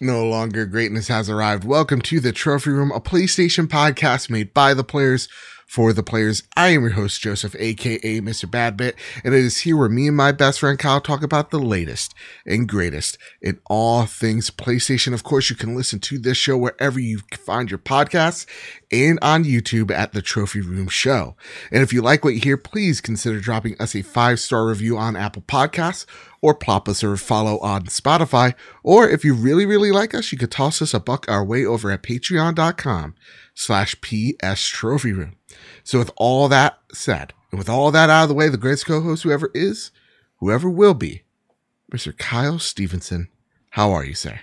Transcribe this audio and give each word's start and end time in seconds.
No 0.00 0.24
longer 0.24 0.64
greatness 0.64 1.08
has 1.08 1.28
arrived. 1.28 1.64
Welcome 1.64 2.02
to 2.02 2.20
the 2.20 2.30
Trophy 2.30 2.70
Room, 2.70 2.92
a 2.92 3.00
PlayStation 3.00 3.66
podcast 3.66 4.30
made 4.30 4.54
by 4.54 4.72
the 4.72 4.84
players 4.84 5.28
for 5.66 5.92
the 5.92 6.04
players. 6.04 6.44
I 6.56 6.68
am 6.68 6.82
your 6.82 6.92
host, 6.92 7.20
Joseph, 7.20 7.56
aka 7.58 8.20
Mr. 8.20 8.48
Badbit, 8.48 8.94
and 9.24 9.34
it 9.34 9.40
is 9.40 9.58
here 9.58 9.76
where 9.76 9.88
me 9.88 10.06
and 10.06 10.16
my 10.16 10.30
best 10.30 10.60
friend 10.60 10.78
Kyle 10.78 11.00
talk 11.00 11.24
about 11.24 11.50
the 11.50 11.58
latest 11.58 12.14
and 12.46 12.68
greatest 12.68 13.18
in 13.42 13.58
all 13.66 14.06
things 14.06 14.50
PlayStation. 14.50 15.12
Of 15.12 15.24
course, 15.24 15.50
you 15.50 15.56
can 15.56 15.74
listen 15.74 15.98
to 15.98 16.18
this 16.18 16.38
show 16.38 16.56
wherever 16.56 17.00
you 17.00 17.18
find 17.32 17.68
your 17.68 17.78
podcasts 17.78 18.46
and 18.92 19.18
on 19.20 19.42
YouTube 19.42 19.90
at 19.90 20.12
the 20.12 20.22
Trophy 20.22 20.60
Room 20.60 20.86
Show. 20.86 21.34
And 21.72 21.82
if 21.82 21.92
you 21.92 22.02
like 22.02 22.24
what 22.24 22.34
you 22.34 22.40
hear, 22.40 22.56
please 22.56 23.00
consider 23.00 23.40
dropping 23.40 23.74
us 23.80 23.96
a 23.96 24.02
five 24.02 24.38
star 24.38 24.64
review 24.66 24.96
on 24.96 25.16
Apple 25.16 25.42
Podcasts 25.42 26.06
or 26.40 26.54
plop 26.54 26.88
us 26.88 27.02
or 27.02 27.16
follow 27.16 27.58
on 27.58 27.86
Spotify. 27.86 28.54
Or 28.82 29.08
if 29.08 29.24
you 29.24 29.34
really, 29.34 29.66
really 29.66 29.90
like 29.90 30.14
us, 30.14 30.32
you 30.32 30.38
could 30.38 30.50
toss 30.50 30.80
us 30.80 30.94
a 30.94 31.00
buck 31.00 31.26
our 31.28 31.44
way 31.44 31.64
over 31.64 31.90
at 31.90 32.02
patreon.com 32.02 33.14
slash 33.54 33.96
PS 34.00 34.66
Trophy 34.66 35.12
Room. 35.12 35.36
So 35.84 35.98
with 35.98 36.10
all 36.16 36.48
that 36.48 36.78
said, 36.92 37.32
and 37.50 37.58
with 37.58 37.68
all 37.68 37.90
that 37.90 38.10
out 38.10 38.24
of 38.24 38.28
the 38.28 38.34
way, 38.34 38.48
the 38.48 38.56
greatest 38.56 38.86
co-host 38.86 39.22
whoever 39.22 39.50
is, 39.54 39.90
whoever 40.36 40.68
will 40.68 40.94
be, 40.94 41.22
Mr. 41.92 42.16
Kyle 42.16 42.58
Stevenson. 42.58 43.28
How 43.70 43.92
are 43.92 44.04
you, 44.04 44.14
sir? 44.14 44.40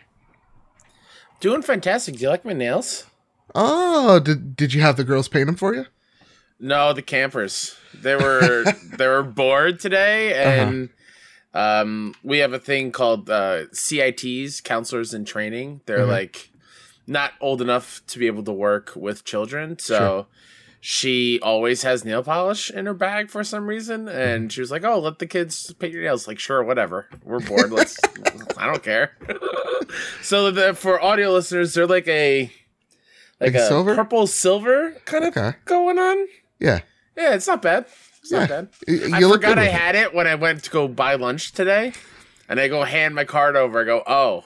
Doing 1.40 1.62
fantastic. 1.62 2.16
Do 2.16 2.22
you 2.22 2.30
like 2.30 2.46
my 2.46 2.54
nails? 2.54 3.06
Oh, 3.54 4.20
did 4.20 4.56
did 4.56 4.74
you 4.74 4.82
have 4.82 4.98
the 4.98 5.04
girls 5.04 5.28
paint 5.28 5.46
them 5.46 5.56
for 5.56 5.76
you? 5.76 5.86
No, 6.60 6.94
the 6.94 7.02
campers. 7.02 7.76
They 7.94 8.16
were 8.16 8.66
they 8.98 9.08
were 9.08 9.24
bored 9.24 9.80
today, 9.80 10.34
and 10.34 10.90
uh-huh. 10.90 11.05
Um, 11.56 12.14
we 12.24 12.40
have 12.40 12.54
a 12.54 12.60
thing 12.60 12.92
called 12.92 13.30
uh, 13.30 13.66
CITs, 13.72 14.62
counselors 14.62 15.14
in 15.14 15.26
training. 15.26 15.82
They're 15.86 16.00
mm-hmm. 16.00 16.12
like 16.12 16.52
not 17.08 17.32
old 17.42 17.62
enough 17.62 18.02
to 18.08 18.20
be 18.20 18.28
able 18.28 18.44
to 18.44 18.54
work 18.54 18.94
with 18.96 19.24
children, 19.24 19.80
so. 19.80 19.98
Sure 19.98 20.26
she 20.88 21.40
always 21.42 21.82
has 21.82 22.06
nail 22.06 22.22
polish 22.22 22.70
in 22.70 22.86
her 22.86 22.94
bag 22.94 23.32
for 23.32 23.44
some 23.44 23.66
reason, 23.66 24.08
and 24.08 24.54
she 24.54 24.62
was 24.62 24.70
like, 24.70 24.84
"Oh, 24.84 25.00
let 25.00 25.18
the 25.18 25.26
kids 25.26 25.74
paint 25.74 25.92
your 25.92 26.04
nails." 26.04 26.28
Like, 26.28 26.38
sure, 26.38 26.62
whatever. 26.62 27.08
We're 27.24 27.40
bored. 27.40 27.72
Let's. 27.72 27.98
I 28.58 28.68
don't 28.68 28.84
care. 28.84 29.18
so 30.22 30.52
the, 30.52 30.76
for 30.76 31.02
audio 31.02 31.32
listeners, 31.32 31.74
they're 31.74 31.88
like 31.88 32.08
a 32.08 32.52
like, 33.40 33.54
like 33.54 33.56
a 33.56 33.68
silver? 33.68 33.96
purple 33.96 34.28
silver 34.28 34.92
kind 35.06 35.26
of 35.26 35.36
okay. 35.36 35.58
going 35.66 35.98
on. 35.98 36.28
Yeah. 36.60 36.82
Yeah, 37.18 37.34
it's 37.34 37.48
not 37.48 37.64
bad. 37.64 37.88
It's 38.26 38.32
yeah. 38.32 38.40
not 38.40 38.50
bad. 38.50 38.70
You 38.88 39.14
I 39.14 39.22
forgot 39.22 39.60
I 39.60 39.66
had 39.66 39.94
it. 39.94 40.08
it 40.08 40.14
when 40.16 40.26
I 40.26 40.34
went 40.34 40.64
to 40.64 40.72
go 40.72 40.88
buy 40.88 41.14
lunch 41.14 41.52
today, 41.52 41.94
and 42.50 42.60
I 42.60 42.68
go 42.68 42.84
hand 42.84 43.14
my 43.14 43.24
card 43.24 43.56
over. 43.56 43.82
I 43.82 43.84
go, 43.84 44.02
"Oh, 44.08 44.46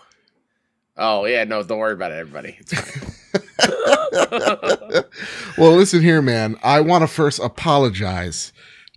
oh 0.98 1.24
yeah, 1.24 1.46
no, 1.46 1.64
don't 1.64 1.80
worry 1.80 1.94
about 1.94 2.12
it, 2.12 2.16
everybody. 2.16 2.58
It's 2.60 2.74
fine." 2.74 3.06
well, 5.58 5.72
listen 5.78 6.02
here, 6.02 6.22
man. 6.22 6.58
I 6.62 6.82
want 6.82 7.04
to 7.04 7.08
first 7.08 7.40
apologize 7.40 8.52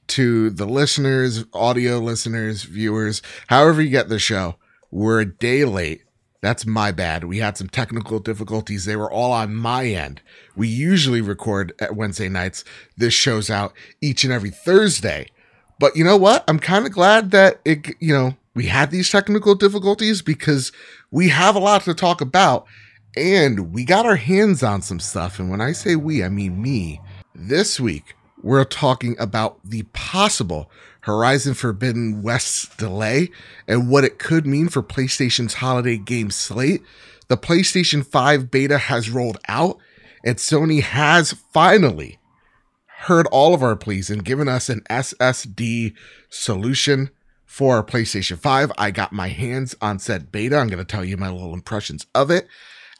to 0.09 0.51
the 0.51 0.67
listeners, 0.67 1.45
audio 1.53 1.99
listeners, 1.99 2.65
viewers, 2.65 3.23
however 3.47 3.83
you 3.83 3.91
get 3.91 4.09
the 4.09 4.19
show. 4.19 4.57
We're 4.91 5.21
a 5.21 5.27
day 5.27 5.65
late. 5.65 6.03
That's 6.43 6.67
my 6.67 6.91
bad. 6.91 7.25
We 7.25 7.39
had 7.39 7.57
some 7.57 7.69
technical 7.69 8.19
difficulties. 8.19 8.85
They 8.85 8.97
were 8.97 9.11
all 9.11 9.33
on 9.33 9.55
my 9.55 9.87
end. 9.87 10.21
We 10.57 10.67
usually 10.67 11.21
record 11.21 11.73
at 11.79 11.95
Wednesday 11.95 12.29
nights. 12.29 12.65
This 12.97 13.15
show's 13.15 13.48
out 13.48 13.73
each 14.01 14.25
and 14.25 14.33
every 14.33 14.51
Thursday. 14.51 15.29
But 15.79 15.97
you 15.97 16.03
know 16.05 16.17
what? 16.17 16.45
I'm 16.48 16.58
kind 16.58 16.85
of 16.85 16.92
glad 16.92 17.30
that 17.30 17.61
it, 17.64 17.95
you 18.01 18.13
know, 18.13 18.36
we 18.55 18.67
had 18.67 18.91
these 18.91 19.08
technical 19.08 19.55
difficulties 19.55 20.20
because 20.20 20.73
we 21.13 21.29
have 21.29 21.55
a 21.55 21.61
lot 21.61 21.83
to 21.85 21.95
talk 21.95 22.20
about 22.20 22.67
and 23.17 23.73
we 23.73 23.85
got 23.85 24.05
our 24.05 24.17
hands 24.17 24.64
on 24.64 24.83
some 24.83 25.01
stuff. 25.01 25.39
And 25.39 25.48
when 25.48 25.61
I 25.61 25.73
say 25.73 25.95
we, 25.95 26.24
I 26.24 26.29
mean 26.29 26.61
me. 26.61 27.01
This 27.35 27.79
week, 27.79 28.14
we're 28.42 28.64
talking 28.64 29.17
about 29.19 29.59
the 29.64 29.85
possible 29.92 30.70
Horizon 31.02 31.55
Forbidden 31.55 32.23
West 32.23 32.79
delay 32.79 33.30
and 33.67 33.90
what 33.90 34.05
it 34.05 34.18
could 34.18 34.46
mean 34.46 34.68
for 34.68 34.83
PlayStation's 34.83 35.55
holiday 35.55 35.96
game 35.96 36.30
slate. 36.30 36.83
The 37.29 37.36
PlayStation 37.36 38.07
5 38.07 38.51
beta 38.51 38.79
has 38.79 39.11
rolled 39.11 39.39
out, 39.48 39.79
and 40.24 40.36
Sony 40.36 40.80
has 40.80 41.33
finally 41.52 42.18
heard 43.02 43.27
all 43.33 43.52
of 43.52 43.62
our 43.62 43.74
pleas 43.74 44.11
and 44.11 44.24
given 44.24 44.48
us 44.48 44.68
an 44.68 44.83
SSD 44.89 45.95
solution 46.29 47.11
for 47.45 47.77
our 47.77 47.85
PlayStation 47.85 48.39
5. 48.39 48.70
I 48.79 48.92
got 48.92 49.12
my 49.12 49.29
hands 49.29 49.74
on 49.80 49.98
said 49.98 50.30
beta. 50.30 50.57
I'm 50.57 50.68
going 50.68 50.79
to 50.79 50.85
tell 50.85 51.05
you 51.05 51.17
my 51.17 51.30
little 51.30 51.52
impressions 51.52 52.07
of 52.14 52.30
it. 52.30 52.46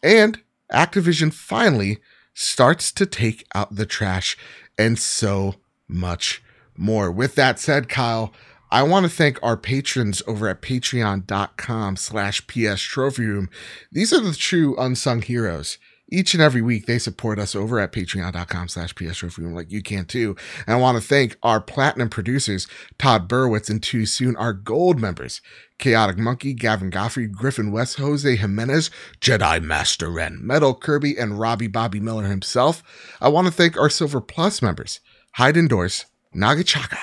And 0.03 0.41
Activision 0.73 1.33
finally 1.33 1.99
starts 2.35 2.91
to 2.93 3.07
take 3.07 3.47
out 3.55 3.77
the 3.77 3.87
trash 3.87 4.37
and 4.77 4.99
so 4.99 5.55
much 5.87 6.42
more. 6.77 7.11
With 7.11 7.35
that 7.37 7.59
said, 7.59 7.89
Kyle, 7.89 8.33
I 8.71 8.83
want 8.83 9.05
to 9.05 9.11
thank 9.11 9.39
our 9.43 9.57
patrons 9.57 10.23
over 10.27 10.49
at 10.49 10.63
patreon.com 10.63 11.97
slash 11.97 12.47
PS 12.47 12.81
Trophy 12.81 13.27
Room. 13.27 13.51
These 13.91 14.13
are 14.13 14.21
the 14.21 14.33
true 14.33 14.77
unsung 14.79 15.23
heroes 15.23 15.79
each 16.13 16.35
and 16.35 16.43
every 16.43 16.61
week 16.61 16.85
they 16.85 16.99
support 16.99 17.39
us 17.39 17.57
over 17.57 17.81
at 17.81 17.91
patreon.com 17.91 18.69
slash 18.69 18.95
pstrophy 18.95 19.53
like 19.53 19.73
you 19.73 19.83
can 19.83 20.05
too 20.05 20.37
and 20.67 20.75
i 20.75 20.79
want 20.79 20.97
to 20.97 21.07
thank 21.07 21.37
our 21.43 21.61
platinum 21.61 22.09
producers 22.09 22.69
todd 22.99 23.29
burwitz 23.29 23.71
and 23.71 23.83
too 23.83 24.05
soon 24.05 24.37
our 24.37 24.53
gold 24.53 25.01
members 25.01 25.41
chaotic 25.79 26.19
monkey 26.19 26.53
gavin 26.53 26.91
goffrey 26.91 27.31
griffin 27.31 27.73
west 27.73 27.97
jose 27.97 28.37
jimenez 28.37 28.91
jedi 29.21 29.61
master 29.63 30.11
ren 30.11 30.39
metal 30.43 30.75
kirby 30.75 31.17
and 31.17 31.41
robbie 31.41 31.67
bobby 31.67 31.99
miller 31.99 32.25
himself 32.25 32.83
i 33.21 33.29
want 33.29 33.47
to 33.47 33.53
thank 33.53 33.77
our 33.77 33.91
silver 33.91 34.21
plus 34.21 34.61
members 34.61 35.01
hide 35.33 35.57
indoors 35.57 36.05
nagachaka 36.35 36.99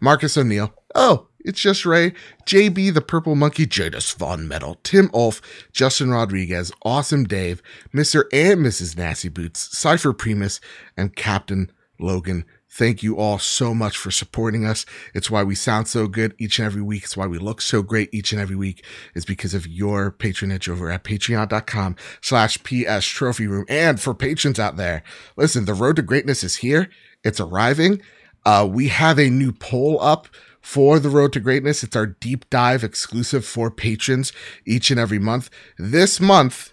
marcus 0.00 0.36
o'neill 0.36 0.72
oh 0.94 1.28
it's 1.46 1.60
just 1.60 1.86
Ray, 1.86 2.12
JB 2.44 2.92
the 2.92 3.00
Purple 3.00 3.36
Monkey, 3.36 3.66
Jadis 3.66 4.12
Von 4.14 4.48
Metal, 4.48 4.78
Tim 4.82 5.08
Ulf, 5.14 5.40
Justin 5.70 6.10
Rodriguez, 6.10 6.72
Awesome 6.82 7.22
Dave, 7.22 7.62
Mr. 7.94 8.24
and 8.32 8.66
Mrs. 8.66 8.96
Nasty 8.96 9.28
Boots, 9.28 9.78
Cypher 9.78 10.12
Primus, 10.12 10.60
and 10.96 11.14
Captain 11.14 11.70
Logan. 12.00 12.44
Thank 12.68 13.02
you 13.04 13.16
all 13.16 13.38
so 13.38 13.72
much 13.72 13.96
for 13.96 14.10
supporting 14.10 14.66
us. 14.66 14.84
It's 15.14 15.30
why 15.30 15.44
we 15.44 15.54
sound 15.54 15.86
so 15.86 16.08
good 16.08 16.34
each 16.36 16.58
and 16.58 16.66
every 16.66 16.82
week. 16.82 17.04
It's 17.04 17.16
why 17.16 17.28
we 17.28 17.38
look 17.38 17.60
so 17.60 17.80
great 17.80 18.12
each 18.12 18.32
and 18.32 18.40
every 18.40 18.56
week. 18.56 18.84
It's 19.14 19.24
because 19.24 19.54
of 19.54 19.68
your 19.68 20.10
patronage 20.10 20.68
over 20.68 20.90
at 20.90 21.04
patreon.com 21.04 21.94
slash 22.20 22.58
PS 22.64 23.06
trophy 23.06 23.46
room. 23.46 23.66
And 23.68 24.00
for 24.00 24.14
patrons 24.14 24.58
out 24.58 24.76
there, 24.76 25.04
listen, 25.36 25.64
the 25.64 25.74
road 25.74 25.94
to 25.96 26.02
greatness 26.02 26.42
is 26.42 26.56
here. 26.56 26.90
It's 27.24 27.40
arriving. 27.40 28.02
Uh, 28.46 28.64
we 28.64 28.86
have 28.86 29.18
a 29.18 29.28
new 29.28 29.50
poll 29.50 30.00
up 30.00 30.28
for 30.60 31.00
the 31.00 31.10
Road 31.10 31.32
to 31.32 31.40
Greatness. 31.40 31.82
It's 31.82 31.96
our 31.96 32.06
deep 32.06 32.48
dive 32.48 32.84
exclusive 32.84 33.44
for 33.44 33.72
patrons 33.72 34.32
each 34.64 34.88
and 34.92 35.00
every 35.00 35.18
month. 35.18 35.50
This 35.76 36.20
month, 36.20 36.72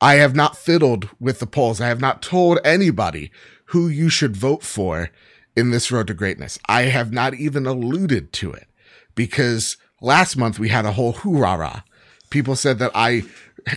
I 0.00 0.14
have 0.14 0.34
not 0.34 0.56
fiddled 0.56 1.10
with 1.20 1.38
the 1.38 1.46
polls. 1.46 1.78
I 1.78 1.88
have 1.88 2.00
not 2.00 2.22
told 2.22 2.58
anybody 2.64 3.30
who 3.66 3.86
you 3.86 4.08
should 4.08 4.34
vote 4.34 4.62
for 4.62 5.10
in 5.54 5.70
this 5.70 5.92
Road 5.92 6.06
to 6.06 6.14
Greatness. 6.14 6.58
I 6.66 6.82
have 6.82 7.12
not 7.12 7.34
even 7.34 7.66
alluded 7.66 8.32
to 8.34 8.52
it 8.52 8.66
because 9.14 9.76
last 10.00 10.38
month 10.38 10.58
we 10.58 10.70
had 10.70 10.86
a 10.86 10.92
whole 10.92 11.12
hoorah. 11.12 11.84
People 12.30 12.56
said 12.56 12.78
that 12.78 12.92
I 12.94 13.24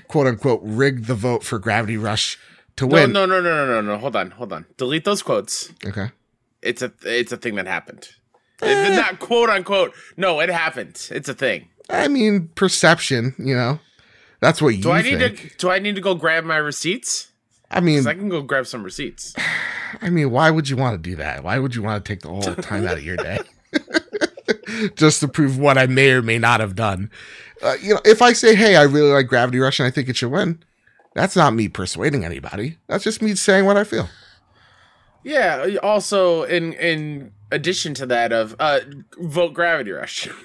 quote 0.07 0.27
unquote 0.27 0.61
rigged 0.63 1.07
the 1.07 1.15
vote 1.15 1.43
for 1.43 1.59
Gravity 1.59 1.97
Rush 1.97 2.39
to 2.77 2.87
no, 2.87 2.93
win. 2.93 3.11
No, 3.11 3.25
no, 3.25 3.41
no, 3.41 3.65
no, 3.65 3.81
no, 3.81 3.81
no. 3.81 3.97
Hold 3.97 4.15
on, 4.15 4.31
hold 4.31 4.53
on. 4.53 4.65
Delete 4.77 5.03
those 5.03 5.21
quotes. 5.21 5.73
Okay. 5.85 6.11
It's 6.63 6.81
a 6.81 6.91
it's 7.03 7.31
a 7.31 7.37
thing 7.37 7.55
that 7.55 7.67
happened. 7.67 8.09
Eh. 8.61 8.95
Not 8.95 9.19
quote 9.19 9.49
unquote. 9.49 9.93
No, 10.17 10.39
it 10.39 10.49
happened. 10.49 11.07
It's 11.11 11.27
a 11.27 11.33
thing. 11.33 11.67
I 11.89 12.07
mean, 12.07 12.49
perception. 12.55 13.35
You 13.37 13.55
know, 13.55 13.79
that's 14.39 14.61
what 14.61 14.69
you. 14.69 14.83
Do 14.83 14.91
I 14.91 15.01
need 15.01 15.19
think. 15.19 15.51
to? 15.51 15.57
Do 15.57 15.69
I 15.69 15.79
need 15.79 15.95
to 15.95 16.01
go 16.01 16.15
grab 16.15 16.45
my 16.45 16.57
receipts? 16.57 17.31
I 17.69 17.79
mean, 17.79 18.07
I 18.07 18.13
can 18.13 18.29
go 18.29 18.41
grab 18.41 18.67
some 18.67 18.83
receipts. 18.83 19.33
I 20.01 20.09
mean, 20.09 20.31
why 20.31 20.49
would 20.49 20.69
you 20.69 20.77
want 20.77 21.01
to 21.01 21.09
do 21.09 21.15
that? 21.17 21.43
Why 21.43 21.59
would 21.59 21.75
you 21.75 21.83
want 21.83 22.03
to 22.03 22.11
take 22.11 22.21
the 22.21 22.29
whole 22.29 22.41
time 22.55 22.87
out 22.87 22.97
of 22.97 23.03
your 23.03 23.17
day 23.17 23.39
just 24.95 25.19
to 25.19 25.27
prove 25.27 25.59
what 25.59 25.77
I 25.77 25.85
may 25.85 26.11
or 26.11 26.21
may 26.21 26.39
not 26.39 26.61
have 26.61 26.75
done? 26.75 27.11
Uh, 27.61 27.75
you 27.81 27.93
know, 27.93 28.01
if 28.05 28.21
I 28.21 28.33
say, 28.33 28.55
"Hey, 28.55 28.75
I 28.75 28.83
really 28.83 29.11
like 29.11 29.27
Gravity 29.27 29.59
Rush 29.59 29.79
and 29.79 29.87
I 29.87 29.91
think 29.91 30.07
it 30.07 30.15
should 30.15 30.31
win," 30.31 30.63
that's 31.13 31.35
not 31.35 31.53
me 31.53 31.67
persuading 31.67 32.23
anybody. 32.23 32.77
That's 32.87 33.03
just 33.03 33.21
me 33.21 33.35
saying 33.35 33.65
what 33.65 33.77
I 33.77 33.83
feel. 33.83 34.07
Yeah. 35.23 35.77
Also, 35.81 36.43
in 36.43 36.73
in 36.73 37.31
addition 37.51 37.93
to 37.95 38.05
that, 38.07 38.31
of 38.31 38.55
uh, 38.59 38.81
vote 39.19 39.53
Gravity 39.53 39.91
Rush. 39.91 40.27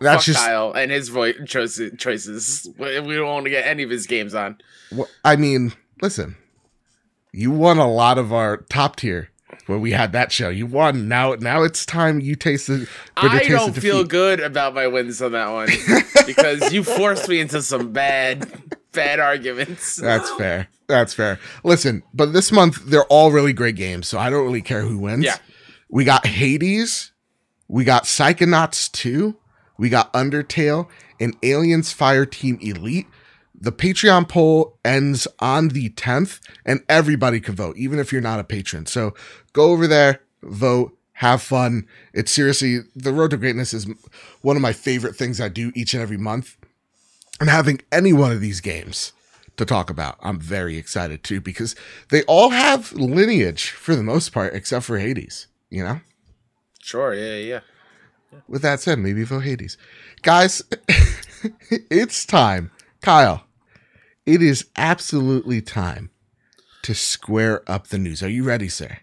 That's 0.00 0.24
Fuck 0.24 0.34
just 0.34 0.44
Kyle 0.44 0.72
and 0.72 0.90
his 0.90 1.10
voice 1.10 1.36
choices. 1.46 1.92
Choices. 1.96 2.68
We 2.76 3.14
don't 3.14 3.28
want 3.28 3.44
to 3.44 3.50
get 3.50 3.66
any 3.66 3.84
of 3.84 3.90
his 3.90 4.06
games 4.06 4.34
on. 4.34 4.58
Well, 4.90 5.08
I 5.24 5.36
mean, 5.36 5.74
listen, 6.00 6.36
you 7.32 7.52
won 7.52 7.78
a 7.78 7.90
lot 7.90 8.18
of 8.18 8.32
our 8.32 8.58
top 8.68 8.96
tier 8.96 9.30
when 9.66 9.80
we 9.80 9.92
had 9.92 10.12
that 10.12 10.32
show. 10.32 10.48
You 10.48 10.66
won. 10.66 11.08
Now, 11.08 11.34
now 11.34 11.62
it's 11.62 11.86
time 11.86 12.20
you 12.20 12.34
taste 12.34 12.66
the. 12.66 12.88
I 13.16 13.46
don't 13.48 13.74
feel 13.74 14.04
good 14.04 14.40
about 14.40 14.74
my 14.74 14.86
wins 14.86 15.22
on 15.22 15.32
that 15.32 15.50
one 15.50 15.68
because 16.26 16.72
you 16.72 16.84
forced 16.84 17.28
me 17.28 17.40
into 17.40 17.62
some 17.62 17.92
bad, 17.92 18.50
bad 18.92 19.20
arguments. 19.20 19.96
That's 20.02 20.30
fair. 20.36 20.68
That's 20.86 21.14
fair. 21.14 21.38
Listen, 21.64 22.02
but 22.12 22.32
this 22.32 22.52
month 22.52 22.84
they're 22.86 23.04
all 23.04 23.32
really 23.32 23.52
great 23.52 23.76
games, 23.76 24.06
so 24.06 24.18
I 24.18 24.30
don't 24.30 24.44
really 24.44 24.62
care 24.62 24.82
who 24.82 24.98
wins. 24.98 25.24
Yeah. 25.24 25.36
We 25.88 26.04
got 26.04 26.26
Hades, 26.26 27.12
we 27.68 27.84
got 27.84 28.04
Psychonauts 28.04 28.90
2, 28.92 29.36
we 29.78 29.88
got 29.88 30.12
Undertale, 30.12 30.88
and 31.20 31.36
Aliens 31.42 31.92
Fire 31.92 32.26
Team 32.26 32.58
Elite. 32.60 33.06
The 33.54 33.72
Patreon 33.72 34.28
poll 34.28 34.78
ends 34.84 35.28
on 35.38 35.68
the 35.68 35.90
10th, 35.90 36.40
and 36.66 36.80
everybody 36.88 37.40
can 37.40 37.54
vote, 37.54 37.76
even 37.76 37.98
if 37.98 38.10
you're 38.10 38.20
not 38.20 38.40
a 38.40 38.44
patron. 38.44 38.86
So 38.86 39.14
go 39.52 39.70
over 39.70 39.86
there, 39.86 40.20
vote, 40.42 40.96
have 41.12 41.42
fun. 41.42 41.86
It's 42.12 42.32
seriously, 42.32 42.80
the 42.96 43.12
road 43.12 43.30
to 43.30 43.36
greatness 43.36 43.72
is 43.72 43.86
one 44.40 44.56
of 44.56 44.62
my 44.62 44.72
favorite 44.72 45.14
things 45.14 45.40
I 45.40 45.48
do 45.48 45.70
each 45.76 45.94
and 45.94 46.02
every 46.02 46.16
month. 46.16 46.56
And 47.42 47.50
having 47.50 47.80
any 47.90 48.12
one 48.12 48.30
of 48.30 48.40
these 48.40 48.60
games 48.60 49.12
to 49.56 49.64
talk 49.64 49.90
about, 49.90 50.16
I'm 50.20 50.38
very 50.38 50.76
excited 50.76 51.24
too, 51.24 51.40
because 51.40 51.74
they 52.08 52.22
all 52.28 52.50
have 52.50 52.92
lineage 52.92 53.70
for 53.70 53.96
the 53.96 54.04
most 54.04 54.32
part, 54.32 54.54
except 54.54 54.84
for 54.84 54.96
Hades, 54.96 55.48
you 55.68 55.82
know? 55.82 55.98
Sure, 56.80 57.12
yeah, 57.12 57.34
yeah. 57.34 57.60
With 58.46 58.62
that 58.62 58.78
said, 58.78 59.00
maybe 59.00 59.24
for 59.24 59.40
Hades. 59.40 59.76
Guys, 60.22 60.62
it's 61.90 62.24
time. 62.24 62.70
Kyle, 63.00 63.42
it 64.24 64.40
is 64.40 64.66
absolutely 64.76 65.60
time 65.60 66.10
to 66.82 66.94
square 66.94 67.68
up 67.68 67.88
the 67.88 67.98
news. 67.98 68.22
Are 68.22 68.30
you 68.30 68.44
ready, 68.44 68.68
sir? 68.68 68.98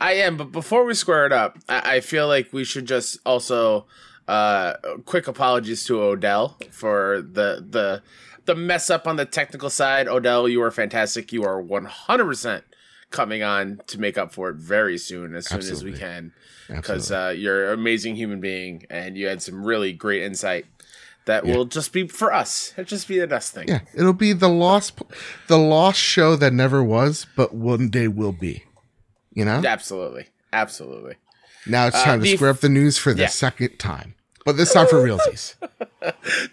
I 0.00 0.12
am, 0.12 0.38
but 0.38 0.52
before 0.52 0.86
we 0.86 0.94
square 0.94 1.26
it 1.26 1.32
up, 1.34 1.58
I, 1.68 1.96
I 1.96 2.00
feel 2.00 2.28
like 2.28 2.50
we 2.50 2.64
should 2.64 2.86
just 2.86 3.18
also 3.26 3.86
uh 4.28 4.74
quick 5.06 5.26
apologies 5.26 5.84
to 5.86 6.00
Odell 6.00 6.56
for 6.70 7.22
the 7.22 7.64
the 7.68 8.02
the 8.44 8.54
mess 8.54 8.88
up 8.90 9.06
on 9.06 9.16
the 9.16 9.24
technical 9.24 9.68
side. 9.70 10.06
Odell, 10.08 10.48
you 10.48 10.62
are 10.62 10.70
fantastic. 10.70 11.32
You 11.32 11.44
are 11.44 11.62
100% 11.62 12.62
coming 13.10 13.42
on 13.42 13.80
to 13.86 13.98
make 14.00 14.16
up 14.16 14.32
for 14.32 14.48
it 14.50 14.56
very 14.56 14.96
soon 14.98 15.34
as 15.34 15.46
soon 15.48 15.58
Absolutely. 15.58 15.90
as 15.92 15.94
we 15.94 15.98
can 15.98 16.32
because 16.68 17.10
uh, 17.12 17.34
you're 17.36 17.68
an 17.72 17.78
amazing 17.78 18.16
human 18.16 18.40
being 18.40 18.84
and 18.90 19.16
you 19.18 19.26
had 19.26 19.42
some 19.42 19.64
really 19.64 19.92
great 19.92 20.22
insight 20.22 20.64
that 21.26 21.44
Yeah. 21.46 21.56
will 21.56 21.64
just 21.66 21.92
be 21.92 22.06
for 22.08 22.32
us. 22.32 22.72
It'll 22.76 22.84
just 22.88 23.06
be 23.08 23.18
the 23.18 23.34
us 23.36 23.50
thing. 23.50 23.68
Yeah, 23.68 23.80
it'll 23.94 24.12
be 24.14 24.32
the 24.34 24.48
lost 24.48 25.00
the 25.46 25.58
lost 25.58 25.98
show 26.00 26.34
that 26.36 26.52
never 26.54 26.82
was, 26.82 27.26
but 27.36 27.54
one 27.54 27.88
day 27.90 28.08
will 28.08 28.32
be. 28.32 28.64
You 29.34 29.44
know? 29.44 29.62
Absolutely. 29.64 30.26
Absolutely. 30.54 31.16
Now 31.66 31.86
it's 31.86 31.96
Uh, 31.96 32.04
time 32.04 32.20
to 32.20 32.24
the- 32.24 32.36
square 32.36 32.50
up 32.50 32.60
the 32.60 32.68
news 32.70 32.96
for 32.98 33.12
the 33.12 33.22
Yeah. 33.22 33.28
second 33.28 33.78
time. 33.78 34.14
But 34.48 34.56
this 34.56 34.72
time 34.72 34.86
for 34.86 34.96
realsies. 34.96 35.56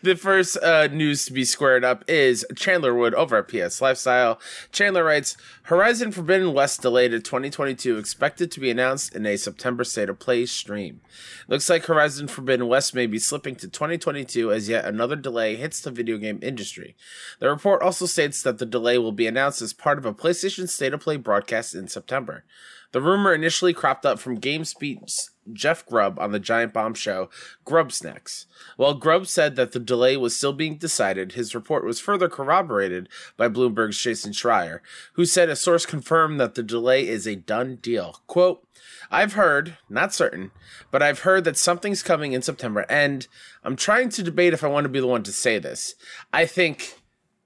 The 0.01 0.15
first 0.15 0.57
uh, 0.57 0.87
news 0.87 1.25
to 1.25 1.33
be 1.33 1.45
squared 1.45 1.85
up 1.85 2.03
is 2.09 2.45
Chandler 2.55 2.93
Wood 2.93 3.13
over 3.13 3.37
at 3.37 3.47
PS 3.47 3.79
Lifestyle. 3.79 4.39
Chandler 4.71 5.03
writes 5.03 5.37
Horizon 5.63 6.11
Forbidden 6.11 6.53
West 6.53 6.81
delayed 6.81 7.11
to 7.11 7.19
2022, 7.19 7.97
expected 7.97 8.51
to 8.51 8.59
be 8.59 8.69
announced 8.69 9.15
in 9.15 9.25
a 9.25 9.37
September 9.37 9.83
State 9.83 10.09
of 10.09 10.19
Play 10.19 10.45
stream. 10.45 11.01
Looks 11.47 11.69
like 11.69 11.85
Horizon 11.85 12.27
Forbidden 12.27 12.67
West 12.67 12.95
may 12.95 13.05
be 13.05 13.19
slipping 13.19 13.55
to 13.57 13.67
2022 13.67 14.51
as 14.51 14.67
yet 14.67 14.85
another 14.85 15.15
delay 15.15 15.55
hits 15.55 15.79
the 15.79 15.91
video 15.91 16.17
game 16.17 16.39
industry. 16.41 16.95
The 17.39 17.49
report 17.49 17.81
also 17.81 18.07
states 18.07 18.41
that 18.43 18.57
the 18.57 18.65
delay 18.65 18.97
will 18.97 19.13
be 19.13 19.27
announced 19.27 19.61
as 19.61 19.73
part 19.73 19.97
of 19.97 20.05
a 20.05 20.13
PlayStation 20.13 20.67
State 20.67 20.93
of 20.93 21.01
Play 21.01 21.17
broadcast 21.17 21.73
in 21.73 21.87
September. 21.87 22.43
The 22.91 23.01
rumor 23.01 23.33
initially 23.33 23.73
cropped 23.73 24.05
up 24.05 24.19
from 24.19 24.39
GamesBeat's 24.39 25.31
Jeff 25.53 25.85
Grubb 25.85 26.19
on 26.19 26.31
the 26.31 26.39
Giant 26.39 26.73
Bomb 26.73 26.93
show, 26.93 27.29
Grubbsnax. 27.65 28.45
While 28.77 28.95
Grubb 28.95 29.27
said 29.27 29.55
that 29.55 29.71
the 29.71 29.79
delay 29.79 30.17
was 30.17 30.35
still 30.35 30.53
being 30.53 30.77
decided, 30.77 31.33
his 31.33 31.55
report 31.55 31.85
was 31.85 31.99
further 31.99 32.29
corroborated 32.29 33.09
by 33.37 33.47
Bloomberg's 33.47 34.01
Jason 34.01 34.31
Schreier, 34.31 34.79
who 35.13 35.25
said 35.25 35.49
a 35.49 35.55
source 35.55 35.85
confirmed 35.85 36.39
that 36.39 36.55
the 36.55 36.63
delay 36.63 37.07
is 37.07 37.27
a 37.27 37.35
done 37.35 37.77
deal. 37.77 38.21
Quote, 38.27 38.67
I've 39.11 39.33
heard, 39.33 39.77
not 39.89 40.13
certain, 40.13 40.51
but 40.91 41.01
I've 41.01 41.19
heard 41.19 41.43
that 41.43 41.57
something's 41.57 42.03
coming 42.03 42.33
in 42.33 42.41
September, 42.41 42.85
and 42.89 43.27
I'm 43.63 43.75
trying 43.75 44.09
to 44.09 44.23
debate 44.23 44.53
if 44.53 44.63
I 44.63 44.67
want 44.67 44.85
to 44.85 44.89
be 44.89 44.99
the 44.99 45.07
one 45.07 45.23
to 45.23 45.31
say 45.31 45.59
this. 45.59 45.95
I 46.33 46.45
think 46.45 46.99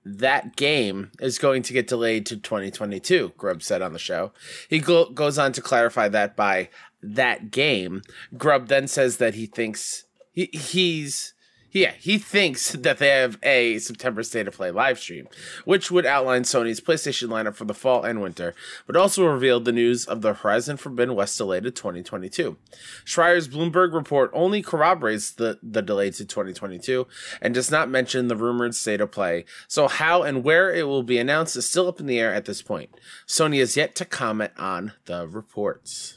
that 0.06 0.56
game 0.56 1.12
is 1.20 1.38
going 1.38 1.62
to 1.64 1.74
get 1.74 1.88
delayed 1.88 2.26
to 2.28 2.38
2022, 2.38 3.34
Grubb 3.38 3.62
said 3.62 3.82
on 3.82 3.94
the 3.94 4.00
show. 4.00 4.32
He 4.70 4.80
go- 4.80 5.10
goes 5.10 5.38
on 5.38 5.52
to 5.54 5.62
clarify 5.62 6.08
that 6.10 6.36
by 6.36 6.70
that 7.02 7.52
game. 7.52 8.02
Grubb 8.38 8.68
then 8.68 8.88
says 8.88 9.18
that 9.18 9.36
he 9.36 9.46
thinks 9.46 10.06
he, 10.32 10.50
he's 10.54 11.34
yeah, 11.72 11.92
he 12.00 12.18
thinks 12.18 12.72
that 12.74 12.98
they 12.98 13.10
have 13.10 13.38
a 13.44 13.80
September 13.80 14.24
State 14.24 14.48
of 14.48 14.56
Play 14.56 14.72
live 14.72 15.00
stream, 15.00 15.28
which 15.66 15.92
would 15.92 16.06
outline 16.06 16.44
Sony's 16.44 16.82
PlayStation 16.82 17.30
lineup 17.30 17.56
for 17.56 17.66
the 17.66 17.74
fall 17.74 18.04
and 18.04 18.22
winter, 18.22 18.54
but 18.88 18.96
also 18.96 19.26
revealed 19.26 19.66
the 19.66 19.72
news 19.72 20.06
of 20.06 20.22
the 20.22 20.34
Horizon 20.34 20.78
Forbidden 20.78 21.16
West 21.16 21.38
delay 21.38 21.60
to 21.60 21.72
2022. 21.72 22.58
Schreier's 23.04 23.48
Bloomberg 23.48 23.94
report 23.94 24.32
only 24.34 24.62
corroborates 24.62 25.32
the, 25.32 25.60
the 25.62 25.82
delay 25.82 26.12
to 26.12 26.26
2022 26.26 27.08
and 27.42 27.54
does 27.54 27.72
not 27.72 27.90
mention 27.90 28.28
the 28.28 28.36
rumored 28.36 28.76
State 28.76 29.02
of 29.02 29.12
Play, 29.12 29.46
so 29.68 29.88
how 29.88 30.24
and 30.24 30.44
where 30.44 30.74
it 30.74 30.88
will 30.88 31.04
be 31.04 31.18
announced 31.18 31.56
is 31.56 31.70
still 31.70 31.88
up 31.88 32.00
in 32.00 32.06
the 32.06 32.20
air 32.20 32.34
at 32.34 32.46
this 32.46 32.62
point. 32.62 32.90
Sony 33.28 33.60
has 33.60 33.78
yet 33.78 33.96
to 33.96 34.06
comment 34.06 34.54
on 34.58 34.94
the 35.06 35.28
reports. 35.28 36.16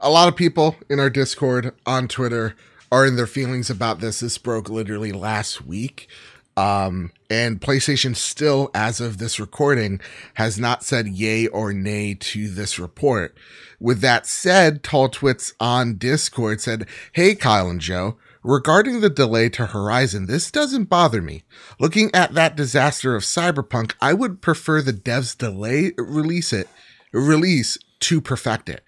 A 0.00 0.10
lot 0.10 0.28
of 0.28 0.36
people 0.36 0.76
in 0.88 0.98
our 0.98 1.10
Discord 1.10 1.74
on 1.86 2.08
Twitter 2.08 2.54
are 2.90 3.06
in 3.06 3.16
their 3.16 3.26
feelings 3.26 3.70
about 3.70 4.00
this. 4.00 4.20
This 4.20 4.38
broke 4.38 4.68
literally 4.68 5.12
last 5.12 5.64
week. 5.64 6.08
Um, 6.56 7.12
and 7.30 7.60
PlayStation 7.60 8.16
still, 8.16 8.70
as 8.74 9.00
of 9.00 9.18
this 9.18 9.38
recording, 9.38 10.00
has 10.34 10.58
not 10.58 10.82
said 10.82 11.06
yay 11.06 11.46
or 11.46 11.72
nay 11.72 12.14
to 12.14 12.48
this 12.48 12.78
report. 12.78 13.36
With 13.78 14.00
that 14.00 14.26
said, 14.26 14.82
Tall 14.82 15.08
Twits 15.08 15.54
on 15.60 15.96
Discord 15.96 16.60
said, 16.60 16.86
Hey, 17.12 17.34
Kyle 17.34 17.70
and 17.70 17.80
Joe, 17.80 18.18
regarding 18.42 19.00
the 19.00 19.08
delay 19.08 19.48
to 19.50 19.66
Horizon, 19.66 20.26
this 20.26 20.50
doesn't 20.50 20.84
bother 20.84 21.22
me. 21.22 21.44
Looking 21.78 22.10
at 22.12 22.34
that 22.34 22.56
disaster 22.56 23.14
of 23.14 23.22
Cyberpunk, 23.22 23.94
I 24.00 24.12
would 24.12 24.42
prefer 24.42 24.82
the 24.82 24.92
devs 24.92 25.38
delay 25.38 25.92
release 25.96 26.52
it, 26.52 26.68
release 27.12 27.78
to 28.00 28.20
perfect 28.20 28.68
it. 28.68 28.82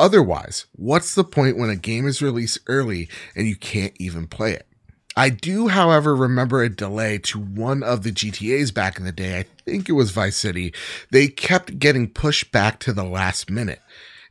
Otherwise, 0.00 0.64
what's 0.72 1.14
the 1.14 1.22
point 1.22 1.58
when 1.58 1.68
a 1.68 1.76
game 1.76 2.06
is 2.06 2.22
released 2.22 2.58
early 2.66 3.06
and 3.36 3.46
you 3.46 3.54
can't 3.54 3.92
even 3.98 4.26
play 4.26 4.54
it? 4.54 4.66
I 5.14 5.28
do, 5.28 5.68
however, 5.68 6.16
remember 6.16 6.62
a 6.62 6.70
delay 6.70 7.18
to 7.18 7.38
one 7.38 7.82
of 7.82 8.02
the 8.02 8.10
GTAs 8.10 8.72
back 8.72 8.98
in 8.98 9.04
the 9.04 9.12
day. 9.12 9.40
I 9.40 9.44
think 9.66 9.90
it 9.90 9.92
was 9.92 10.10
Vice 10.10 10.38
City. 10.38 10.72
They 11.10 11.28
kept 11.28 11.78
getting 11.78 12.08
pushed 12.08 12.50
back 12.50 12.78
to 12.80 12.94
the 12.94 13.04
last 13.04 13.50
minute. 13.50 13.80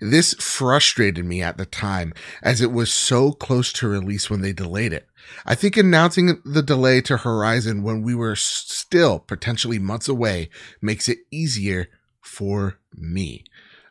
This 0.01 0.33
frustrated 0.33 1.25
me 1.25 1.43
at 1.43 1.57
the 1.57 1.67
time 1.67 2.13
as 2.41 2.61
it 2.61 2.71
was 2.71 2.91
so 2.91 3.31
close 3.31 3.71
to 3.73 3.87
release 3.87 4.27
when 4.27 4.41
they 4.41 4.53
delayed 4.53 4.91
it. 4.91 5.07
I 5.45 5.53
think 5.53 5.77
announcing 5.77 6.41
the 6.43 6.63
delay 6.63 7.01
to 7.01 7.17
Horizon 7.17 7.83
when 7.83 8.01
we 8.01 8.15
were 8.15 8.35
still 8.35 9.19
potentially 9.19 9.77
months 9.77 10.09
away 10.09 10.49
makes 10.81 11.07
it 11.07 11.19
easier 11.29 11.89
for 12.21 12.79
me. 12.95 13.43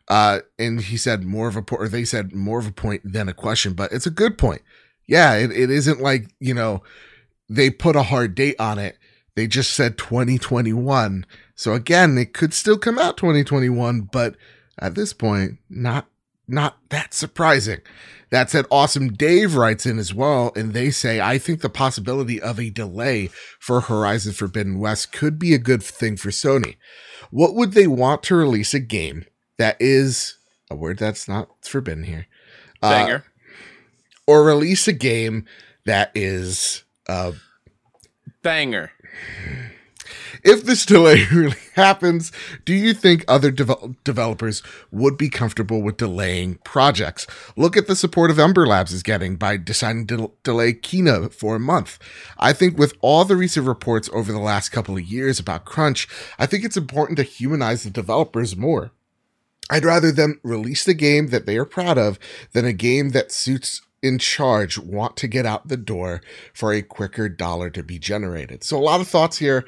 Uh, 0.09 0.41
and 0.59 0.81
he 0.81 0.97
said 0.97 1.25
more 1.25 1.49
of 1.49 1.57
a 1.57 1.63
point, 1.63 1.83
or 1.83 1.89
they 1.89 2.05
said 2.05 2.35
more 2.35 2.59
of 2.59 2.67
a 2.67 2.73
point 2.73 3.03
than 3.05 3.29
a 3.29 3.35
question, 3.35 3.75
but 3.75 3.93
it's 3.93 4.07
a 4.07 4.11
good 4.11 4.39
point. 4.39 4.63
Yeah, 5.07 5.35
it, 5.35 5.51
it 5.51 5.71
isn't 5.71 6.01
like, 6.01 6.35
you 6.41 6.55
know, 6.55 6.83
they 7.49 7.71
put 7.71 7.97
a 7.97 8.05
hard 8.05 8.35
date 8.35 8.57
on 8.59 8.79
it. 8.79 8.99
They 9.35 9.47
just 9.47 9.73
said 9.73 9.99
2021. 9.99 11.27
So 11.55 11.73
again, 11.75 12.17
it 12.19 12.33
could 12.33 12.55
still 12.55 12.79
come 12.79 12.99
out 12.99 13.17
2021, 13.17 14.09
but 14.13 14.37
at 14.79 14.95
this 14.95 15.13
point, 15.13 15.59
not 15.69 16.07
not 16.51 16.79
that 16.89 17.13
surprising. 17.13 17.81
That 18.31 18.51
said, 18.51 18.65
Awesome 18.71 19.13
Dave 19.13 19.55
writes 19.55 19.85
in 19.85 19.99
as 19.99 20.15
well, 20.15 20.51
and 20.57 20.73
they 20.73 20.91
say, 20.91 21.21
I 21.21 21.37
think 21.39 21.61
the 21.61 21.69
possibility 21.69 22.41
of 22.41 22.59
a 22.59 22.71
delay 22.71 23.29
for 23.59 23.83
Horizon 23.83 24.33
Forbidden 24.33 24.79
West 24.79 25.13
could 25.13 25.39
be 25.39 25.53
a 25.53 25.59
good 25.59 25.83
thing 25.83 26.17
for 26.17 26.31
Sony. 26.31 26.77
What 27.31 27.55
would 27.55 27.73
they 27.73 27.87
want 27.87 28.23
to 28.25 28.35
release 28.35 28.73
a 28.73 28.81
game 28.81 29.27
that 29.59 29.77
is 29.81 30.37
a 30.71 30.75
word 30.77 30.99
that's 30.99 31.29
not 31.29 31.49
forbidden 31.65 32.05
here? 32.05 32.27
Uh, 32.83 32.91
Banger. 32.91 33.25
or 34.27 34.45
release 34.45 34.87
a 34.89 34.93
game 34.93 35.45
that 35.85 36.11
is 36.15 36.85
uh 37.09 37.33
Banger. 38.43 38.93
if 40.45 40.63
this 40.65 40.87
delay 40.87 41.25
really 41.33 41.57
happens 41.75 42.31
do 42.65 42.73
you 42.73 42.95
think 42.95 43.25
other 43.27 43.51
devel- 43.51 43.97
developers 44.05 44.63
would 44.93 45.17
be 45.19 45.29
comfortable 45.29 45.83
with 45.83 45.97
delaying 45.97 46.55
projects 46.65 47.27
look 47.57 47.77
at 47.77 47.87
the 47.89 47.97
support 47.97 48.31
of 48.31 48.39
ember 48.39 48.67
labs 48.67 48.93
is 48.93 49.03
getting 49.03 49.35
by 49.37 49.57
deciding 49.57 50.07
to 50.07 50.17
del- 50.17 50.35
delay 50.45 50.73
Kena 50.73 51.33
for 51.33 51.57
a 51.57 51.61
month 51.61 51.99
i 52.39 52.53
think 52.53 52.79
with 52.79 52.95
all 53.01 53.25
the 53.25 53.37
recent 53.37 53.67
reports 53.67 54.09
over 54.13 54.31
the 54.31 54.39
last 54.39 54.69
couple 54.69 54.97
of 54.97 55.03
years 55.03 55.41
about 55.41 55.65
crunch 55.65 56.07
i 56.39 56.47
think 56.47 56.65
it's 56.65 56.77
important 56.77 57.17
to 57.17 57.25
humanize 57.25 57.83
the 57.83 57.91
developers 57.91 58.57
more 58.57 58.93
I'd 59.71 59.85
rather 59.85 60.11
them 60.11 60.41
release 60.43 60.85
the 60.85 60.95
game 60.95 61.29
that 61.29 61.47
they 61.47 61.57
are 61.57 61.65
proud 61.65 61.99
of 61.99 62.19
than 62.53 62.65
a 62.65 62.73
game 62.73 63.11
that 63.11 63.33
suits 63.33 63.83
in 64.03 64.19
charge 64.19 64.79
want 64.79 65.17
to 65.17 65.29
get 65.29 65.45
out 65.45 65.69
the 65.69 65.77
door 65.77 66.21
for 66.55 66.73
a 66.73 66.83
quicker 66.83 67.29
dollar 67.29 67.69
to 67.71 67.83
be 67.83 67.99
generated. 67.99 68.65
So 68.65 68.79
a 68.79 68.81
lot 68.81 69.01
of 69.01 69.09
thoughts 69.09 69.39
here. 69.39 69.65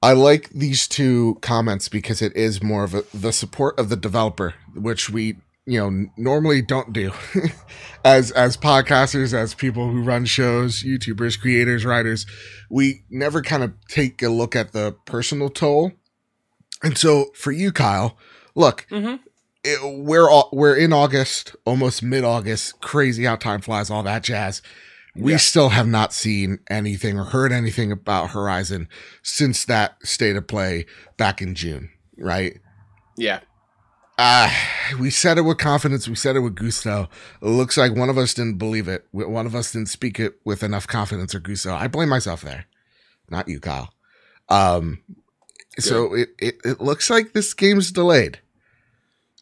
I 0.00 0.12
like 0.12 0.50
these 0.50 0.86
two 0.86 1.38
comments 1.40 1.88
because 1.88 2.22
it 2.22 2.36
is 2.36 2.62
more 2.62 2.84
of 2.84 2.94
a, 2.94 3.04
the 3.12 3.32
support 3.32 3.78
of 3.80 3.88
the 3.88 3.96
developer, 3.96 4.54
which 4.74 5.10
we 5.10 5.38
you 5.68 5.78
know 5.78 6.08
normally 6.16 6.62
don't 6.62 6.94
do 6.94 7.12
as 8.04 8.30
as 8.30 8.56
podcasters 8.56 9.34
as 9.34 9.52
people 9.52 9.90
who 9.90 10.02
run 10.02 10.24
shows 10.24 10.82
youtubers 10.82 11.38
creators 11.38 11.84
writers 11.84 12.24
we 12.70 13.04
never 13.10 13.42
kind 13.42 13.62
of 13.62 13.74
take 13.86 14.22
a 14.22 14.30
look 14.30 14.56
at 14.56 14.72
the 14.72 14.96
personal 15.04 15.50
toll 15.50 15.92
and 16.82 16.96
so 16.96 17.26
for 17.34 17.52
you 17.52 17.70
kyle 17.70 18.16
look 18.58 18.86
Mm-hmm. 18.90 19.16
it, 19.64 19.78
we're 20.04 20.28
all, 20.30 20.50
we're 20.52 20.76
in 20.76 20.92
august 20.92 21.56
almost 21.64 22.02
mid-august 22.02 22.80
crazy 22.80 23.24
how 23.24 23.36
time 23.36 23.60
flies 23.62 23.88
all 23.90 24.02
that 24.02 24.22
jazz 24.22 24.60
we 25.16 25.32
Yeah. 25.32 25.38
still 25.38 25.68
have 25.70 25.86
not 25.88 26.12
seen 26.12 26.58
anything 26.68 27.18
or 27.18 27.24
heard 27.24 27.50
anything 27.52 27.90
about 27.90 28.30
horizon 28.30 28.88
since 29.22 29.64
that 29.64 29.96
state 30.06 30.36
of 30.36 30.46
play 30.46 30.84
back 31.16 31.40
in 31.40 31.54
june 31.54 31.88
right 32.18 32.58
Yeah. 33.16 33.40
uh, 34.18 34.50
we 34.98 35.10
said 35.10 35.38
it 35.38 35.42
with 35.42 35.58
confidence. 35.58 36.08
We 36.08 36.16
said 36.16 36.34
it 36.34 36.40
with 36.40 36.56
gusto. 36.56 37.08
It 37.42 37.46
looks 37.46 37.76
like 37.76 37.94
one 37.94 38.08
of 38.10 38.18
us 38.18 38.34
didn't 38.34 38.58
believe 38.58 38.88
it. 38.88 39.06
One 39.12 39.46
of 39.46 39.54
us 39.54 39.70
didn't 39.72 39.90
speak 39.90 40.18
it 40.18 40.34
with 40.44 40.62
enough 40.64 40.86
confidence 40.88 41.34
or 41.36 41.40
gusto. 41.40 41.72
I 41.74 41.86
blame 41.88 42.08
myself 42.08 42.40
there, 42.42 42.64
not 43.30 43.46
you, 43.48 43.60
Kyle. 43.60 43.92
Um, 44.48 45.02
so 45.78 46.14
it, 46.14 46.30
it, 46.40 46.56
it 46.64 46.80
looks 46.80 47.10
like 47.10 47.32
this 47.32 47.54
game's 47.54 47.92
delayed. 47.92 48.40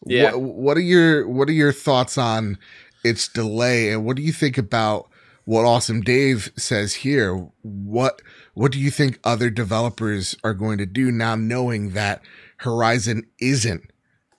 Yeah. 0.05 0.33
What, 0.33 0.41
what 0.41 0.77
are 0.77 0.81
your 0.81 1.27
What 1.27 1.49
are 1.49 1.53
your 1.53 1.73
thoughts 1.73 2.17
on 2.17 2.57
its 3.03 3.27
delay, 3.27 3.91
and 3.91 4.05
what 4.05 4.17
do 4.17 4.21
you 4.21 4.33
think 4.33 4.57
about 4.57 5.09
what 5.45 5.65
Awesome 5.65 6.01
Dave 6.01 6.51
says 6.57 6.95
here? 6.95 7.49
What 7.61 8.21
What 8.53 8.71
do 8.71 8.79
you 8.79 8.91
think 8.91 9.19
other 9.23 9.49
developers 9.49 10.35
are 10.43 10.53
going 10.53 10.77
to 10.77 10.85
do 10.85 11.11
now, 11.11 11.35
knowing 11.35 11.91
that 11.91 12.21
Horizon 12.57 13.23
isn't 13.39 13.91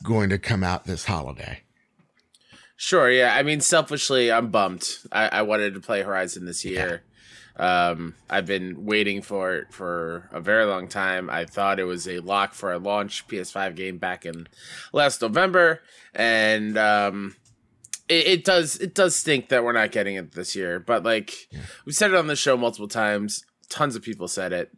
going 0.05 0.31
to 0.31 0.39
come 0.39 0.63
out 0.63 0.85
this 0.85 1.07
holiday? 1.07 1.63
Sure, 2.77 3.11
yeah. 3.11 3.35
I 3.35 3.43
mean, 3.43 3.61
selfishly, 3.61 4.31
I'm 4.31 4.51
bummed. 4.51 4.89
I, 5.11 5.29
I 5.29 5.43
wanted 5.43 5.75
to 5.75 5.81
play 5.81 6.03
Horizon 6.03 6.45
this 6.45 6.65
year. 6.65 7.03
Um, 7.59 8.15
I've 8.31 8.47
been 8.47 8.85
waiting 8.85 9.21
for 9.21 9.57
it 9.57 9.73
for 9.73 10.29
a 10.33 10.41
very 10.41 10.65
long 10.65 10.87
time. 10.87 11.29
I 11.29 11.45
thought 11.45 11.81
it 11.81 11.85
was 11.85 12.07
a 12.07 12.21
lock 12.21 12.55
for 12.55 12.73
a 12.73 12.79
launch 12.79 13.27
PS5 13.27 13.75
game 13.75 13.99
back 13.99 14.25
in 14.25 14.47
last 14.93 15.21
November, 15.21 15.81
and 16.15 16.79
um, 16.79 17.37
it, 18.09 18.27
it 18.27 18.45
does 18.45 18.77
it 18.77 18.95
does 18.95 19.17
stink 19.17 19.49
that 19.49 19.65
we're 19.65 19.73
not 19.73 19.91
getting 19.91 20.15
it 20.15 20.33
this 20.33 20.55
year. 20.55 20.79
But 20.79 21.03
like 21.03 21.49
we 21.85 21.93
said 21.93 22.13
it 22.13 22.17
on 22.17 22.29
the 22.29 22.37
show 22.37 22.57
multiple 22.57 22.89
times, 22.89 23.45
tons 23.69 23.97
of 23.97 24.03
people 24.03 24.29
said 24.29 24.53
it. 24.53 24.73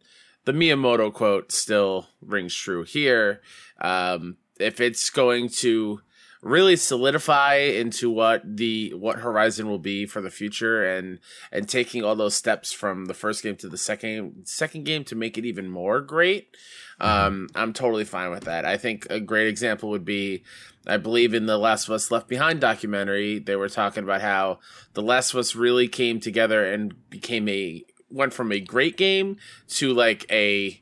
The 0.45 0.53
Miyamoto 0.53 1.13
quote 1.13 1.51
still 1.51 2.07
rings 2.19 2.55
true 2.55 2.83
here. 2.83 3.41
Um, 3.79 4.37
if 4.59 4.81
it's 4.81 5.09
going 5.09 5.49
to 5.49 6.01
really 6.41 6.75
solidify 6.75 7.55
into 7.55 8.09
what 8.09 8.41
the 8.43 8.93
what 8.95 9.19
Horizon 9.19 9.67
will 9.67 9.79
be 9.79 10.05
for 10.05 10.21
the 10.21 10.31
future 10.31 10.83
and 10.83 11.19
and 11.51 11.69
taking 11.69 12.03
all 12.03 12.15
those 12.15 12.35
steps 12.35 12.71
from 12.71 13.05
the 13.05 13.13
first 13.13 13.43
game 13.43 13.55
to 13.57 13.69
the 13.69 13.77
second 13.77 14.43
second 14.45 14.85
game 14.85 15.03
to 15.05 15.15
make 15.15 15.37
it 15.37 15.45
even 15.45 15.69
more 15.69 16.01
great. 16.01 16.55
Um, 16.99 17.47
I'm 17.55 17.73
totally 17.73 18.05
fine 18.05 18.29
with 18.29 18.43
that. 18.43 18.63
I 18.63 18.77
think 18.77 19.07
a 19.09 19.19
great 19.19 19.47
example 19.47 19.89
would 19.89 20.05
be 20.05 20.43
I 20.87 20.97
believe 20.97 21.33
in 21.33 21.45
the 21.45 21.57
Last 21.57 21.87
of 21.87 21.93
Us 21.93 22.09
Left 22.09 22.27
Behind 22.27 22.59
documentary, 22.59 23.37
they 23.37 23.55
were 23.55 23.69
talking 23.69 24.03
about 24.03 24.21
how 24.21 24.59
the 24.93 25.03
Last 25.03 25.33
of 25.33 25.39
Us 25.39 25.55
really 25.55 25.87
came 25.87 26.19
together 26.19 26.65
and 26.65 27.09
became 27.09 27.47
a 27.49 27.83
went 28.09 28.33
from 28.33 28.51
a 28.51 28.59
great 28.59 28.97
game 28.97 29.37
to 29.67 29.93
like 29.93 30.25
a 30.31 30.81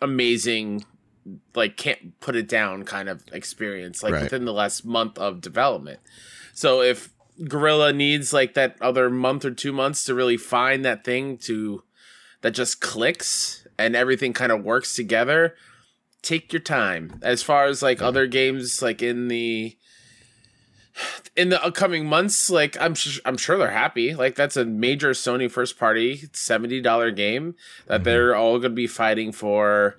amazing 0.00 0.84
like 1.54 1.76
can't 1.76 2.18
put 2.20 2.34
it 2.36 2.48
down 2.48 2.84
kind 2.84 3.08
of 3.08 3.22
experience 3.32 4.02
like 4.02 4.12
Right. 4.14 4.22
within 4.24 4.44
the 4.44 4.52
last 4.52 4.84
month 4.84 5.18
of 5.18 5.40
development. 5.40 6.00
So 6.52 6.82
if 6.82 7.10
Guerrilla 7.48 7.92
needs 7.92 8.32
like 8.32 8.54
that 8.54 8.76
other 8.80 9.08
month 9.08 9.44
or 9.44 9.50
two 9.52 9.72
months 9.72 10.04
to 10.04 10.14
really 10.14 10.36
find 10.36 10.84
that 10.84 11.04
thing 11.04 11.38
to 11.38 11.82
that 12.42 12.50
just 12.52 12.80
clicks 12.80 13.66
and 13.78 13.94
everything 13.96 14.32
kind 14.32 14.50
of 14.52 14.64
works 14.64 14.94
together, 14.96 15.54
take 16.22 16.52
your 16.52 16.60
time. 16.60 17.18
As 17.22 17.42
far 17.42 17.64
as 17.66 17.82
like 17.82 18.02
other 18.02 18.26
games 18.26 18.82
like 18.82 19.00
in 19.00 19.28
the 19.28 19.76
in 21.34 21.48
the 21.48 21.64
upcoming 21.64 22.04
months, 22.06 22.50
like 22.50 22.76
I'm 22.80 22.94
sh- 22.94 23.20
I'm 23.24 23.38
sure 23.38 23.56
they're 23.56 23.70
happy. 23.70 24.14
Like 24.14 24.34
that's 24.34 24.56
a 24.56 24.64
major 24.66 25.10
Sony 25.12 25.50
first 25.50 25.78
party 25.78 26.24
seventy 26.34 26.80
dollar 26.82 27.10
game 27.10 27.54
that 27.86 28.02
Mhm. 28.02 28.04
they're 28.04 28.36
all 28.36 28.58
going 28.58 28.72
to 28.72 28.76
be 28.76 28.86
fighting 28.86 29.32
for 29.32 29.98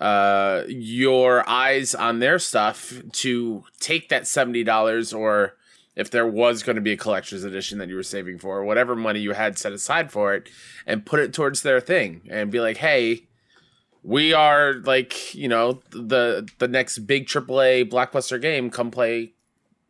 uh 0.00 0.62
your 0.68 1.48
eyes 1.48 1.94
on 1.94 2.18
their 2.20 2.38
stuff 2.38 2.92
to 3.12 3.64
take 3.80 4.08
that 4.08 4.26
seventy 4.26 4.62
dollars 4.62 5.12
or 5.12 5.54
if 5.96 6.10
there 6.12 6.26
was 6.26 6.62
going 6.62 6.76
to 6.76 6.82
be 6.82 6.92
a 6.92 6.96
collector's 6.96 7.42
edition 7.42 7.78
that 7.78 7.88
you 7.88 7.96
were 7.96 8.02
saving 8.04 8.38
for 8.38 8.62
whatever 8.64 8.94
money 8.94 9.18
you 9.18 9.32
had 9.32 9.58
set 9.58 9.72
aside 9.72 10.12
for 10.12 10.32
it 10.34 10.48
and 10.86 11.04
put 11.04 11.18
it 11.18 11.32
towards 11.32 11.62
their 11.62 11.80
thing 11.80 12.20
and 12.30 12.52
be 12.52 12.60
like 12.60 12.76
hey 12.76 13.24
we 14.04 14.32
are 14.32 14.74
like 14.84 15.34
you 15.34 15.48
know 15.48 15.80
the 15.90 16.48
the 16.58 16.68
next 16.68 16.98
big 17.00 17.26
AAA 17.26 17.90
blockbuster 17.90 18.40
game 18.40 18.70
come 18.70 18.92
play 18.92 19.32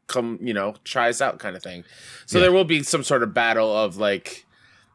come 0.07 0.38
you 0.41 0.55
know 0.55 0.75
try 0.85 1.11
us 1.11 1.21
out 1.21 1.38
kind 1.38 1.55
of 1.55 1.62
thing 1.62 1.85
so 2.25 2.38
Yeah. 2.38 2.45
there 2.45 2.53
will 2.53 2.65
be 2.65 2.83
some 2.83 3.05
sort 3.05 3.23
of 3.23 3.35
battle 3.35 3.71
of 3.77 3.99
like 3.99 4.47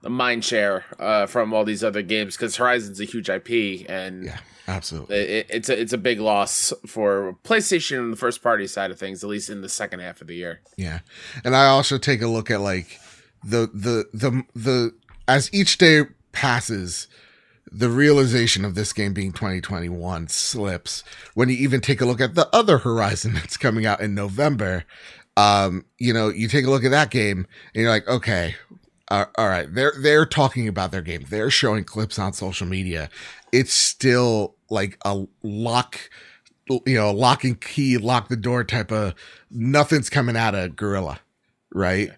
mind 0.10 0.43
share 0.43 0.86
uh, 1.00 1.25
from 1.25 1.53
all 1.53 1.63
these 1.63 1.83
other 1.83 2.01
games 2.01 2.36
because 2.36 2.55
Horizon's 2.57 3.00
a 3.00 3.05
huge 3.05 3.29
IP 3.29 3.86
and 3.89 4.25
Yeah, 4.25 4.38
absolutely. 4.67 5.15
it, 5.15 5.48
it's 5.50 5.69
a 5.69 5.79
it's 5.79 5.93
a 5.93 5.98
big 5.98 6.19
loss 6.19 6.74
for 6.86 7.38
PlayStation 7.43 8.00
on 8.00 8.12
the 8.12 8.17
first 8.17 8.41
party 8.41 8.67
side 8.67 8.91
of 8.91 9.00
things, 9.00 9.24
at 9.24 9.29
least 9.29 9.50
in 9.50 9.62
the 9.62 9.69
second 9.69 10.00
half 10.01 10.22
of 10.22 10.27
the 10.27 10.36
year. 10.36 10.62
Yeah. 10.77 11.00
And 11.43 11.55
I 11.55 11.67
also 11.67 11.98
take 11.98 12.22
a 12.22 12.27
look 12.27 12.51
at 12.51 12.62
like 12.62 13.00
the 13.43 13.69
the 13.74 14.05
the 14.13 14.43
the 14.53 14.93
as 15.27 15.50
each 15.53 15.77
day 15.77 16.03
passes, 16.31 17.07
the 17.72 17.89
realization 17.89 18.65
of 18.65 18.75
this 18.75 18.93
game 18.93 19.13
being 19.13 19.31
2021 19.31 20.27
slips. 20.27 21.03
When 21.33 21.50
you 21.50 21.55
even 21.55 21.81
take 21.81 22.01
a 22.01 22.05
look 22.05 22.22
at 22.22 22.36
the 22.36 22.50
other 22.53 22.79
Horizon 22.79 23.33
that's 23.36 23.57
coming 23.57 23.86
out 23.86 24.01
in 24.01 24.13
November, 24.15 24.83
um, 25.38 25.86
you 25.98 26.13
know, 26.13 26.29
you 26.29 26.48
take 26.48 26.65
a 26.65 26.69
look 26.69 26.83
at 26.83 26.91
that 26.91 27.10
game 27.10 27.48
and 27.74 27.81
you're 27.81 27.89
like, 27.89 28.07
okay, 28.07 28.55
uh, 29.13 29.25
all 29.38 29.48
right, 29.48 29.72
they're 29.72 29.93
they're 30.01 30.25
talking 30.25 30.67
about 30.67 30.91
their 30.91 31.03
game. 31.03 31.25
They're 31.29 31.51
showing 31.51 31.84
clips 31.84 32.17
on 32.17 32.34
social 32.34 32.65
media. 32.65 33.10
It's 33.51 33.74
still 33.74 34.55
like 34.72 34.98
a 35.05 35.25
lock 35.43 36.10
you 36.67 36.96
know, 36.96 37.12
lock 37.12 37.43
and 37.43 37.60
key, 37.60 37.98
lock 37.98 38.29
the 38.29 38.36
door 38.36 38.63
type 38.63 38.91
of 38.91 39.13
nothing's 39.51 40.10
coming 40.10 40.38
out 40.38 40.55
of 40.55 40.75
Guerrilla, 40.75 41.20
right? 41.74 42.12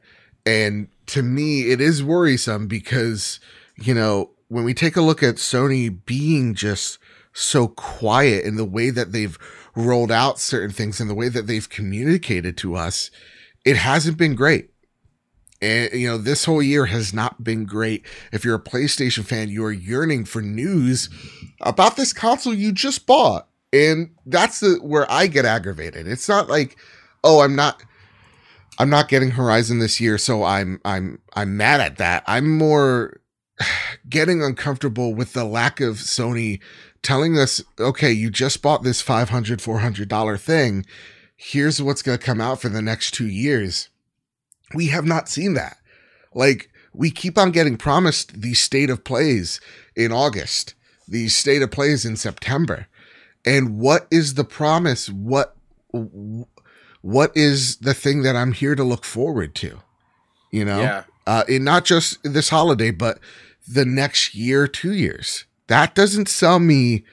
And 0.46 0.88
to 1.08 1.24
me, 1.24 1.72
it 1.72 1.82
is 1.82 2.04
worrisome 2.04 2.68
because, 2.68 3.40
you 3.76 3.94
know, 3.94 4.32
when 4.48 4.64
we 4.64 4.74
take 4.74 4.96
a 4.96 5.02
look 5.02 5.24
at 5.24 5.36
Sony 5.36 5.98
being 6.06 6.54
just 6.54 7.00
so 7.34 7.68
quiet 7.68 8.46
in 8.46 8.56
the 8.56 8.64
way 8.64 8.90
that 8.92 9.12
they've 9.12 9.38
rolled 9.76 10.12
out 10.12 10.40
certain 10.40 10.72
things 10.72 11.02
and 11.02 11.10
the 11.10 11.16
way 11.16 11.28
that 11.28 11.48
they've 11.48 11.70
communicated 11.70 12.56
to 12.58 12.76
us, 12.76 13.10
it 13.66 13.76
hasn't 13.76 14.18
been 14.18 14.36
great. 14.36 14.70
And, 15.66 16.00
you 16.00 16.08
know, 16.08 16.20
this 16.20 16.46
whole 16.46 16.62
year 16.62 16.86
has 16.86 17.12
not 17.12 17.44
been 17.44 17.66
great. 17.66 18.06
If 18.32 18.46
you're 18.46 18.56
a 18.56 18.64
PlayStation 18.64 19.26
fan, 19.26 19.50
you 19.50 19.66
are 19.66 19.72
yearning 19.72 20.26
for 20.26 20.40
news 20.40 21.10
about 21.60 21.96
this 21.96 22.14
console 22.14 22.54
you 22.54 22.72
just 22.72 23.08
bought. 23.08 23.48
And 23.74 24.12
that's 24.28 24.60
the 24.60 24.76
where 24.76 25.12
I 25.12 25.26
get 25.26 25.44
aggravated. 25.44 26.08
It's 26.08 26.30
not 26.30 26.50
like, 26.50 26.78
oh, 27.24 27.42
I'm 27.42 27.56
not 27.56 27.82
I'm 28.78 28.92
not 28.92 29.10
getting 29.10 29.32
Horizon 29.32 29.80
this 29.80 30.00
year, 30.00 30.20
so 30.20 30.44
I'm 30.44 30.80
I'm 30.86 31.20
I'm 31.34 31.58
mad 31.58 31.82
at 31.82 31.98
that. 31.98 32.24
I'm 32.28 32.58
more 32.58 33.20
getting 34.10 34.44
uncomfortable 34.44 35.16
with 35.16 35.34
the 35.34 35.46
lack 35.46 35.82
of 35.82 35.96
Sony 35.96 36.60
telling 37.02 37.40
us, 37.40 37.64
okay, 37.80 38.12
you 38.12 38.30
just 38.30 38.62
bought 38.62 38.84
this 38.84 39.02
$500, 39.02 39.60
400 39.60 40.08
dollar 40.08 40.38
thing. 40.38 40.86
Here's 41.36 41.82
what's 41.82 42.04
going 42.04 42.20
to 42.20 42.24
come 42.24 42.40
out 42.40 42.62
for 42.62 42.70
the 42.70 42.84
next 42.84 43.16
2 43.16 43.28
years. 43.28 43.90
We 44.76 44.88
have 44.88 45.06
not 45.06 45.30
seen 45.30 45.54
that. 45.56 45.78
Like 46.34 46.70
we 46.94 47.10
keep 47.12 47.38
on 47.38 47.52
getting 47.52 47.78
promised 47.78 48.42
these 48.42 48.62
state 48.62 48.90
of 48.90 49.04
plays 49.04 49.60
in 49.96 50.12
August, 50.12 50.76
these 51.08 51.36
state 51.36 51.62
of 51.62 51.72
plays 51.72 52.06
in 52.06 52.16
September. 52.16 52.88
And 53.46 53.80
what 53.80 54.08
is 54.12 54.34
the 54.36 54.44
promise? 54.44 55.10
What 55.10 55.56
what 57.02 57.32
is 57.36 57.78
the 57.78 57.94
thing 57.94 58.24
that 58.24 58.36
I'm 58.36 58.52
here 58.52 58.76
to 58.76 58.84
look 58.84 59.06
forward 59.06 59.56
to? 59.56 59.80
You 60.52 60.66
know? 60.66 60.82
Yeah. 60.82 61.04
uh, 61.28 61.44
in 61.48 61.64
not 61.64 61.86
just 61.86 62.18
this 62.24 62.50
holiday, 62.50 62.92
but 62.92 63.20
the 63.68 63.86
next 63.86 64.36
year, 64.36 64.68
two 64.68 64.94
years. 64.94 65.46
That 65.68 65.96
doesn't 65.96 66.30
sell 66.30 66.60
me 66.60 67.04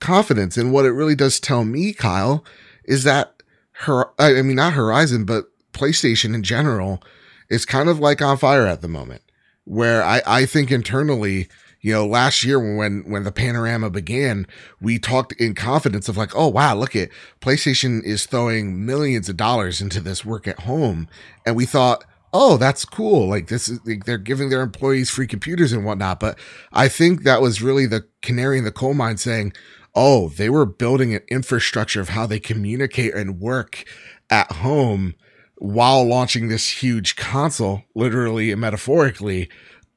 confidence. 0.00 0.56
And 0.56 0.72
what 0.72 0.84
it 0.84 0.92
really 0.92 1.14
does 1.14 1.38
tell 1.38 1.64
me, 1.64 1.92
Kyle, 1.92 2.44
is 2.84 3.04
that 3.04 3.42
her, 3.72 4.10
I 4.18 4.42
mean, 4.42 4.56
not 4.56 4.72
Horizon, 4.72 5.24
but 5.24 5.51
PlayStation 5.72 6.34
in 6.34 6.42
general 6.42 7.02
is 7.48 7.64
kind 7.64 7.88
of 7.88 7.98
like 7.98 8.22
on 8.22 8.36
fire 8.38 8.66
at 8.66 8.80
the 8.80 8.88
moment. 8.88 9.22
Where 9.64 10.02
I, 10.02 10.22
I 10.26 10.46
think 10.46 10.72
internally, 10.72 11.48
you 11.80 11.92
know, 11.92 12.06
last 12.06 12.42
year 12.42 12.58
when 12.58 13.04
when 13.08 13.24
the 13.24 13.30
panorama 13.30 13.90
began, 13.90 14.46
we 14.80 14.98
talked 14.98 15.32
in 15.34 15.54
confidence 15.54 16.08
of 16.08 16.16
like, 16.16 16.34
oh 16.34 16.48
wow, 16.48 16.74
look 16.74 16.96
at 16.96 17.10
PlayStation 17.40 18.02
is 18.04 18.26
throwing 18.26 18.84
millions 18.84 19.28
of 19.28 19.36
dollars 19.36 19.80
into 19.80 20.00
this 20.00 20.24
work 20.24 20.48
at 20.48 20.60
home, 20.60 21.08
and 21.46 21.54
we 21.54 21.64
thought, 21.64 22.04
oh, 22.32 22.56
that's 22.56 22.84
cool. 22.84 23.28
Like 23.28 23.48
this 23.48 23.68
is 23.68 23.78
like, 23.86 24.04
they're 24.04 24.18
giving 24.18 24.48
their 24.48 24.62
employees 24.62 25.10
free 25.10 25.26
computers 25.26 25.72
and 25.72 25.84
whatnot. 25.84 26.18
But 26.18 26.38
I 26.72 26.88
think 26.88 27.22
that 27.22 27.42
was 27.42 27.62
really 27.62 27.86
the 27.86 28.06
canary 28.22 28.58
in 28.58 28.64
the 28.64 28.72
coal 28.72 28.94
mine 28.94 29.18
saying, 29.18 29.52
oh, 29.94 30.30
they 30.30 30.48
were 30.48 30.64
building 30.64 31.14
an 31.14 31.22
infrastructure 31.28 32.00
of 32.00 32.10
how 32.10 32.26
they 32.26 32.40
communicate 32.40 33.14
and 33.14 33.40
work 33.40 33.84
at 34.30 34.50
home 34.52 35.14
while 35.62 36.02
launching 36.04 36.48
this 36.48 36.82
huge 36.82 37.14
console, 37.14 37.84
literally 37.94 38.50
and 38.50 38.60
metaphorically. 38.60 39.48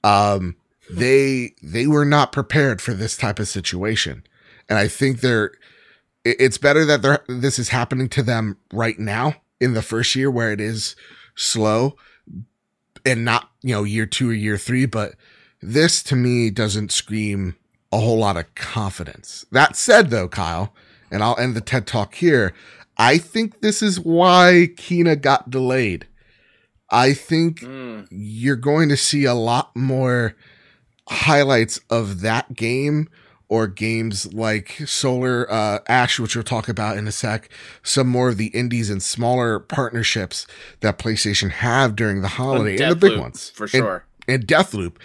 Um, 0.03 0.55
they 0.91 1.55
they 1.63 1.87
were 1.87 2.05
not 2.05 2.31
prepared 2.31 2.81
for 2.81 2.93
this 2.93 3.17
type 3.17 3.39
of 3.39 3.47
situation, 3.47 4.23
and 4.69 4.77
I 4.77 4.87
think 4.87 5.21
they're. 5.21 5.51
It's 6.23 6.59
better 6.59 6.85
that 6.85 7.01
they're 7.01 7.23
this 7.27 7.57
is 7.57 7.69
happening 7.69 8.09
to 8.09 8.21
them 8.21 8.57
right 8.71 8.97
now 8.99 9.35
in 9.59 9.73
the 9.73 9.81
first 9.81 10.15
year 10.15 10.29
where 10.29 10.51
it 10.51 10.61
is 10.61 10.95
slow 11.35 11.95
and 13.03 13.25
not, 13.25 13.49
you 13.61 13.73
know, 13.73 13.83
year 13.83 14.05
two 14.05 14.29
or 14.29 14.33
year 14.33 14.57
three, 14.57 14.85
but 14.85 15.15
this 15.61 16.03
to 16.03 16.15
me 16.15 16.49
doesn't 16.49 16.91
scream 16.91 17.55
a 17.91 17.99
whole 17.99 18.17
lot 18.17 18.37
of 18.37 18.53
confidence. 18.55 19.45
That 19.51 19.75
said, 19.75 20.09
though, 20.09 20.27
Kyle, 20.27 20.73
and 21.11 21.23
I'll 21.23 21.37
end 21.39 21.55
the 21.55 21.61
TED 21.61 21.87
talk 21.87 22.15
here. 22.15 22.53
I 22.97 23.17
think 23.17 23.61
this 23.61 23.81
is 23.81 23.99
why 23.99 24.69
Kena 24.75 25.19
got 25.19 25.49
delayed. 25.49 26.07
I 26.89 27.13
think 27.13 27.61
mm. 27.61 28.07
you're 28.09 28.55
going 28.55 28.89
to 28.89 28.97
see 28.97 29.25
a 29.25 29.33
lot 29.33 29.75
more 29.75 30.35
highlights 31.07 31.79
of 31.89 32.21
that 32.21 32.55
game 32.55 33.09
or 33.47 33.67
games 33.67 34.33
like 34.33 34.81
Solar 34.85 35.51
uh, 35.51 35.79
Ash, 35.87 36.19
which 36.19 36.35
we'll 36.35 36.43
talk 36.43 36.67
about 36.67 36.97
in 36.97 37.07
a 37.07 37.11
sec, 37.11 37.49
some 37.83 38.07
more 38.07 38.29
of 38.29 38.37
the 38.37 38.47
indies 38.47 38.89
and 38.89 39.03
smaller 39.03 39.59
partnerships 39.59 40.47
that 40.79 40.97
PlayStation 40.97 41.51
have 41.51 41.95
during 41.95 42.21
the 42.21 42.27
holiday, 42.27 42.81
and 42.81 42.93
the 42.93 43.09
big 43.09 43.19
ones 43.19 43.51
for 43.51 43.67
sure. 43.67 44.05
And, 44.27 44.41
and 44.41 44.47
Deathloop, 44.47 44.95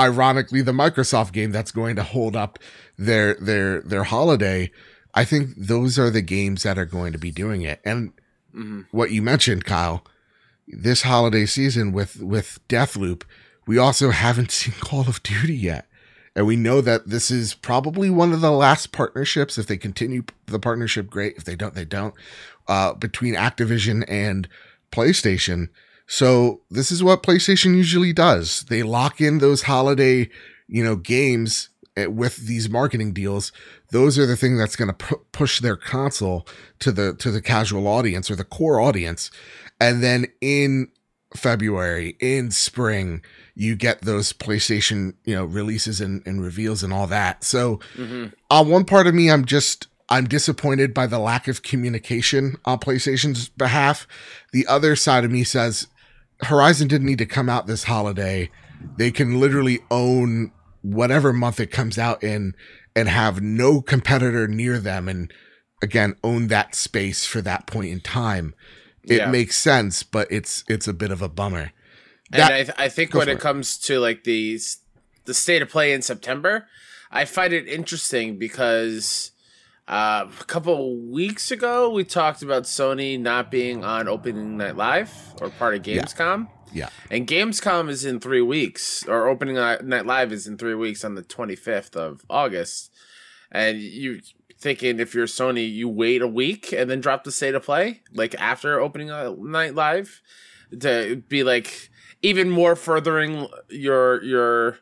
ironically, 0.00 0.62
the 0.62 0.72
Microsoft 0.72 1.32
game 1.32 1.50
that's 1.50 1.70
going 1.70 1.96
to 1.96 2.02
hold 2.02 2.36
up 2.36 2.58
their 2.96 3.34
their 3.34 3.82
their 3.82 4.04
holiday. 4.04 4.70
I 5.14 5.24
think 5.24 5.54
those 5.56 5.98
are 5.98 6.10
the 6.10 6.22
games 6.22 6.64
that 6.64 6.78
are 6.78 6.84
going 6.84 7.12
to 7.12 7.18
be 7.18 7.30
doing 7.30 7.62
it. 7.62 7.80
And 7.84 8.12
mm-hmm. 8.54 8.82
what 8.90 9.12
you 9.12 9.22
mentioned, 9.22 9.64
Kyle, 9.64 10.04
this 10.66 11.02
holiday 11.02 11.46
season 11.46 11.92
with 11.92 12.20
with 12.20 12.58
Deathloop, 12.68 13.22
we 13.66 13.78
also 13.78 14.10
haven't 14.10 14.50
seen 14.50 14.74
Call 14.80 15.08
of 15.08 15.22
Duty 15.22 15.56
yet. 15.56 15.86
And 16.36 16.46
we 16.46 16.56
know 16.56 16.80
that 16.80 17.08
this 17.08 17.30
is 17.30 17.54
probably 17.54 18.10
one 18.10 18.32
of 18.32 18.40
the 18.40 18.50
last 18.50 18.90
partnerships. 18.90 19.56
If 19.56 19.68
they 19.68 19.76
continue 19.76 20.24
the 20.46 20.58
partnership, 20.58 21.08
great. 21.08 21.36
If 21.36 21.44
they 21.44 21.54
don't, 21.54 21.74
they 21.74 21.84
don't. 21.84 22.14
Uh, 22.66 22.94
between 22.94 23.34
Activision 23.34 24.04
and 24.08 24.48
PlayStation. 24.90 25.68
So 26.06 26.62
this 26.70 26.90
is 26.90 27.04
what 27.04 27.22
PlayStation 27.22 27.76
usually 27.76 28.12
does. 28.12 28.62
They 28.62 28.82
lock 28.82 29.20
in 29.20 29.38
those 29.38 29.62
holiday, 29.62 30.28
you 30.66 30.82
know, 30.82 30.96
games 30.96 31.68
eh, 31.96 32.06
with 32.06 32.36
these 32.36 32.68
marketing 32.68 33.12
deals. 33.12 33.52
Those 33.90 34.18
are 34.18 34.26
the 34.26 34.36
thing 34.36 34.56
that's 34.56 34.76
going 34.76 34.88
to 34.88 34.94
pu- 34.94 35.24
push 35.32 35.60
their 35.60 35.76
console 35.76 36.46
to 36.80 36.90
the 36.90 37.14
to 37.14 37.30
the 37.30 37.42
casual 37.42 37.86
audience 37.86 38.30
or 38.30 38.36
the 38.36 38.44
core 38.44 38.80
audience. 38.80 39.30
And 39.80 40.02
then 40.02 40.26
in 40.40 40.88
February, 41.36 42.16
in 42.20 42.50
spring, 42.50 43.22
you 43.54 43.76
get 43.76 44.02
those 44.02 44.32
PlayStation, 44.32 45.14
you 45.24 45.34
know, 45.34 45.44
releases 45.44 46.00
and, 46.00 46.22
and 46.26 46.42
reveals 46.42 46.82
and 46.82 46.92
all 46.92 47.06
that. 47.08 47.44
So 47.44 47.78
mm-hmm. 47.96 48.26
on 48.50 48.68
one 48.68 48.84
part 48.84 49.06
of 49.06 49.14
me, 49.14 49.30
I'm 49.30 49.44
just 49.44 49.88
I'm 50.08 50.26
disappointed 50.26 50.92
by 50.92 51.06
the 51.06 51.18
lack 51.18 51.48
of 51.48 51.62
communication 51.62 52.56
on 52.64 52.78
PlayStation's 52.78 53.48
behalf. 53.48 54.06
The 54.52 54.66
other 54.66 54.96
side 54.96 55.24
of 55.24 55.30
me 55.30 55.44
says 55.44 55.88
Horizon 56.42 56.88
didn't 56.88 57.06
need 57.06 57.18
to 57.18 57.26
come 57.26 57.48
out 57.48 57.66
this 57.66 57.84
holiday. 57.84 58.50
They 58.96 59.10
can 59.10 59.40
literally 59.40 59.80
own 59.90 60.52
whatever 60.82 61.32
month 61.32 61.58
it 61.58 61.70
comes 61.70 61.98
out 61.98 62.22
in 62.22 62.54
and 62.96 63.08
have 63.08 63.40
no 63.42 63.80
competitor 63.80 64.46
near 64.46 64.78
them 64.78 65.08
and 65.08 65.32
again 65.82 66.16
own 66.22 66.48
that 66.48 66.74
space 66.74 67.26
for 67.26 67.40
that 67.42 67.66
point 67.66 67.90
in 67.90 68.00
time. 68.00 68.54
It 69.04 69.18
yeah. 69.18 69.30
makes 69.30 69.58
sense, 69.58 70.02
but 70.02 70.30
it's 70.30 70.64
it's 70.68 70.88
a 70.88 70.94
bit 70.94 71.10
of 71.10 71.20
a 71.20 71.28
bummer. 71.28 71.72
That, 72.30 72.50
and 72.50 72.54
I, 72.54 72.62
th- 72.64 72.78
I 72.78 72.88
think 72.88 73.14
when 73.14 73.28
it, 73.28 73.34
it 73.34 73.40
comes 73.40 73.78
to 73.80 74.00
like 74.00 74.24
the 74.24 74.58
the 75.26 75.34
state 75.34 75.62
of 75.62 75.68
play 75.68 75.92
in 75.92 76.02
September, 76.02 76.66
I 77.10 77.24
find 77.26 77.52
it 77.52 77.68
interesting 77.68 78.38
because 78.38 79.32
uh, 79.86 80.26
a 80.40 80.44
couple 80.44 80.96
weeks 80.96 81.50
ago 81.50 81.90
we 81.90 82.04
talked 82.04 82.42
about 82.42 82.64
Sony 82.64 83.20
not 83.20 83.50
being 83.50 83.84
on 83.84 84.08
Opening 84.08 84.56
Night 84.56 84.76
Live 84.76 85.12
or 85.40 85.50
part 85.50 85.74
of 85.74 85.82
Gamescom. 85.82 86.48
Yeah. 86.48 86.63
Yeah. 86.74 86.90
And 87.10 87.26
Gamescom 87.26 87.88
is 87.88 88.04
in 88.04 88.20
three 88.20 88.42
weeks, 88.42 89.06
or 89.06 89.28
Opening 89.28 89.54
Night 89.54 90.06
Live 90.06 90.32
is 90.32 90.46
in 90.46 90.58
three 90.58 90.74
weeks 90.74 91.04
on 91.04 91.14
the 91.14 91.22
25th 91.22 91.96
of 91.96 92.22
August. 92.28 92.90
And 93.50 93.80
you 93.80 94.20
thinking 94.58 94.98
if 94.98 95.14
you're 95.14 95.26
Sony, 95.26 95.72
you 95.72 95.88
wait 95.88 96.20
a 96.20 96.28
week 96.28 96.72
and 96.72 96.90
then 96.90 97.00
drop 97.00 97.24
the 97.24 97.32
state 97.32 97.54
of 97.54 97.62
play, 97.62 98.02
like 98.12 98.34
after 98.38 98.80
Opening 98.80 99.08
Night 99.08 99.74
Live, 99.74 100.20
to 100.80 101.22
be 101.28 101.44
like, 101.44 101.90
even 102.22 102.50
more 102.50 102.74
furthering 102.74 103.46
your 103.68 104.22
your 104.24 104.78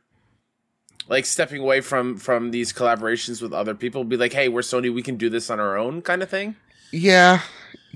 like 1.08 1.26
stepping 1.26 1.60
away 1.60 1.80
from 1.80 2.16
from 2.16 2.52
these 2.52 2.72
collaborations 2.72 3.42
with 3.42 3.52
other 3.52 3.74
people 3.74 4.04
be 4.04 4.16
like 4.16 4.32
hey 4.32 4.48
we're 4.48 4.60
sony 4.60 4.94
we 4.94 5.02
can 5.02 5.16
do 5.16 5.28
this 5.28 5.50
on 5.50 5.58
our 5.58 5.76
own 5.76 6.00
kind 6.00 6.22
of 6.22 6.30
thing 6.30 6.54
yeah 6.92 7.40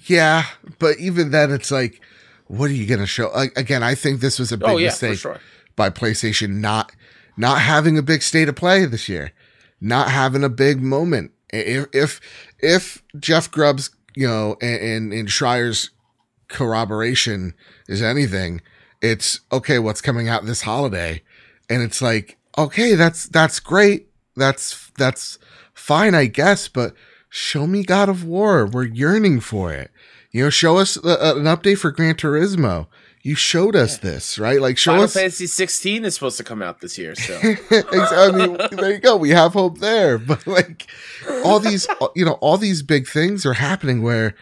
yeah 0.07 0.45
but 0.81 0.99
even 0.99 1.31
then 1.31 1.53
it's 1.53 1.71
like 1.71 2.01
what 2.49 2.71
are 2.71 2.75
you 2.75 2.87
gonna 2.87 3.07
show 3.07 3.31
again 3.57 3.83
i 3.83 3.95
think 3.95 4.21
this 4.21 4.39
was 4.39 4.53
a 4.53 4.57
big 4.57 4.69
oh, 4.69 4.77
yeah, 4.77 4.89
mistake 4.89 5.19
sure. 5.19 5.41
by 5.75 5.91
playstation 5.91 6.61
not 6.61 6.93
not 7.37 7.61
having 7.61 7.99
a 7.99 8.03
big 8.03 8.23
state 8.23 8.49
of 8.49 8.57
play 8.57 8.85
this 8.85 9.09
year 9.09 9.33
not 9.81 10.11
having 10.11 10.45
a 10.45 10.49
big 10.49 10.83
moment 10.83 11.33
if 11.51 11.87
if 11.93 12.21
if 12.61 13.03
jeff 13.19 13.51
grubb's 13.51 13.91
you 14.15 14.27
know 14.27 14.57
and 14.61 14.83
and, 14.83 15.13
and 15.13 15.31
schreier's 15.31 15.91
corroboration 16.49 17.55
is 17.89 18.03
anything 18.03 18.61
it's 19.03 19.41
okay, 19.53 19.79
what's 19.79 20.01
coming 20.01 20.29
out 20.29 20.47
this 20.47 20.63
holiday? 20.63 21.23
And 21.69 21.83
it's 21.83 22.01
like, 22.01 22.39
okay, 22.57 22.95
that's 22.95 23.27
that's 23.27 23.61
great. 23.61 24.09
That's 24.37 24.91
that's 24.99 25.39
fine, 25.75 26.15
I 26.15 26.27
guess, 26.27 26.69
but 26.69 26.95
show 27.29 27.67
me 27.67 27.83
God 27.83 28.09
of 28.09 28.25
War. 28.25 28.67
We're 28.67 28.85
yearning 28.85 29.41
for 29.41 29.73
it. 29.73 29.91
You 30.37 30.43
know, 30.43 30.51
show 30.51 30.77
us 30.77 30.99
uh, 30.99 31.17
uh 31.19 31.35
an 31.39 31.45
update 31.45 31.79
for 31.79 31.91
Gran 31.91 32.15
Turismo. 32.15 32.89
You 33.23 33.35
showed 33.35 33.75
us 33.75 33.97
this, 33.97 34.39
right? 34.39 34.61
Like, 34.61 34.77
show 34.77 34.91
Final 34.91 35.05
us. 35.05 35.15
Fantasy 35.15 35.47
16 35.47 36.05
is 36.05 36.13
supposed 36.13 36.37
to 36.37 36.45
come 36.45 36.61
out 36.61 36.83
this 36.83 36.99
year, 36.99 37.15
so 37.15 37.41
I 37.71 38.33
mean, 38.33 38.59
there 38.71 38.93
you 38.93 38.99
go. 38.99 39.17
We 39.17 39.31
have 39.31 39.55
hope 39.55 39.79
there, 39.79 40.19
but 40.19 40.47
like, 40.47 40.89
all 41.43 41.59
these, 41.59 41.87
you 42.15 42.27
know, 42.27 42.35
all 42.43 42.59
these 42.59 42.83
big 42.83 43.09
things 43.09 43.47
are 43.47 43.55
happening 43.55 44.03
where, 44.03 44.35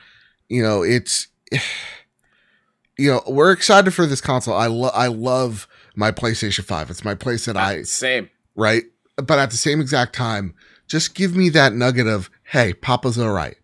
you 0.48 0.64
know, 0.64 0.82
it's 0.82 1.28
you 2.98 3.12
know, 3.12 3.22
we're 3.28 3.52
excited 3.52 3.92
for 3.92 4.04
this 4.04 4.20
console. 4.20 4.54
I 4.54 4.66
love 4.66 4.92
I 4.96 5.06
love 5.06 5.68
my 5.94 6.10
PlayStation 6.10 6.64
5. 6.64 6.90
It's 6.90 7.04
my 7.04 7.14
place 7.14 7.44
that 7.44 7.56
I 7.56 7.84
same. 7.84 8.30
Right? 8.56 8.82
But 9.14 9.38
at 9.38 9.52
the 9.52 9.56
same 9.56 9.80
exact 9.80 10.12
time, 10.12 10.56
just 10.88 11.14
give 11.14 11.36
me 11.36 11.50
that 11.50 11.72
nugget 11.72 12.08
of, 12.08 12.30
hey, 12.42 12.74
Papa's 12.74 13.16
all 13.16 13.30
right. 13.30 13.58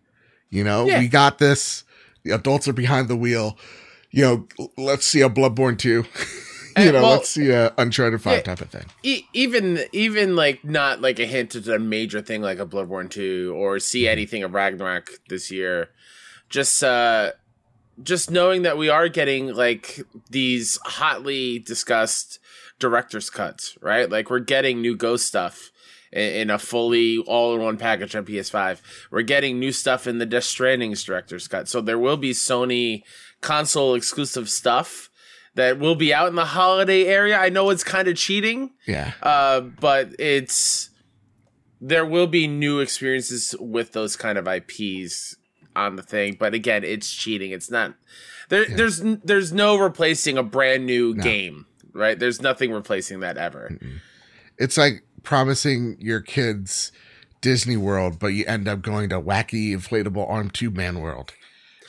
You 0.49 0.63
know, 0.63 0.85
yeah. 0.85 0.99
we 0.99 1.09
got 1.09 1.37
this. 1.37 1.83
The 2.23 2.31
adults 2.31 2.67
are 2.67 2.73
behind 2.73 3.07
the 3.07 3.15
wheel. 3.15 3.57
You 4.11 4.47
know, 4.57 4.69
let's 4.77 5.05
see 5.05 5.21
a 5.21 5.29
Bloodborne 5.29 5.77
2. 5.77 5.89
you 5.91 6.05
and, 6.75 6.93
know, 6.93 7.01
well, 7.01 7.11
let's 7.11 7.29
see 7.29 7.49
a 7.49 7.73
Uncharted 7.77 8.21
5 8.21 8.33
yeah, 8.33 8.41
type 8.41 8.61
of 8.61 8.69
thing. 8.69 8.85
E- 9.03 9.25
even 9.33 9.79
even 9.91 10.35
like 10.35 10.63
not 10.63 11.01
like 11.01 11.19
a 11.19 11.25
hint 11.25 11.55
at 11.55 11.67
a 11.67 11.79
major 11.79 12.21
thing 12.21 12.41
like 12.41 12.59
a 12.59 12.65
Bloodborne 12.65 13.09
2 13.09 13.53
or 13.55 13.79
see 13.79 14.03
mm-hmm. 14.03 14.11
anything 14.11 14.43
of 14.43 14.53
Ragnarok 14.53 15.09
this 15.29 15.51
year. 15.51 15.89
Just 16.49 16.83
uh 16.83 17.31
just 18.01 18.31
knowing 18.31 18.63
that 18.63 18.77
we 18.77 18.89
are 18.89 19.09
getting 19.09 19.53
like 19.53 19.99
these 20.29 20.79
hotly 20.83 21.59
discussed 21.59 22.39
director's 22.79 23.29
cuts, 23.29 23.77
right? 23.81 24.09
Like 24.09 24.29
we're 24.29 24.39
getting 24.39 24.81
new 24.81 24.95
Ghost 24.95 25.27
stuff 25.27 25.70
in, 26.11 26.49
a 26.49 26.59
fully 26.59 27.19
all-in-one 27.19 27.77
package 27.77 28.15
on 28.15 28.25
PS5. 28.25 28.81
We're 29.11 29.21
getting 29.21 29.59
new 29.59 29.71
stuff 29.71 30.07
in 30.07 30.17
the 30.17 30.25
Death 30.25 30.43
Stranding's 30.43 31.03
director's 31.03 31.47
cut. 31.47 31.67
So 31.67 31.81
there 31.81 31.99
will 31.99 32.17
be 32.17 32.31
Sony 32.31 33.03
console 33.41 33.95
exclusive 33.95 34.49
stuff 34.49 35.09
that 35.55 35.79
will 35.79 35.95
be 35.95 36.13
out 36.13 36.27
in 36.29 36.35
the 36.35 36.45
holiday 36.45 37.05
area. 37.05 37.37
I 37.37 37.49
know 37.49 37.69
it's 37.69 37.83
kind 37.83 38.07
of 38.07 38.15
cheating. 38.15 38.71
Yeah. 38.87 39.13
Uh, 39.21 39.61
but 39.61 40.09
it's 40.19 40.89
there 41.79 42.05
will 42.05 42.27
be 42.27 42.47
new 42.47 42.79
experiences 42.79 43.55
with 43.59 43.93
those 43.93 44.15
kind 44.15 44.37
of 44.37 44.47
IPs 44.47 45.35
on 45.75 45.95
the 45.95 46.03
thing, 46.03 46.37
but 46.39 46.53
again, 46.53 46.83
it's 46.83 47.11
cheating. 47.11 47.51
It's 47.51 47.71
not 47.71 47.95
there. 48.49 48.69
Yeah. 48.69 48.75
There's 48.75 48.99
there's 48.99 49.51
no 49.51 49.77
replacing 49.77 50.37
a 50.37 50.43
brand 50.43 50.85
new 50.85 51.15
no. 51.15 51.23
game, 51.23 51.65
right? 51.93 52.17
There's 52.17 52.41
nothing 52.41 52.71
replacing 52.71 53.21
that 53.21 53.37
ever. 53.37 53.71
Mm-mm. 53.71 53.99
It's 54.57 54.77
like 54.77 55.03
promising 55.23 55.97
your 55.99 56.21
kids 56.21 56.91
Disney 57.41 57.77
World, 57.77 58.19
but 58.19 58.27
you 58.27 58.45
end 58.45 58.67
up 58.67 58.81
going 58.81 59.09
to 59.09 59.21
wacky 59.21 59.71
inflatable 59.71 60.29
arm 60.29 60.49
tube 60.49 60.75
man 60.75 60.99
world. 60.99 61.33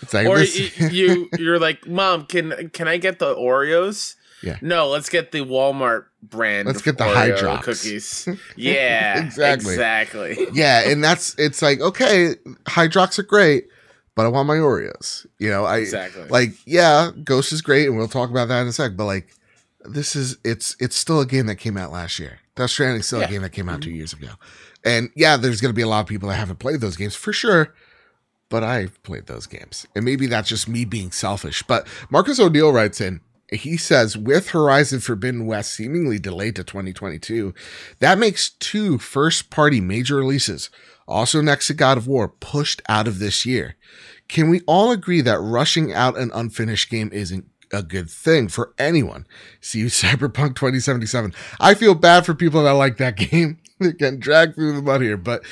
It's 0.00 0.12
like 0.14 0.26
or 0.26 0.38
this- 0.38 0.78
you 0.92 1.28
you're 1.38 1.58
like, 1.58 1.86
mom, 1.86 2.26
can 2.26 2.70
can 2.70 2.88
I 2.88 2.96
get 2.96 3.18
the 3.18 3.34
Oreos? 3.34 4.16
Yeah. 4.42 4.58
No, 4.60 4.88
let's 4.88 5.08
get 5.08 5.30
the 5.30 5.40
Walmart 5.44 6.06
brand. 6.20 6.66
Let's 6.66 6.82
get 6.82 6.98
the 6.98 7.04
Hydrox 7.04 7.62
cookies. 7.62 8.28
Yeah, 8.56 9.24
exactly, 9.24 9.72
exactly. 9.74 10.46
Yeah, 10.52 10.90
and 10.90 11.02
that's 11.04 11.38
it's 11.38 11.62
like 11.62 11.80
okay, 11.80 12.34
Hydrox 12.64 13.20
are 13.20 13.22
great, 13.22 13.68
but 14.16 14.26
I 14.26 14.28
want 14.28 14.48
my 14.48 14.56
Oreos. 14.56 15.26
You 15.38 15.48
know, 15.50 15.64
I 15.64 15.78
exactly 15.78 16.24
like 16.28 16.50
yeah, 16.66 17.12
Ghost 17.22 17.52
is 17.52 17.62
great, 17.62 17.86
and 17.86 17.96
we'll 17.96 18.08
talk 18.08 18.30
about 18.30 18.48
that 18.48 18.62
in 18.62 18.66
a 18.66 18.72
sec. 18.72 18.96
But 18.96 19.04
like, 19.04 19.28
this 19.84 20.16
is 20.16 20.36
it's 20.44 20.74
it's 20.80 20.96
still 20.96 21.20
a 21.20 21.26
game 21.26 21.46
that 21.46 21.56
came 21.56 21.76
out 21.76 21.92
last 21.92 22.18
year. 22.18 22.40
Death 22.56 22.70
Stranding 22.70 23.02
still 23.02 23.20
yeah. 23.20 23.26
a 23.26 23.30
game 23.30 23.42
that 23.42 23.50
came 23.50 23.68
out 23.68 23.80
mm-hmm. 23.80 23.90
two 23.90 23.96
years 23.96 24.12
ago, 24.12 24.30
and 24.84 25.10
yeah, 25.16 25.36
there's 25.36 25.60
going 25.60 25.72
to 25.72 25.76
be 25.76 25.82
a 25.82 25.88
lot 25.88 26.00
of 26.00 26.06
people 26.06 26.28
that 26.28 26.36
haven't 26.36 26.58
played 26.58 26.80
those 26.80 26.96
games 26.96 27.14
for 27.14 27.32
sure 27.32 27.74
but 28.52 28.62
I've 28.62 29.02
played 29.02 29.28
those 29.28 29.46
games. 29.46 29.86
And 29.96 30.04
maybe 30.04 30.26
that's 30.26 30.50
just 30.50 30.68
me 30.68 30.84
being 30.84 31.10
selfish. 31.10 31.62
But 31.62 31.88
Marcus 32.10 32.38
O'Neill 32.38 32.70
writes 32.70 33.00
in, 33.00 33.22
he 33.50 33.78
says, 33.78 34.14
with 34.14 34.50
Horizon 34.50 35.00
Forbidden 35.00 35.46
West 35.46 35.72
seemingly 35.72 36.18
delayed 36.18 36.56
to 36.56 36.64
2022, 36.64 37.54
that 38.00 38.18
makes 38.18 38.50
two 38.50 38.98
first 38.98 39.48
party 39.48 39.80
major 39.80 40.16
releases, 40.16 40.68
also 41.08 41.40
next 41.40 41.68
to 41.68 41.74
God 41.74 41.96
of 41.96 42.06
War, 42.06 42.28
pushed 42.28 42.82
out 42.90 43.08
of 43.08 43.20
this 43.20 43.46
year. 43.46 43.76
Can 44.28 44.50
we 44.50 44.60
all 44.66 44.92
agree 44.92 45.22
that 45.22 45.40
rushing 45.40 45.90
out 45.90 46.18
an 46.18 46.30
unfinished 46.34 46.90
game 46.90 47.08
isn't 47.10 47.46
a 47.72 47.82
good 47.82 48.10
thing 48.10 48.48
for 48.48 48.74
anyone? 48.78 49.26
See 49.60 49.80
you 49.80 49.86
Cyberpunk 49.88 50.56
2077. 50.56 51.34
I 51.60 51.74
feel 51.74 51.94
bad 51.94 52.26
for 52.26 52.34
people 52.34 52.62
that 52.64 52.72
like 52.72 52.98
that 52.98 53.16
game. 53.30 53.58
They're 53.78 53.92
getting 53.92 54.20
dragged 54.20 54.54
through 54.54 54.76
the 54.76 54.82
mud 54.82 55.00
here, 55.00 55.16
but 55.16 55.44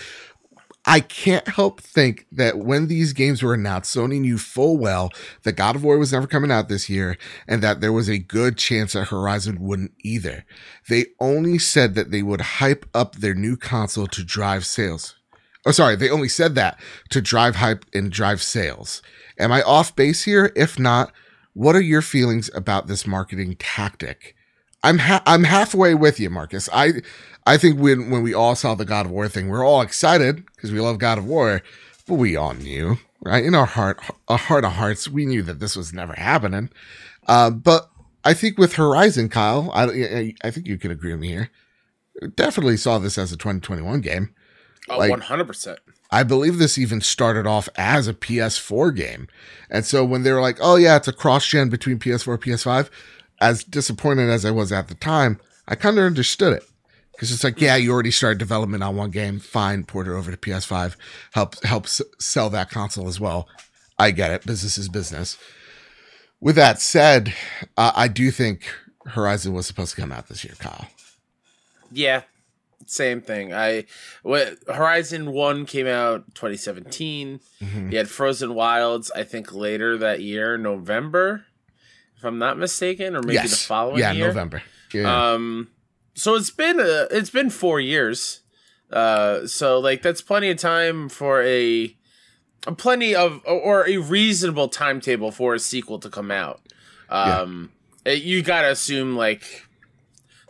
I 0.86 1.00
can't 1.00 1.46
help 1.46 1.80
think 1.80 2.26
that 2.32 2.58
when 2.58 2.86
these 2.86 3.12
games 3.12 3.42
were 3.42 3.54
announced, 3.54 3.94
Sony 3.94 4.20
knew 4.20 4.38
full 4.38 4.78
well 4.78 5.10
that 5.42 5.52
God 5.52 5.76
of 5.76 5.84
War 5.84 5.98
was 5.98 6.12
never 6.12 6.26
coming 6.26 6.50
out 6.50 6.68
this 6.68 6.88
year 6.88 7.18
and 7.46 7.62
that 7.62 7.80
there 7.80 7.92
was 7.92 8.08
a 8.08 8.18
good 8.18 8.56
chance 8.56 8.94
that 8.94 9.08
Horizon 9.08 9.60
wouldn't 9.60 9.92
either. 10.02 10.44
They 10.88 11.06
only 11.18 11.58
said 11.58 11.94
that 11.96 12.10
they 12.10 12.22
would 12.22 12.40
hype 12.40 12.86
up 12.94 13.16
their 13.16 13.34
new 13.34 13.56
console 13.56 14.06
to 14.08 14.24
drive 14.24 14.64
sales. 14.64 15.16
Oh, 15.66 15.72
sorry, 15.72 15.96
they 15.96 16.08
only 16.08 16.28
said 16.28 16.54
that 16.54 16.80
to 17.10 17.20
drive 17.20 17.56
hype 17.56 17.84
and 17.92 18.10
drive 18.10 18.42
sales. 18.42 19.02
Am 19.38 19.52
I 19.52 19.62
off 19.62 19.94
base 19.94 20.24
here? 20.24 20.50
If 20.56 20.78
not, 20.78 21.12
what 21.60 21.76
are 21.76 21.82
your 21.82 22.00
feelings 22.00 22.50
about 22.54 22.86
this 22.86 23.06
marketing 23.06 23.54
tactic? 23.58 24.34
I'm 24.82 24.96
ha- 24.96 25.22
I'm 25.26 25.44
halfway 25.44 25.94
with 25.94 26.18
you, 26.18 26.30
Marcus. 26.30 26.70
I 26.72 27.02
I 27.46 27.58
think 27.58 27.78
when 27.78 28.08
when 28.08 28.22
we 28.22 28.32
all 28.32 28.56
saw 28.56 28.74
the 28.74 28.86
God 28.86 29.04
of 29.04 29.12
War 29.12 29.28
thing, 29.28 29.50
we 29.50 29.58
are 29.58 29.62
all 29.62 29.82
excited 29.82 30.46
because 30.56 30.72
we 30.72 30.80
love 30.80 30.96
God 30.96 31.18
of 31.18 31.26
War, 31.26 31.60
but 32.06 32.14
we 32.14 32.34
all 32.34 32.54
knew, 32.54 32.96
right? 33.20 33.44
In 33.44 33.54
our 33.54 33.66
heart, 33.66 34.00
our 34.26 34.38
heart 34.38 34.64
of 34.64 34.72
hearts, 34.72 35.06
we 35.06 35.26
knew 35.26 35.42
that 35.42 35.60
this 35.60 35.76
was 35.76 35.92
never 35.92 36.14
happening. 36.14 36.70
Uh, 37.28 37.50
but 37.50 37.90
I 38.24 38.32
think 38.32 38.56
with 38.56 38.76
Horizon, 38.76 39.28
Kyle, 39.28 39.70
I 39.74 40.32
I 40.42 40.50
think 40.50 40.66
you 40.66 40.78
can 40.78 40.90
agree 40.90 41.12
with 41.12 41.20
me 41.20 41.28
here. 41.28 41.50
Definitely 42.36 42.78
saw 42.78 42.98
this 42.98 43.18
as 43.18 43.32
a 43.32 43.36
2021 43.36 44.00
game. 44.00 44.34
Oh, 44.88 44.96
like, 44.96 45.12
100%. 45.12 45.76
I 46.10 46.22
believe 46.24 46.58
this 46.58 46.76
even 46.76 47.00
started 47.00 47.46
off 47.46 47.68
as 47.76 48.08
a 48.08 48.14
PS4 48.14 48.94
game. 48.94 49.28
And 49.70 49.84
so 49.84 50.04
when 50.04 50.22
they 50.22 50.32
were 50.32 50.40
like, 50.40 50.58
oh, 50.60 50.76
yeah, 50.76 50.96
it's 50.96 51.08
a 51.08 51.12
cross 51.12 51.46
gen 51.46 51.68
between 51.68 51.98
PS4 51.98 52.34
and 52.34 52.42
PS5, 52.42 52.90
as 53.40 53.64
disappointed 53.64 54.28
as 54.28 54.44
I 54.44 54.50
was 54.50 54.72
at 54.72 54.88
the 54.88 54.94
time, 54.94 55.40
I 55.68 55.76
kind 55.76 55.98
of 55.98 56.04
understood 56.04 56.52
it. 56.52 56.64
Because 57.12 57.32
it's 57.32 57.44
like, 57.44 57.60
yeah, 57.60 57.76
you 57.76 57.92
already 57.92 58.10
started 58.10 58.38
development 58.38 58.82
on 58.82 58.96
one 58.96 59.10
game. 59.10 59.38
Fine, 59.40 59.84
port 59.84 60.08
it 60.08 60.12
over 60.12 60.30
to 60.30 60.36
PS5. 60.36 60.96
Help 61.32 61.62
helps 61.64 62.00
sell 62.18 62.48
that 62.50 62.70
console 62.70 63.08
as 63.08 63.20
well. 63.20 63.46
I 63.98 64.10
get 64.10 64.30
it. 64.30 64.46
Business 64.46 64.78
is 64.78 64.88
business. 64.88 65.36
With 66.40 66.56
that 66.56 66.80
said, 66.80 67.34
uh, 67.76 67.92
I 67.94 68.08
do 68.08 68.30
think 68.30 68.64
Horizon 69.06 69.52
was 69.52 69.66
supposed 69.66 69.94
to 69.94 70.00
come 70.00 70.12
out 70.12 70.28
this 70.28 70.44
year, 70.44 70.54
Kyle. 70.58 70.88
Yeah, 71.92 72.22
same 72.86 73.20
thing. 73.20 73.52
I 73.52 73.84
what 74.22 74.58
Horizon 74.66 75.32
One 75.32 75.66
came 75.66 75.86
out 75.86 76.34
2017. 76.34 77.40
Mm-hmm. 77.60 77.90
You 77.90 77.98
had 77.98 78.08
Frozen 78.08 78.54
Wilds, 78.54 79.10
I 79.14 79.24
think 79.24 79.52
later 79.52 79.96
that 79.98 80.20
year, 80.20 80.56
November, 80.56 81.44
if 82.16 82.24
I'm 82.24 82.38
not 82.38 82.58
mistaken, 82.58 83.16
or 83.16 83.22
maybe 83.22 83.34
yes. 83.34 83.50
the 83.50 83.56
following 83.56 84.00
yeah, 84.00 84.12
year. 84.12 84.28
November. 84.28 84.62
Yeah. 84.92 85.32
Um, 85.32 85.68
so 86.14 86.34
it's 86.34 86.50
been 86.50 86.80
a, 86.80 87.06
it's 87.10 87.30
been 87.30 87.50
four 87.50 87.80
years. 87.80 88.40
Uh, 88.92 89.46
so 89.46 89.78
like 89.78 90.02
that's 90.02 90.20
plenty 90.20 90.50
of 90.50 90.58
time 90.58 91.08
for 91.08 91.42
a, 91.42 91.96
a 92.66 92.72
plenty 92.72 93.14
of 93.14 93.40
or 93.46 93.88
a 93.88 93.98
reasonable 93.98 94.68
timetable 94.68 95.30
for 95.30 95.54
a 95.54 95.58
sequel 95.58 95.98
to 96.00 96.10
come 96.10 96.30
out. 96.30 96.60
Um, 97.08 97.70
yeah. 98.04 98.12
it, 98.12 98.22
you 98.22 98.42
gotta 98.42 98.70
assume 98.70 99.16
like 99.16 99.66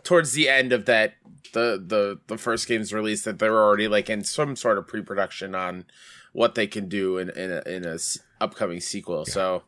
towards 0.03 0.33
the 0.33 0.49
end 0.49 0.73
of 0.73 0.85
that 0.85 1.13
the 1.53 1.83
the 1.85 2.19
the 2.27 2.37
first 2.37 2.67
game's 2.67 2.93
release 2.93 3.23
that 3.23 3.39
they're 3.39 3.57
already 3.57 3.87
like 3.87 4.09
in 4.09 4.23
some 4.23 4.55
sort 4.55 4.77
of 4.77 4.87
pre-production 4.87 5.55
on 5.55 5.85
what 6.33 6.55
they 6.55 6.67
can 6.67 6.87
do 6.87 7.17
in 7.17 7.29
in 7.31 7.51
a, 7.51 7.61
in 7.69 7.85
a 7.85 7.97
upcoming 8.39 8.79
sequel. 8.79 9.23
Yeah. 9.27 9.33
So 9.33 9.63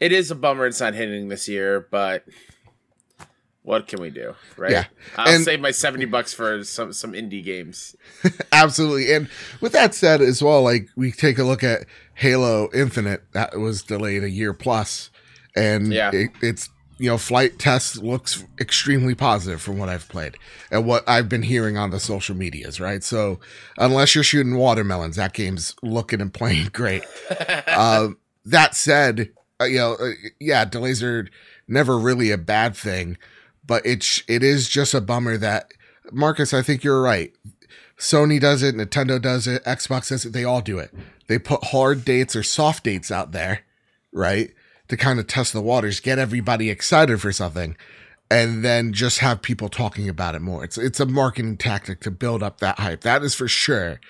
it 0.00 0.12
is 0.12 0.30
a 0.30 0.34
bummer 0.34 0.66
it's 0.66 0.80
not 0.80 0.94
hitting 0.94 1.28
this 1.28 1.48
year, 1.48 1.86
but 1.90 2.24
what 3.64 3.88
can 3.88 4.00
we 4.00 4.10
do? 4.10 4.34
Right. 4.58 4.72
Yeah. 4.72 4.84
I'll 5.16 5.36
and, 5.36 5.42
save 5.42 5.58
my 5.58 5.70
70 5.70 6.04
bucks 6.04 6.34
for 6.34 6.62
some, 6.64 6.92
some 6.92 7.12
indie 7.12 7.42
games. 7.42 7.96
absolutely. 8.52 9.10
And 9.14 9.28
with 9.62 9.72
that 9.72 9.94
said 9.94 10.20
as 10.20 10.42
well, 10.42 10.62
like 10.62 10.88
we 10.96 11.10
take 11.10 11.38
a 11.38 11.44
look 11.44 11.64
at 11.64 11.86
Halo 12.14 12.68
Infinite, 12.74 13.24
that 13.32 13.58
was 13.58 13.82
delayed 13.82 14.22
a 14.22 14.28
year 14.28 14.52
plus, 14.52 15.10
And 15.56 15.92
yeah. 15.94 16.10
It, 16.12 16.30
it's, 16.42 16.68
you 16.98 17.10
know, 17.10 17.18
flight 17.18 17.58
test 17.58 18.02
looks 18.02 18.44
extremely 18.60 19.14
positive 19.14 19.60
from 19.60 19.78
what 19.78 19.88
I've 19.88 20.08
played 20.08 20.36
and 20.70 20.86
what 20.86 21.08
I've 21.08 21.28
been 21.28 21.42
hearing 21.42 21.76
on 21.76 21.90
the 21.90 22.00
social 22.00 22.36
medias, 22.36 22.80
right? 22.80 23.02
So 23.02 23.40
unless 23.78 24.14
you're 24.14 24.24
shooting 24.24 24.56
watermelons, 24.56 25.16
that 25.16 25.32
game's 25.32 25.74
looking 25.82 26.20
and 26.20 26.32
playing 26.32 26.68
great. 26.72 27.04
uh, 27.66 28.08
that 28.44 28.74
said, 28.74 29.30
uh, 29.60 29.64
you 29.64 29.78
know, 29.78 29.94
uh, 29.94 30.10
yeah, 30.38 30.64
delays 30.64 31.02
are 31.02 31.28
never 31.66 31.98
really 31.98 32.30
a 32.30 32.38
bad 32.38 32.76
thing 32.76 33.16
but 33.66 33.84
it's 33.84 34.22
it 34.28 34.42
is 34.42 34.68
just 34.68 34.94
a 34.94 35.00
bummer 35.00 35.36
that 35.36 35.70
Marcus. 36.12 36.52
I 36.52 36.62
think 36.62 36.84
you're 36.84 37.00
right. 37.00 37.32
Sony 37.98 38.40
does 38.40 38.62
it, 38.62 38.74
Nintendo 38.74 39.20
does 39.22 39.46
it, 39.46 39.64
Xbox 39.64 40.08
does 40.08 40.24
it. 40.24 40.32
They 40.32 40.44
all 40.44 40.60
do 40.60 40.78
it. 40.78 40.92
They 41.28 41.38
put 41.38 41.64
hard 41.66 42.04
dates 42.04 42.34
or 42.34 42.42
soft 42.42 42.84
dates 42.84 43.10
out 43.10 43.32
there, 43.32 43.60
right, 44.12 44.50
to 44.88 44.96
kind 44.96 45.18
of 45.18 45.26
test 45.26 45.52
the 45.52 45.60
waters, 45.60 46.00
get 46.00 46.18
everybody 46.18 46.70
excited 46.70 47.20
for 47.20 47.32
something, 47.32 47.76
and 48.30 48.64
then 48.64 48.92
just 48.92 49.18
have 49.18 49.42
people 49.42 49.68
talking 49.68 50.08
about 50.08 50.34
it 50.34 50.40
more. 50.40 50.64
It's 50.64 50.78
it's 50.78 51.00
a 51.00 51.06
marketing 51.06 51.56
tactic 51.56 52.00
to 52.00 52.10
build 52.10 52.42
up 52.42 52.60
that 52.60 52.78
hype. 52.78 53.02
That 53.02 53.22
is 53.22 53.34
for 53.34 53.48
sure. 53.48 54.00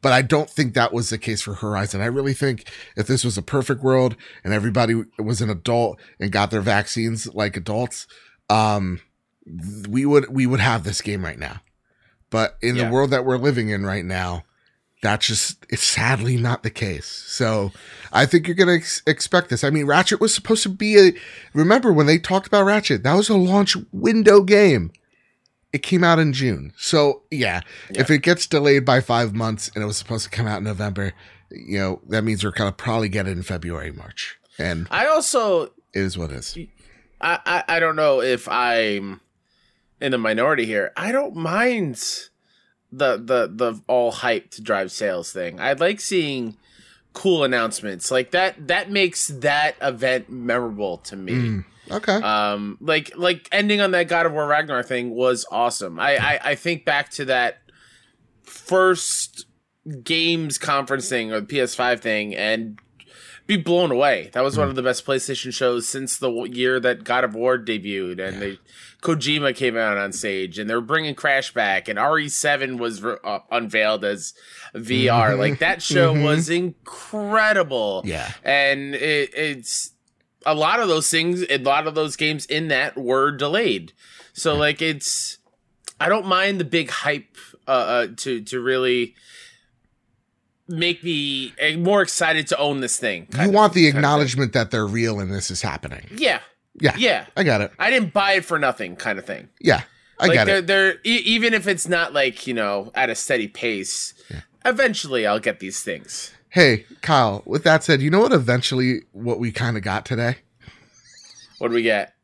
But 0.00 0.12
I 0.12 0.22
don't 0.22 0.50
think 0.50 0.74
that 0.74 0.92
was 0.92 1.10
the 1.10 1.18
case 1.18 1.42
for 1.42 1.54
Horizon. 1.54 2.00
I 2.00 2.06
really 2.06 2.34
think 2.34 2.68
if 2.96 3.06
this 3.06 3.24
was 3.24 3.38
a 3.38 3.42
perfect 3.42 3.84
world 3.84 4.16
and 4.42 4.52
everybody 4.52 5.04
was 5.16 5.40
an 5.40 5.48
adult 5.48 6.00
and 6.18 6.32
got 6.32 6.50
their 6.50 6.60
vaccines 6.60 7.32
like 7.32 7.56
adults, 7.56 8.08
um, 8.50 9.00
we 9.88 10.04
would 10.04 10.28
we 10.28 10.44
would 10.44 10.60
have 10.60 10.82
this 10.82 11.00
game 11.00 11.24
right 11.24 11.38
now. 11.38 11.60
But 12.30 12.56
in 12.60 12.74
yeah. 12.76 12.84
the 12.84 12.92
world 12.92 13.10
that 13.10 13.24
we're 13.24 13.36
living 13.36 13.68
in 13.68 13.86
right 13.86 14.04
now, 14.04 14.44
that's 15.02 15.26
just 15.26 15.66
it's 15.68 15.82
sadly 15.82 16.36
not 16.36 16.62
the 16.62 16.70
case. 16.70 17.06
So 17.06 17.72
I 18.12 18.24
think 18.24 18.46
you're 18.46 18.54
gonna 18.54 18.74
ex- 18.74 19.02
expect 19.06 19.50
this. 19.50 19.64
I 19.64 19.70
mean, 19.70 19.84
Ratchet 19.86 20.20
was 20.20 20.34
supposed 20.34 20.62
to 20.62 20.68
be 20.68 20.98
a. 20.98 21.12
Remember 21.52 21.92
when 21.92 22.06
they 22.06 22.18
talked 22.18 22.46
about 22.46 22.64
Ratchet? 22.64 23.02
That 23.02 23.14
was 23.14 23.28
a 23.28 23.36
launch 23.36 23.76
window 23.92 24.42
game. 24.42 24.92
It 25.72 25.82
came 25.82 26.04
out 26.04 26.18
in 26.18 26.32
June. 26.32 26.72
So 26.76 27.22
yeah, 27.30 27.62
yeah, 27.90 28.00
if 28.00 28.10
it 28.10 28.18
gets 28.18 28.46
delayed 28.46 28.84
by 28.84 29.00
five 29.00 29.34
months 29.34 29.70
and 29.74 29.82
it 29.82 29.86
was 29.86 29.96
supposed 29.96 30.24
to 30.24 30.30
come 30.30 30.46
out 30.46 30.58
in 30.58 30.64
November, 30.64 31.12
you 31.50 31.78
know 31.78 32.00
that 32.08 32.22
means 32.22 32.44
we're 32.44 32.52
gonna 32.52 32.72
probably 32.72 33.08
get 33.08 33.26
it 33.26 33.32
in 33.32 33.42
February, 33.42 33.92
March. 33.92 34.38
And 34.58 34.86
I 34.90 35.06
also 35.06 35.64
it 35.64 35.72
is 35.94 36.16
what 36.16 36.30
it 36.30 36.36
is. 36.36 36.56
I, 37.20 37.38
I, 37.44 37.64
I 37.76 37.80
don't 37.80 37.96
know 37.96 38.20
if 38.20 38.48
I'm 38.48 39.20
in 40.00 40.12
the 40.12 40.18
minority 40.18 40.66
here. 40.66 40.92
I 40.96 41.10
don't 41.10 41.34
mind 41.34 42.02
the 42.92 43.16
the 43.16 43.50
the 43.52 43.80
all 43.86 44.12
hype 44.12 44.50
to 44.50 44.62
drive 44.62 44.92
sales 44.92 45.32
thing. 45.32 45.58
I 45.58 45.72
like 45.72 46.00
seeing 46.00 46.56
cool 47.14 47.44
announcements 47.44 48.10
like 48.10 48.30
that. 48.32 48.68
That 48.68 48.90
makes 48.90 49.28
that 49.28 49.76
event 49.80 50.30
memorable 50.30 50.98
to 50.98 51.16
me. 51.16 51.32
Mm, 51.32 51.64
okay. 51.90 52.16
Um, 52.16 52.78
like 52.80 53.16
like 53.16 53.48
ending 53.50 53.80
on 53.80 53.92
that 53.92 54.08
God 54.08 54.26
of 54.26 54.32
War 54.32 54.46
Ragnar 54.46 54.82
thing 54.82 55.10
was 55.10 55.46
awesome. 55.50 55.98
I 55.98 56.16
I, 56.16 56.40
I 56.50 56.54
think 56.54 56.84
back 56.84 57.10
to 57.12 57.24
that 57.26 57.62
first 58.44 59.46
games 60.04 60.58
conference 60.58 61.08
thing 61.08 61.32
or 61.32 61.40
the 61.40 61.46
PS5 61.46 62.00
thing 62.00 62.36
and 62.36 62.78
be 63.46 63.56
blown 63.56 63.90
away. 63.90 64.30
That 64.32 64.42
was 64.42 64.56
one 64.56 64.68
of 64.68 64.76
the 64.76 64.82
best 64.82 65.04
PlayStation 65.04 65.52
shows 65.52 65.88
since 65.88 66.16
the 66.16 66.30
year 66.44 66.78
that 66.80 67.04
God 67.04 67.24
of 67.24 67.34
War 67.34 67.58
debuted, 67.58 68.20
and 68.20 68.40
they 68.40 68.58
Kojima 69.02 69.54
came 69.54 69.76
out 69.76 69.98
on 69.98 70.12
stage, 70.12 70.58
and 70.60 70.70
they 70.70 70.74
were 70.74 70.80
bringing 70.80 71.14
Crash 71.16 71.52
back, 71.52 71.88
and 71.88 71.98
RE7 71.98 72.78
was 72.78 73.02
re- 73.02 73.16
uh, 73.24 73.40
unveiled 73.50 74.04
as 74.04 74.32
VR. 74.74 75.36
Like 75.36 75.58
that 75.58 75.82
show 75.82 76.12
was 76.12 76.48
incredible. 76.48 78.02
Yeah. 78.04 78.32
and 78.44 78.94
it, 78.94 79.34
it's 79.34 79.90
a 80.46 80.54
lot 80.54 80.78
of 80.80 80.88
those 80.88 81.10
things, 81.10 81.44
a 81.50 81.58
lot 81.58 81.88
of 81.88 81.94
those 81.96 82.14
games 82.14 82.46
in 82.46 82.68
that 82.68 82.96
were 82.96 83.32
delayed. 83.32 83.92
So 84.34 84.54
like 84.54 84.80
it's, 84.80 85.38
I 86.00 86.08
don't 86.08 86.26
mind 86.26 86.60
the 86.60 86.64
big 86.64 86.88
hype 86.90 87.36
uh, 87.68 87.70
uh 87.70 88.06
to 88.16 88.40
to 88.40 88.60
really 88.60 89.14
make 90.68 91.04
me 91.04 91.52
more 91.76 92.02
excited 92.02 92.46
to 92.48 92.58
own 92.58 92.80
this 92.80 92.96
thing. 92.98 93.26
You 93.34 93.48
of- 93.48 93.50
want 93.52 93.72
the 93.74 93.86
of 93.88 93.92
thing. 93.92 93.98
acknowledgement 93.98 94.52
that 94.52 94.70
they're 94.70 94.86
real 94.86 95.20
and 95.20 95.32
this 95.32 95.50
is 95.50 95.62
happening. 95.62 96.06
Yeah, 96.16 96.40
Yeah. 96.80 96.94
yeah. 96.96 97.26
I 97.36 97.44
got 97.44 97.60
it. 97.60 97.72
I 97.78 97.90
didn't 97.90 98.12
buy 98.12 98.32
it 98.32 98.44
for 98.44 98.58
nothing, 98.58 98.96
kind 98.96 99.18
of 99.18 99.26
thing. 99.26 99.48
Yeah. 99.60 99.82
I 100.18 100.26
like 100.26 100.34
got 100.36 100.46
they're, 100.46 100.56
it. 100.58 100.66
they're 100.66 100.94
e- 101.04 101.22
even 101.24 101.52
if 101.54 101.66
it's 101.66 101.88
not 101.88 102.12
like 102.12 102.46
you 102.46 102.54
know 102.54 102.90
at 102.94 103.10
a 103.10 103.14
steady 103.14 103.48
pace. 103.48 104.14
Eventually, 104.64 105.26
I'll 105.26 105.40
get 105.40 105.58
these 105.58 105.82
things. 105.82 106.32
Hey, 106.50 106.86
Kyle, 107.00 107.42
with 107.46 107.64
that 107.64 107.82
said, 107.82 108.00
you 108.00 108.10
know 108.10 108.20
what 108.20 108.32
eventually 108.32 109.00
what 109.12 109.40
we 109.40 109.50
kind 109.50 109.76
of 109.76 109.82
got 109.82 110.04
today? 110.06 110.36
What 111.58 111.68
do 111.68 111.74
we 111.74 111.82
get? 111.82 112.14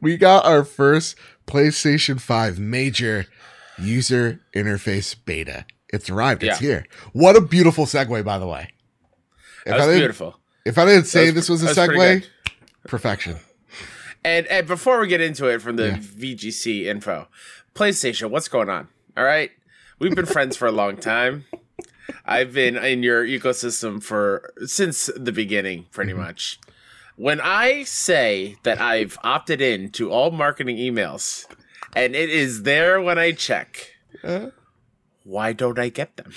We 0.00 0.16
got 0.18 0.44
our 0.44 0.62
first 0.64 1.16
PlayStation 1.46 2.20
5 2.20 2.58
major 2.58 3.26
user 3.78 4.40
interface 4.54 5.16
beta. 5.24 5.64
It's 5.92 6.10
arrived. 6.10 6.42
It's 6.44 6.60
Yeah. 6.60 6.66
here. 6.68 6.86
What 7.12 7.34
a 7.36 7.40
beautiful 7.40 7.86
segue, 7.86 8.22
by 8.24 8.38
the 8.38 8.46
way. 8.46 8.68
If 9.60 9.70
That 9.70 9.74
was 9.76 9.82
I 9.82 9.86
didn't, 9.86 10.00
beautiful. 10.00 10.40
If 10.66 10.78
I 10.78 10.84
didn't 10.84 11.06
say 11.06 11.26
That 11.26 11.32
this 11.32 11.48
was 11.48 11.62
a 11.62 11.74
pretty 11.74 11.98
segue, 11.98 12.26
perfection. 12.86 13.36
And, 14.24 14.46
and 14.46 14.66
before 14.66 15.00
we 15.00 15.06
get 15.08 15.20
into 15.20 15.46
it 15.48 15.60
from 15.60 15.76
the 15.76 15.88
Yeah. 15.88 15.98
VGC 15.98 16.86
info, 16.86 17.28
PlayStation, 17.74 18.30
what's 18.30 18.48
going 18.48 18.68
on? 18.70 18.88
All 19.16 19.24
right. 19.24 19.50
We've 19.98 20.14
been 20.14 20.26
friends 20.26 20.56
for 20.56 20.66
a 20.66 20.72
long 20.72 20.96
time. 20.96 21.44
I've 22.26 22.52
been 22.52 22.76
in 22.76 23.02
your 23.02 23.24
ecosystem 23.24 24.02
for 24.02 24.52
since 24.66 25.10
the 25.14 25.32
beginning, 25.32 25.86
pretty 25.92 26.12
Mm-hmm. 26.12 26.20
much. 26.22 26.58
When 27.16 27.40
I 27.40 27.84
say 27.84 28.56
that 28.64 28.80
I've 28.80 29.16
opted 29.22 29.60
in 29.60 29.90
to 29.92 30.10
all 30.10 30.30
marketing 30.32 30.78
emails 30.78 31.46
and 31.94 32.16
it 32.16 32.28
is 32.28 32.62
there 32.64 33.00
when 33.00 33.18
I 33.18 33.32
check, 33.32 33.92
Uh, 34.24 34.50
why 35.22 35.52
don't 35.52 35.78
I 35.78 35.90
get 35.90 36.16
them? 36.16 36.32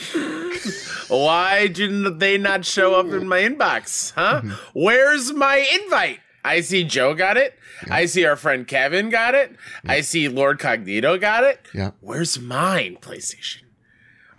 why 1.07 1.67
didn't 1.67 2.19
they 2.19 2.37
not 2.37 2.63
show 2.65 2.93
up 2.99 3.07
in 3.07 3.27
my 3.27 3.39
inbox? 3.39 4.13
Huh? 4.13 4.41
Mm-hmm. 4.43 4.51
Where's 4.79 5.33
my 5.33 5.57
invite? 5.81 6.19
I 6.43 6.61
see 6.61 6.83
Joe 6.83 7.13
got 7.13 7.37
it. 7.37 7.57
I 7.89 8.05
see 8.05 8.25
our 8.25 8.35
friend 8.35 8.67
Kevin 8.67 9.09
got 9.09 9.35
it. 9.35 9.55
I 9.85 10.01
see 10.01 10.27
Lord 10.29 10.59
Cognito 10.59 11.19
got 11.19 11.43
it. 11.43 11.67
yeah. 11.73 11.91
Where's 11.99 12.39
mine, 12.39 12.97
PlayStation? 13.01 13.63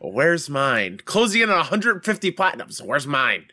Where's 0.00 0.48
mine? 0.48 1.00
Closing 1.04 1.42
in 1.42 1.50
on 1.50 1.58
150 1.58 2.32
platinums. 2.32 2.80
Where's 2.80 3.06
mine? 3.06 3.46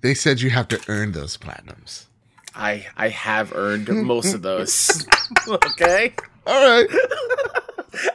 They 0.00 0.14
said 0.14 0.40
you 0.40 0.50
have 0.50 0.68
to 0.68 0.80
earn 0.88 1.12
those 1.12 1.36
platinums. 1.36 2.06
I 2.54 2.86
I 2.96 3.08
have 3.08 3.54
earned 3.54 3.88
most 3.88 4.34
of 4.34 4.42
those. 4.42 5.06
okay. 5.48 6.14
All 6.46 6.80
right. 6.80 6.88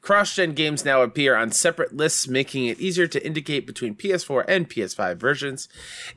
Cross 0.00 0.36
gen 0.36 0.54
games 0.54 0.84
now 0.84 1.02
appear 1.02 1.36
on 1.36 1.50
separate 1.50 1.94
lists, 1.94 2.26
making 2.26 2.66
it 2.66 2.80
easier 2.80 3.06
to 3.06 3.24
indicate 3.24 3.66
between 3.66 3.94
PS4 3.94 4.44
and 4.48 4.68
PS5 4.68 5.16
versions. 5.16 5.68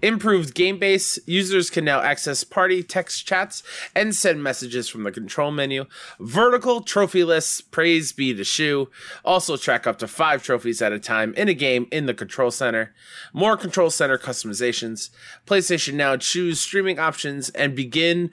Improved 0.02 0.56
game 0.56 0.80
base, 0.80 1.20
users 1.26 1.70
can 1.70 1.84
now 1.84 2.02
access 2.02 2.44
party 2.44 2.82
text 2.82 3.28
chats 3.28 3.62
and 3.94 4.16
send 4.16 4.42
messages 4.42 4.88
from 4.88 5.04
the 5.04 5.12
control 5.12 5.52
menu. 5.52 5.86
Vertical 6.20 6.82
trophy 6.82 7.24
lists, 7.24 7.60
praise 7.60 8.14
be 8.14 8.34
to 8.34 8.44
Shu. 8.44 8.90
Also 9.26 9.58
track 9.58 9.86
up 9.86 10.00
to 10.00 10.08
five 10.08 10.44
trophies 10.44 10.82
at 10.82 10.94
a 10.94 11.00
time 11.00 11.34
in 11.36 11.50
a 11.50 11.54
game 11.54 11.88
in 11.92 12.06
the 12.06 12.14
control 12.14 12.52
center. 12.52 12.94
More 13.34 13.58
control 13.58 13.90
center 13.90 14.18
customizations. 14.18 15.10
PlayStation 15.46 15.96
now 15.96 16.16
choose 16.16 16.62
streaming 16.62 17.00
options 17.00 17.50
and 17.50 17.76
begin 17.76 18.32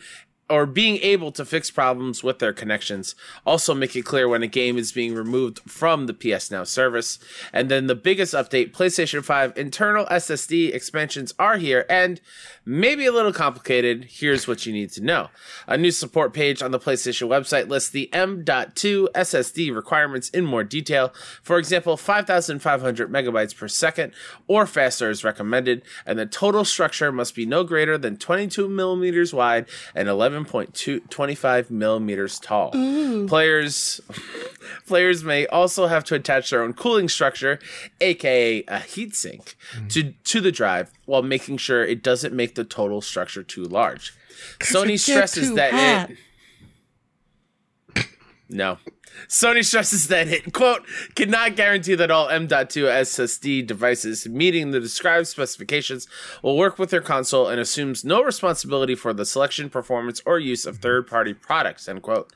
or 0.50 0.66
being 0.66 0.98
able 0.98 1.30
to 1.32 1.44
fix 1.44 1.70
problems 1.70 2.24
with 2.24 2.40
their 2.40 2.52
connections. 2.52 3.14
Also, 3.46 3.74
make 3.74 3.94
it 3.94 4.04
clear 4.04 4.28
when 4.28 4.42
a 4.42 4.48
game 4.48 4.76
is 4.76 4.92
being 4.92 5.14
removed 5.14 5.60
from 5.60 6.06
the 6.06 6.14
PS 6.14 6.50
Now 6.50 6.64
service. 6.64 7.18
And 7.52 7.70
then 7.70 7.86
the 7.86 7.94
biggest 7.94 8.34
update 8.34 8.72
PlayStation 8.72 9.24
5 9.24 9.56
internal 9.56 10.06
SSD 10.06 10.74
expansions 10.74 11.32
are 11.38 11.56
here 11.56 11.86
and 11.88 12.20
maybe 12.64 13.06
a 13.06 13.12
little 13.12 13.32
complicated. 13.32 14.06
Here's 14.10 14.48
what 14.48 14.66
you 14.66 14.72
need 14.72 14.90
to 14.92 15.00
know 15.00 15.30
a 15.66 15.78
new 15.78 15.90
support 15.90 16.34
page 16.34 16.62
on 16.62 16.72
the 16.72 16.78
PlayStation 16.78 17.28
website 17.28 17.68
lists 17.68 17.90
the 17.90 18.12
M.2 18.12 19.08
SSD 19.12 19.74
requirements 19.74 20.28
in 20.30 20.44
more 20.44 20.64
detail. 20.64 21.12
For 21.42 21.58
example, 21.58 21.96
5,500 21.96 23.10
megabytes 23.10 23.56
per 23.56 23.68
second 23.68 24.12
or 24.48 24.66
faster 24.66 25.10
is 25.10 25.24
recommended, 25.24 25.82
and 26.04 26.18
the 26.18 26.26
total 26.26 26.64
structure 26.64 27.12
must 27.12 27.34
be 27.34 27.46
no 27.46 27.64
greater 27.64 27.96
than 27.96 28.16
22 28.16 28.68
millimeters 28.68 29.32
wide 29.32 29.66
and 29.94 30.08
11.25 30.44 31.70
millimeters 31.70 32.38
tall. 32.38 32.70
Players 33.26 34.00
players 34.86 35.24
may 35.24 35.46
also 35.46 35.86
have 35.86 36.04
to 36.04 36.14
attach 36.14 36.50
their 36.50 36.62
own 36.62 36.72
cooling 36.72 37.08
structure, 37.08 37.58
aka 38.00 38.60
a 38.60 38.78
heatsink, 38.78 39.54
to 39.90 40.12
to 40.24 40.40
the 40.40 40.52
drive 40.52 40.90
while 41.06 41.22
making 41.22 41.56
sure 41.56 41.84
it 41.84 42.02
doesn't 42.02 42.34
make 42.34 42.54
the 42.54 42.64
total 42.64 43.00
structure 43.00 43.42
too 43.42 43.64
large. 43.64 44.14
Sony 44.60 44.98
stresses 44.98 45.54
that 45.54 46.08
it 46.10 46.16
no. 48.50 48.78
Sony 49.28 49.64
stresses 49.64 50.08
that 50.08 50.28
it, 50.28 50.52
quote, 50.52 50.82
cannot 51.14 51.56
guarantee 51.56 51.94
that 51.94 52.10
all 52.10 52.28
M.2 52.28 52.84
SSD 52.84 53.66
devices 53.66 54.28
meeting 54.28 54.70
the 54.70 54.80
described 54.80 55.26
specifications 55.26 56.06
will 56.42 56.56
work 56.56 56.78
with 56.78 56.90
their 56.90 57.00
console 57.00 57.48
and 57.48 57.60
assumes 57.60 58.04
no 58.04 58.22
responsibility 58.22 58.94
for 58.94 59.12
the 59.12 59.24
selection, 59.24 59.70
performance, 59.70 60.20
or 60.26 60.38
use 60.38 60.66
of 60.66 60.78
third 60.78 61.06
party 61.06 61.34
products, 61.34 61.88
end 61.88 62.02
quote. 62.02 62.32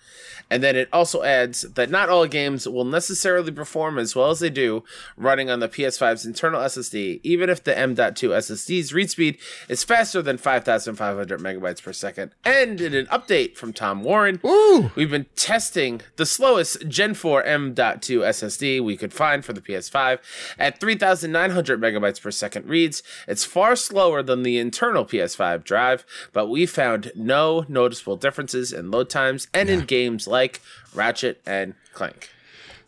And 0.51 0.63
then 0.63 0.77
it 0.77 0.89
also 0.93 1.23
adds 1.23 1.63
that 1.63 1.91
not 1.91 2.09
all 2.09 2.27
games 2.27 2.69
will 2.69 2.85
necessarily 2.85 3.51
perform 3.51 3.99
as 3.99 4.15
well 4.15 4.31
as 4.31 4.41
they 4.41 4.51
do 4.51 4.85
running 5.17 5.51
on 5.51 5.61
the 5.61 5.69
PS5's 5.69 6.27
internal 6.27 6.61
SSD, 6.61 7.21
even 7.23 7.49
if 7.49 7.65
the 7.65 7.77
M.2 7.77 8.13
SSD's 8.13 8.93
read 8.93 9.11
speed 9.11 9.39
is 9.69 9.85
faster 9.85 10.23
than 10.23 10.39
5,500 10.39 11.41
megabytes 11.41 11.83
per 11.83 11.93
second. 11.93 12.33
And 12.45 12.81
in 12.81 12.95
an 12.95 13.07
update 13.07 13.57
from 13.57 13.73
Tom 13.73 14.03
Warren, 14.03 14.41
Ooh. 14.45 14.91
We've 14.95 15.11
been 15.11 15.27
testing 15.37 16.01
the 16.17 16.27
slowest 16.27 16.64
Gen 16.89 17.15
4 17.15 17.43
M.2 17.45 17.75
SSD 17.77 18.83
we 18.83 18.97
could 18.97 19.13
find 19.13 19.45
for 19.45 19.53
the 19.53 19.61
PS5 19.61 20.19
at 20.59 20.81
3,900 20.81 21.81
megabytes 21.81 22.21
per 22.21 22.31
second 22.31 22.67
reads. 22.67 23.03
It's 23.29 23.45
far 23.45 23.77
slower 23.77 24.23
than 24.23 24.43
the 24.43 24.59
internal 24.59 25.05
PS5 25.05 25.65
drive, 25.65 26.05
but 26.33 26.49
we 26.49 26.67
found 26.67 27.13
no 27.15 27.65
noticeable 27.69 28.17
differences 28.17 28.73
in 28.73 28.91
load 28.91 29.11
times 29.11 29.49
and 29.53 29.69
in 29.69 29.81
games 29.87 30.27
like 30.27 30.61
Ratchet 30.95 31.41
and 31.47 31.75
Clank. 31.93 32.31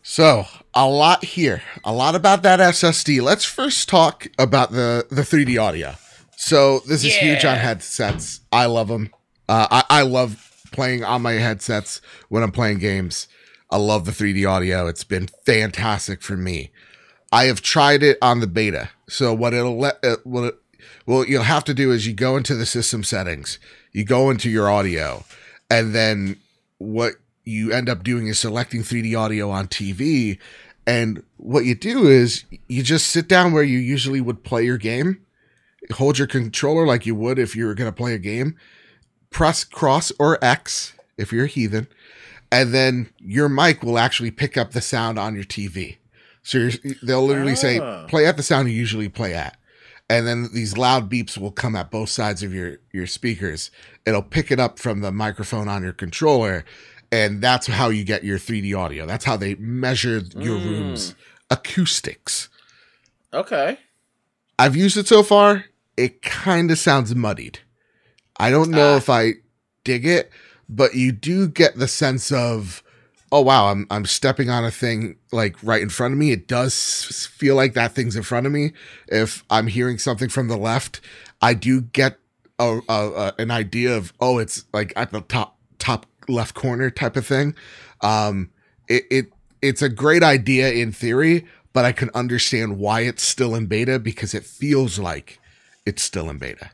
So 0.03 0.45
a 0.73 0.87
lot 0.87 1.25
here, 1.25 1.61
a 1.83 1.91
lot 1.91 2.15
about 2.15 2.41
that 2.43 2.59
SSD. 2.59 3.21
Let's 3.21 3.43
first 3.43 3.89
talk 3.89 4.27
about 4.39 4.71
the 4.71 5.05
the 5.09 5.21
3D 5.21 5.61
audio. 5.61 5.95
So 6.37 6.79
this 6.87 7.03
is 7.03 7.15
huge 7.15 7.43
on 7.43 7.57
headsets. 7.57 8.39
I 8.51 8.67
love 8.67 8.87
them. 8.87 9.09
Uh, 9.49 9.67
I 9.69 9.83
I 9.89 10.01
love 10.03 10.47
playing 10.71 11.03
on 11.03 11.21
my 11.21 11.33
headsets 11.33 11.99
when 12.29 12.43
I'm 12.43 12.51
playing 12.51 12.77
games. 12.79 13.27
I 13.69 13.77
love 13.77 14.05
the 14.05 14.11
3D 14.11 14.49
audio. 14.49 14.87
It's 14.87 15.03
been 15.03 15.27
fantastic 15.45 16.21
for 16.21 16.37
me. 16.37 16.71
I 17.31 17.45
have 17.45 17.61
tried 17.61 18.03
it 18.03 18.17
on 18.21 18.39
the 18.39 18.47
beta. 18.47 18.89
So 19.09 19.33
what 19.33 19.53
it'll 19.53 19.77
let 19.77 20.03
uh, 20.03 20.17
what 20.23 20.43
it, 20.45 21.29
you'll 21.29 21.43
have 21.43 21.65
to 21.65 21.73
do 21.73 21.91
is 21.91 22.07
you 22.07 22.13
go 22.13 22.37
into 22.37 22.55
the 22.55 22.65
system 22.65 23.03
settings, 23.03 23.59
you 23.91 24.05
go 24.05 24.29
into 24.29 24.49
your 24.49 24.69
audio, 24.69 25.25
and 25.69 25.93
then 25.93 26.37
what 26.77 27.15
you 27.43 27.71
end 27.71 27.89
up 27.89 28.03
doing 28.03 28.27
is 28.27 28.39
selecting 28.39 28.81
3D 28.81 29.17
audio 29.17 29.49
on 29.49 29.67
TV. 29.67 30.39
And 30.85 31.23
what 31.35 31.65
you 31.65 31.75
do 31.75 32.07
is 32.07 32.45
you 32.67 32.83
just 32.83 33.07
sit 33.07 33.27
down 33.27 33.51
where 33.51 33.63
you 33.63 33.77
usually 33.77 34.21
would 34.21 34.43
play 34.43 34.63
your 34.63 34.77
game, 34.77 35.25
hold 35.93 36.17
your 36.17 36.27
controller 36.27 36.85
like 36.85 37.05
you 37.05 37.15
would 37.15 37.39
if 37.39 37.55
you 37.55 37.65
were 37.65 37.73
going 37.73 37.91
to 37.91 37.95
play 37.95 38.13
a 38.13 38.19
game, 38.19 38.55
press 39.29 39.63
cross 39.65 40.11
or 40.19 40.43
X 40.43 40.93
if 41.17 41.33
you're 41.33 41.45
a 41.45 41.49
heathen, 41.49 41.87
and 42.51 42.73
then 42.73 43.09
your 43.19 43.49
mic 43.49 43.83
will 43.83 43.97
actually 43.99 44.31
pick 44.31 44.57
up 44.57 44.71
the 44.71 44.81
sound 44.81 45.17
on 45.19 45.35
your 45.35 45.43
TV. 45.43 45.97
So 46.43 46.57
you're, 46.59 46.71
they'll 47.03 47.25
literally 47.25 47.55
say, 47.55 47.79
Ah. 47.79 48.05
"Play 48.07 48.25
at 48.25 48.37
the 48.37 48.43
sound 48.43 48.69
you 48.69 48.75
usually 48.75 49.09
play 49.09 49.33
at," 49.33 49.57
and 50.09 50.25
then 50.25 50.49
these 50.53 50.77
loud 50.77 51.09
beeps 51.11 51.37
will 51.37 51.51
come 51.51 51.75
at 51.75 51.91
both 51.91 52.09
sides 52.09 52.41
of 52.43 52.53
your 52.53 52.77
your 52.93 53.07
speakers. 53.07 53.69
It'll 54.05 54.21
pick 54.21 54.51
it 54.51 54.59
up 54.59 54.79
from 54.79 55.01
the 55.01 55.11
microphone 55.11 55.67
on 55.67 55.83
your 55.83 55.91
controller, 55.93 56.63
and 57.11 57.41
that's 57.41 57.67
how 57.67 57.89
you 57.89 58.03
get 58.05 58.23
your 58.23 58.37
3D 58.39 58.73
audio. 58.73 59.05
That's 59.05 59.25
how 59.25 59.35
they 59.35 59.55
measure 59.55 60.23
your 60.37 60.57
Mm. 60.57 60.65
room's 60.65 61.15
acoustics. 61.49 62.49
Okay. 63.33 63.77
I've 64.57 64.75
used 64.75 64.97
it 64.97 65.07
so 65.07 65.21
far. 65.23 65.65
It 65.97 66.21
kind 66.21 66.71
of 66.71 66.79
sounds 66.79 67.13
muddied. 67.13 67.59
I 68.39 68.49
don't 68.49 68.69
know 68.71 68.93
Ah. 68.93 68.97
if 68.97 69.09
I 69.09 69.33
dig 69.83 70.05
it, 70.05 70.31
but 70.69 70.95
you 70.95 71.11
do 71.11 71.47
get 71.47 71.77
the 71.77 71.87
sense 71.87 72.31
of, 72.31 72.83
oh 73.31 73.41
wow, 73.41 73.67
I'm 73.67 73.87
I'm 73.89 74.05
stepping 74.05 74.49
on 74.49 74.65
a 74.65 74.71
thing 74.71 75.17
like 75.31 75.55
right 75.63 75.81
in 75.81 75.89
front 75.89 76.13
of 76.13 76.17
me. 76.17 76.31
It 76.31 76.47
does 76.47 77.29
feel 77.31 77.55
like 77.55 77.73
that 77.73 77.93
thing's 77.93 78.15
in 78.15 78.23
front 78.23 78.45
of 78.45 78.51
me. 78.51 78.73
If 79.07 79.43
I'm 79.49 79.67
hearing 79.67 79.97
something 79.97 80.29
from 80.29 80.47
the 80.47 80.57
left, 80.57 81.01
I 81.41 81.53
do 81.53 81.81
get 81.81 82.17
a, 82.59 82.79
a, 82.89 83.11
a 83.11 83.33
an 83.39 83.51
idea 83.51 83.95
of 83.95 84.13
oh, 84.19 84.39
it's 84.39 84.65
like 84.73 84.93
at 84.95 85.11
the 85.11 85.21
top 85.21 85.57
top 85.79 86.05
left 86.27 86.55
corner 86.55 86.89
type 86.89 87.15
of 87.15 87.25
thing. 87.25 87.55
Um, 88.01 88.51
it 88.87 89.03
it 89.09 89.25
it's 89.61 89.81
a 89.81 89.89
great 89.89 90.23
idea 90.23 90.71
in 90.71 90.91
theory, 90.91 91.45
but 91.73 91.85
I 91.85 91.91
can 91.91 92.09
understand 92.13 92.77
why 92.77 93.01
it's 93.01 93.23
still 93.23 93.55
in 93.55 93.67
beta 93.67 93.99
because 93.99 94.33
it 94.33 94.43
feels 94.43 94.99
like 94.99 95.39
it's 95.85 96.03
still 96.03 96.29
in 96.29 96.37
beta. 96.37 96.71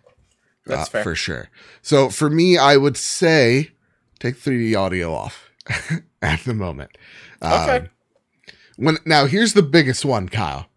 That's 0.65 0.88
uh, 0.88 0.91
fair. 0.91 1.03
for 1.03 1.15
sure. 1.15 1.49
So 1.82 2.10
for 2.10 2.29
me, 2.29 2.58
I 2.58 2.77
would 2.77 2.97
say 2.97 3.71
take 4.23 4.38
3D 4.38 4.75
audio 4.75 5.13
off 5.13 5.51
at 6.21 6.39
the 6.45 6.53
moment. 6.53 6.97
Okay. 7.41 7.77
Um, 7.77 7.89
when 8.77 8.97
now 9.05 9.25
here's 9.25 9.53
the 9.53 9.62
biggest 9.62 10.05
one, 10.05 10.29
Kyle, 10.29 10.67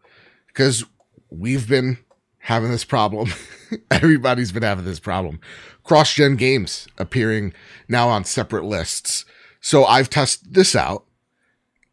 because 0.49 0.85
we've 1.31 1.69
been 1.69 1.99
having 2.39 2.71
this 2.71 2.85
problem. 2.85 3.31
Everybody's 3.91 4.53
been 4.53 4.65
having 4.65 4.85
this 4.85 5.01
problem. 5.01 5.41
Cross-gen 5.85 6.35
games 6.35 6.89
appearing 6.99 7.55
now 7.89 8.09
on 8.09 8.25
separate 8.25 8.65
lists. 8.65 9.25
So 9.61 9.85
I've 9.85 10.11
tested 10.11 10.55
this 10.55 10.75
out. 10.75 11.05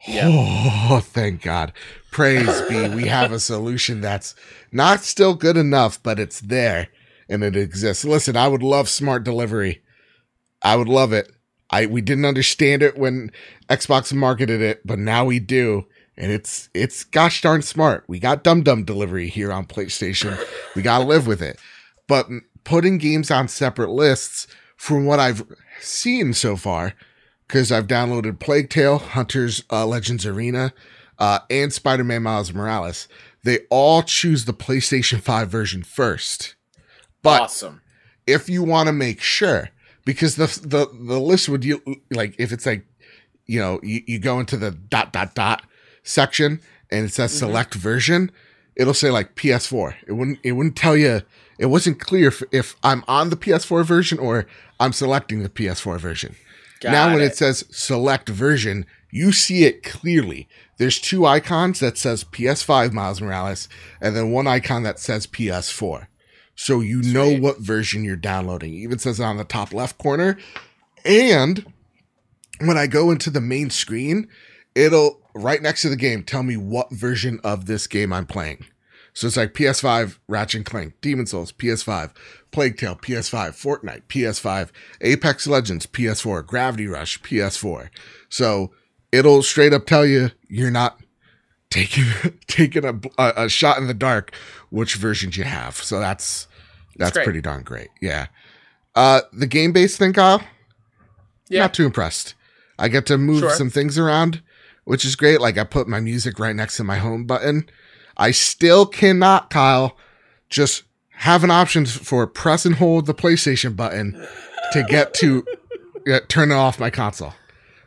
Yeah. 0.07 0.29
Oh, 0.29 0.99
thank 1.03 1.43
God. 1.43 1.71
Praise 2.11 2.61
be. 2.63 2.89
We 2.89 3.07
have 3.07 3.31
a 3.31 3.39
solution 3.39 4.01
that's 4.01 4.35
not 4.71 5.01
still 5.01 5.35
good 5.35 5.57
enough, 5.57 6.01
but 6.01 6.19
it's 6.19 6.41
there 6.41 6.89
and 7.29 7.43
it 7.43 7.55
exists. 7.55 8.03
Listen, 8.03 8.35
I 8.35 8.47
would 8.47 8.63
love 8.63 8.89
smart 8.89 9.23
delivery. 9.23 9.83
I 10.61 10.75
would 10.75 10.89
love 10.89 11.13
it. 11.13 11.31
I 11.69 11.85
we 11.85 12.01
didn't 12.01 12.25
understand 12.25 12.83
it 12.83 12.97
when 12.97 13.31
Xbox 13.69 14.13
marketed 14.13 14.61
it, 14.61 14.85
but 14.85 14.99
now 14.99 15.25
we 15.25 15.39
do. 15.39 15.85
And 16.15 16.31
it's 16.31 16.69
it's 16.73 17.03
gosh 17.03 17.41
darn 17.41 17.61
smart. 17.61 18.03
We 18.07 18.19
got 18.19 18.43
dum 18.43 18.63
dum 18.63 18.83
delivery 18.83 19.29
here 19.29 19.51
on 19.51 19.65
PlayStation. 19.65 20.39
We 20.75 20.81
gotta 20.81 21.05
live 21.05 21.25
with 21.25 21.41
it. 21.41 21.59
But 22.07 22.27
putting 22.63 22.97
games 22.97 23.31
on 23.31 23.47
separate 23.47 23.89
lists, 23.89 24.47
from 24.83 25.05
what 25.05 25.17
I've 25.17 25.43
seen 25.79 26.33
so 26.33 26.57
far, 26.57 26.93
because 27.47 27.71
I've 27.71 27.87
downloaded 27.87 28.39
Plague 28.39 28.69
Tale, 28.69 28.97
Hunter's 28.97 29.63
uh, 29.71 29.85
Legends 29.85 30.25
Arena, 30.25 30.73
uh, 31.19 31.39
and 31.49 31.71
Spider 31.71 32.03
Man 32.03 32.23
Miles 32.23 32.53
Morales. 32.53 33.07
They 33.43 33.59
all 33.69 34.03
choose 34.03 34.43
the 34.43 34.53
PlayStation 34.53 35.21
5 35.21 35.49
version 35.49 35.83
first. 35.83 36.55
But 37.21 37.43
awesome. 37.43 37.81
if 38.27 38.49
you 38.49 38.61
want 38.63 38.87
to 38.87 38.93
make 38.93 39.21
sure, 39.21 39.69
because 40.05 40.35
the 40.35 40.47
the 40.65 40.87
the 40.93 41.19
list 41.19 41.49
would 41.49 41.63
you 41.65 41.81
like 42.11 42.35
if 42.37 42.51
it's 42.51 42.65
like 42.65 42.85
you 43.45 43.59
know 43.59 43.79
you, 43.83 44.01
you 44.07 44.19
go 44.19 44.39
into 44.39 44.57
the 44.57 44.71
dot 44.71 45.11
dot 45.13 45.35
dot 45.35 45.63
section 46.03 46.59
and 46.91 47.05
it 47.05 47.13
says 47.13 47.31
Mhm. 47.33 47.39
select 47.39 47.73
version, 47.75 48.31
it'll 48.75 48.93
say 48.93 49.09
like 49.11 49.35
PS4. 49.35 49.95
It 50.07 50.13
wouldn't 50.13 50.39
it 50.43 50.51
wouldn't 50.53 50.75
tell 50.75 50.95
you. 50.97 51.21
It 51.59 51.67
wasn't 51.67 51.99
clear 51.99 52.27
if, 52.29 52.41
if 52.51 52.75
I'm 52.83 53.03
on 53.07 53.29
the 53.29 53.35
PS4 53.37 53.85
version 53.85 54.17
or 54.19 54.47
I'm 54.79 54.91
selecting 54.91 55.43
the 55.43 55.49
PS4 55.49 55.99
version 55.99 56.35
now 56.83 57.07
Got 57.07 57.13
when 57.15 57.23
it. 57.23 57.37
says 57.37 57.63
select 57.71 58.27
version 58.27 58.85
you 59.11 59.31
see 59.31 59.63
it 59.63 59.83
clearly 59.83 60.49
there's 60.77 60.99
two 60.99 61.25
icons 61.25 61.79
that 61.79 61.97
says 61.97 62.25
ps5 62.25 62.91
miles 62.91 63.21
morales 63.21 63.69
and 64.01 64.15
then 64.15 64.31
one 64.31 64.47
icon 64.47 64.83
that 64.83 64.99
says 64.99 65.25
ps4 65.27 66.07
so 66.55 66.79
you 66.79 67.01
know 67.01 67.29
Sweet. 67.29 67.41
what 67.41 67.59
version 67.59 68.03
you're 68.03 68.15
downloading 68.15 68.73
it 68.73 68.77
even 68.77 68.99
says 68.99 69.19
it 69.19 69.23
on 69.23 69.37
the 69.37 69.43
top 69.43 69.73
left 69.73 69.97
corner 69.97 70.37
and 71.05 71.65
when 72.59 72.77
i 72.77 72.87
go 72.87 73.11
into 73.11 73.29
the 73.29 73.41
main 73.41 73.69
screen 73.69 74.27
it'll 74.75 75.19
right 75.33 75.61
next 75.61 75.81
to 75.81 75.89
the 75.89 75.95
game 75.95 76.23
tell 76.23 76.43
me 76.43 76.57
what 76.57 76.91
version 76.91 77.39
of 77.43 77.65
this 77.65 77.87
game 77.87 78.13
i'm 78.13 78.25
playing 78.25 78.65
so 79.15 79.27
it's 79.27 79.37
like 79.37 79.53
PS5, 79.53 80.17
Ratchet 80.27 80.57
and 80.57 80.65
Clank, 80.65 80.99
Demon 80.99 81.27
Souls, 81.27 81.51
PS5, 81.51 82.11
Plague 82.51 82.77
Tale, 82.77 82.95
PS5, 82.95 83.51
Fortnite, 83.51 84.03
PS5, 84.07 84.71
Apex 85.01 85.45
Legends, 85.45 85.85
PS4, 85.85 86.45
Gravity 86.45 86.87
Rush, 86.87 87.21
PS4. 87.21 87.89
So 88.29 88.71
it'll 89.11 89.43
straight 89.43 89.71
up 89.71 89.85
tell 89.85 90.05
you 90.05 90.31
you're 90.49 90.71
not 90.71 90.99
taking 91.69 92.05
taking 92.47 92.85
a, 92.85 92.99
a, 93.17 93.45
a 93.45 93.49
shot 93.49 93.77
in 93.77 93.87
the 93.87 93.93
dark 93.93 94.33
which 94.73 94.95
versions 94.95 95.37
you 95.37 95.43
have. 95.43 95.75
So 95.75 95.99
that's 95.99 96.47
that's 96.97 97.11
pretty 97.11 97.41
darn 97.41 97.61
great. 97.63 97.89
Yeah. 98.01 98.27
Uh 98.95 99.21
the 99.31 99.45
game 99.45 99.71
based 99.71 99.99
thing, 99.99 100.13
Kyle, 100.13 100.41
Yeah. 101.47 101.61
not 101.61 101.73
too 101.75 101.85
impressed. 101.85 102.33
I 102.79 102.87
get 102.87 103.05
to 103.05 103.17
move 103.19 103.39
Sure. 103.41 103.51
some 103.51 103.69
things 103.69 103.99
around, 103.99 104.41
which 104.83 105.05
is 105.05 105.15
great. 105.15 105.39
Like 105.39 105.59
I 105.59 105.63
put 105.63 105.87
my 105.87 105.99
music 105.99 106.39
right 106.39 106.55
next 106.55 106.77
to 106.77 106.83
my 106.83 106.97
home 106.97 107.25
button. 107.25 107.69
I 108.17 108.31
still 108.31 108.85
cannot, 108.87 109.51
Kyle, 109.51 109.95
just 110.49 110.83
have 111.17 111.43
an 111.43 111.51
option 111.51 111.85
for 111.85 112.25
press 112.25 112.65
and 112.65 112.75
hold 112.75 113.05
the 113.05 113.13
PlayStation 113.13 113.75
button 113.75 114.27
to 114.71 114.83
get 114.83 115.13
to 115.15 115.45
uh, 116.11 116.19
turn 116.27 116.51
off 116.51 116.79
my 116.79 116.89
console. 116.89 117.33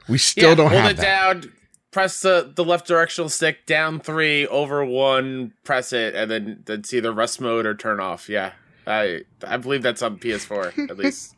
We 0.09 0.18
still 0.18 0.51
yeah, 0.51 0.55
don't 0.55 0.70
hold 0.70 0.83
have 0.83 0.90
it 0.92 0.96
that. 0.99 1.03
down. 1.42 1.53
Press 1.96 2.20
the, 2.20 2.52
the 2.54 2.62
left 2.62 2.87
directional 2.87 3.30
stick 3.30 3.64
down 3.64 4.00
three 4.00 4.46
over 4.48 4.85
one. 4.85 5.54
Press 5.64 5.94
it, 5.94 6.14
and 6.14 6.30
then 6.30 6.62
then 6.66 6.80
it's 6.80 6.92
either 6.92 7.11
rest 7.11 7.40
mode 7.40 7.64
or 7.64 7.74
turn 7.74 8.00
off. 8.00 8.28
Yeah, 8.28 8.52
I 8.87 9.22
I 9.42 9.56
believe 9.56 9.80
that's 9.80 10.02
on 10.02 10.18
PS4 10.18 10.90
at 10.90 10.98
least. 10.98 11.35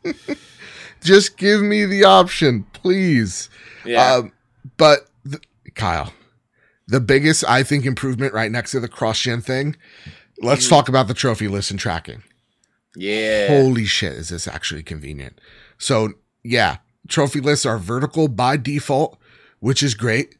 Just 1.01 1.37
give 1.37 1.61
me 1.61 1.85
the 1.85 2.03
option, 2.03 2.65
please. 2.73 3.49
Yeah, 3.85 4.15
Um, 4.15 4.33
but 4.75 5.07
th- 5.23 5.41
Kyle, 5.75 6.11
the 6.89 6.99
biggest 6.99 7.45
I 7.47 7.63
think 7.63 7.85
improvement 7.85 8.33
right 8.33 8.51
next 8.51 8.71
to 8.71 8.81
the 8.81 8.89
cross 8.89 9.21
gen 9.21 9.39
thing. 9.39 9.77
Let's 10.41 10.65
Mhm. 10.65 10.71
talk 10.71 10.89
about 10.89 11.07
the 11.07 11.13
trophy 11.13 11.47
list 11.47 11.71
and 11.71 11.79
tracking. 11.79 12.21
yeah. 12.97 13.47
Holy 13.47 13.85
shit, 13.85 14.11
is 14.11 14.27
this 14.27 14.45
actually 14.45 14.83
convenient? 14.83 15.39
So 15.77 16.15
yeah, 16.43 16.79
trophy 17.07 17.39
lists 17.39 17.65
are 17.65 17.77
vertical 17.77 18.27
by 18.27 18.57
default, 18.57 19.17
which 19.61 19.81
is 19.81 19.93
great. 19.93 20.35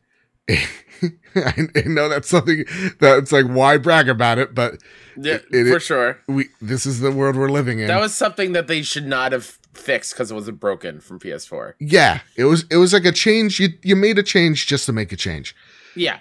I 1.35 1.67
know 1.85 2.09
that's 2.09 2.27
something 2.27 2.65
that's 2.99 3.31
like 3.31 3.45
why 3.45 3.77
brag 3.77 4.09
about 4.09 4.37
it, 4.39 4.53
but 4.55 4.81
yeah, 5.17 5.37
it- 5.51 5.71
for 5.71 5.79
sure. 5.79 6.17
we 6.27 6.49
this 6.61 6.85
is 6.85 6.99
the 6.99 7.11
world 7.11 7.35
we're 7.35 7.49
living 7.49 7.79
in. 7.79 7.87
That 7.87 8.01
was 8.01 8.13
something 8.13 8.53
that 8.53 8.67
they 8.67 8.81
should 8.81 9.05
not 9.07 9.31
have 9.31 9.57
fixed 9.73 10.13
because 10.13 10.31
it 10.31 10.33
wasn't 10.33 10.59
broken 10.59 10.99
from 10.99 11.19
PS4. 11.19 11.73
yeah, 11.79 12.19
it 12.35 12.45
was 12.45 12.65
it 12.71 12.77
was 12.77 12.91
like 12.93 13.05
a 13.05 13.11
change. 13.11 13.59
You 13.59 13.69
you 13.83 13.95
made 13.95 14.17
a 14.17 14.23
change 14.23 14.65
just 14.67 14.85
to 14.87 14.93
make 14.93 15.11
a 15.11 15.15
change. 15.15 15.55
Yeah, 15.95 16.19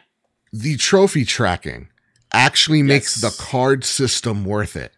The 0.53 0.77
trophy 0.77 1.25
tracking 1.25 1.89
actually 2.33 2.83
makes 2.83 3.21
Yes. 3.23 3.37
the 3.37 3.43
card 3.43 3.85
system 3.85 4.45
worth 4.45 4.77
it. 4.77 4.93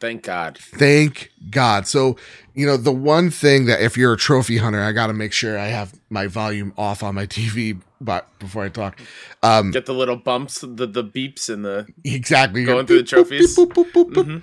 thank 0.00 0.22
God. 0.22 0.58
Thank 0.58 1.30
God. 1.50 1.86
So, 1.86 2.16
you 2.54 2.66
know, 2.66 2.76
the 2.76 2.92
one 2.92 3.30
thing 3.30 3.64
that 3.66 3.80
if 3.80 3.96
you're 3.96 4.12
a 4.12 4.16
trophy 4.18 4.58
hunter, 4.58 4.80
I 4.82 4.92
got 4.92 5.08
to 5.08 5.12
make 5.12 5.32
sure 5.32 5.58
I 5.58 5.66
have 5.68 5.92
my 6.10 6.26
volume 6.26 6.72
off 6.76 7.02
on 7.02 7.14
my 7.14 7.26
TV 7.26 7.80
but 8.00 8.28
before 8.38 8.64
I 8.64 8.68
talk. 8.68 9.00
Um 9.42 9.70
Get 9.70 9.86
the 9.86 9.94
little 9.94 10.16
bumps, 10.16 10.60
the 10.60 10.86
the 10.86 11.04
beeps, 11.04 11.48
and 11.48 11.64
the 11.64 11.86
exactly. 12.04 12.64
Going 12.64 12.86
through 12.86 12.98
the 12.98 13.04
trophies. 13.04 13.56
boop, 13.56 13.72
boop. 13.72 14.12
Mhm. 14.12 14.42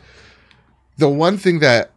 The 0.97 1.09
one 1.09 1.37
thing 1.37 1.59
that 1.59 1.91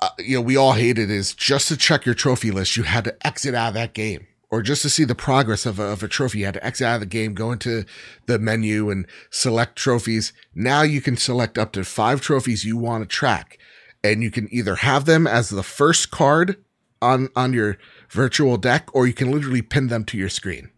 uh, 0.00 0.08
you 0.18 0.36
know 0.36 0.40
we 0.40 0.56
all 0.56 0.72
hated 0.72 1.10
is 1.10 1.34
just 1.34 1.68
to 1.68 1.76
check 1.76 2.06
your 2.06 2.14
trophy 2.14 2.50
list, 2.50 2.76
you 2.76 2.84
had 2.84 3.04
to 3.04 3.26
exit 3.26 3.54
out 3.54 3.68
of 3.68 3.74
that 3.74 3.92
game. 3.92 4.26
Or 4.52 4.62
just 4.62 4.82
to 4.82 4.90
see 4.90 5.04
the 5.04 5.14
progress 5.14 5.64
of 5.64 5.78
a, 5.78 5.84
of 5.84 6.02
a 6.02 6.08
trophy, 6.08 6.40
you 6.40 6.44
had 6.44 6.54
to 6.54 6.66
exit 6.66 6.84
out 6.84 6.94
of 6.94 7.00
the 7.00 7.06
game, 7.06 7.34
go 7.34 7.52
into 7.52 7.84
the 8.26 8.36
menu 8.36 8.90
and 8.90 9.06
select 9.30 9.76
trophies. 9.76 10.32
Now 10.56 10.82
you 10.82 11.00
can 11.00 11.16
select 11.16 11.56
up 11.56 11.70
to 11.72 11.84
five 11.84 12.20
trophies 12.20 12.64
you 12.64 12.76
want 12.76 13.04
to 13.04 13.06
track. 13.08 13.58
And 14.02 14.24
you 14.24 14.30
can 14.32 14.48
either 14.50 14.76
have 14.76 15.04
them 15.04 15.28
as 15.28 15.50
the 15.50 15.62
first 15.62 16.10
card 16.10 16.56
on, 17.00 17.28
on 17.36 17.52
your 17.52 17.76
virtual 18.08 18.56
deck, 18.56 18.88
or 18.92 19.06
you 19.06 19.12
can 19.12 19.30
literally 19.30 19.62
pin 19.62 19.86
them 19.86 20.04
to 20.06 20.18
your 20.18 20.28
screen. 20.28 20.70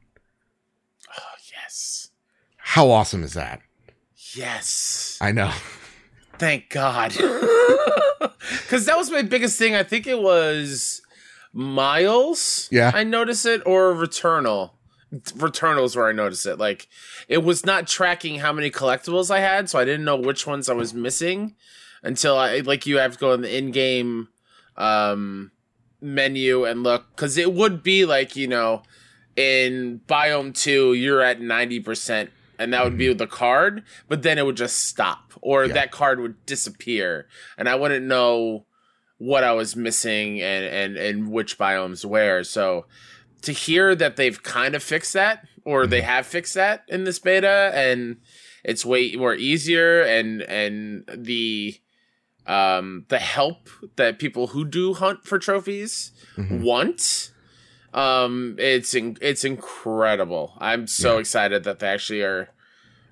Yes, 1.73 2.09
How 2.59 2.91
awesome 2.91 3.23
is 3.25 3.33
that? 3.35 3.61
yes. 4.35 5.19
I 5.21 5.33
know. 5.33 5.53
Thank 6.39 6.71
God. 6.71 7.15
Because 8.63 8.87
that 8.87 8.97
was 8.97 9.11
my 9.11 9.23
biggest 9.23 9.57
thing. 9.59 9.75
I 9.77 9.83
think 9.85 10.07
it 10.07 10.19
was 10.21 11.01
miles. 11.53 12.69
Yeah. 12.73 12.91
I 12.93 13.05
noticed 13.05 13.47
it 13.47 13.63
or 13.67 13.93
Returnal. 13.95 14.73
Returnals 15.13 15.95
where 15.95 16.09
I 16.09 16.13
noticed 16.13 16.47
it. 16.47 16.57
Like 16.57 16.89
it 17.29 17.39
was 17.45 17.65
not 17.65 17.87
tracking 17.87 18.41
how 18.41 18.53
many 18.53 18.71
collectibles 18.71 19.31
I 19.31 19.41
had, 19.41 19.69
so 19.71 19.79
I 19.79 19.85
didn't 19.85 20.05
know 20.05 20.17
which 20.17 20.47
ones 20.47 20.69
I 20.69 20.75
was 20.75 20.93
missing 20.95 21.55
until 22.03 22.37
I 22.37 22.59
like 22.61 22.87
you 22.87 22.99
have 22.99 23.13
to 23.13 23.19
go 23.19 23.33
in 23.33 23.43
the 23.43 23.57
in-game 23.57 24.29
um 24.77 25.53
menu 26.01 26.65
and 26.65 26.83
look 26.83 27.05
because 27.15 27.37
it 27.37 27.53
would 27.53 27.83
be 27.83 28.05
like 28.07 28.35
you 28.35 28.49
know 28.49 28.83
in 29.37 30.01
biome 30.07 30.55
2 30.55 30.95
you're 30.95 31.23
at 31.23 31.41
90% 31.41 32.29
and 32.59 32.73
that 32.73 32.85
would 32.85 32.99
be 32.99 33.13
the 33.15 33.27
card 33.27 33.83
but 34.09 34.23
then 34.23 34.39
it 34.39 34.45
would 34.47 34.57
just 34.57 34.85
stop 34.85 35.33
or 35.41 35.65
Yeah. 35.65 35.73
that 35.75 35.91
card 35.91 36.21
would 36.21 36.45
disappear 36.47 37.27
and 37.57 37.69
i 37.69 37.75
wouldn't 37.75 38.05
know 38.07 38.67
what 39.19 39.43
i 39.45 39.53
was 39.53 39.75
missing 39.75 40.41
and 40.43 40.65
and 40.67 40.97
and 40.97 41.31
which 41.33 41.59
biomes 41.59 42.05
where 42.05 42.45
so 42.45 42.85
to 43.41 43.53
hear 43.53 43.95
that 43.95 44.17
they've 44.17 44.43
kind 44.43 44.75
of 44.75 44.83
fixed 44.83 45.15
that 45.15 45.47
or 45.65 45.87
they 45.87 46.03
have 46.03 46.27
fixed 46.27 46.55
that 46.55 46.85
in 46.89 47.05
this 47.05 47.19
beta 47.19 47.71
and 47.75 48.19
it's 48.65 48.85
way 48.85 49.17
more 49.17 49.35
easier 49.35 50.03
and 50.03 50.43
and 50.43 51.05
the 51.17 51.81
um 52.47 53.05
the 53.09 53.19
help 53.19 53.69
that 53.97 54.19
people 54.19 54.49
who 54.49 54.65
do 54.65 54.95
hunt 54.95 55.25
for 55.25 55.39
trophies 55.39 56.13
Mhm. 56.37 56.61
want 56.61 57.32
um 57.95 58.57
it's 58.59 58.95
in, 58.95 59.17
it's 59.21 59.45
incredible 59.45 60.55
i'm 60.59 60.87
so 60.87 61.15
Yeah. 61.15 61.21
excited 61.21 61.65
that 61.65 61.79
they 61.79 61.89
actually 61.89 62.23
are 62.23 62.49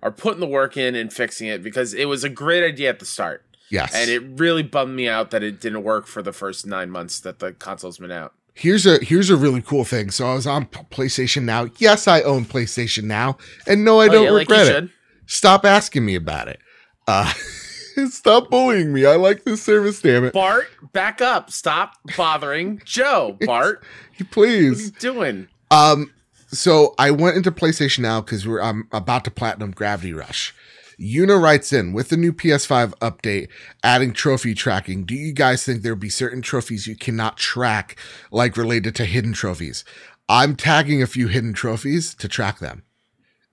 are 0.02 0.10
putting 0.10 0.40
the 0.40 0.46
work 0.46 0.76
in 0.76 0.94
and 0.94 1.12
fixing 1.12 1.48
it 1.48 1.62
because 1.62 1.92
it 1.92 2.06
was 2.06 2.24
a 2.24 2.28
great 2.30 2.64
idea 2.64 2.88
at 2.88 2.98
the 2.98 3.04
start 3.06 3.44
Yes. 3.68 3.92
and 3.94 4.10
it 4.10 4.22
really 4.40 4.62
bummed 4.62 4.96
me 4.96 5.08
out 5.08 5.30
that 5.30 5.42
it 5.42 5.60
didn't 5.60 5.82
work 5.84 6.06
for 6.06 6.22
the 6.22 6.32
first 6.32 6.66
nine 6.66 6.90
months 6.90 7.20
that 7.20 7.38
the 7.38 7.52
console's 7.52 7.98
been 7.98 8.10
out 8.10 8.32
here's 8.54 8.84
a 8.86 8.98
here's 9.04 9.30
a 9.30 9.36
really 9.36 9.62
cool 9.62 9.84
thing. 9.84 10.10
So 10.10 10.26
I 10.26 10.34
was 10.34 10.46
on 10.46 10.66
PlayStation 10.66 11.44
Now. 11.44 11.68
Yes, 11.78 12.06
I 12.08 12.20
own 12.22 12.44
PlayStation 12.44 13.04
Now, 13.04 13.38
and 13.66 13.84
no, 13.84 14.00
I 14.00 14.08
don't 14.08 14.26
Oh, 14.26 14.32
yeah, 14.32 14.38
regret 14.38 14.66
you 14.66 14.70
it. 14.72 14.74
should. 14.74 14.90
Stop 15.26 15.64
asking 15.64 16.04
me 16.04 16.14
about 16.16 16.48
it. 16.48 16.58
Uh, 17.06 17.32
stop 18.06 18.50
bullying 18.50 18.92
me. 18.92 19.04
I 19.06 19.16
like 19.16 19.44
this 19.44 19.62
service. 19.62 20.00
Damn 20.00 20.24
it, 20.24 20.32
bart 20.32 20.66
back 20.92 21.20
up 21.20 21.50
stop 21.50 21.94
bothering 22.16 22.80
joe 22.84 23.38
bart 23.46 23.82
what 24.16 24.26
are 24.26 24.30
please. 24.30 24.86
you 24.86 24.90
doing 24.92 25.48
Um, 25.70 26.12
so 26.48 26.94
I 26.98 27.12
went 27.12 27.36
into 27.36 27.52
PlayStation 27.52 28.00
now 28.00 28.20
because 28.20 28.46
we're 28.46 28.60
I'm 28.60 28.88
about 28.92 29.24
to 29.24 29.30
platinum 29.30 29.70
Gravity 29.70 30.12
Rush. 30.12 30.52
Una 31.00 31.36
writes 31.38 31.72
in 31.72 31.92
with 31.92 32.08
the 32.10 32.16
new 32.16 32.32
PS5 32.32 32.92
update, 32.98 33.48
adding 33.82 34.12
trophy 34.12 34.52
tracking. 34.54 35.04
Do 35.04 35.14
you 35.14 35.32
guys 35.32 35.64
think 35.64 35.80
there'll 35.82 35.96
be 35.98 36.10
certain 36.10 36.42
trophies 36.42 36.86
you 36.86 36.96
cannot 36.96 37.38
track, 37.38 37.96
like 38.30 38.56
related 38.56 38.94
to 38.96 39.04
hidden 39.06 39.32
trophies? 39.32 39.84
I'm 40.28 40.56
tagging 40.56 41.02
a 41.02 41.06
few 41.06 41.28
hidden 41.28 41.54
trophies 41.54 42.14
to 42.16 42.28
track 42.28 42.58
them. 42.58 42.82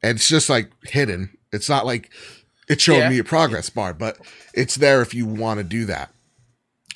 And 0.03 0.17
it's 0.17 0.27
just 0.27 0.49
like 0.49 0.71
hidden. 0.83 1.37
It's 1.53 1.69
not 1.69 1.85
like 1.85 2.11
it's 2.68 2.84
showed 2.84 2.97
Yeah. 2.97 3.09
me 3.09 3.20
a 3.20 3.24
progress 3.24 3.70
bar, 3.70 3.93
but 3.93 4.18
it's 4.53 4.76
there 4.76 5.01
if 5.01 5.13
you 5.13 5.26
want 5.26 5.59
to 5.59 5.63
do 5.63 5.86
that. 5.86 6.11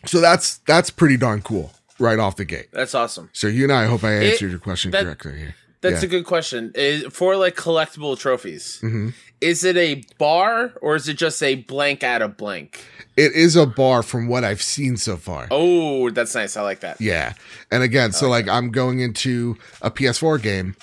So 0.05 0.19
that's 0.19 0.57
that's 0.67 0.89
pretty 0.89 1.17
darn 1.17 1.41
cool 1.41 1.71
right 1.99 2.17
off 2.19 2.35
the 2.35 2.45
gate. 2.45 2.67
that's 2.73 2.95
awesome 2.95 3.29
So 3.33 3.45
you 3.47 3.63
and 3.65 3.71
I, 3.71 3.83
I 3.83 3.85
hope 3.85 4.03
I 4.03 4.13
It- 4.13 4.31
answered 4.33 4.49
your 4.49 4.59
question 4.59 4.89
that- 4.91 5.03
correctly 5.03 5.37
here. 5.37 5.55
that's 5.81 6.01
Yeah. 6.01 6.07
a 6.07 6.09
good 6.09 6.25
question 6.25 6.71
is 6.73 7.03
for 7.13 7.35
like 7.35 7.55
collectible 7.55 8.17
trophies 8.17 8.77
hmm 8.81 9.09
is 9.39 9.63
it 9.63 9.75
a 9.77 10.03
bar 10.19 10.71
or 10.81 10.95
is 10.95 11.07
it 11.07 11.15
just 11.17 11.41
a 11.43 11.55
blank 11.55 12.03
out 12.03 12.21
of 12.23 12.37
blank 12.37 12.83
It 13.17 13.33
is 13.33 13.55
a 13.55 13.65
bar 13.67 14.01
from 14.03 14.27
what 14.27 14.43
I've 14.43 14.61
seen 14.63 14.97
so 14.97 15.15
far. 15.17 15.47
oh 15.51 16.09
that's 16.09 16.33
nice 16.33 16.57
i 16.57 16.61
like 16.63 16.79
that 16.79 16.99
Yeah. 16.99 17.33
And 17.69 17.83
again, 17.83 18.11
so 18.11 18.27
like 18.27 18.47
I'm 18.47 18.71
going 18.71 18.99
into 18.99 19.55
a 19.83 19.91
PS4 19.91 20.41
game. 20.41 20.75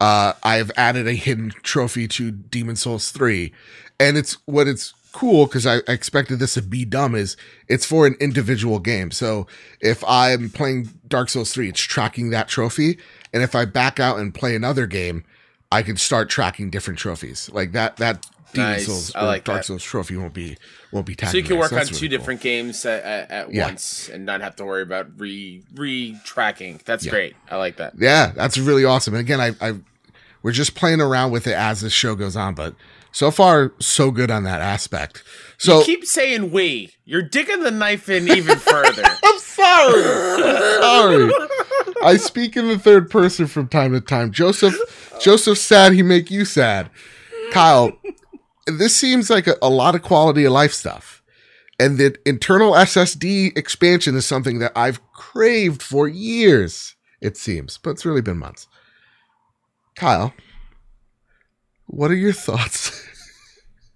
Uh 0.00 0.34
I've 0.42 0.70
added 0.76 1.06
a 1.08 1.14
hidden 1.14 1.52
trophy 1.62 2.06
to 2.08 2.30
Demon 2.30 2.76
Souls 2.76 3.08
3. 3.10 3.52
And 3.98 4.16
it's 4.16 4.34
what 4.46 4.68
it's 4.68 4.92
cool 5.12 5.46
because 5.46 5.66
I, 5.66 5.76
I 5.88 5.92
expected 5.92 6.38
this 6.38 6.54
to 6.54 6.62
be 6.62 6.84
dumb 6.84 7.14
is 7.14 7.36
it's 7.68 7.86
for 7.86 8.06
an 8.06 8.14
individual 8.20 8.78
game. 8.78 9.10
So 9.10 9.46
if 9.80 10.04
I'm 10.06 10.50
playing 10.50 10.90
Dark 11.08 11.30
Souls 11.30 11.52
3, 11.52 11.70
it's 11.70 11.80
tracking 11.80 12.30
that 12.30 12.48
trophy. 12.48 12.98
And 13.32 13.42
if 13.42 13.54
I 13.54 13.64
back 13.64 13.98
out 13.98 14.18
and 14.18 14.34
play 14.34 14.54
another 14.54 14.86
game, 14.86 15.24
I 15.72 15.82
can 15.82 15.96
start 15.96 16.28
tracking 16.28 16.70
different 16.70 16.98
trophies. 16.98 17.48
Like 17.52 17.72
that 17.72 17.96
that 17.96 18.26
Demon 18.52 18.70
Nice. 18.72 18.86
Souls 18.86 19.14
or 19.16 19.22
like 19.24 19.44
Dark 19.44 19.60
that. 19.60 19.64
Souls 19.64 19.82
trophy 19.82 20.16
won't 20.16 20.32
be 20.34 20.56
won't 20.92 21.06
be 21.06 21.14
tagged. 21.14 21.32
so 21.32 21.38
you 21.38 21.42
can 21.44 21.58
work 21.58 21.72
on 21.72 21.78
that's 21.78 21.88
two 21.90 22.08
cool. 22.08 22.18
different 22.18 22.40
games 22.40 22.84
at, 22.86 23.02
at, 23.02 23.30
at 23.30 23.52
Yeah. 23.54 23.64
once 23.66 24.08
and 24.08 24.24
not 24.24 24.40
have 24.40 24.54
to 24.56 24.64
worry 24.64 24.82
about 24.82 25.08
re 25.18 25.62
re 25.74 26.16
tracking 26.24 26.80
that's 26.84 27.04
Yeah. 27.04 27.10
great 27.10 27.36
i 27.50 27.56
like 27.56 27.76
that 27.76 27.94
Yeah, 27.98 28.32
that's 28.36 28.56
really 28.58 28.84
awesome. 28.84 29.14
And 29.14 29.20
again, 29.20 29.40
I, 29.40 29.52
I 29.60 29.74
we're 30.42 30.52
just 30.52 30.74
playing 30.76 31.00
around 31.00 31.32
with 31.32 31.46
it 31.48 31.54
as 31.54 31.80
the 31.80 31.90
show 31.90 32.14
goes 32.14 32.36
on, 32.36 32.54
but 32.54 32.74
so 33.16 33.30
far 33.30 33.72
so 33.80 34.10
good 34.10 34.30
on 34.30 34.44
that 34.44 34.60
aspect. 34.60 35.24
So 35.56 35.78
you 35.78 35.84
keep 35.86 36.04
saying 36.04 36.50
we 36.50 36.92
you're 37.06 37.22
digging 37.22 37.62
the 37.62 37.70
knife 37.70 38.10
in 38.10 38.28
even 38.28 38.58
further 38.58 39.02
I'm 39.24 39.38
sorry. 39.38 40.02
Sorry. 40.82 41.32
I 42.02 42.18
speak 42.18 42.58
in 42.58 42.68
the 42.68 42.78
third 42.78 43.10
person 43.10 43.46
from 43.46 43.68
time 43.68 43.92
to 43.92 44.02
time. 44.02 44.32
Joseph 44.32 44.76
Joseph 45.18 45.56
sad 45.56 45.94
he 45.94 46.02
make 46.02 46.30
you 46.30 46.44
sad. 46.44 46.90
Kyle, 47.52 47.90
this 48.66 48.94
seems 48.94 49.30
like 49.30 49.46
a, 49.46 49.56
a 49.62 49.70
lot 49.70 49.94
of 49.94 50.02
quality 50.02 50.44
of 50.44 50.52
life 50.52 50.74
stuff. 50.74 51.22
And 51.80 51.96
the 51.96 52.16
internal 52.26 52.72
SSD 52.72 53.56
expansion 53.56 54.14
is 54.14 54.26
something 54.26 54.58
that 54.58 54.72
I've 54.76 55.00
craved 55.12 55.82
for 55.82 56.06
years, 56.06 56.96
it 57.22 57.38
seems, 57.38 57.78
but 57.78 57.90
it's 57.90 58.04
really 58.04 58.20
been 58.20 58.38
months. 58.38 58.66
Kyle, 59.94 60.34
what 61.86 62.10
are 62.10 62.14
your 62.16 62.32
thoughts 62.32 63.02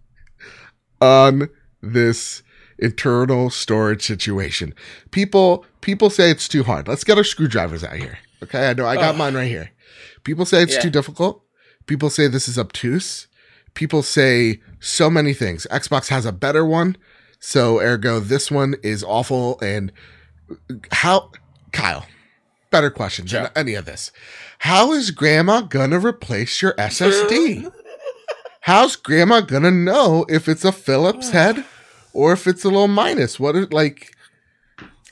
on 1.01 1.49
this 1.82 2.43
internal 2.78 3.51
storage 3.51 4.05
situation? 4.07 4.74
People 5.11 5.64
people 5.80 6.11
say 6.11 6.30
it's 6.30 6.49
too 6.49 6.62
hard. 6.64 6.88
Let's 6.88 7.05
get 7.05 7.18
our 7.18 7.24
screwdrivers 7.24 7.84
out 7.84 7.97
here. 7.97 8.18
Okay, 8.43 8.68
I 8.70 8.74
know 8.74 8.86
I 8.86 8.97
got 8.97 9.11
Ugh. 9.11 9.16
mine 9.18 9.34
right 9.34 9.49
here. 9.49 9.70
People 10.24 10.45
say 10.45 10.62
it's 10.62 10.74
Yeah. 10.74 10.80
too 10.82 10.91
difficult. 10.91 11.43
People 11.86 12.11
say 12.11 12.26
this 12.28 12.49
is 12.49 12.59
obtuse. 12.59 13.26
People 13.74 14.03
say 14.03 14.61
so 14.80 15.09
many 15.11 15.32
things. 15.34 15.66
Xbox 15.70 16.09
has 16.09 16.26
a 16.26 16.32
better 16.32 16.64
one, 16.64 16.97
so 17.38 17.78
ergo 17.80 18.20
this 18.20 18.51
one 18.51 18.74
is 18.82 19.05
awful. 19.05 19.59
And 19.61 19.93
how, 20.93 21.30
Kyle? 21.72 22.07
Better 22.70 22.91
question 22.91 23.26
than 23.26 23.45
Sure. 23.47 23.51
any 23.57 23.74
of 23.74 23.84
this. 23.84 24.12
How 24.61 24.93
is 24.93 25.11
Grandma 25.11 25.62
gonna 25.62 25.99
replace 25.99 26.62
your 26.62 26.74
SSD? 26.78 27.70
How's 28.61 28.96
Grandma 28.96 29.40
gonna 29.40 29.70
know 29.70 30.26
if 30.28 30.48
it's 30.48 30.64
a 30.64 30.72
Phillips 30.72 31.30
head 31.30 31.64
or 32.12 32.32
if 32.32 32.46
it's 32.46 32.64
a 32.64 32.68
little 32.68 32.88
minus? 32.88 33.40
What 33.40 33.72
like? 33.72 34.14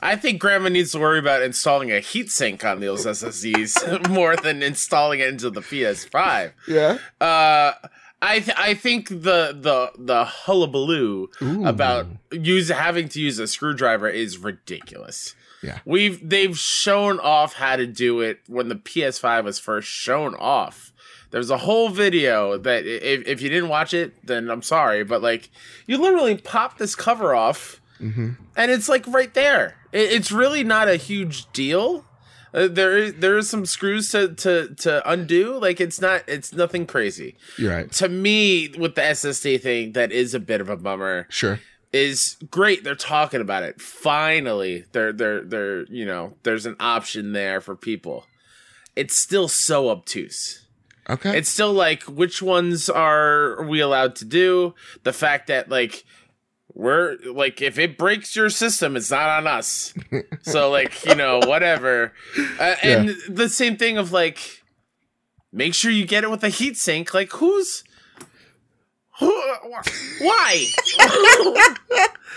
I 0.01 0.15
think 0.15 0.39
Grandma 0.39 0.69
needs 0.69 0.91
to 0.93 0.99
worry 0.99 1.19
about 1.19 1.41
installing 1.41 1.91
a 1.91 1.95
heatsink 1.95 2.63
on 2.63 2.79
those 2.79 3.05
SSDs 3.05 4.09
more 4.09 4.35
than 4.37 4.63
installing 4.63 5.19
it 5.19 5.27
into 5.27 5.49
the 5.49 5.61
PS5. 5.61 6.53
Yeah. 6.67 6.97
Uh, 7.19 7.73
I 8.21 8.39
th- 8.39 8.57
I 8.57 8.73
think 8.75 9.09
the 9.09 9.57
the 9.59 9.91
the 9.97 10.25
hullabaloo 10.25 11.27
Ooh. 11.41 11.65
about 11.65 12.07
use 12.31 12.69
having 12.69 13.09
to 13.09 13.21
use 13.21 13.39
a 13.39 13.47
screwdriver 13.47 14.09
is 14.09 14.37
ridiculous. 14.37 15.35
Yeah. 15.63 15.79
We've 15.85 16.27
they've 16.27 16.57
shown 16.57 17.19
off 17.19 17.53
how 17.53 17.75
to 17.75 17.87
do 17.87 18.21
it 18.21 18.39
when 18.47 18.69
the 18.69 18.75
PS5 18.75 19.43
was 19.43 19.59
first 19.59 19.87
shown 19.89 20.35
off. 20.35 20.93
There's 21.31 21.49
a 21.49 21.57
whole 21.57 21.89
video 21.89 22.57
that 22.57 22.85
if, 22.85 23.27
if 23.27 23.41
you 23.41 23.49
didn't 23.49 23.69
watch 23.69 23.93
it, 23.93 24.13
then 24.25 24.49
I'm 24.49 24.61
sorry, 24.63 25.03
but 25.03 25.21
like 25.21 25.49
you 25.87 25.97
literally 25.97 26.37
pop 26.37 26.77
this 26.77 26.95
cover 26.95 27.33
off 27.35 27.81
Mhm. 28.01 28.37
and 28.55 28.71
it's 28.71 28.87
like 28.89 29.05
right 29.07 29.33
there. 29.33 29.75
It, 29.91 30.11
it's 30.13 30.31
really 30.31 30.63
not 30.63 30.87
a 30.87 30.95
huge 30.95 31.51
deal. 31.51 32.05
Uh, 32.53 32.67
there 32.67 32.97
is 32.97 33.13
there 33.15 33.37
is 33.37 33.47
some 33.49 33.65
screws 33.65 34.09
to 34.11 34.29
to 34.35 34.73
to 34.75 35.07
undo. 35.11 35.59
Like 35.59 35.79
it's 35.79 36.01
not 36.01 36.23
it's 36.27 36.51
nothing 36.53 36.87
crazy. 36.87 37.35
You're 37.57 37.71
right. 37.73 37.91
To 37.93 38.09
me, 38.09 38.69
with 38.69 38.95
the 38.95 39.01
SSD 39.01 39.61
thing, 39.61 39.91
that 39.91 40.11
is 40.11 40.33
a 40.33 40.39
bit 40.39 40.61
of 40.61 40.69
a 40.69 40.77
bummer 40.77 41.27
Sure. 41.29 41.59
is 41.93 42.37
great 42.49 42.83
they're 42.83 42.93
talking 42.95 43.41
about 43.41 43.63
it 43.63 43.81
finally 43.81 44.85
they're 44.91 45.11
they're 45.11 45.43
they're 45.43 45.85
you 45.85 46.05
know 46.05 46.33
there's 46.43 46.65
an 46.67 46.75
option 46.79 47.33
there 47.33 47.59
for 47.59 47.75
people 47.75 48.25
it's 48.95 49.15
still 49.15 49.47
so 49.47 49.89
obtuse 49.89 50.65
Okay. 51.09 51.37
it's 51.37 51.49
still 51.49 51.73
like 51.73 52.03
which 52.03 52.41
ones 52.41 52.89
are 52.89 53.63
we 53.63 53.79
allowed 53.79 54.15
to 54.17 54.25
do 54.25 54.75
the 55.03 55.11
fact 55.13 55.47
that 55.47 55.67
like 55.69 56.05
we're 56.75 57.17
like 57.25 57.61
if 57.61 57.79
it 57.79 57.97
breaks 57.97 58.35
your 58.35 58.49
system 58.49 58.95
it's 58.95 59.09
not 59.09 59.27
on 59.27 59.47
us 59.47 59.93
so 60.43 60.69
like 60.69 61.03
you 61.05 61.15
know 61.15 61.39
whatever 61.39 62.13
uh, 62.59 62.75
and 62.83 63.15
the 63.27 63.49
same 63.49 63.75
thing 63.75 63.97
of 63.97 64.11
like 64.11 64.63
make 65.51 65.73
sure 65.73 65.89
you 65.91 66.05
get 66.05 66.23
it 66.23 66.29
with 66.29 66.43
a 66.43 66.49
heat 66.49 66.77
sink 66.77 67.13
like 67.13 67.31
who's 67.33 67.83
Why? 70.19 70.65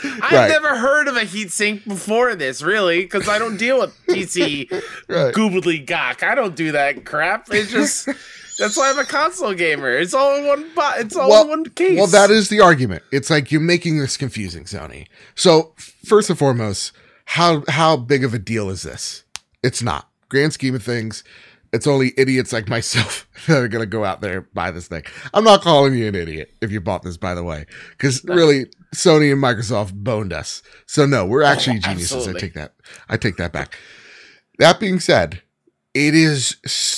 I've 0.04 0.32
Right. 0.32 0.48
never 0.48 0.76
heard 0.76 1.06
of 1.06 1.16
a 1.16 1.20
heatsink 1.20 1.84
before 1.86 2.34
this, 2.34 2.60
really, 2.62 3.02
because 3.02 3.28
I 3.28 3.38
don't 3.38 3.56
deal 3.56 3.78
with 3.78 3.94
PC 4.08 4.68
Right. 5.08 5.32
goobly 5.32 5.86
gawk. 5.86 6.22
I 6.24 6.34
don't 6.34 6.56
do 6.56 6.72
that 6.72 7.04
crap. 7.04 7.46
It's 7.52 7.70
just 7.70 8.08
that's 8.62 8.76
why 8.76 8.90
I'm 8.90 8.98
a 8.98 9.04
console 9.04 9.54
gamer. 9.54 9.90
It's 9.90 10.14
all 10.14 10.36
in 10.36 10.46
one 10.46 10.70
bo- 10.74 10.92
It's 10.96 11.16
all 11.16 11.42
in 11.42 11.48
one 11.48 11.64
case. 11.66 11.98
Well, 11.98 12.06
that 12.06 12.30
is 12.30 12.48
the 12.48 12.60
argument. 12.60 13.02
It's 13.10 13.28
like 13.28 13.50
you're 13.50 13.60
making 13.60 13.98
this 13.98 14.16
confusing, 14.16 14.64
Sony. 14.64 15.06
So 15.34 15.74
first 16.04 16.30
and 16.30 16.38
foremost, 16.38 16.92
how 17.26 17.64
how 17.68 17.96
big 17.96 18.24
of 18.24 18.34
a 18.34 18.38
deal 18.38 18.70
is 18.70 18.82
this? 18.82 19.24
It's 19.62 19.82
not. 19.82 20.08
Grand 20.28 20.52
scheme 20.52 20.74
of 20.74 20.82
things, 20.82 21.24
it's 21.72 21.86
only 21.86 22.12
idiots 22.16 22.52
like 22.52 22.68
myself 22.68 23.26
that 23.46 23.58
are 23.62 23.68
gonna 23.68 23.86
go 23.86 24.04
out 24.04 24.20
there 24.20 24.38
and 24.38 24.54
buy 24.54 24.70
this 24.70 24.88
thing. 24.88 25.02
I'm 25.34 25.44
not 25.44 25.62
calling 25.62 25.94
you 25.94 26.06
an 26.06 26.14
idiot 26.14 26.54
if 26.60 26.70
you 26.70 26.80
bought 26.80 27.02
this, 27.02 27.16
by 27.16 27.34
the 27.34 27.42
way, 27.42 27.66
because 27.90 28.22
really 28.24 28.66
Sony 28.94 29.32
and 29.32 29.42
Microsoft 29.42 29.92
boned 29.94 30.32
us. 30.32 30.62
So 30.86 31.06
no, 31.06 31.26
we're 31.26 31.42
actually 31.42 31.78
geniuses. 31.80 32.28
I 32.28 32.32
take 32.34 32.54
that. 32.54 32.74
I 33.08 33.16
take 33.16 33.36
that 33.38 33.52
back. 33.52 33.76
That 34.58 34.78
being 34.78 35.00
said, 35.00 35.42
it 35.94 36.14
is 36.14 36.56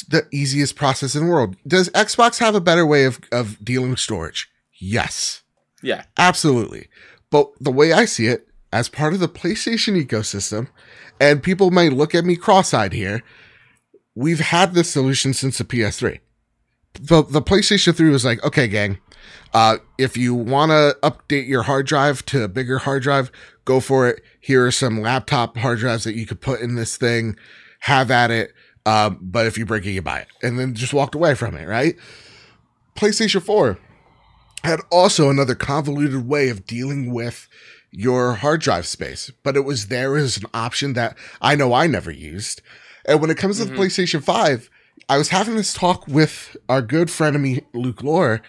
the 0.09 0.27
easiest 0.33 0.77
process 0.77 1.15
in 1.15 1.25
the 1.25 1.31
world. 1.31 1.57
Does 1.67 1.89
Xbox 1.91 2.39
have 2.39 2.55
a 2.55 2.61
better 2.61 2.87
way 2.87 3.05
of, 3.05 3.21
of 3.33 3.63
dealing 3.65 3.91
with 3.91 3.99
storage? 3.99 4.49
Yes, 4.81 5.43
yeah. 5.83 6.05
absolutely. 6.19 6.89
But 7.31 7.51
the 7.61 7.73
way 7.73 7.93
I 7.93 8.05
see 8.05 8.27
it, 8.27 8.49
as 8.73 8.89
part 8.89 9.15
of 9.15 9.21
the 9.21 9.29
PlayStation 9.29 10.01
ecosystem, 10.03 10.69
and 11.21 11.43
people 11.43 11.71
may 11.71 11.89
look 11.89 12.15
at 12.15 12.25
me 12.25 12.37
cross-eyed 12.37 12.93
here, 12.93 13.23
we've 14.15 14.41
had 14.41 14.75
this 14.75 14.91
solution 14.91 15.33
since 15.33 15.59
the 15.59 15.65
PS3. 15.65 16.21
The, 17.01 17.25
the 17.25 17.43
PlayStation 17.43 17.95
3 17.97 18.11
was 18.11 18.25
like, 18.25 18.43
okay, 18.45 18.69
gang, 18.69 18.99
uh, 19.53 19.79
if 19.99 20.17
you 20.17 20.35
want 20.35 20.71
to 20.71 20.97
update 21.03 21.49
your 21.49 21.63
hard 21.63 21.87
drive 21.87 22.25
to 22.27 22.45
a 22.45 22.49
bigger 22.49 22.79
hard 22.79 23.03
drive, 23.03 23.31
go 23.65 23.81
for 23.81 24.09
it. 24.09 24.23
Here 24.41 24.67
are 24.67 24.71
some 24.71 25.01
laptop 25.01 25.57
hard 25.57 25.79
drives 25.79 26.05
that 26.05 26.17
you 26.17 26.27
could 26.27 26.41
put 26.41 26.61
in 26.61 26.75
this 26.75 26.97
thing. 26.97 27.37
Have 27.81 28.11
at 28.11 28.31
it. 28.31 28.53
Um, 28.87 29.19
but 29.21 29.47
if 29.47 29.57
you 29.57 29.65
break 29.65 29.87
it, 29.87 29.93
you 29.93 30.03
buy 30.03 30.21
it. 30.21 30.29
And 30.43 30.59
then 30.59 30.75
just 30.75 30.95
walked 30.95 31.15
away 31.15 31.35
from 31.35 31.57
it, 31.57 31.67
right? 31.67 31.97
PlayStation 32.97 33.43
4 33.43 33.79
had 34.63 34.81
also 34.91 35.31
another 35.31 35.55
convoluted 35.55 36.27
way 36.27 36.49
of 36.49 36.67
dealing 36.67 37.13
with 37.13 37.49
your 37.91 38.35
hard 38.35 38.61
drive 38.61 38.87
space, 38.87 39.31
but 39.43 39.57
it 39.57 39.65
was 39.65 39.87
there 39.87 40.17
as 40.17 40.37
an 40.37 40.45
option 40.53 40.95
that 40.95 41.17
I 41.41 41.55
know 41.55 41.73
I 41.73 41.87
never 41.87 42.11
used. 42.11 42.61
And 43.07 43.21
when 43.21 43.31
it 43.31 43.37
comes 43.37 43.59
to 43.59 43.65
the 43.65 43.75
PlayStation 43.75 44.23
5, 44.23 44.71
I 45.09 45.19
was 45.19 45.29
having 45.29 45.57
this 45.57 45.75
talk 45.75 46.07
with 46.09 46.57
our 46.69 46.83
good 46.83 47.11
friend 47.11 47.37
of 47.37 47.43
me, 47.43 47.63
Luke 47.73 48.03
Lore, 48.03 48.41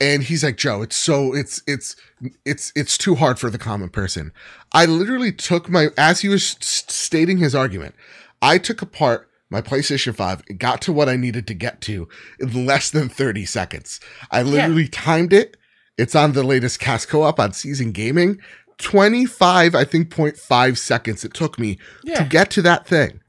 and 0.00 0.22
he's 0.22 0.44
like, 0.44 0.56
Joe, 0.56 0.82
it's 0.82 0.96
so 0.96 1.34
it's 1.34 1.62
it's 1.66 1.96
it's 2.44 2.72
it's 2.74 2.98
too 2.98 3.14
hard 3.14 3.38
for 3.38 3.50
the 3.50 3.58
common 3.58 3.88
person. 3.88 4.32
I 4.72 4.86
literally 4.86 5.32
took 5.32 5.68
my 5.68 5.88
as 5.96 6.20
he 6.20 6.28
was 6.28 6.56
stating 6.60 7.38
his 7.38 7.54
argument, 7.54 7.94
I 8.42 8.58
took 8.58 8.82
apart 8.82 9.28
my 9.50 9.60
PlayStation 9.60 10.14
5 10.14 10.58
got 10.58 10.80
to 10.82 10.92
what 10.92 11.08
I 11.08 11.16
needed 11.16 11.46
to 11.48 11.54
get 11.54 11.80
to 11.82 12.08
in 12.40 12.66
less 12.66 12.90
than 12.90 13.08
30 13.08 13.44
seconds. 13.46 14.00
I 14.30 14.42
literally 14.42 14.88
timed 14.88 15.32
it. 15.32 15.56
It's 15.96 16.14
on 16.14 16.32
the 16.32 16.42
latest 16.42 16.80
cast 16.80 17.08
co-op 17.08 17.38
on 17.38 17.52
Season 17.52 17.92
Gaming. 17.92 18.40
25, 18.78 19.74
I 19.74 19.84
think, 19.84 20.08
0.5 20.10 20.76
seconds 20.78 21.24
it 21.24 21.34
took 21.34 21.58
me 21.58 21.78
to 22.16 22.24
get 22.24 22.50
to 22.52 22.62
that 22.62 22.86
thing. 22.86 23.20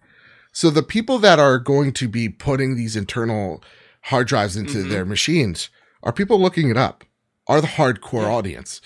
So 0.51 0.69
the 0.69 0.83
people 0.83 1.19
that 1.19 1.37
are 1.37 1.59
going 1.59 1.91
to 1.93 2.07
be 2.07 2.29
putting 2.29 2.75
these 2.75 2.95
internal 2.95 3.63
hard 4.03 4.27
drives 4.27 4.55
into 4.55 4.83
Mhm. 4.85 4.89
their 4.89 5.05
machines 5.05 5.69
are 6.01 6.13
people 6.13 6.39
looking 6.41 6.69
it 6.69 6.77
up, 6.77 7.03
are 7.47 7.61
the 7.61 7.67
hardcore 7.67 8.21
Yeah. 8.23 8.29
audience. 8.31 8.81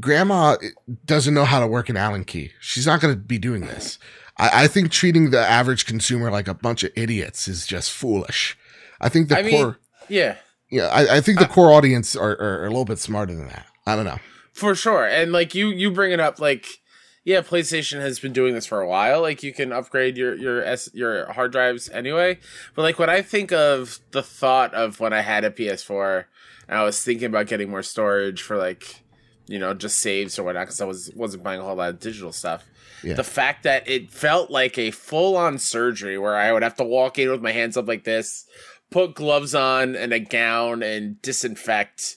Grandma 0.00 0.56
doesn't 1.04 1.34
know 1.34 1.44
how 1.44 1.60
to 1.60 1.66
work 1.66 1.88
an 1.90 1.96
Allen 1.96 2.24
key. 2.24 2.52
She's 2.60 2.86
not 2.86 3.00
going 3.00 3.12
to 3.14 3.20
be 3.20 3.38
doing 3.38 3.62
this. 3.66 3.98
I, 4.38 4.64
I 4.64 4.66
think 4.66 4.90
treating 4.90 5.30
the 5.30 5.40
average 5.40 5.86
consumer 5.86 6.30
like 6.30 6.48
a 6.48 6.54
bunch 6.54 6.82
of 6.84 6.90
idiots 6.96 7.48
is 7.48 7.66
just 7.66 7.90
foolish. 7.92 8.56
I 9.00 9.08
think 9.08 9.28
the 9.28 9.38
I 9.38 9.42
mean, 9.42 9.62
core, 9.62 9.78
Yeah. 10.08 10.36
yeah, 10.70 10.86
I, 10.86 11.16
I 11.16 11.20
think 11.20 11.38
the 11.38 11.44
uh, 11.44 11.48
core 11.48 11.72
audience 11.72 12.16
are, 12.16 12.32
are, 12.32 12.60
are 12.60 12.66
a 12.66 12.70
little 12.70 12.84
bit 12.84 12.98
smarter 12.98 13.34
than 13.34 13.48
that. 13.48 13.66
I 13.86 13.96
don't 13.96 14.04
know. 14.04 14.18
For 14.52 14.74
sure. 14.74 15.04
And 15.06 15.32
like 15.32 15.54
you 15.54 15.68
you 15.68 15.90
bring 15.90 16.12
it 16.12 16.20
up 16.20 16.38
like 16.38 16.80
yeah, 17.24 17.40
PlayStation 17.40 18.00
has 18.00 18.18
been 18.18 18.34
doing 18.34 18.54
this 18.54 18.66
for 18.66 18.80
a 18.82 18.86
while. 18.86 19.22
Like 19.22 19.42
you 19.42 19.52
can 19.52 19.72
upgrade 19.72 20.16
your 20.16 20.34
your 20.36 20.62
S, 20.62 20.88
your 20.92 21.32
hard 21.32 21.52
drives 21.52 21.88
anyway. 21.90 22.38
But 22.74 22.82
like 22.82 22.98
when 22.98 23.10
I 23.10 23.22
think 23.22 23.50
of 23.52 23.98
the 24.12 24.22
thought 24.22 24.74
of 24.74 25.00
when 25.00 25.12
I 25.12 25.22
had 25.22 25.44
a 25.44 25.50
PS4 25.50 26.24
and 26.68 26.78
I 26.78 26.84
was 26.84 27.02
thinking 27.02 27.26
about 27.26 27.46
getting 27.46 27.70
more 27.70 27.82
storage 27.82 28.42
for 28.42 28.56
like 28.56 29.02
you 29.46 29.58
know 29.58 29.74
just 29.74 29.98
saves 29.98 30.38
or 30.38 30.44
whatnot 30.44 30.66
because 30.66 30.80
I 30.80 30.84
was 30.86 31.10
wasn't 31.14 31.42
buying 31.42 31.60
a 31.60 31.64
whole 31.64 31.76
lot 31.76 31.90
of 31.90 31.98
digital 32.00 32.32
stuff. 32.32 32.64
Yeah. 33.04 33.14
The 33.14 33.24
fact 33.24 33.62
that 33.64 33.88
it 33.88 34.10
felt 34.10 34.50
like 34.50 34.78
a 34.78 34.90
full 34.90 35.36
on 35.36 35.58
surgery 35.58 36.18
where 36.18 36.36
I 36.36 36.52
would 36.52 36.62
have 36.62 36.76
to 36.76 36.84
walk 36.84 37.18
in 37.18 37.30
with 37.30 37.42
my 37.42 37.52
hands 37.52 37.76
up 37.76 37.86
like 37.86 38.04
this, 38.04 38.46
put 38.90 39.14
gloves 39.14 39.54
on 39.54 39.94
and 39.94 40.12
a 40.12 40.20
gown 40.20 40.82
and 40.82 41.20
disinfect 41.22 42.16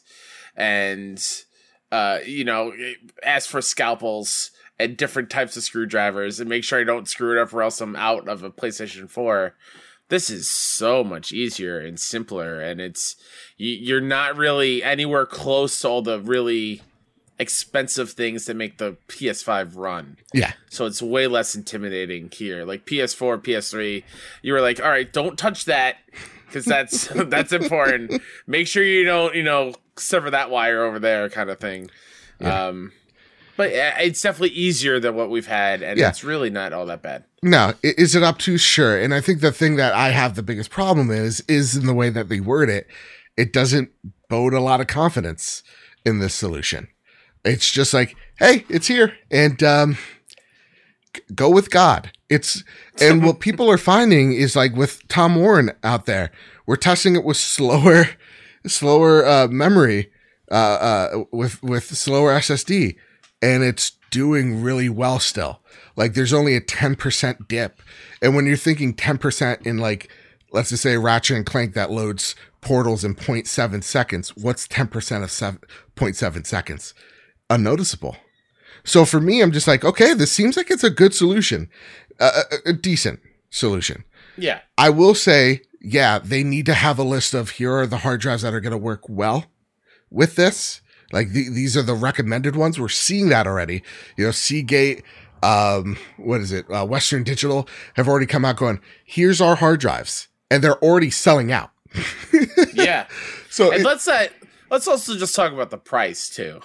and 0.56 1.24
uh, 1.92 2.20
you 2.26 2.44
know, 2.44 2.74
ask 3.24 3.50
for 3.50 3.62
scalpels 3.62 4.52
and 4.80 4.98
different 4.98 5.30
types 5.30 5.56
of 5.58 5.64
screwdrivers 5.64 6.40
and 6.40 6.50
make 6.50 6.64
sure 6.64 6.80
I 6.80 6.84
don't 6.84 7.08
screw 7.08 7.38
it 7.38 7.42
up 7.42 7.54
or 7.54 7.64
else 7.64 7.82
I'm 7.82 7.96
out 7.96 8.28
of 8.28 8.44
a 8.44 8.50
PlayStation 8.50 9.10
4. 9.10 9.56
This 10.10 10.30
is 10.30 10.50
so 10.50 11.04
much 11.04 11.34
easier 11.34 11.80
and 11.80 12.00
simpler, 12.00 12.62
and 12.62 12.80
it's 12.80 13.18
you, 13.58 13.72
you're 13.74 14.00
not 14.00 14.38
really 14.38 14.82
anywhere 14.82 15.26
close 15.26 15.82
to 15.82 15.90
all 15.90 16.02
the 16.02 16.22
really 16.22 16.82
expensive 17.40 18.12
things 18.12 18.46
that 18.46 18.56
make 18.56 18.78
the 18.78 18.98
PS5 19.10 19.74
run. 19.76 20.18
Yeah. 20.34 20.54
So 20.70 20.86
it's 20.86 21.02
way 21.02 21.28
less 21.28 21.56
intimidating 21.56 22.32
here. 22.34 22.66
Like 22.66 22.86
PS4, 22.86 23.44
PS3, 23.44 24.04
you 24.42 24.54
were 24.54 24.62
like, 24.62 24.82
all 24.82 24.90
right, 24.90 25.12
don't 25.12 25.38
touch 25.38 25.66
that 25.66 25.98
because 26.48 26.66
that's 26.66 27.08
that's 27.28 27.54
important. 27.54 28.22
Make 28.48 28.68
sure 28.68 28.84
you 28.84 29.04
don't, 29.04 29.36
you 29.36 29.44
know, 29.44 29.74
sever 29.98 30.30
that 30.32 30.50
wire 30.50 30.84
over 30.84 31.00
there, 31.00 31.30
kind 31.30 31.50
of 31.50 31.60
thing. 31.60 31.90
Yeah. 32.40 32.68
Um, 32.68 32.92
but 33.56 33.72
it's 33.72 34.22
definitely 34.22 34.56
easier 34.56 35.00
than 35.00 35.16
what 35.16 35.32
we've 35.32 35.48
had, 35.48 35.82
and 35.82 35.98
Yeah. 36.00 36.10
it's 36.10 36.24
really 36.24 36.52
not 36.52 36.74
all 36.74 36.86
that 36.86 37.02
bad. 37.02 37.24
No, 37.42 37.74
is 37.82 38.14
it 38.16 38.22
up 38.22 38.38
to 38.40 38.56
sure? 38.58 38.96
And 39.00 39.16
I 39.16 39.22
think 39.22 39.42
the 39.42 39.52
thing 39.52 39.78
that 39.78 39.94
I 39.94 40.10
have 40.10 40.36
the 40.36 40.44
biggest 40.44 40.70
problem 40.70 41.10
is 41.10 41.44
is 41.48 41.76
in 41.76 41.88
the 41.88 41.94
way 41.94 42.10
that 42.12 42.30
they 42.30 42.40
word 42.40 42.70
it. 42.70 42.88
It 43.36 43.52
doesn't 43.54 43.90
bode 44.30 44.54
a 44.54 44.60
lot 44.60 44.80
of 44.82 44.88
confidence 44.88 45.64
in 46.06 46.20
this 46.20 46.34
solution. 46.36 46.88
It's 47.48 47.72
just 47.72 47.94
like, 47.94 48.16
hey, 48.40 48.66
it's 48.70 48.88
here, 48.88 49.14
and 49.32 49.62
um, 49.64 49.98
go 51.34 51.50
with 51.50 51.70
God. 51.70 52.12
It's 52.30 52.64
and 53.00 53.24
what 53.24 53.40
people 53.48 53.72
are 53.72 53.78
finding 53.78 54.34
is 54.34 54.56
like 54.56 54.76
with 54.76 55.08
Tom 55.08 55.36
Warren 55.36 55.72
out 55.84 56.06
there, 56.06 56.32
we're 56.66 56.76
testing 56.76 57.16
it 57.16 57.24
with 57.24 57.38
slower, 57.38 58.10
slower 58.66 59.26
uh, 59.26 59.48
memory, 59.48 60.12
uh, 60.52 60.56
uh, 60.56 61.24
with 61.32 61.64
with 61.64 61.86
slower 61.86 62.34
SSD, 62.34 62.98
and 63.42 63.64
it's 63.64 63.92
doing 64.12 64.62
really 64.62 64.90
well 64.90 65.20
still. 65.20 65.62
Like 65.96 66.14
there's 66.14 66.34
only 66.34 66.56
a 66.56 66.62
10% 66.62 67.48
dip. 67.48 67.82
And 68.22 68.36
when 68.36 68.46
you're 68.46 68.58
thinking 68.58 68.94
10% 68.94 69.66
in 69.66 69.78
like, 69.78 70.10
let's 70.52 70.70
just 70.70 70.84
say 70.84 70.98
Ratchet 70.98 71.38
and 71.38 71.46
Clank 71.46 71.74
that 71.74 71.92
loads 71.92 72.36
portals 72.62 73.04
in 73.04 73.16
0.7 73.16 73.84
seconds, 73.84 74.36
what's 74.36 74.68
10% 74.68 75.24
of 75.24 75.32
7, 75.32 75.60
0.7 75.96 76.46
seconds? 76.46 76.94
Unnoticeable. 77.50 78.16
So 78.84 79.06
for 79.06 79.20
me, 79.20 79.42
I'm 79.42 79.52
just 79.52 79.68
like, 79.68 79.84
okay, 79.84 80.14
this 80.14 80.32
seems 80.32 80.56
like 80.58 80.72
it's 80.72 80.84
a 80.84 80.90
good 80.90 81.14
solution, 81.14 81.70
a, 82.20 82.26
a, 82.66 82.70
a 82.70 82.74
decent 82.74 83.20
solution. 83.50 84.04
Yeah, 84.38 84.62
I 84.78 84.90
will 84.92 85.16
say, 85.16 85.62
yeah, 85.82 86.20
they 86.20 86.44
need 86.44 86.66
to 86.68 86.74
have 86.74 87.00
a 87.00 87.04
list 87.04 87.34
of 87.34 87.52
here 87.52 87.74
are 87.74 87.88
the 87.88 87.98
hard 88.00 88.22
drives 88.22 88.44
that 88.44 88.54
are 88.54 88.60
going 88.62 88.72
to 88.72 88.78
work 88.78 89.02
well 89.10 89.46
with 90.12 90.36
this. 90.36 90.82
Like 91.12 91.30
the, 91.30 91.50
these 91.50 91.76
are 91.76 91.82
the 91.82 91.94
recommended 91.96 92.56
ones. 92.56 92.80
We're 92.80 92.90
seeing 92.90 93.30
that 93.30 93.48
already. 93.48 93.82
You 94.18 94.26
know, 94.26 94.32
Seagate, 94.32 95.04
um, 95.42 95.98
what 96.18 96.42
is 96.42 96.52
it? 96.52 96.66
Uh, 96.70 96.86
Western 96.86 97.24
Digital 97.24 97.68
have 97.96 98.08
already 98.08 98.26
come 98.26 98.46
out 98.46 98.58
going, 98.58 98.80
here's 99.06 99.40
our 99.42 99.56
hard 99.56 99.80
drives, 99.80 100.28
and 100.52 100.64
they're 100.64 100.82
already 100.84 101.10
selling 101.10 101.52
out. 101.52 101.72
yeah. 102.74 103.08
So 103.50 103.72
and 103.72 103.82
it- 103.82 103.86
let's 103.86 104.08
uh, 104.08 104.28
let's 104.70 104.88
also 104.88 105.16
just 105.18 105.36
talk 105.36 105.52
about 105.54 105.70
the 105.70 105.78
price 105.78 106.30
too. 106.30 106.62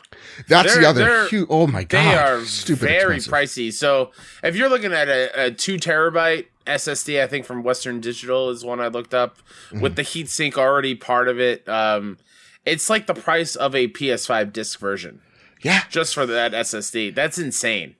that's 0.49 0.75
the 0.75 0.81
they're- 0.81 0.89
other 0.89 1.29
huge. 1.29 1.47
Oh 1.51 1.67
my 1.67 1.85
god, 1.85 2.03
They 2.11 2.15
are 2.17 2.45
stupid 2.45 2.81
very 2.89 3.17
expensive. 3.17 3.33
pricey. 3.69 3.73
So 3.73 4.11
if 4.43 4.57
you're 4.57 4.69
looking 4.69 4.93
at 4.93 5.09
a, 5.09 5.47
a 5.47 5.51
two 5.51 5.77
terabyte 5.77 6.47
SSD, 6.67 7.23
I 7.23 7.27
think 7.27 7.45
from 7.45 7.63
Western 7.63 8.01
Digital 8.01 8.51
is 8.51 8.65
one 8.65 8.81
I 8.81 8.89
looked 8.89 9.15
up 9.15 9.39
Mm-hmm. 9.69 9.81
with 9.81 9.97
the 9.97 10.03
heatsink 10.03 10.57
already 10.57 10.95
part 10.95 11.29
of 11.29 11.41
it. 11.41 11.69
Um, 11.69 12.19
it's 12.65 12.89
like 12.91 13.07
the 13.07 13.15
price 13.15 13.57
of 13.57 13.75
a 13.75 13.89
PS5 13.89 14.53
disc 14.53 14.79
version 14.79 15.21
Yeah, 15.63 15.83
just 15.91 16.15
for 16.15 16.27
that 16.27 16.53
SSD. 16.53 17.15
That's 17.15 17.39
insane. 17.39 17.97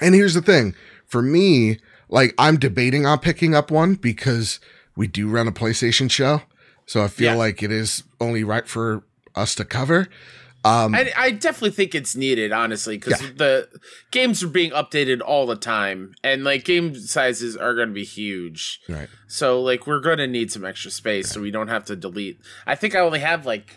And 0.00 0.14
here's 0.14 0.34
the 0.34 0.42
thing 0.42 0.74
for 1.06 1.22
me, 1.22 1.78
like 2.08 2.34
I'm 2.36 2.58
debating 2.58 3.06
on 3.06 3.18
picking 3.20 3.54
up 3.54 3.70
one 3.70 3.94
because 3.94 4.60
we 4.96 5.06
do 5.06 5.28
run 5.28 5.48
a 5.48 5.52
PlayStation 5.52 6.10
show. 6.10 6.42
So 6.86 7.02
I 7.02 7.08
feel 7.08 7.32
Yeah. 7.32 7.38
like 7.38 7.62
it 7.62 7.72
is 7.72 8.02
only 8.20 8.44
right 8.44 8.66
for 8.68 9.04
us 9.34 9.54
to 9.56 9.64
cover. 9.64 10.08
Um, 10.66 10.94
I, 10.94 11.12
I 11.14 11.30
definitely 11.30 11.72
think 11.72 11.94
it's 11.94 12.16
needed, 12.16 12.50
honestly, 12.50 12.96
because 12.96 13.20
Yeah. 13.20 13.28
the 13.36 13.68
games 14.10 14.42
are 14.42 14.48
being 14.48 14.70
updated 14.70 15.20
all 15.20 15.44
the 15.46 15.56
time, 15.56 16.14
and 16.24 16.42
like 16.42 16.64
game 16.64 16.94
sizes 16.94 17.54
are 17.54 17.74
going 17.74 17.88
to 17.88 17.94
be 17.94 18.04
huge. 18.04 18.80
right. 18.88 19.08
So 19.26 19.60
like 19.60 19.86
we're 19.86 20.00
going 20.00 20.16
to 20.18 20.26
need 20.26 20.50
some 20.50 20.64
extra 20.64 20.90
space, 20.90 21.28
so 21.28 21.42
we 21.42 21.50
don't 21.50 21.68
have 21.68 21.84
to 21.86 21.96
delete. 21.96 22.38
I 22.66 22.76
think 22.76 22.94
I 22.94 23.00
only 23.00 23.20
have 23.20 23.44
like 23.44 23.76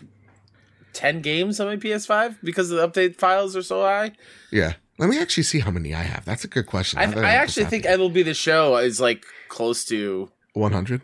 ten 0.94 1.20
games 1.20 1.60
on 1.60 1.66
my 1.66 1.76
PS5 1.76 2.38
because 2.42 2.70
the 2.70 2.88
update 2.88 3.16
files 3.16 3.54
are 3.54 3.62
so 3.62 3.82
high. 3.82 4.12
Yeah. 4.50 4.74
Let 4.98 5.10
me 5.10 5.18
actually 5.20 5.42
see 5.44 5.60
how 5.60 5.70
many 5.70 5.94
I 5.94 6.02
have. 6.02 6.24
That's 6.24 6.44
a 6.44 6.48
good 6.48 6.66
question. 6.66 6.98
I, 6.98 7.04
I 7.20 7.34
actually 7.34 7.66
think 7.66 7.84
it'll 7.84 8.08
be 8.10 8.22
the 8.22 8.34
Show 8.34 8.76
is 8.78 8.98
like 8.98 9.24
close 9.48 9.84
to 9.86 10.30
100. 10.54 11.02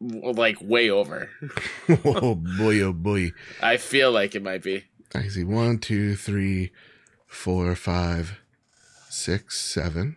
Like 0.00 0.58
way 0.60 0.90
over. 0.90 1.30
oh 2.04 2.34
boy, 2.34 2.80
oh 2.80 2.92
boy. 2.92 3.32
I 3.62 3.76
feel 3.78 4.12
like 4.12 4.34
it 4.34 4.42
might 4.42 4.62
be. 4.62 4.84
I 5.14 5.28
see 5.28 5.44
one, 5.44 5.78
two, 5.78 6.14
three, 6.16 6.70
four, 7.26 7.74
five, 7.76 8.38
six, 9.08 9.58
seven, 9.58 10.16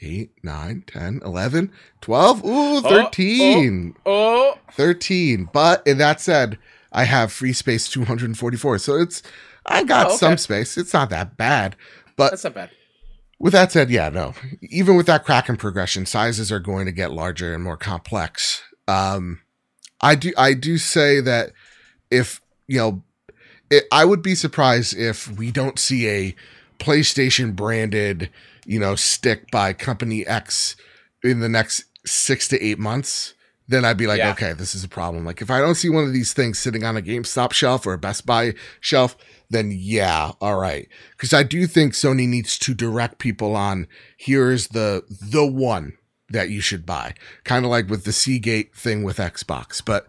eight, 0.00 0.30
nine, 0.42 0.82
ten, 0.86 1.20
eleven, 1.24 1.72
twelve. 2.00 2.42
Ooh, 2.44 2.80
13. 2.80 3.94
Oh, 4.06 4.56
13. 4.72 5.50
But 5.52 5.86
in 5.86 5.98
that 5.98 6.20
said, 6.20 6.58
I 6.92 7.04
have 7.04 7.30
free 7.32 7.52
space 7.52 7.88
244. 7.88 8.78
So 8.78 8.96
it's, 8.96 9.22
I 9.66 9.84
got 9.84 10.06
Oh, 10.06 10.08
okay. 10.10 10.16
some 10.16 10.38
space. 10.38 10.78
It's 10.78 10.94
not 10.94 11.10
that 11.10 11.36
bad. 11.36 11.76
But 12.16 12.30
that's 12.30 12.44
not 12.44 12.54
bad. 12.54 12.70
with 13.38 13.52
that 13.52 13.72
said, 13.72 13.90
yeah, 13.90 14.08
no. 14.08 14.32
Even 14.62 14.96
with 14.96 15.06
that 15.06 15.24
Kraken 15.26 15.56
compression, 15.58 16.06
sizes 16.06 16.50
are 16.50 16.60
going 16.60 16.86
to 16.86 16.92
get 16.92 17.12
larger 17.12 17.52
and 17.54 17.62
more 17.62 17.76
complex. 17.76 18.62
Um, 18.88 19.40
I 20.00 20.14
do, 20.14 20.32
I 20.36 20.54
do 20.54 20.78
say 20.78 21.20
that 21.20 21.52
if 22.10 22.40
you 22.66 22.78
know, 22.78 23.02
it, 23.70 23.84
I 23.92 24.04
would 24.04 24.22
be 24.22 24.34
surprised 24.34 24.96
if 24.96 25.30
we 25.30 25.50
don't 25.50 25.78
see 25.78 26.08
a 26.08 26.34
PlayStation 26.78 27.54
branded, 27.54 28.30
you 28.64 28.80
know, 28.80 28.94
stick 28.94 29.50
by 29.50 29.72
Company 29.72 30.26
X 30.26 30.76
in 31.22 31.40
the 31.40 31.48
next 31.48 31.84
six 32.06 32.48
to 32.48 32.62
eight 32.62 32.78
months. 32.78 33.34
Then 33.70 33.84
I'd 33.84 33.98
be 33.98 34.06
like, 34.06 34.18
Yeah. 34.18 34.30
okay, 34.30 34.54
this 34.54 34.74
is 34.74 34.82
a 34.82 34.88
problem. 34.88 35.26
Like 35.26 35.42
if 35.42 35.50
I 35.50 35.60
don't 35.60 35.74
see 35.74 35.90
one 35.90 36.04
of 36.04 36.14
these 36.14 36.32
things 36.32 36.58
sitting 36.58 36.84
on 36.84 36.96
a 36.96 37.02
GameStop 37.02 37.52
shelf 37.52 37.86
or 37.86 37.92
a 37.92 37.98
Best 37.98 38.24
Buy 38.24 38.54
shelf, 38.80 39.14
then 39.50 39.70
yeah, 39.74 40.32
all 40.40 40.58
right. 40.58 40.88
Because 41.10 41.34
I 41.34 41.42
do 41.42 41.66
think 41.66 41.92
Sony 41.92 42.26
needs 42.26 42.58
to 42.60 42.72
direct 42.72 43.18
people 43.18 43.54
on 43.54 43.86
here's 44.16 44.68
the 44.68 45.04
the 45.08 45.44
one 45.44 45.97
that 46.30 46.50
you 46.50 46.60
should 46.60 46.84
buy. 46.84 47.14
Kind 47.44 47.64
of 47.64 47.70
like 47.70 47.88
with 47.88 48.04
the 48.04 48.12
Seagate 48.12 48.74
thing 48.74 49.02
with 49.02 49.18
Xbox. 49.18 49.84
But 49.84 50.06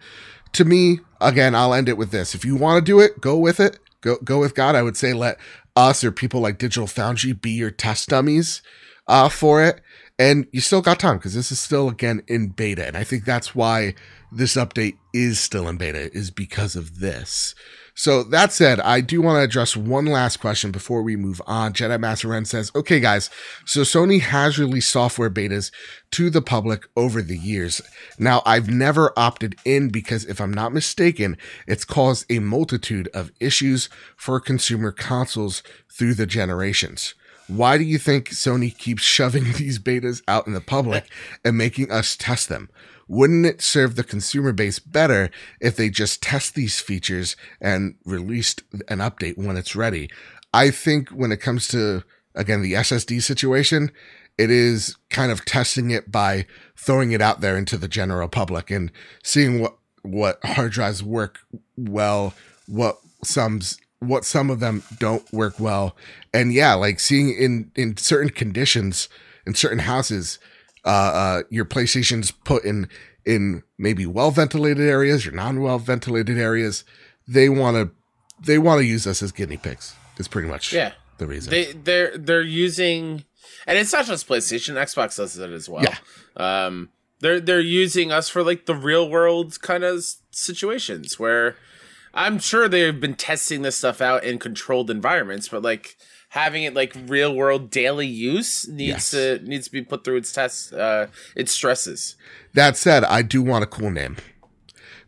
to 0.53 0.65
me, 0.65 0.99
again, 1.21 1.55
I'll 1.55 1.73
end 1.73 1.89
it 1.89 1.97
with 1.97 2.11
this. 2.11 2.35
If 2.35 2.43
you 2.43 2.55
want 2.55 2.83
to 2.83 2.91
do 2.91 2.99
it, 2.99 3.21
go 3.21 3.37
with 3.37 3.59
it. 3.59 3.79
Go 4.01 4.17
go 4.23 4.39
with 4.39 4.55
God. 4.55 4.75
I 4.75 4.81
would 4.81 4.97
say 4.97 5.13
let 5.13 5.37
us 5.75 6.03
or 6.03 6.11
people 6.11 6.41
like 6.41 6.57
Digital 6.57 6.87
Foundry 6.87 7.33
be 7.33 7.51
your 7.51 7.71
test 7.71 8.09
dummies 8.09 8.61
uh, 9.07 9.29
for 9.29 9.63
it. 9.63 9.81
And 10.17 10.47
you 10.51 10.59
still 10.59 10.81
got 10.81 10.99
time 10.99 11.17
because 11.17 11.33
this 11.33 11.51
is 11.51 11.59
still 11.59 11.87
again 11.87 12.23
in 12.27 12.49
beta. 12.49 12.85
And 12.85 12.97
I 12.97 13.03
think 13.05 13.23
that's 13.23 13.55
why 13.55 13.95
this 14.31 14.55
update 14.55 14.97
is 15.13 15.39
still 15.39 15.67
in 15.67 15.77
beta, 15.77 16.11
is 16.13 16.29
because 16.29 16.75
of 16.75 16.99
this. 16.99 17.55
So 17.99 18.23
that 18.23 18.53
said, 18.53 18.79
I 18.79 19.01
do 19.01 19.21
want 19.21 19.39
to 19.39 19.43
address 19.43 19.75
one 19.75 20.05
last 20.05 20.37
question 20.37 20.71
before 20.71 21.03
we 21.03 21.17
move 21.17 21.41
on. 21.45 21.73
Jedi 21.73 21.99
Master 21.99 22.29
Ren 22.29 22.45
says, 22.45 22.71
okay, 22.73 23.01
guys, 23.01 23.29
so 23.65 23.81
Sony 23.81 24.21
has 24.21 24.57
released 24.57 24.89
software 24.89 25.29
betas 25.29 25.69
to 26.11 26.29
the 26.29 26.41
public 26.41 26.87
over 26.95 27.21
the 27.21 27.37
years. 27.37 27.81
Now, 28.17 28.41
I've 28.45 28.69
never 28.69 29.11
opted 29.19 29.57
in 29.65 29.89
because 29.89 30.23
if 30.23 30.39
I'm 30.39 30.53
not 30.53 30.71
mistaken, 30.71 31.37
it's 31.67 31.83
caused 31.83 32.25
a 32.31 32.39
multitude 32.39 33.09
of 33.13 33.33
issues 33.41 33.89
for 34.15 34.39
consumer 34.39 34.93
consoles 34.93 35.61
through 35.91 36.13
the 36.13 36.25
generations. 36.25 37.15
Why 37.49 37.77
do 37.77 37.83
you 37.83 37.97
think 37.97 38.29
Sony 38.29 38.77
keeps 38.77 39.03
shoving 39.17 39.43
these 39.43 39.77
betas 39.77 40.21
out 40.25 40.47
in 40.47 40.53
the 40.53 40.61
public 40.61 41.03
and 41.43 41.57
making 41.57 41.91
us 41.91 42.15
test 42.15 42.47
them? 42.47 42.69
Wouldn't 43.09 43.45
it 43.47 43.61
serve 43.61 43.95
the 43.95 44.03
consumer 44.03 44.53
base 44.53 44.77
better 44.77 45.31
if 45.59 45.75
they 45.75 45.89
just 45.89 46.21
test 46.21 46.53
these 46.53 46.79
features 46.79 47.35
and 47.59 47.95
released 48.05 48.61
an 48.87 48.99
update 48.99 49.35
when 49.35 49.57
it's 49.57 49.75
ready? 49.75 50.09
I 50.53 50.69
think 50.69 51.09
when 51.09 51.31
it 51.31 51.41
comes 51.41 51.67
to, 51.69 52.03
again, 52.35 52.61
the 52.61 52.73
SSD 52.73 53.21
situation, 53.23 53.91
it 54.37 54.51
is 54.51 54.95
kind 55.09 55.31
of 55.31 55.43
testing 55.43 55.89
it 55.89 56.11
by 56.11 56.45
throwing 56.77 57.11
it 57.11 57.21
out 57.21 57.41
there 57.41 57.57
into 57.57 57.77
the 57.77 57.87
general 57.87 58.29
public 58.29 58.69
and 58.69 58.91
seeing 59.23 59.59
what, 59.59 59.77
what 60.03 60.39
hard 60.45 60.71
drives 60.71 61.03
work 61.03 61.39
well, 61.75 62.35
what 62.67 62.99
some 63.23 63.59
what 63.99 64.23
some 64.23 64.49
of 64.49 64.59
them 64.59 64.81
don't 64.97 65.31
work 65.33 65.59
well 65.59 65.93
and 66.33 66.53
yeah 66.53 66.73
like 66.73 67.01
seeing 67.01 67.31
in 67.31 67.69
in 67.75 67.97
certain 67.97 68.29
conditions 68.29 69.09
in 69.45 69.53
certain 69.53 69.79
houses 69.79 70.39
uh 70.89 71.11
uh 71.23 71.43
your 71.49 71.65
playstation's 71.65 72.31
put 72.31 72.63
in 72.65 72.87
in 73.25 73.63
maybe 73.77 74.05
well 74.05 74.31
ventilated 74.31 74.87
areas 74.87 75.27
or 75.27 75.31
non 75.31 75.61
well 75.61 75.77
ventilated 75.79 76.37
areas 76.37 76.83
they 77.27 77.47
want 77.49 77.75
to 77.77 77.91
they 78.45 78.57
want 78.57 78.79
to 78.79 78.85
use 78.85 79.05
us 79.05 79.21
as 79.21 79.31
guinea 79.31 79.57
pigs 79.57 79.93
is 80.17 80.27
pretty 80.27 80.47
much 80.47 80.73
Yeah. 80.73 80.93
the 81.17 81.27
reason 81.27 81.51
They 81.51 81.65
they're 81.73 82.17
they're 82.17 82.41
using, 82.41 83.25
and 83.67 83.77
it's 83.77 83.93
not 83.93 84.05
just 84.05 84.27
PlayStation. 84.27 84.75
Xbox 84.75 85.17
does 85.17 85.37
it 85.37 85.51
as 85.51 85.67
well. 85.69 85.83
Yeah. 85.83 85.97
Um, 86.37 86.89
they're 87.19 87.39
they're 87.41 87.59
using 87.83 88.11
us 88.11 88.29
for 88.29 88.41
like 88.43 88.65
the 88.65 88.75
real 88.75 89.09
world 89.09 89.61
kind 89.61 89.83
of 89.83 90.03
situations 90.31 91.19
where 91.19 91.55
I'm 92.13 92.39
sure 92.39 92.67
they've 92.67 92.99
been 92.99 93.15
testing 93.15 93.61
this 93.61 93.75
stuff 93.77 94.01
out 94.01 94.23
in 94.23 94.39
controlled 94.39 94.89
environments, 94.89 95.49
but 95.49 95.61
like 95.61 95.97
having 96.29 96.63
it 96.63 96.73
like 96.73 96.95
real 97.07 97.33
world 97.35 97.69
daily 97.69 98.07
use 98.07 98.65
Yes. 98.69 98.69
needs 98.69 99.11
to 99.11 99.39
needs 99.49 99.65
to 99.65 99.71
be 99.71 99.81
put 99.81 100.03
through 100.03 100.17
its 100.17 100.31
tests, 100.31 100.71
uh, 100.71 101.07
its 101.35 101.51
stresses. 101.51 102.15
That 102.53 102.77
said, 102.77 103.03
I 103.03 103.21
do 103.21 103.41
want 103.41 103.63
a 103.63 103.67
cool 103.67 103.89
name 103.91 104.17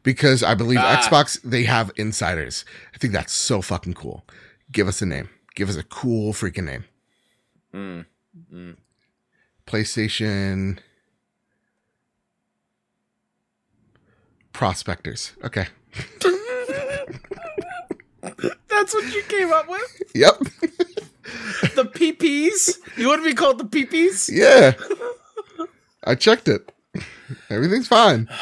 because 0.03 0.41
I 0.43 0.55
believe 0.55 0.79
Ah. 0.81 0.97
Xbox 1.01 1.39
they 1.43 1.63
have 1.63 1.91
insiders. 1.95 2.65
I 2.93 2.97
think 2.97 3.13
that's 3.13 3.33
so 3.33 3.61
fucking 3.61 3.93
cool. 3.93 4.25
Give 4.71 4.87
us 4.87 5.01
a 5.01 5.05
name. 5.05 5.29
Give 5.55 5.69
us 5.69 5.75
a 5.75 5.83
cool 5.83 6.33
freaking 6.33 6.63
name. 6.65 6.85
Mm. 7.73 8.05
Mm. 8.53 8.75
PlayStation 9.67 10.79
Prospectors. 14.53 15.31
Okay. 15.43 15.67
That's 18.69 18.93
what 18.93 19.13
you 19.13 19.23
came 19.27 19.51
up 19.51 19.67
with. 19.69 20.01
Yep. 20.15 20.41
The 21.75 21.85
PPs. 21.85 22.77
You 22.97 23.07
want 23.07 23.23
to 23.23 23.29
be 23.29 23.35
called 23.35 23.59
the 23.59 23.65
PPs? 23.65 24.29
yeah. 24.31 24.73
I 26.03 26.15
checked 26.15 26.47
it. 26.47 26.71
Everything's 27.49 27.87
fine. 27.87 28.29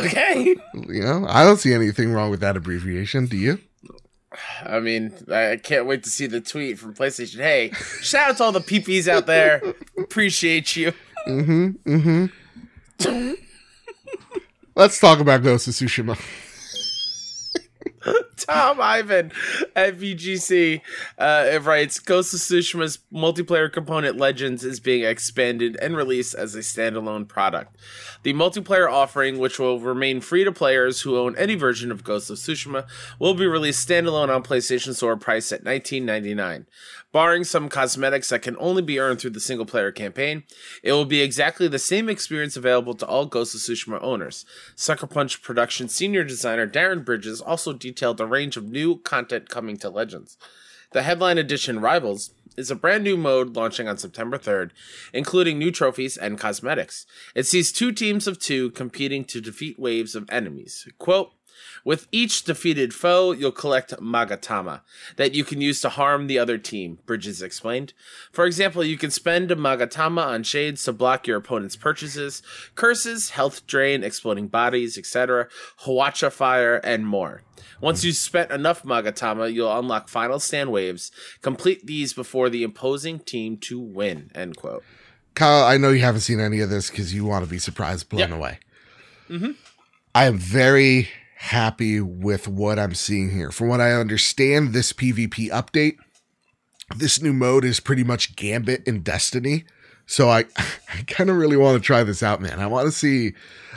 Okay. 0.00 0.56
You 0.74 1.00
know, 1.00 1.26
I 1.28 1.44
don't 1.44 1.58
see 1.58 1.72
anything 1.72 2.12
wrong 2.12 2.28
with 2.28 2.40
that 2.40 2.56
abbreviation. 2.56 3.26
Do 3.26 3.36
you? 3.36 3.60
I 4.64 4.80
mean, 4.80 5.14
I 5.30 5.60
can't 5.62 5.86
wait 5.86 6.02
to 6.02 6.10
see 6.10 6.26
the 6.26 6.40
tweet 6.40 6.80
from 6.80 6.92
PlayStation. 6.92 7.36
Hey, 7.36 7.70
shout 8.02 8.30
out 8.30 8.36
to 8.38 8.42
all 8.42 8.50
the 8.50 8.58
PPs 8.58 9.06
out 9.06 9.26
there. 9.26 9.62
Appreciate 9.96 10.74
you. 10.74 10.92
Mm-hmm. 11.28 12.28
Mm-hmm. 12.98 13.32
Let's 14.74 14.98
talk 14.98 15.20
about 15.20 15.44
Ghost 15.44 15.68
of 15.68 15.74
Tsushima. 15.74 16.18
Tom 18.36 18.80
Ivan 18.80 19.32
at 19.74 19.96
VGC 19.98 20.80
uh, 21.18 21.58
writes 21.62 21.98
Ghost 21.98 22.34
of 22.34 22.40
Tsushima's 22.40 22.98
multiplayer 23.12 23.72
component 23.72 24.16
Legends 24.16 24.64
is 24.64 24.80
being 24.80 25.04
expanded 25.04 25.76
and 25.80 25.96
released 25.96 26.34
as 26.34 26.54
a 26.54 26.60
standalone 26.60 27.26
product. 27.26 27.76
The 28.22 28.32
multiplayer 28.32 28.90
offering, 28.90 29.38
which 29.38 29.58
will 29.58 29.80
remain 29.80 30.20
free 30.20 30.44
to 30.44 30.52
players 30.52 31.02
who 31.02 31.16
own 31.16 31.36
any 31.36 31.54
version 31.54 31.90
of 31.90 32.04
Ghost 32.04 32.30
of 32.30 32.36
Tsushima, 32.36 32.86
will 33.18 33.34
be 33.34 33.46
released 33.46 33.86
standalone 33.88 34.34
on 34.34 34.42
PlayStation 34.42 34.94
Store 34.94 35.16
priced 35.16 35.52
at 35.52 35.64
$19.99. 35.64 36.66
Barring 37.12 37.44
some 37.44 37.68
cosmetics 37.68 38.28
that 38.28 38.42
can 38.42 38.56
only 38.58 38.82
be 38.82 38.98
earned 38.98 39.20
through 39.20 39.30
the 39.30 39.40
single 39.40 39.64
player 39.64 39.90
campaign, 39.90 40.44
it 40.82 40.92
will 40.92 41.04
be 41.04 41.22
exactly 41.22 41.68
the 41.68 41.78
same 41.78 42.08
experience 42.08 42.56
available 42.56 42.94
to 42.94 43.06
all 43.06 43.26
Ghost 43.26 43.54
of 43.54 43.60
Tsushima 43.60 44.02
owners. 44.02 44.44
Sucker 44.74 45.06
Punch 45.06 45.42
production 45.42 45.88
senior 45.88 46.24
designer 46.24 46.66
Darren 46.66 47.04
Bridges 47.04 47.40
also 47.40 47.72
detailed 47.72 48.20
a 48.20 48.26
range 48.26 48.56
of 48.56 48.68
new 48.68 48.98
content 48.98 49.48
coming 49.48 49.76
to 49.78 49.88
Legends. 49.88 50.36
The 50.92 51.02
headline 51.02 51.38
edition 51.38 51.80
Rivals 51.80 52.30
is 52.56 52.70
a 52.70 52.76
brand 52.76 53.04
new 53.04 53.16
mode 53.16 53.54
launching 53.54 53.88
on 53.88 53.98
September 53.98 54.38
3rd, 54.38 54.70
including 55.12 55.58
new 55.58 55.70
trophies 55.70 56.16
and 56.16 56.38
cosmetics. 56.38 57.06
It 57.34 57.44
sees 57.44 57.72
two 57.72 57.92
teams 57.92 58.26
of 58.26 58.38
two 58.38 58.70
competing 58.70 59.24
to 59.26 59.40
defeat 59.40 59.78
waves 59.78 60.14
of 60.14 60.28
enemies. 60.30 60.88
Quote, 60.98 61.32
With 61.84 62.08
each 62.10 62.44
defeated 62.44 62.92
foe, 62.92 63.32
you'll 63.32 63.52
collect 63.52 63.92
Magatama 64.00 64.80
that 65.16 65.34
you 65.34 65.44
can 65.44 65.60
use 65.60 65.80
to 65.82 65.88
harm 65.88 66.26
the 66.26 66.38
other 66.38 66.58
team, 66.58 66.98
Bridges 67.06 67.42
explained. 67.42 67.92
For 68.32 68.44
example, 68.44 68.82
you 68.82 68.96
can 68.98 69.10
spend 69.10 69.50
a 69.50 69.56
Magatama 69.56 70.24
on 70.26 70.42
shades 70.42 70.82
to 70.84 70.92
block 70.92 71.26
your 71.26 71.36
opponent's 71.36 71.76
purchases, 71.76 72.42
curses, 72.74 73.30
health 73.30 73.66
drain, 73.66 74.02
exploding 74.02 74.48
bodies, 74.48 74.98
etc., 74.98 75.48
Hwacha 75.84 76.32
fire, 76.32 76.76
and 76.76 77.06
more. 77.06 77.42
Once 77.80 78.04
you've 78.04 78.16
spent 78.16 78.50
enough 78.50 78.82
Magatama, 78.82 79.52
you'll 79.52 79.78
unlock 79.78 80.08
final 80.08 80.38
stand 80.40 80.72
waves. 80.72 81.12
Complete 81.42 81.86
these 81.86 82.12
before 82.12 82.48
the 82.48 82.62
opposing 82.64 83.18
team 83.18 83.56
to 83.58 83.78
win. 83.78 84.30
End 84.34 84.56
quote. 84.56 84.82
Kyle, 85.34 85.64
I 85.64 85.76
know 85.76 85.90
you 85.90 86.00
haven't 86.00 86.22
seen 86.22 86.40
any 86.40 86.60
of 86.60 86.70
this 86.70 86.88
because 86.90 87.12
you 87.12 87.26
want 87.26 87.44
to 87.44 87.50
be 87.50 87.58
surprised, 87.58 88.08
blown 88.08 88.30
Yep. 88.30 88.38
away. 88.38 88.58
Mhm. 89.28 89.54
I 90.14 90.24
am 90.24 90.38
very 90.38 91.10
happy 91.36 92.00
with 92.00 92.48
what 92.48 92.78
I'm 92.78 92.94
seeing 92.94 93.30
here. 93.30 93.50
From 93.50 93.68
what 93.68 93.80
I 93.80 93.92
understand, 93.92 94.72
this 94.72 94.92
PvP 94.92 95.50
update, 95.50 95.96
this 96.96 97.20
new 97.20 97.32
mode 97.32 97.64
is 97.64 97.78
pretty 97.78 98.04
much 98.04 98.36
Gambit 98.36 98.86
and 98.86 99.04
Destiny. 99.04 99.64
So 100.06 100.30
I, 100.30 100.46
I 100.56 101.02
kind 101.06 101.28
of 101.30 101.36
really 101.36 101.56
want 101.56 101.80
to 101.80 101.84
try 101.84 102.02
this 102.04 102.22
out, 102.22 102.40
man. 102.40 102.58
I 102.58 102.66
want 102.66 102.86
to 102.86 102.92
see, 102.92 103.34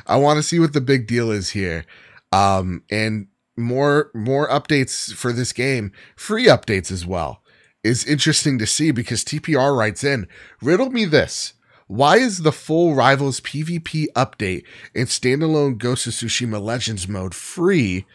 I 0.07 0.16
want 0.16 0.38
to 0.38 0.43
see 0.43 0.60
what 0.60 0.74
the 0.74 0.82
big 0.82 1.05
deal 1.05 1.32
is 1.32 1.49
here. 1.49 1.86
Um, 2.32 2.84
and 2.89 3.28
more, 3.57 4.10
more 4.14 4.47
updates 4.47 5.14
for 5.14 5.34
this 5.34 5.51
game, 5.51 5.91
free 6.16 6.45
updates 6.45 6.91
as 6.91 7.05
well, 7.05 7.43
is 7.84 8.05
interesting 8.05 8.57
to 8.60 8.66
see 8.66 8.91
because 8.91 9.26
TPR 9.26 9.78
writes 9.78 10.03
in, 10.03 10.28
riddle 10.62 10.89
me 10.89 11.03
this. 11.03 11.53
Why 11.89 12.17
is 12.17 12.43
the 12.43 12.51
full 12.51 12.93
Rivals 12.93 13.39
PvP 13.39 14.05
update 14.15 14.63
and 14.93 15.07
standalone 15.07 15.79
Ghost 15.79 16.05
of 16.05 16.13
Tsushima 16.13 16.61
Legends 16.61 17.07
mode 17.07 17.33
free, 17.33 18.05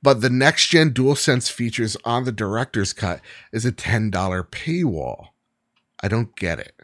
but 0.00 0.20
the 0.20 0.30
next 0.30 0.68
gen 0.68 0.92
DualSense 0.92 1.50
features 1.50 1.96
on 2.04 2.22
the 2.22 2.30
director's 2.30 2.92
cut 2.92 3.20
is 3.52 3.66
a 3.66 3.72
$10 3.72 4.12
paywall? 4.50 5.30
I 6.00 6.06
don't 6.06 6.36
get 6.36 6.60
it. 6.60 6.76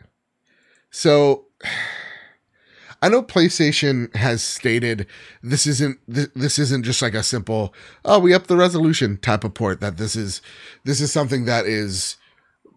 So 0.90 1.44
I 3.00 3.08
know 3.08 3.22
PlayStation 3.22 4.12
has 4.16 4.42
stated 4.42 5.06
this 5.44 5.68
isn't 5.68 6.00
th- 6.12 6.32
this 6.34 6.58
isn't 6.58 6.84
just 6.84 7.00
like 7.00 7.14
a 7.14 7.22
simple 7.22 7.72
oh 8.04 8.18
we 8.18 8.34
up 8.34 8.46
the 8.46 8.56
resolution 8.56 9.16
type 9.16 9.42
of 9.42 9.54
port 9.54 9.80
that 9.80 9.96
this 9.96 10.14
is 10.16 10.42
this 10.84 11.00
is 11.00 11.10
something 11.10 11.46
that 11.46 11.64
is 11.64 12.16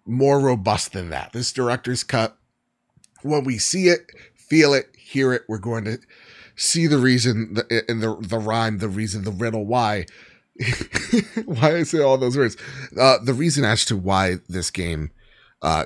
more 0.05 0.39
robust 0.39 0.93
than 0.93 1.09
that. 1.09 1.33
This 1.33 1.51
director's 1.51 2.03
cut 2.03 2.37
when 3.23 3.43
we 3.43 3.57
see 3.57 3.87
it, 3.87 4.11
feel 4.35 4.73
it, 4.73 4.87
hear 4.97 5.33
it, 5.33 5.43
we're 5.47 5.57
going 5.57 5.85
to 5.85 5.99
see 6.55 6.87
the 6.87 6.97
reason 6.97 7.55
the, 7.55 7.83
in 7.89 7.99
the 7.99 8.15
the 8.19 8.37
rhyme, 8.37 8.77
the 8.77 8.89
reason, 8.89 9.23
the 9.23 9.31
riddle 9.31 9.65
why 9.65 10.05
why 11.45 11.77
I 11.77 11.83
say 11.83 11.99
all 12.01 12.17
those 12.17 12.37
words. 12.37 12.57
Uh, 12.99 13.17
the 13.23 13.33
reason 13.33 13.65
as 13.65 13.85
to 13.85 13.97
why 13.97 14.35
this 14.47 14.69
game 14.69 15.11
uh, 15.61 15.85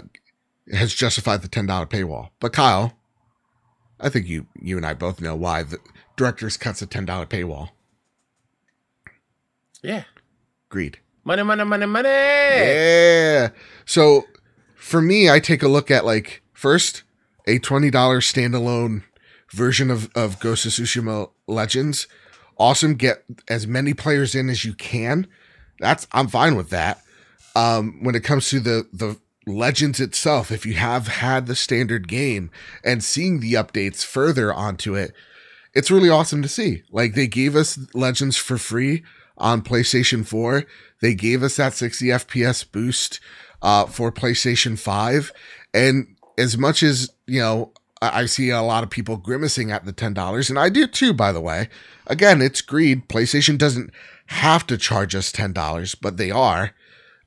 has 0.71 0.93
justified 0.93 1.41
the 1.41 1.47
ten 1.47 1.65
dollar 1.65 1.85
paywall. 1.85 2.29
But 2.39 2.53
Kyle, 2.53 2.93
I 3.99 4.09
think 4.09 4.27
you 4.27 4.47
you 4.59 4.77
and 4.77 4.85
I 4.85 4.93
both 4.93 5.21
know 5.21 5.35
why 5.35 5.63
the 5.63 5.79
director's 6.15 6.57
cuts 6.57 6.81
a 6.81 6.85
ten 6.85 7.05
dollar 7.05 7.25
paywall. 7.25 7.69
Yeah. 9.81 10.03
greed. 10.69 10.99
Money, 11.23 11.43
money, 11.43 11.63
money, 11.63 11.85
money. 11.85 12.09
Yeah. 12.09 13.49
So 13.85 14.25
for 14.75 15.01
me, 15.01 15.29
I 15.29 15.39
take 15.39 15.61
a 15.61 15.67
look 15.67 15.91
at 15.91 16.05
like 16.05 16.41
first 16.53 17.03
a 17.48 17.58
twenty 17.60 17.89
dollars 17.89 18.32
standalone 18.32 19.04
version 19.52 19.89
of 19.89 20.12
of 20.16 20.39
Ghost 20.39 20.66
of 20.66 20.74
Tsushima 20.74 21.32
Legends. 21.48 22.08
Awesome. 22.60 22.95
Get 22.95 23.24
as 23.48 23.68
many 23.68 23.93
players 23.93 24.36
in 24.36 24.50
as 24.50 24.66
you 24.66 24.74
can. 24.74 25.28
That's 25.80 26.08
I'm 26.12 26.28
fine 26.28 26.56
with 26.56 26.70
that. 26.70 27.02
Um, 27.56 28.04
when 28.04 28.16
it 28.16 28.24
comes 28.24 28.50
to 28.50 28.60
the 28.60 28.88
the 28.91 29.18
Legends 29.48 30.02
itself, 30.02 30.52
if 30.52 30.66
you 30.66 30.74
have 30.74 31.08
had 31.08 31.48
the 31.48 31.56
standard 31.56 32.08
game 32.08 32.52
and 32.84 33.04
seeing 33.04 33.39
the 33.39 33.54
updates 33.54 34.04
further 34.06 34.54
onto 34.54 34.93
it, 34.93 35.14
it's 35.74 35.89
really 35.89 36.10
awesome 36.10 36.41
to 36.41 36.50
see. 36.50 36.84
Like 36.91 37.14
they 37.14 37.28
gave 37.28 37.56
us 37.56 37.80
Legends 37.93 38.36
for 38.36 38.58
free 38.58 39.04
on 39.38 39.62
PlayStation 39.62 40.26
4. 40.26 40.66
They 41.02 41.14
gave 41.14 41.43
us 41.43 41.56
that 41.56 41.74
60 41.74 42.08
FPS 42.08 42.70
boost 42.70 43.22
uh, 43.62 43.86
for 43.86 44.12
PlayStation 44.12 44.78
5. 44.78 45.32
And 45.74 46.16
as 46.38 46.57
much 46.57 46.83
as, 46.83 47.11
you 47.25 47.39
know, 47.39 47.71
I 48.01 48.27
see 48.27 48.51
a 48.51 48.61
lot 48.61 48.83
of 48.83 48.91
people 48.91 49.17
grimacing 49.17 49.71
at 49.71 49.85
the 49.85 49.93
$10, 49.93 50.49
and 50.49 50.59
I 50.59 50.69
do 50.69 50.85
too, 50.85 51.13
by 51.13 51.31
the 51.31 51.41
way. 51.41 51.67
Again, 52.05 52.41
it's 52.41 52.61
greed. 52.61 53.09
PlayStation 53.09 53.57
doesn't 53.57 53.91
have 54.27 54.67
to 54.67 54.77
charge 54.77 55.15
us 55.15 55.31
$10, 55.31 55.95
but 55.99 56.17
they 56.17 56.29
are. 56.29 56.71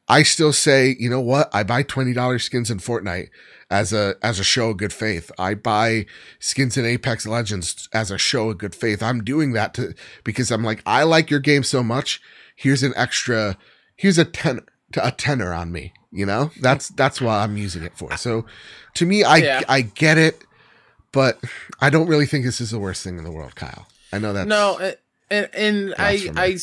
I 0.09 0.23
still 0.23 0.53
say, 0.53 0.97
you 0.99 1.11
know 1.11 1.21
what? 1.21 1.51
I 1.53 1.63
buy 1.63 1.83
$20 1.83 2.41
skins 2.41 2.71
in 2.71 2.79
Fortnite 2.79 3.29
as 3.71 3.93
a 3.93 4.17
as 4.23 4.41
a 4.41 4.45
show 4.45 4.71
of 4.71 4.77
good 4.77 4.93
faith. 4.93 5.31
I 5.39 5.55
buy 5.55 6.07
skins 6.41 6.77
in 6.77 6.85
Apex 6.85 7.27
Legends 7.27 7.89
as 7.93 8.11
a 8.11 8.19
show 8.19 8.51
of 8.51 8.59
good 8.59 8.75
faith. 8.75 9.03
I'm 9.03 9.23
doing 9.23 9.53
that 9.53 9.73
to 9.75 9.95
because 10.25 10.51
I'm 10.51 10.65
like, 10.65 10.83
I 10.85 11.05
like 11.05 11.31
your 11.31 11.41
game 11.41 11.63
so 11.63 11.83
much. 11.83 12.21
Here's 12.57 12.83
an 12.83 12.93
extra 12.97 13.57
here's 13.95 14.19
a 14.19 14.25
ten 14.25 14.61
a 14.97 15.13
tenner 15.13 15.55
on 15.55 15.71
me. 15.71 15.93
You 16.13 16.27
know? 16.27 16.51
That's 16.61 16.89
that's 16.89 17.21
what 17.21 17.33
I'm 17.33 17.57
using 17.57 17.83
it 17.83 17.97
for. 17.97 18.17
So 18.17 18.47
to 18.95 19.07
me, 19.07 19.25
I 19.25 19.37
Yeah. 19.37 19.63
I 19.69 19.83
get 19.83 20.19
it, 20.19 20.45
but 21.13 21.41
I 21.81 21.91
don't 21.91 22.09
really 22.09 22.27
think 22.27 22.45
this 22.45 22.61
is 22.61 22.71
the 22.71 22.79
worst 22.79 23.03
thing 23.03 23.19
in 23.19 23.25
the 23.25 23.33
world, 23.33 23.55
Kyle. 23.55 23.87
I 24.13 24.19
know 24.19 24.33
that. 24.33 24.47
no, 24.47 24.95
and 25.31 25.49
and, 25.53 25.95
I 25.99 26.31
I. 26.37 26.59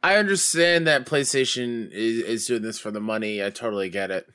I, 0.00 0.16
understand 0.16 0.86
that 0.86 1.06
PlayStation 1.06 1.90
is, 1.90 2.22
is 2.22 2.46
doing 2.46 2.62
this 2.62 2.78
for 2.78 2.92
the 2.92 3.00
money. 3.00 3.44
I 3.44 3.50
totally 3.50 3.88
get 3.88 4.10
it, 4.12 4.28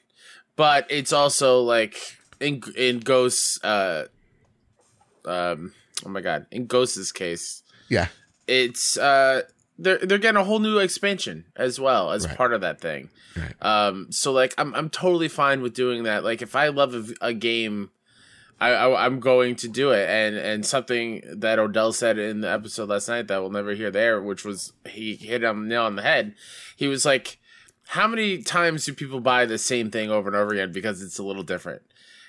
but 0.55 0.86
it's 0.89 1.13
also 1.13 1.61
like 1.61 2.17
in 2.39 2.61
in 2.75 2.99
Ghost, 2.99 3.63
uh, 3.63 4.05
um, 5.25 5.73
oh 6.05 6.09
my 6.09 6.21
god, 6.21 6.47
in 6.51 6.67
Ghost's 6.67 7.11
case, 7.11 7.63
yeah. 7.89 8.07
it's 8.47 8.97
uh, 8.97 9.43
they're 9.80 9.97
they're 9.99 10.17
getting 10.17 10.39
a 10.39 10.43
whole 10.43 10.59
new 10.59 10.78
expansion 10.80 11.45
as 11.55 11.80
well 11.80 12.11
as 12.11 12.28
Right. 12.28 12.38
part 12.38 12.53
of 12.53 12.61
that 12.61 12.80
thing. 12.80 13.09
Right. 13.36 13.53
Um, 13.61 14.07
so 14.11 14.32
like 14.32 14.53
I'm 14.57 14.74
I'm 14.76 14.89
totally 14.89 15.28
fine 15.28 15.61
with 15.61 15.74
doing 15.74 16.03
that. 16.03 16.24
Like 16.24 16.41
if 16.41 16.55
I 16.55 16.67
love 16.67 16.93
a, 16.93 17.28
a 17.30 17.34
game, 17.34 17.89
I, 18.61 18.69
I 18.69 19.05
I'm 19.05 19.19
going 19.19 19.55
to 19.57 19.67
do 19.67 19.91
it. 19.91 20.07
And 20.07 20.36
and 20.36 20.65
something 20.65 21.24
that 21.28 21.57
Odell 21.59 21.91
said 21.93 22.17
in 22.19 22.41
the 22.41 22.49
episode 22.51 22.89
last 22.89 23.07
night 23.09 23.28
that 23.28 23.41
we'll 23.41 23.49
never 23.51 23.74
hear 23.74 23.89
there, 23.91 24.21
which 24.21 24.45
was 24.45 24.74
he 24.88 25.15
hit 25.15 25.43
him 25.43 25.67
nail 25.67 25.84
on 25.84 25.95
the 25.95 26.03
head. 26.03 26.36
He 26.76 26.88
was 26.88 27.03
like, 27.05 27.39
"How 27.88 28.07
many 28.07 28.43
times 28.43 28.86
do 28.86 28.93
people 28.93 29.19
buy 29.21 29.45
the 29.45 29.57
same 29.57 29.89
thing 29.89 30.11
over 30.11 30.30
and 30.30 30.36
over 30.36 30.51
again 30.53 30.71
because 30.71 31.01
it's 31.01 31.17
a 31.17 31.24
little 31.24 31.43
different?" 31.43 31.82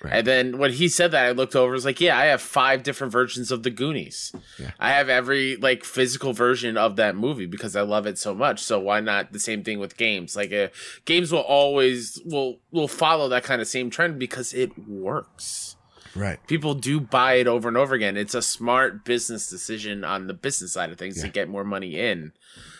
Right. 0.03 0.13
And 0.13 0.27
then 0.27 0.57
when 0.57 0.73
he 0.73 0.87
said 0.89 1.11
that, 1.11 1.25
I 1.25 1.31
looked 1.31 1.55
over. 1.55 1.71
I 1.71 1.73
was 1.73 1.85
like, 1.85 2.01
"Yeah, 2.01 2.17
I 2.17 2.25
have 2.25 2.41
five 2.41 2.83
different 2.83 3.13
versions 3.13 3.51
of 3.51 3.63
the 3.63 3.69
Goonies. 3.69 4.33
Yeah. 4.59 4.71
I 4.79 4.89
have 4.89 5.09
every 5.09 5.55
like 5.55 5.83
physical 5.83 6.33
version 6.33 6.77
of 6.77 6.95
that 6.97 7.15
movie 7.15 7.45
because 7.45 7.75
I 7.75 7.81
love 7.81 8.05
it 8.05 8.17
so 8.17 8.35
much. 8.35 8.59
So 8.61 8.79
why 8.79 8.99
not 8.99 9.31
the 9.31 9.39
same 9.39 9.63
thing 9.63 9.79
with 9.79 9.97
games? 9.97 10.35
Like, 10.35 10.51
uh, 10.51 10.67
games 11.05 11.31
will 11.31 11.39
always 11.39 12.21
will 12.25 12.59
will 12.71 12.87
follow 12.87 13.29
that 13.29 13.43
kind 13.43 13.61
of 13.61 13.67
same 13.67 13.89
trend 13.89 14.19
because 14.19 14.53
it 14.53 14.87
works. 14.87 15.75
Right. 16.15 16.45
People 16.47 16.75
do 16.75 16.99
buy 17.01 17.33
it 17.33 17.47
over 17.47 17.67
and 17.67 17.77
over 17.77 17.93
again. 17.93 18.15
It's 18.15 18.35
a 18.35 18.41
smart 18.41 19.03
business 19.03 19.49
decision 19.49 20.03
on 20.03 20.27
the 20.27 20.33
business 20.33 20.73
side 20.73 20.89
of 20.89 20.97
things 20.97 21.21
to 21.21 21.27
get 21.27 21.49
more 21.49 21.65
money 21.65 21.99
in. 21.99 22.31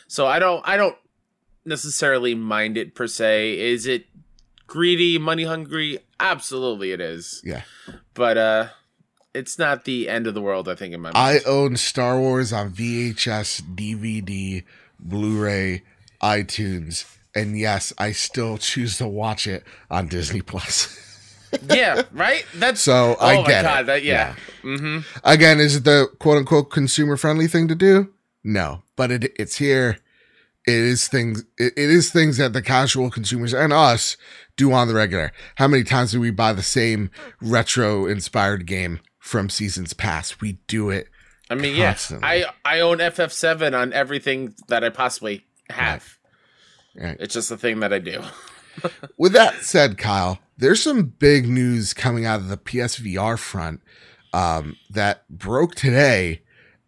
So 0.08 0.26
I 0.26 0.40
don't 0.40 0.66
I 0.66 0.78
don't 0.78 0.98
necessarily 1.66 2.34
mind 2.34 2.78
it 2.78 2.96
per 2.96 3.08
se. 3.08 3.60
Is 3.60 3.88
it 3.88 4.06
greedy, 4.68 5.18
money 5.18 5.44
hungry? 5.44 6.00
Absolutely 6.20 6.92
it 6.92 7.02
is. 7.02 7.42
Yeah. 7.44 7.62
But 8.14 8.38
uh 8.38 8.68
it's 9.34 9.60
not 9.60 9.84
the 9.84 10.08
end 10.08 10.28
of 10.28 10.34
the 10.34 10.42
world, 10.42 10.70
I 10.70 10.76
think, 10.76 10.94
in 10.94 11.02
my 11.02 11.12
I 11.14 11.40
own 11.46 11.76
Star 11.76 12.18
Wars 12.20 12.54
on 12.54 12.72
VHS, 12.72 13.62
DVD, 13.76 14.64
Blu-ray, 14.98 15.84
iTunes, 16.24 17.04
and 17.36 17.60
yes, 17.60 17.92
I 17.98 18.14
still 18.14 18.58
choose 18.58 18.98
to 19.00 19.08
watch 19.10 19.46
it 19.46 19.66
on 19.92 20.08
Disney 20.08 20.42
Plus. 20.42 21.02
yeah, 21.70 22.04
right? 22.14 22.46
That's 22.56 22.80
So 22.80 23.18
Oh 23.20 23.26
I 23.28 23.36
my 23.42 23.48
get 23.48 23.64
god, 23.64 23.82
it. 23.82 23.86
that 23.88 24.04
yeah. 24.04 24.36
Mm-hmm. 24.64 25.00
Again, 25.26 25.60
is 25.60 25.76
it 25.76 25.84
the 25.84 26.08
quote 26.20 26.38
unquote 26.38 26.72
consumer 26.72 27.18
friendly 27.18 27.48
thing 27.48 27.68
to 27.68 27.76
do? 27.76 28.12
No, 28.44 28.84
but 28.96 29.12
it 29.12 29.34
it's 29.38 29.58
here. 29.58 29.98
It 30.68 30.74
is 30.74 31.08
things. 31.08 31.44
It, 31.58 31.74
is 31.78 32.12
things 32.12 32.38
that 32.38 32.54
the 32.54 32.62
casual 32.62 33.12
consumers 33.12 33.54
and 33.54 33.72
us 33.72 34.18
do 34.58 34.72
on 34.74 34.88
the 34.88 34.96
regular. 34.96 35.32
How 35.56 35.68
many 35.68 35.84
times 35.84 36.12
do 36.12 36.20
we 36.20 36.32
buy 36.32 36.54
the 36.54 36.64
same 36.64 37.12
retro 37.42 38.06
inspired 38.08 38.66
game 38.66 39.00
from 39.20 39.50
seasons 39.50 39.94
past? 39.94 40.42
We 40.42 40.54
do 40.68 40.90
it. 40.90 41.08
I 41.50 41.56
mean, 41.56 41.76
yeah. 41.76 41.92
Constantly. 41.92 42.28
I 42.28 42.46
I 42.64 42.80
own 42.80 42.98
FF7 42.98 43.80
on 43.80 43.94
everything 43.94 44.56
that 44.68 44.84
I 44.84 44.90
possibly 44.90 45.46
have. 45.70 46.18
Right. 46.96 47.18
It's 47.20 47.34
just 47.34 47.52
a 47.52 47.58
thing 47.58 47.80
that 47.82 47.94
I 47.94 48.00
do. 48.00 48.24
With 49.18 49.34
that 49.34 49.62
said, 49.62 49.98
Kyle, 49.98 50.40
there's 50.58 50.82
some 50.82 51.04
big 51.04 51.48
news 51.48 51.94
coming 51.94 52.26
out 52.26 52.40
of 52.40 52.48
the 52.48 52.58
PSVR 52.58 53.38
front 53.38 53.82
um, 54.34 54.76
that 54.90 55.28
broke 55.30 55.76
today, 55.76 56.42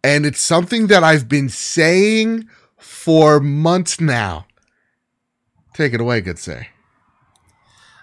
And 0.04 0.26
it's 0.26 0.40
something 0.40 0.88
that 0.88 1.02
I've 1.02 1.28
been 1.28 1.48
saying 1.48 2.48
for 2.78 3.40
months 3.40 4.00
now. 4.00 4.46
Take 5.74 5.94
it 5.94 6.00
away, 6.00 6.20
good 6.20 6.38
sir. 6.38 6.66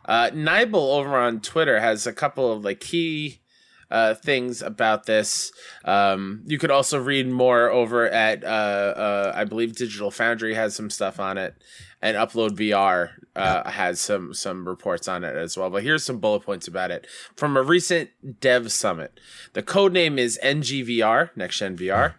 Uh, 0.05 0.29
Nibel 0.31 0.97
over 0.97 1.17
on 1.17 1.41
Twitter 1.41 1.79
has 1.79 2.05
a 2.05 2.13
couple 2.13 2.51
of 2.51 2.63
like 2.63 2.79
key 2.79 3.41
uh, 3.89 4.13
things 4.13 4.61
about 4.61 5.05
this. 5.05 5.51
Um, 5.83 6.43
you 6.45 6.57
could 6.57 6.71
also 6.71 6.99
read 6.99 7.27
more 7.27 7.69
over 7.69 8.07
at 8.07 8.43
uh, 8.43 8.47
uh, 8.47 9.33
I 9.35 9.45
believe 9.45 9.75
Digital 9.75 10.11
Foundry 10.11 10.53
has 10.53 10.75
some 10.75 10.89
stuff 10.89 11.19
on 11.19 11.37
it, 11.37 11.55
and 12.01 12.17
Upload 12.17 12.51
VR 12.51 13.11
uh, 13.35 13.69
has 13.69 13.99
some 13.99 14.33
some 14.33 14.67
reports 14.67 15.07
on 15.07 15.23
it 15.23 15.35
as 15.35 15.57
well. 15.57 15.69
But 15.69 15.83
here's 15.83 16.03
some 16.03 16.19
bullet 16.19 16.41
points 16.41 16.67
about 16.67 16.91
it 16.91 17.07
from 17.35 17.57
a 17.57 17.63
recent 17.63 18.09
Dev 18.39 18.71
Summit. 18.71 19.19
The 19.53 19.63
code 19.63 19.93
name 19.93 20.17
is 20.19 20.39
NGVR, 20.43 21.31
Next 21.35 21.59
Gen 21.59 21.77
VR. 21.77 22.13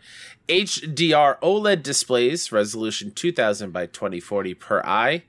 HDR 0.49 1.41
OLED 1.41 1.83
displays, 1.83 2.53
resolution 2.53 3.11
2000 3.11 3.73
by 3.73 3.87
2040 3.87 4.55
per 4.55 4.81
eye. 4.85 5.25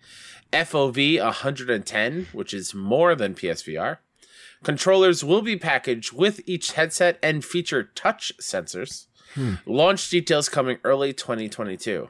FOV 0.53 1.22
110, 1.22 2.28
which 2.32 2.53
is 2.53 2.74
more 2.74 3.15
than 3.15 3.36
PSVR. 3.36 3.97
Controllers 4.63 5.24
will 5.24 5.41
be 5.41 5.57
packaged 5.57 6.13
with 6.13 6.41
each 6.45 6.74
headset 6.74 7.20
and 7.22 7.43
feature 7.43 7.84
touch 7.84 8.32
sensors. 8.39 9.07
Hmm. 9.34 9.55
Launch 9.65 10.09
details 10.09 10.49
coming 10.49 10.78
early 10.84 11.13
2022. 11.13 12.09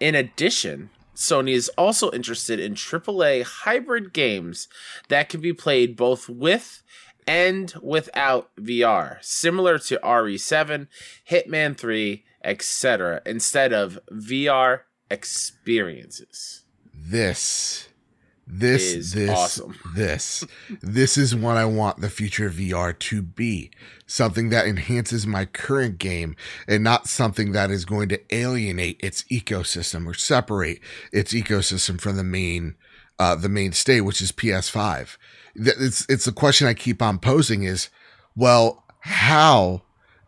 In 0.00 0.14
addition, 0.14 0.90
Sony 1.14 1.52
is 1.52 1.68
also 1.70 2.10
interested 2.12 2.60
in 2.60 2.74
AAA 2.74 3.42
hybrid 3.42 4.12
games 4.12 4.68
that 5.08 5.28
can 5.28 5.40
be 5.40 5.52
played 5.52 5.96
both 5.96 6.28
with 6.28 6.82
and 7.26 7.74
without 7.82 8.54
VR, 8.56 9.22
similar 9.22 9.78
to 9.80 9.98
RE7, 10.02 10.86
Hitman 11.28 11.76
3, 11.76 12.24
etc., 12.46 13.20
instead 13.26 13.72
of 13.72 13.98
VR 14.10 14.82
experiences. 15.10 16.62
This, 16.94 17.88
this, 18.46 18.94
Is 18.94 19.12
this, 19.12 19.30
awesome. 19.30 19.78
this, 19.96 20.44
this 20.80 21.18
is 21.18 21.34
what 21.34 21.56
I 21.56 21.64
want 21.64 22.00
the 22.00 22.08
future 22.08 22.46
of 22.46 22.54
VR 22.54 22.96
to 22.96 23.20
be. 23.20 23.70
Something 24.06 24.50
that 24.50 24.66
enhances 24.66 25.26
my 25.26 25.44
current 25.44 25.98
game 25.98 26.36
and 26.68 26.84
not 26.84 27.08
something 27.08 27.52
that 27.52 27.70
is 27.72 27.84
going 27.84 28.08
to 28.10 28.34
alienate 28.34 29.00
its 29.02 29.24
ecosystem 29.24 30.06
or 30.06 30.14
separate 30.14 30.80
its 31.12 31.32
ecosystem 31.32 32.00
from 32.00 32.16
the 32.16 32.24
main, 32.24 32.76
uh, 33.18 33.34
the 33.34 33.48
mainstay, 33.48 34.00
which 34.00 34.22
is 34.22 34.30
PS5. 34.30 35.16
Th- 35.56 35.76
It's, 35.78 36.06
it's 36.08 36.28
a 36.28 36.32
question 36.32 36.68
I 36.68 36.74
keep 36.74 37.02
on 37.02 37.18
posing 37.18 37.64
is, 37.64 37.88
well, 38.36 38.84
how 39.00 39.82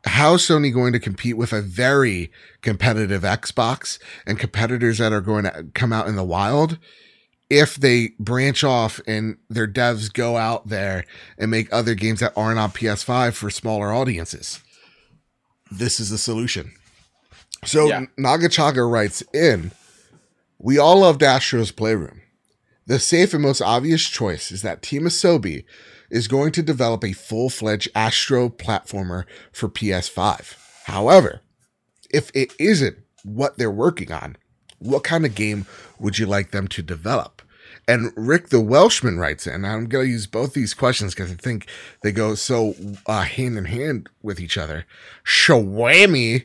how 0.08 0.34
is 0.34 0.42
Sony 0.42 0.72
going 0.72 0.92
to 0.92 0.98
compete 0.98 1.36
with 1.36 1.52
a 1.52 1.62
very 1.62 2.30
competitive 2.62 3.22
Xbox 3.22 3.98
and 4.26 4.38
competitors 4.38 4.98
that 4.98 5.12
are 5.12 5.20
going 5.20 5.44
to 5.44 5.66
come 5.74 5.92
out 5.92 6.08
in 6.08 6.16
the 6.16 6.24
wild 6.24 6.78
if 7.50 7.76
they 7.76 8.10
branch 8.18 8.62
off 8.62 9.00
and 9.06 9.38
their 9.48 9.66
devs 9.66 10.12
go 10.12 10.36
out 10.36 10.68
there 10.68 11.04
and 11.38 11.50
make 11.50 11.72
other 11.72 11.94
games 11.94 12.20
that 12.20 12.32
aren't 12.36 12.58
on 12.58 12.70
PS5 12.70 13.34
for 13.34 13.50
smaller 13.50 13.92
audiences? 13.92 14.60
This 15.70 16.00
is 16.00 16.10
the 16.10 16.18
solution. 16.18 16.72
So 17.64 17.88
Yeah. 17.88 18.06
Nagachaga 18.18 18.90
writes 18.90 19.22
in, 19.32 19.72
we 20.58 20.78
all 20.78 21.00
loved 21.00 21.22
Astro's 21.22 21.70
Playroom. 21.70 22.22
The 22.86 22.98
safe 22.98 23.34
and 23.34 23.42
most 23.42 23.60
obvious 23.60 24.08
choice 24.08 24.50
is 24.50 24.62
that 24.62 24.82
Team 24.82 25.02
Asobi 25.02 25.64
is 26.10 26.28
going 26.28 26.52
to 26.52 26.62
develop 26.62 27.04
a 27.04 27.12
full-fledged 27.12 27.88
Astro 27.94 28.48
platformer 28.48 29.24
for 29.52 29.68
PS5. 29.68 30.84
However, 30.84 31.40
if 32.10 32.30
it 32.34 32.52
isn't 32.58 32.96
what 33.24 33.58
they're 33.58 33.70
working 33.70 34.12
on, 34.12 34.36
what 34.78 35.04
kind 35.04 35.26
of 35.26 35.34
game 35.34 35.66
would 35.98 36.18
you 36.18 36.26
like 36.26 36.50
them 36.50 36.68
to 36.68 36.82
develop? 36.82 37.42
And 37.86 38.12
Rick 38.16 38.48
the 38.48 38.60
Welshman 38.60 39.18
writes 39.18 39.46
in, 39.46 39.54
and 39.54 39.66
I'm 39.66 39.86
going 39.86 40.06
to 40.06 40.10
use 40.10 40.26
both 40.26 40.52
these 40.52 40.74
questions 40.74 41.14
because 41.14 41.30
I 41.30 41.34
think 41.34 41.66
they 42.02 42.12
go 42.12 42.34
so 42.34 42.74
uh, 43.06 43.22
hand 43.22 43.56
in 43.56 43.64
hand 43.64 44.08
with 44.22 44.40
each 44.40 44.58
other. 44.58 44.84
Shawammy, 45.24 46.44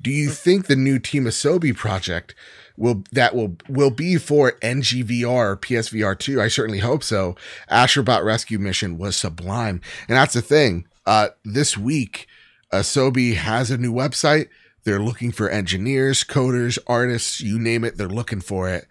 do 0.00 0.10
you 0.10 0.30
think 0.30 0.66
the 0.66 0.76
new 0.76 0.98
Team 1.00 1.24
Asobi 1.24 1.74
project 1.74 2.34
will 2.78 3.04
that 3.12 3.34
will 3.34 3.56
will 3.68 3.90
be 3.90 4.16
for 4.16 4.52
NGVR 4.62 5.26
or 5.26 5.56
PSVR 5.56 6.18
2? 6.18 6.40
I 6.40 6.48
certainly 6.48 6.78
hope 6.78 7.02
so. 7.04 7.36
Astrobot 7.70 8.24
Rescue 8.24 8.58
Mission 8.58 8.96
was 8.96 9.16
sublime. 9.16 9.80
And 10.08 10.16
that's 10.16 10.34
the 10.34 10.40
thing. 10.42 10.86
Uh, 11.04 11.28
this 11.44 11.76
week, 11.76 12.26
Asobi 12.72 13.34
has 13.34 13.70
a 13.70 13.76
new 13.78 13.92
website. 13.92 14.48
They're 14.84 14.98
looking 15.00 15.32
for 15.32 15.50
engineers, 15.50 16.24
coders, 16.24 16.78
artists, 16.86 17.40
you 17.40 17.58
name 17.58 17.84
it, 17.84 17.96
they're 17.98 18.08
looking 18.08 18.40
for 18.40 18.68
it 18.70 18.86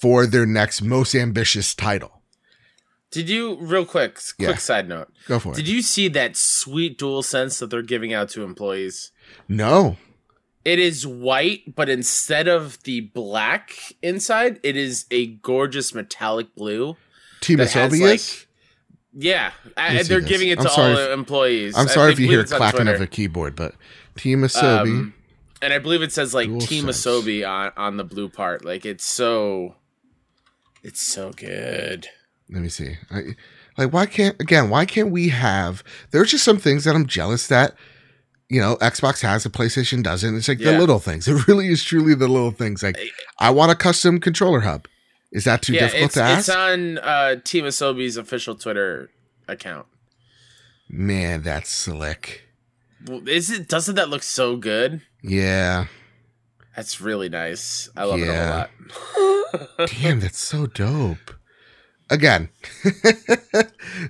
for 0.00 0.26
their 0.26 0.46
next 0.46 0.82
most 0.82 1.14
ambitious 1.14 1.74
title. 1.74 2.20
Did 3.10 3.28
you 3.28 3.56
real 3.60 3.84
quick 3.84 4.14
quick 4.36 4.48
Yeah. 4.48 4.54
side 4.56 4.88
note? 4.88 5.12
Go 5.28 5.38
for 5.38 5.52
it. 5.52 5.56
Did 5.56 5.68
you 5.68 5.82
see 5.82 6.08
that 6.08 6.36
sweet 6.36 6.98
dual 6.98 7.22
sense 7.22 7.58
that 7.58 7.70
they're 7.70 7.82
giving 7.82 8.12
out 8.12 8.28
to 8.30 8.42
employees? 8.42 9.10
no. 9.48 9.96
It 10.64 10.78
is 10.78 11.06
white, 11.06 11.74
but 11.74 11.88
instead 11.88 12.46
of 12.46 12.80
the 12.84 13.00
black 13.00 13.72
inside, 14.00 14.60
it 14.62 14.76
is 14.76 15.06
a 15.10 15.26
gorgeous 15.26 15.92
metallic 15.94 16.54
blue. 16.54 16.96
Team 17.40 17.58
that 17.58 17.68
Asobi 17.68 18.00
like? 18.00 18.48
Yeah, 19.14 19.50
see 19.98 20.02
they're 20.08 20.20
this. 20.20 20.28
giving 20.28 20.48
it 20.48 20.58
I'm 20.60 20.64
to 20.66 20.70
all 20.70 20.96
if- 20.96 21.10
employees. 21.10 21.76
I'm 21.76 21.88
I 21.88 21.90
sorry 21.90 22.12
if 22.12 22.20
you 22.20 22.28
hear 22.28 22.44
clacking 22.44 22.88
of 22.88 23.00
a 23.00 23.06
keyboard, 23.06 23.56
but 23.56 23.74
Team 24.16 24.42
Asobi. 24.42 24.82
Um, 24.88 25.14
and 25.60 25.72
I 25.72 25.78
believe 25.78 26.02
it 26.02 26.12
says 26.12 26.32
like 26.32 26.48
Dual 26.48 26.60
Team 26.60 26.84
sense. 26.84 27.04
Asobi 27.04 27.46
on 27.48 27.72
on 27.76 27.96
the 27.96 28.04
blue 28.04 28.28
part. 28.28 28.64
Like 28.64 28.86
it's 28.86 29.04
so, 29.04 29.74
it's 30.82 31.02
so 31.02 31.32
good. 31.32 32.08
let 32.48 32.62
me 32.62 32.68
see. 32.68 32.96
I, 33.10 33.34
like, 33.76 33.92
why 33.92 34.06
can't 34.06 34.40
again? 34.40 34.70
Why 34.70 34.84
can't 34.86 35.10
we 35.10 35.28
have? 35.30 35.82
There's 36.10 36.30
just 36.30 36.44
some 36.44 36.58
things 36.58 36.84
that 36.84 36.94
I'm 36.94 37.06
jealous 37.06 37.46
that 37.48 37.74
you 38.52 38.60
know 38.60 38.76
Xbox 38.76 39.22
has, 39.22 39.46
a 39.46 39.50
PlayStation 39.50 40.02
doesn't. 40.02 40.36
It's 40.36 40.46
like 40.46 40.58
the 40.58 40.78
little 40.78 40.98
things. 40.98 41.26
It 41.32 41.48
really 41.48 41.68
is 41.68 41.82
truly 41.82 42.14
the 42.14 42.28
little 42.28 42.50
things. 42.50 42.82
Like, 42.82 42.98
I 43.38 43.48
want 43.48 43.72
a 43.72 43.74
custom 43.74 44.20
controller 44.20 44.60
hub. 44.60 44.86
Is 45.32 45.44
that 45.44 45.62
too 45.62 45.72
yeah, 45.72 45.86
difficult 45.86 46.12
to 46.12 46.22
ask? 46.22 46.48
it's 46.48 46.48
on 46.54 46.98
uh, 46.98 47.36
Team 47.42 47.64
Asobi's 47.64 48.18
official 48.18 48.54
Twitter 48.54 49.08
account. 49.48 49.86
Man, 50.90 51.40
that's 51.40 51.70
slick. 51.70 52.42
Well, 53.06 53.26
Is 53.26 53.50
it? 53.50 53.68
Doesn't 53.68 53.94
that 53.94 54.10
look 54.10 54.22
so 54.22 54.56
good? 54.56 55.00
Yeah. 55.22 55.86
That's 56.76 57.00
really 57.00 57.30
nice. 57.30 57.88
I 57.96 58.04
love 58.04 58.20
Yeah. 58.20 58.66
it 58.66 58.70
a 59.16 59.62
lot. 59.78 59.88
Damn, 60.02 60.20
that's 60.20 60.38
so 60.38 60.66
dope. 60.66 61.34
Again, 62.10 62.50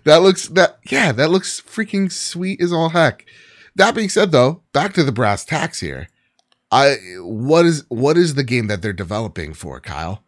that 0.03 0.23
looks 0.23 0.49
that 0.49 0.79
yeah, 0.91 1.13
that 1.13 1.31
looks 1.31 1.61
freaking 1.61 2.11
sweet 2.11 2.61
as 2.61 2.73
all 2.73 2.89
heck. 2.89 3.25
That 3.77 3.95
being 3.95 4.09
said, 4.09 4.33
though, 4.33 4.63
back 4.73 4.93
to 4.95 5.05
the 5.05 5.13
brass 5.13 5.45
tacks 5.45 5.81
here. 5.81 6.09
I 6.71 6.97
what 7.21 7.67
is 7.67 7.85
what 7.89 8.17
is 8.17 8.35
the 8.35 8.45
game 8.45 8.67
that 8.69 8.81
they're 8.83 8.93
developing 8.93 9.53
for, 9.55 9.81
Kyle? 9.81 10.23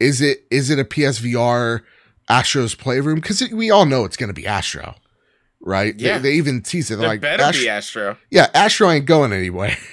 Is 0.00 0.20
it 0.20 0.44
is 0.50 0.70
it 0.70 0.78
a 0.78 0.84
PSVR 0.84 1.80
Astro's 2.28 2.74
Playroom? 2.74 3.16
Because 3.16 3.42
we 3.52 3.70
all 3.70 3.86
know 3.86 4.04
it's 4.04 4.16
going 4.16 4.28
to 4.28 4.34
be 4.34 4.46
Astro, 4.46 4.94
right? 5.60 5.96
They- 5.96 6.04
Yeah. 6.06 6.18
They, 6.18 6.32
even 6.32 6.62
tease 6.62 6.90
it 6.90 6.96
There 6.96 7.06
like 7.08 7.20
better 7.20 7.44
Astro- 7.44 7.62
be 7.62 7.68
Astro. 7.68 8.16
yeah, 8.30 8.48
Astro 8.54 8.90
ain't 8.90 9.06
going 9.06 9.32
anywhere. 9.32 9.76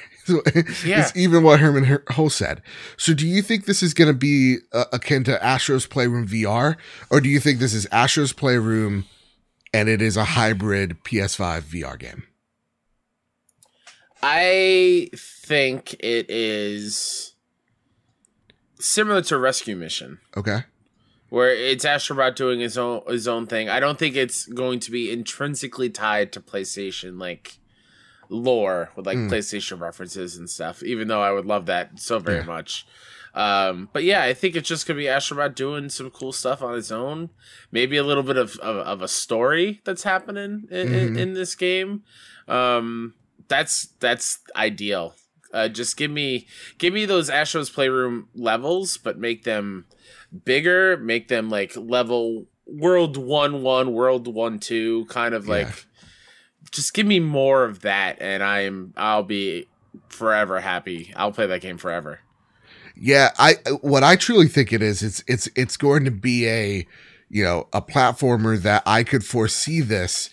Yeah. 0.84 1.02
It's 1.02 1.16
even 1.16 1.44
what 1.44 1.60
Hermen 1.60 1.84
Her- 1.86 2.04
Hull 2.10 2.32
said. 2.32 2.64
So, 2.98 3.14
do 3.14 3.28
you 3.28 3.44
think 3.44 3.66
this 3.66 3.84
is 3.84 3.94
going 3.94 4.08
to 4.08 4.18
be 4.18 4.58
uh, 4.74 4.86
akin 4.92 5.24
to 5.26 5.44
Astro's 5.44 5.86
Playroom 5.86 6.28
VR, 6.28 6.78
or 7.12 7.22
do 7.22 7.30
you 7.30 7.40
think 7.40 7.60
this 7.60 7.76
is 7.76 7.86
Astro's 7.92 8.34
Playroom 8.34 9.06
and 9.72 9.88
it 9.88 10.02
is 10.02 10.18
a 10.18 10.24
hybrid 10.24 10.98
PS5 11.04 11.62
VR 11.62 12.00
game? 12.00 12.24
I 14.28 15.10
think 15.16 15.94
it 16.00 16.26
is 16.32 17.36
similar 18.80 19.22
to 19.24 19.38
Rescue 19.38 19.76
Mission, 19.76 20.18
Okay. 20.36 20.64
where 21.30 21.52
it's 21.54 21.86
Astrobot 21.86 22.34
doing 22.36 22.60
his 22.60 22.76
own 22.76 23.02
his 23.08 23.28
own 23.28 23.46
thing. 23.46 23.70
I 23.70 23.80
don't 23.80 24.00
think 24.00 24.16
it's 24.16 24.48
going 24.48 24.80
to 24.80 24.90
be 24.92 25.12
intrinsically 25.12 25.92
tied 25.92 26.32
to 26.34 26.42
PlayStation 26.42 27.20
like 27.20 27.60
lore 28.30 28.90
with 28.96 29.06
like 29.06 29.18
Mm. 29.20 29.30
PlayStation 29.30 29.80
references 29.80 30.36
and 30.38 30.50
stuff. 30.50 30.82
Even 30.82 31.08
though 31.08 31.22
I 31.22 31.32
would 31.32 31.46
love 31.46 31.68
that 31.68 32.00
so 32.00 32.18
very 32.18 32.40
Yeah. 32.40 32.46
much. 32.46 32.88
Um, 33.36 33.90
but 33.94 34.04
yeah, 34.04 34.24
I 34.24 34.34
think 34.34 34.56
it's 34.56 34.68
just 34.68 34.88
gonna 34.88 34.98
be 34.98 35.04
Astrobot 35.06 35.54
doing 35.54 35.90
some 35.90 36.10
cool 36.10 36.32
stuff 36.32 36.64
on 36.64 36.74
his 36.74 36.92
own. 36.92 37.30
Maybe 37.72 37.96
a 37.98 38.04
little 38.04 38.24
bit 38.24 38.38
of 38.38 38.58
of, 38.58 38.78
of 38.78 39.02
a 39.04 39.08
story 39.08 39.82
that's 39.86 40.02
happening 40.02 40.68
in, 40.72 40.92
in, 40.96 41.14
Mhm. 41.14 41.20
in 41.20 41.34
this 41.34 41.54
game. 41.54 42.04
Um, 42.48 43.14
that's 43.48 43.88
that's 44.00 44.40
ideal. 44.56 45.16
Uh, 45.54 45.68
just 45.70 45.96
give 45.98 46.12
me 46.12 46.48
give 46.78 46.94
me 46.94 47.06
those 47.06 47.30
Astros 47.30 47.74
Playroom 47.74 48.28
levels, 48.36 48.98
but 48.98 49.18
make 49.18 49.44
them 49.44 49.86
bigger. 50.44 50.98
Make 50.98 51.28
them 51.28 51.50
like 51.50 51.76
level 51.76 52.46
World 52.66 53.18
One 53.18 53.62
One, 53.62 53.94
World 53.94 54.28
One 54.28 54.60
Two, 54.60 55.06
kind 55.06 55.34
of 55.34 55.48
like. 55.48 55.68
Yeah. 55.68 55.74
Just 56.72 56.94
give 56.94 57.06
me 57.06 57.20
more 57.20 57.64
of 57.64 57.82
that, 57.82 58.18
and 58.20 58.44
I'm 58.44 58.94
I'll 58.98 59.24
be 59.24 59.68
forever 60.10 60.60
happy. 60.60 61.14
I'll 61.16 61.32
play 61.32 61.46
that 61.46 61.62
game 61.62 61.78
forever. 61.78 62.20
Yeah, 62.98 63.32
I 63.38 63.56
what 63.82 64.04
I 64.04 64.16
truly 64.16 64.48
think 64.48 64.74
it 64.74 64.82
is, 64.82 65.04
it's 65.04 65.24
it's 65.28 65.48
it's 65.56 65.78
going 65.78 66.06
to 66.06 66.12
be 66.12 66.48
a 66.48 66.88
you 67.30 67.44
know 67.44 67.68
a 67.72 67.82
platformer 67.82 68.60
that 68.62 68.84
I 68.86 69.04
could 69.04 69.26
foresee 69.26 69.82
this 69.82 70.30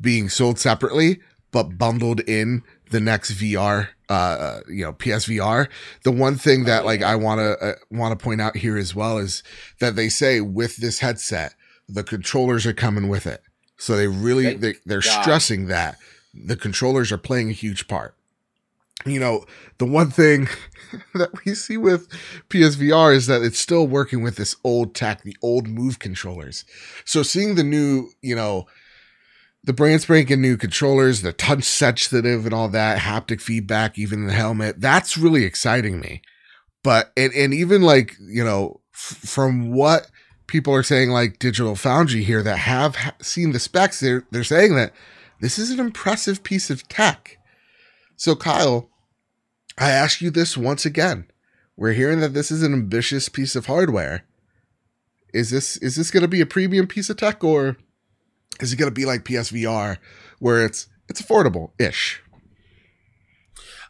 being 0.00 0.28
sold 0.28 0.58
separately 0.58 1.20
but 1.56 1.78
bundled 1.78 2.20
in 2.20 2.62
the 2.90 3.00
next 3.00 3.32
VR 3.32 3.88
uh 4.10 4.60
you 4.68 4.84
know 4.84 4.92
PSVR. 4.92 5.68
The 6.02 6.12
one 6.12 6.36
thing 6.36 6.64
that 6.64 6.84
like 6.84 7.00
I 7.00 7.16
want 7.16 7.38
to 7.38 7.58
uh, 7.58 7.72
want 7.90 8.16
to 8.16 8.22
point 8.22 8.42
out 8.42 8.58
here 8.58 8.76
as 8.76 8.94
well 8.94 9.16
is 9.16 9.42
that 9.80 9.96
they 9.96 10.10
say 10.10 10.42
with 10.42 10.76
this 10.76 10.98
headset 10.98 11.54
the 11.88 12.04
controllers 12.04 12.66
are 12.66 12.74
coming 12.74 13.08
with 13.08 13.26
it. 13.26 13.42
So 13.78 13.96
they 13.96 14.06
really 14.06 14.52
they, 14.52 14.74
they're 14.84 15.00
God. 15.00 15.22
stressing 15.22 15.68
that 15.68 15.96
the 16.34 16.56
controllers 16.56 17.10
are 17.10 17.16
playing 17.16 17.48
a 17.48 17.54
huge 17.54 17.88
part. 17.88 18.14
You 19.06 19.18
know, 19.18 19.46
the 19.78 19.86
one 19.86 20.10
thing 20.10 20.48
that 21.14 21.30
we 21.46 21.54
see 21.54 21.78
with 21.78 22.06
PSVR 22.50 23.14
is 23.14 23.28
that 23.28 23.40
it's 23.40 23.58
still 23.58 23.86
working 23.86 24.22
with 24.22 24.36
this 24.36 24.56
old 24.62 24.94
tech, 24.94 25.22
the 25.22 25.38
old 25.40 25.68
move 25.68 26.00
controllers. 26.00 26.66
So 27.06 27.22
seeing 27.22 27.54
the 27.54 27.64
new, 27.64 28.10
you 28.20 28.36
know, 28.36 28.66
the 29.66 29.72
brand 29.72 30.00
spanking 30.00 30.40
new 30.40 30.56
controllers, 30.56 31.22
the 31.22 31.32
touch 31.32 31.64
sensitive 31.64 32.44
and 32.46 32.54
all 32.54 32.68
that, 32.68 33.00
haptic 33.00 33.40
feedback, 33.40 33.98
even 33.98 34.26
the 34.26 34.32
helmet, 34.32 34.80
that's 34.80 35.18
really 35.18 35.44
exciting 35.44 36.00
me. 36.00 36.22
But 36.82 37.12
and 37.16 37.32
and 37.34 37.52
even 37.52 37.82
like 37.82 38.16
you 38.20 38.44
know, 38.44 38.80
f- 38.94 39.18
from 39.18 39.72
what 39.72 40.08
people 40.46 40.72
are 40.72 40.84
saying, 40.84 41.10
like 41.10 41.40
Digital 41.40 41.74
Foundry 41.74 42.22
here 42.22 42.44
that 42.44 42.58
have 42.58 42.94
ha- 42.94 43.14
seen 43.20 43.50
the 43.50 43.58
specs, 43.58 43.98
they're 43.98 44.24
they're 44.30 44.44
saying 44.44 44.76
that 44.76 44.92
this 45.40 45.58
is 45.58 45.70
an 45.70 45.80
impressive 45.80 46.44
piece 46.44 46.70
of 46.70 46.88
tech. 46.88 47.38
So 48.14 48.36
Kyle, 48.36 48.88
I 49.76 49.90
ask 49.90 50.20
you 50.20 50.30
this 50.30 50.56
once 50.56 50.86
again. 50.86 51.26
We're 51.76 51.92
hearing 51.92 52.20
that 52.20 52.34
this 52.34 52.52
is 52.52 52.62
an 52.62 52.72
ambitious 52.72 53.28
piece 53.28 53.56
of 53.56 53.66
hardware. 53.66 54.24
Is 55.34 55.50
this 55.50 55.76
is 55.78 55.96
this 55.96 56.12
going 56.12 56.22
to 56.22 56.28
be 56.28 56.40
a 56.40 56.46
premium 56.46 56.86
piece 56.86 57.10
of 57.10 57.16
tech 57.16 57.42
or 57.42 57.76
is 58.60 58.72
it 58.72 58.76
going 58.76 58.90
to 58.90 58.94
be 58.94 59.04
like 59.04 59.24
PSVR 59.24 59.98
where 60.38 60.64
it's 60.64 60.88
it's 61.08 61.20
affordable 61.22 61.70
ish? 61.78 62.22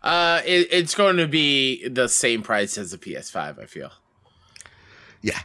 Uh, 0.03 0.41
it, 0.45 0.69
it's 0.71 0.95
going 0.95 1.17
to 1.17 1.27
be 1.27 1.87
the 1.89 2.09
same 2.09 2.43
price 2.43 2.79
as 2.79 2.93
the 2.93 2.99
PS5. 2.99 3.61
I 3.61 3.67
feel. 3.67 3.91
Yeah. 5.23 5.41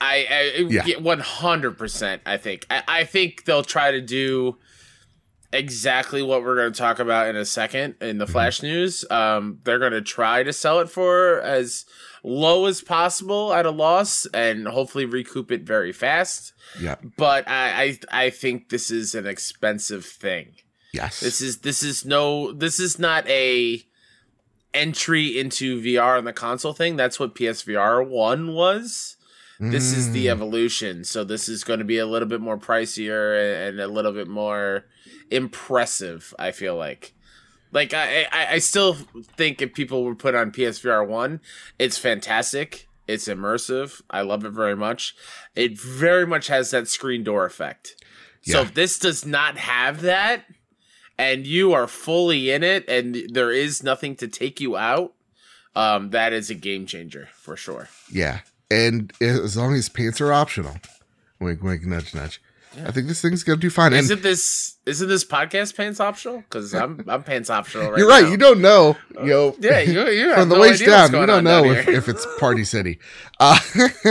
I, 0.00 0.26
I 0.30 0.66
Yeah. 0.68 0.98
one 0.98 1.20
hundred 1.20 1.78
percent. 1.78 2.22
I 2.26 2.36
think. 2.36 2.66
I, 2.70 2.82
I 2.88 3.04
think 3.04 3.44
they'll 3.44 3.62
try 3.62 3.92
to 3.92 4.00
do 4.00 4.56
exactly 5.52 6.20
what 6.22 6.42
we're 6.42 6.56
going 6.56 6.72
to 6.72 6.78
talk 6.78 6.98
about 6.98 7.28
in 7.28 7.36
a 7.36 7.44
second 7.44 7.94
in 8.00 8.18
the 8.18 8.26
flash 8.26 8.62
news. 8.62 9.04
Um, 9.10 9.60
they're 9.64 9.78
going 9.78 9.92
to 9.92 10.02
try 10.02 10.42
to 10.42 10.52
sell 10.52 10.80
it 10.80 10.90
for 10.90 11.40
as 11.40 11.86
low 12.28 12.66
as 12.66 12.82
possible 12.82 13.52
at 13.54 13.64
a 13.64 13.70
loss, 13.70 14.26
and 14.34 14.66
hopefully 14.66 15.04
recoup 15.04 15.52
it 15.52 15.62
very 15.62 15.92
fast. 15.92 16.52
Yeah. 16.80 16.96
But 17.16 17.48
I, 17.48 17.98
I, 18.10 18.24
I 18.26 18.30
think 18.30 18.68
this 18.68 18.90
is 18.90 19.14
an 19.14 19.26
expensive 19.28 20.04
thing. 20.04 20.56
Yes. 20.92 21.20
This 21.20 21.40
is 21.40 21.58
this 21.58 21.82
is 21.84 22.04
no 22.04 22.50
this 22.52 22.80
is 22.80 22.98
not 22.98 23.28
a 23.28 23.82
entry 24.74 25.38
into 25.38 25.80
VR 25.80 26.18
on 26.18 26.24
the 26.24 26.32
console 26.32 26.72
thing. 26.72 26.96
That's 26.96 27.20
what 27.20 27.34
PSVR 27.34 28.06
one 28.06 28.54
was. 28.54 29.16
This 29.58 29.96
is 29.96 30.12
the 30.12 30.26
Mm. 30.26 30.32
evolution. 30.32 31.04
So 31.04 31.24
this 31.24 31.48
is 31.48 31.64
going 31.64 31.78
to 31.78 31.84
be 31.84 31.96
a 31.96 32.04
little 32.06 32.28
bit 32.28 32.42
more 32.42 32.58
pricier 32.58 33.68
and 33.68 33.80
a 33.80 33.86
little 33.88 34.12
bit 34.12 34.28
more 34.28 34.84
impressive. 35.30 36.34
I 36.38 36.50
feel 36.50 36.76
like. 36.76 37.14
Like 37.72 37.92
I, 37.94 38.26
I, 38.32 38.46
I 38.52 38.58
still 38.58 38.94
think 39.36 39.60
if 39.60 39.74
people 39.74 40.04
were 40.04 40.14
put 40.14 40.34
on 40.34 40.52
PSVR 40.52 41.06
one, 41.06 41.40
it's 41.78 41.98
fantastic. 41.98 42.88
It's 43.06 43.28
immersive. 43.28 44.02
I 44.10 44.22
love 44.22 44.44
it 44.44 44.50
very 44.50 44.76
much. 44.76 45.14
It 45.54 45.78
very 45.78 46.26
much 46.26 46.48
has 46.48 46.70
that 46.72 46.88
screen 46.88 47.22
door 47.22 47.44
effect. 47.44 48.02
So 48.42 48.60
if 48.60 48.74
this 48.74 48.98
does 49.00 49.26
not 49.26 49.56
have 49.56 50.02
that, 50.02 50.44
and 51.18 51.46
you 51.46 51.72
are 51.72 51.88
fully 51.88 52.50
in 52.50 52.62
it, 52.62 52.88
and 52.88 53.16
there 53.28 53.50
is 53.50 53.82
nothing 53.82 54.14
to 54.16 54.28
take 54.28 54.60
you 54.60 54.76
out, 54.76 55.14
um, 55.74 56.10
that 56.10 56.32
is 56.32 56.48
a 56.48 56.54
game 56.54 56.86
changer 56.86 57.28
for 57.34 57.56
sure. 57.56 57.88
Yeah. 58.10 58.40
And 58.70 59.12
as 59.20 59.56
long 59.56 59.74
as 59.74 59.88
pants 59.88 60.20
are 60.20 60.32
optional, 60.32 60.76
wink, 61.40 61.62
wink, 61.62 61.84
nudge, 61.84 62.14
nudge. 62.14 62.40
I 62.84 62.90
think 62.90 63.06
this 63.06 63.22
thing's 63.22 63.42
gonna 63.42 63.58
do 63.58 63.70
fine. 63.70 63.92
Isn't 63.92 64.22
this 64.22 64.76
isn't 64.86 65.08
this 65.08 65.24
podcast 65.24 65.76
pants 65.76 66.00
optional? 66.00 66.38
Because 66.38 66.74
I'm 66.74 67.04
I'm 67.08 67.22
pants 67.22 67.48
optional 67.48 67.90
right 67.90 67.98
you're 67.98 68.08
right. 68.08 68.24
now. 68.24 68.30
You 68.30 68.36
don't 68.36 68.60
know, 68.60 68.96
you 69.14 69.26
know. 69.26 69.56
Yeah, 69.58 69.80
you, 69.80 70.08
you 70.08 70.34
from 70.34 70.48
the 70.48 70.56
no 70.56 70.60
waist 70.60 70.84
down, 70.84 71.12
you 71.12 71.26
don't 71.26 71.44
know 71.44 71.64
if, 71.64 71.88
if 71.88 72.08
it's 72.08 72.26
Party 72.38 72.64
City. 72.64 72.98
Uh, 73.40 73.58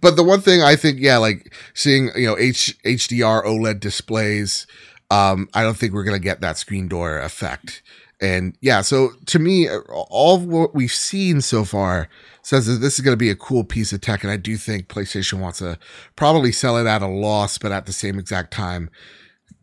but 0.00 0.16
the 0.16 0.24
one 0.24 0.40
thing 0.40 0.62
I 0.62 0.76
think, 0.76 0.98
yeah, 1.00 1.18
like 1.18 1.54
seeing 1.74 2.10
you 2.16 2.26
know 2.26 2.38
H, 2.38 2.76
HDR 2.84 3.44
OLED 3.44 3.80
displays, 3.80 4.66
um, 5.10 5.48
I 5.52 5.62
don't 5.62 5.76
think 5.76 5.92
we're 5.92 6.04
gonna 6.04 6.18
get 6.18 6.40
that 6.40 6.58
screen 6.58 6.88
door 6.88 7.18
effect. 7.18 7.82
And 8.22 8.56
yeah, 8.60 8.82
so 8.82 9.10
to 9.26 9.40
me, 9.40 9.68
all 9.68 10.36
of 10.36 10.46
what 10.46 10.76
we've 10.76 10.92
seen 10.92 11.40
so 11.40 11.64
far 11.64 12.08
says 12.42 12.66
that 12.66 12.74
this 12.74 12.94
is 12.94 13.00
going 13.00 13.12
to 13.12 13.18
be 13.18 13.30
a 13.30 13.36
cool 13.36 13.64
piece 13.64 13.92
of 13.92 14.00
tech, 14.00 14.22
and 14.22 14.30
I 14.30 14.36
do 14.36 14.56
think 14.56 14.86
PlayStation 14.86 15.40
wants 15.40 15.58
to 15.58 15.76
probably 16.14 16.52
sell 16.52 16.76
it 16.76 16.86
at 16.86 17.02
a 17.02 17.08
loss, 17.08 17.58
but 17.58 17.72
at 17.72 17.86
the 17.86 17.92
same 17.92 18.20
exact 18.20 18.52
time, 18.52 18.90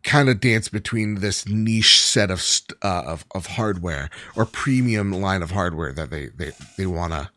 kind 0.02 0.28
of 0.28 0.40
dance 0.40 0.68
between 0.68 1.16
this 1.16 1.48
niche 1.48 2.02
set 2.02 2.30
of 2.30 2.44
uh, 2.82 3.02
of 3.06 3.24
of 3.34 3.46
hardware 3.46 4.10
or 4.36 4.44
premium 4.44 5.10
line 5.10 5.42
of 5.42 5.52
hardware 5.52 5.92
that 5.94 6.10
they 6.10 6.26
they 6.26 6.52
they 6.76 6.86
want 6.86 7.14
to 7.14 7.30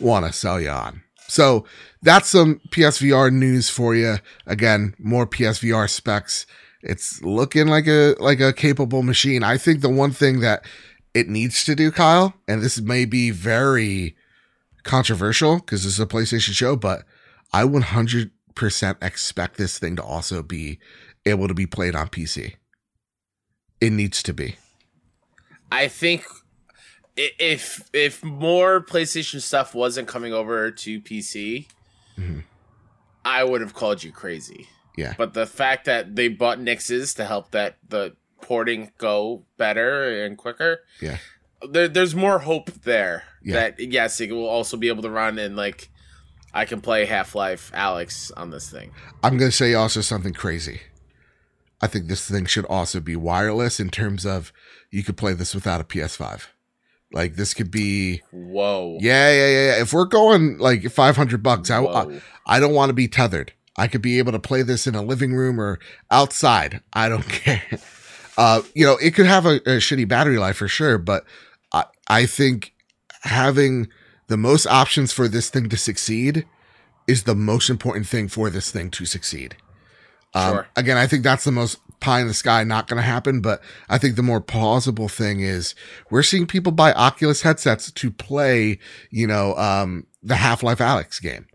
want 0.00 0.26
to 0.26 0.32
sell 0.32 0.60
you 0.60 0.70
on. 0.70 1.04
So 1.28 1.64
that's 2.02 2.28
some 2.28 2.60
PSVR 2.70 3.32
news 3.32 3.70
for 3.70 3.94
you. 3.94 4.16
Again, 4.44 4.94
more 4.98 5.26
PSVR 5.26 5.88
specs. 5.88 6.46
It's 6.84 7.22
looking 7.22 7.66
like 7.66 7.86
a 7.86 8.14
like 8.18 8.40
a 8.40 8.52
capable 8.52 9.02
machine. 9.02 9.42
I 9.42 9.56
think 9.56 9.80
the 9.80 9.88
one 9.88 10.12
thing 10.12 10.40
that 10.40 10.64
it 11.14 11.28
needs 11.28 11.64
to 11.64 11.74
do, 11.74 11.90
Kyle, 11.90 12.34
and 12.46 12.62
this 12.62 12.80
may 12.80 13.04
be 13.06 13.30
very 13.30 14.14
controversial 14.82 15.56
because 15.56 15.84
this 15.84 15.94
is 15.94 16.00
a 16.00 16.06
PlayStation 16.06 16.52
show, 16.52 16.76
but 16.76 17.04
I 17.52 17.64
100% 17.64 18.30
expect 19.02 19.56
this 19.56 19.78
thing 19.78 19.96
to 19.96 20.02
also 20.02 20.42
be 20.42 20.78
able 21.24 21.48
to 21.48 21.54
be 21.54 21.66
played 21.66 21.94
on 21.94 22.08
PC. 22.08 22.56
It 23.80 23.90
needs 23.90 24.22
to 24.24 24.34
be. 24.34 24.56
I 25.72 25.88
think 25.88 26.24
if 27.16 27.88
if 27.92 28.22
more 28.22 28.84
PlayStation 28.84 29.40
stuff 29.40 29.74
wasn't 29.74 30.06
coming 30.08 30.32
over 30.32 30.70
to 30.70 31.00
PC, 31.00 31.68
Mhm. 32.18 32.44
I 33.24 33.42
would 33.42 33.62
have 33.62 33.72
called 33.72 34.02
you 34.04 34.12
crazy. 34.12 34.68
Yeah. 34.96 35.14
But 35.18 35.34
the 35.34 35.46
fact 35.46 35.86
that 35.86 36.14
they 36.16 36.28
bought 36.28 36.58
Nixxes 36.58 37.16
to 37.16 37.24
help 37.24 37.50
that 37.52 37.78
the 37.88 38.14
porting 38.40 38.92
go 38.98 39.44
better 39.56 40.24
and 40.24 40.36
quicker, 40.38 40.80
Yeah. 41.00 41.18
there, 41.68 41.88
there's 41.88 42.14
more 42.14 42.38
hope 42.40 42.70
there. 42.82 43.24
Yeah. 43.42 43.54
That 43.54 43.80
yes, 43.80 44.20
it 44.20 44.30
will 44.32 44.46
also 44.48 44.76
be 44.76 44.88
able 44.88 45.02
to 45.02 45.10
run 45.10 45.38
and 45.38 45.56
like 45.56 45.90
I 46.52 46.64
can 46.66 46.80
play 46.80 47.04
Half 47.06 47.34
Life 47.34 47.72
Alyx 47.74 48.30
on 48.36 48.50
this 48.50 48.70
thing. 48.70 48.92
I'm 49.22 49.36
going 49.38 49.50
to 49.50 49.56
say 49.56 49.74
also 49.74 50.00
something 50.00 50.32
crazy. 50.32 50.80
I 51.80 51.86
think 51.88 52.06
this 52.06 52.28
thing 52.30 52.46
should 52.46 52.64
also 52.66 53.00
be 53.00 53.16
wireless 53.16 53.80
in 53.80 53.90
terms 53.90 54.24
of 54.24 54.52
you 54.90 55.02
could 55.02 55.16
play 55.16 55.32
this 55.32 55.54
without 55.54 55.80
a 55.80 55.84
PS5. 55.84 56.46
Like 57.12 57.34
this 57.34 57.54
could 57.54 57.70
be 57.70 58.22
Whoa. 58.30 58.98
yeah, 59.00 59.30
yeah, 59.30 59.36
yeah. 59.48 59.66
yeah. 59.76 59.82
If 59.82 59.92
we're 59.92 60.04
going 60.06 60.58
like 60.58 60.88
500 60.90 61.42
bucks, 61.42 61.70
I, 61.70 61.82
I 61.84 62.20
I 62.46 62.60
don't 62.60 62.72
want 62.74 62.90
to 62.90 62.94
be 62.94 63.08
tethered. 63.08 63.52
I 63.76 63.88
could 63.88 64.02
be 64.02 64.18
able 64.18 64.32
to 64.32 64.38
play 64.38 64.62
this 64.62 64.86
in 64.86 64.94
a 64.94 65.02
living 65.02 65.34
room 65.34 65.60
or 65.60 65.78
outside. 66.10 66.80
I 66.92 67.08
don't 67.08 67.28
care. 67.28 67.62
Uh, 68.36 68.62
you 68.74 68.84
know, 68.84 68.96
it 68.96 69.14
could 69.14 69.26
have 69.26 69.46
a, 69.46 69.56
a 69.56 69.78
shitty 69.78 70.08
battery 70.08 70.38
life 70.38 70.56
for 70.56 70.68
sure, 70.68 70.98
but 70.98 71.24
I, 71.72 71.84
I 72.08 72.26
think 72.26 72.74
having 73.22 73.88
the 74.28 74.36
most 74.36 74.66
options 74.66 75.12
for 75.12 75.28
this 75.28 75.50
thing 75.50 75.68
to 75.68 75.76
succeed 75.76 76.46
is 77.06 77.24
the 77.24 77.34
most 77.34 77.68
important 77.68 78.06
thing 78.06 78.28
for 78.28 78.50
this 78.50 78.70
thing 78.70 78.90
to 78.90 79.04
succeed. 79.04 79.56
Um, 80.34 80.52
Sure. 80.52 80.68
Again, 80.76 80.96
I 80.96 81.06
think 81.06 81.22
that's 81.22 81.44
the 81.44 81.52
most 81.52 81.78
pie 82.00 82.20
in 82.20 82.26
the 82.26 82.34
sky, 82.34 82.64
not 82.64 82.86
going 82.88 82.98
to 82.98 83.06
happen. 83.06 83.40
But 83.40 83.62
I 83.88 83.98
think 83.98 84.16
the 84.16 84.22
more 84.22 84.40
plausible 84.40 85.08
thing 85.08 85.40
is 85.40 85.74
we're 86.10 86.22
seeing 86.22 86.46
people 86.46 86.72
buy 86.72 86.92
Oculus 86.92 87.42
headsets 87.42 87.90
to 87.90 88.10
play, 88.10 88.78
you 89.10 89.26
know, 89.26 89.54
um, 89.56 90.06
the 90.22 90.36
Half 90.36 90.62
Life 90.62 90.78
Alyx 90.78 91.20
game. 91.20 91.46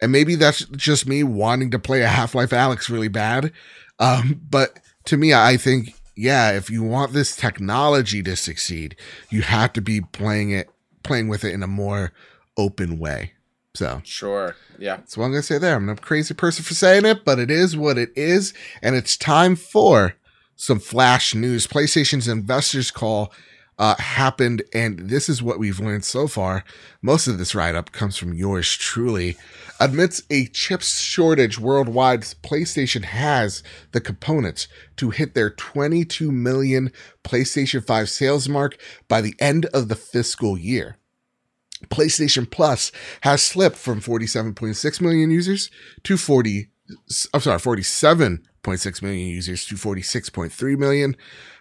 And 0.00 0.12
maybe 0.12 0.34
that's 0.34 0.64
just 0.66 1.06
me 1.06 1.22
wanting 1.22 1.70
to 1.72 1.78
play 1.78 2.02
a 2.02 2.08
Half 2.08 2.34
Life 2.34 2.50
Alyx 2.50 2.88
really 2.88 3.08
bad. 3.08 3.52
Um, 3.98 4.40
but 4.48 4.78
to 5.06 5.16
me, 5.16 5.34
I 5.34 5.56
think, 5.56 5.94
yeah, 6.16 6.52
if 6.52 6.70
you 6.70 6.82
want 6.82 7.12
this 7.12 7.34
technology 7.34 8.22
to 8.22 8.36
succeed, 8.36 8.96
you 9.30 9.42
have 9.42 9.72
to 9.74 9.80
be 9.80 10.00
playing 10.00 10.50
it, 10.50 10.68
playing 11.02 11.28
with 11.28 11.44
it 11.44 11.52
in 11.52 11.62
a 11.62 11.68
more 11.68 12.12
open 12.56 12.98
way. 12.98 13.32
So 13.74 14.00
Sure. 14.04 14.56
Yeah. 14.78 14.96
that's 14.96 15.16
what 15.16 15.24
I'm 15.26 15.30
going 15.30 15.42
to 15.42 15.46
say 15.46 15.58
there. 15.58 15.76
I'm 15.76 15.88
a 15.88 15.96
crazy 15.96 16.34
person 16.34 16.64
for 16.64 16.74
saying 16.74 17.04
it, 17.06 17.24
but 17.24 17.38
it 17.38 17.50
is 17.50 17.76
what 17.76 17.98
it 17.98 18.10
is. 18.16 18.52
And 18.82 18.96
it's 18.96 19.16
time 19.16 19.56
for 19.56 20.14
some 20.56 20.80
flash 20.80 21.34
news. 21.34 21.66
PlayStation's 21.66 22.28
investors 22.28 22.90
call 22.90 23.32
uh, 23.78 23.94
happened, 23.96 24.62
and 24.74 25.08
this 25.08 25.28
is 25.28 25.42
what 25.42 25.58
we've 25.58 25.78
learned 25.78 26.04
so 26.04 26.26
far. 26.26 26.64
Most 27.00 27.28
of 27.28 27.38
this 27.38 27.54
write 27.54 27.74
up 27.74 27.92
comes 27.92 28.16
from 28.16 28.34
yours 28.34 28.72
truly. 28.72 29.36
Amidst 29.78 30.24
a 30.30 30.46
chip 30.46 30.82
shortage 30.82 31.58
worldwide, 31.58 32.22
PlayStation 32.42 33.04
has 33.04 33.62
the 33.92 34.00
components 34.00 34.66
to 34.96 35.10
hit 35.10 35.34
their 35.34 35.50
22 35.50 36.32
million 36.32 36.90
PlayStation 37.22 37.86
5 37.86 38.10
sales 38.10 38.48
mark 38.48 38.76
by 39.06 39.20
the 39.20 39.34
end 39.38 39.66
of 39.66 39.88
the 39.88 39.96
fiscal 39.96 40.58
year. 40.58 40.96
PlayStation 41.86 42.50
Plus 42.50 42.90
has 43.20 43.40
slipped 43.40 43.76
from 43.76 44.00
47.6 44.00 45.00
million 45.00 45.30
users 45.30 45.70
to 46.02 46.16
40 46.16 46.70
I'm 47.34 47.40
sorry, 47.40 47.58
47.6 47.58 49.02
million 49.02 49.28
users 49.28 49.66
to 49.66 49.74
46.3 49.74 50.78
million 50.78 51.16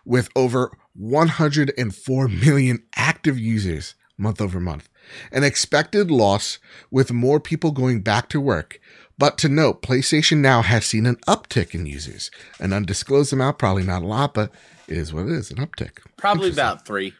with 0.06 0.30
over 0.36 0.72
104 0.98 2.28
million 2.28 2.84
active 2.96 3.38
users 3.40 3.96
month 4.18 4.42
over 4.42 4.60
month. 4.60 4.90
An 5.32 5.44
expected 5.44 6.12
loss 6.12 6.60
with 6.92 7.12
more 7.14 7.40
people 7.40 7.72
going 7.72 8.02
back 8.02 8.30
to 8.30 8.42
work. 8.42 8.80
But 9.18 9.38
to 9.40 9.50
note, 9.50 9.82
PlayStation 9.82 10.38
Now 10.38 10.62
has 10.62 10.86
seen 10.86 11.06
an 11.06 11.16
uptick 11.28 11.74
in 11.74 11.86
users. 11.86 12.30
An 12.60 12.74
undisclosed 12.74 13.34
amount, 13.34 13.58
probably 13.58 13.84
not 13.84 14.04
a 14.04 14.06
lot, 14.06 14.34
but 14.34 14.52
it 14.88 14.98
is 14.98 15.14
what 15.14 15.26
it 15.26 15.32
is, 15.32 15.50
an 15.50 15.58
uptick. 15.58 16.00
Probably 16.18 16.50
about 16.50 16.86
three. 16.86 17.14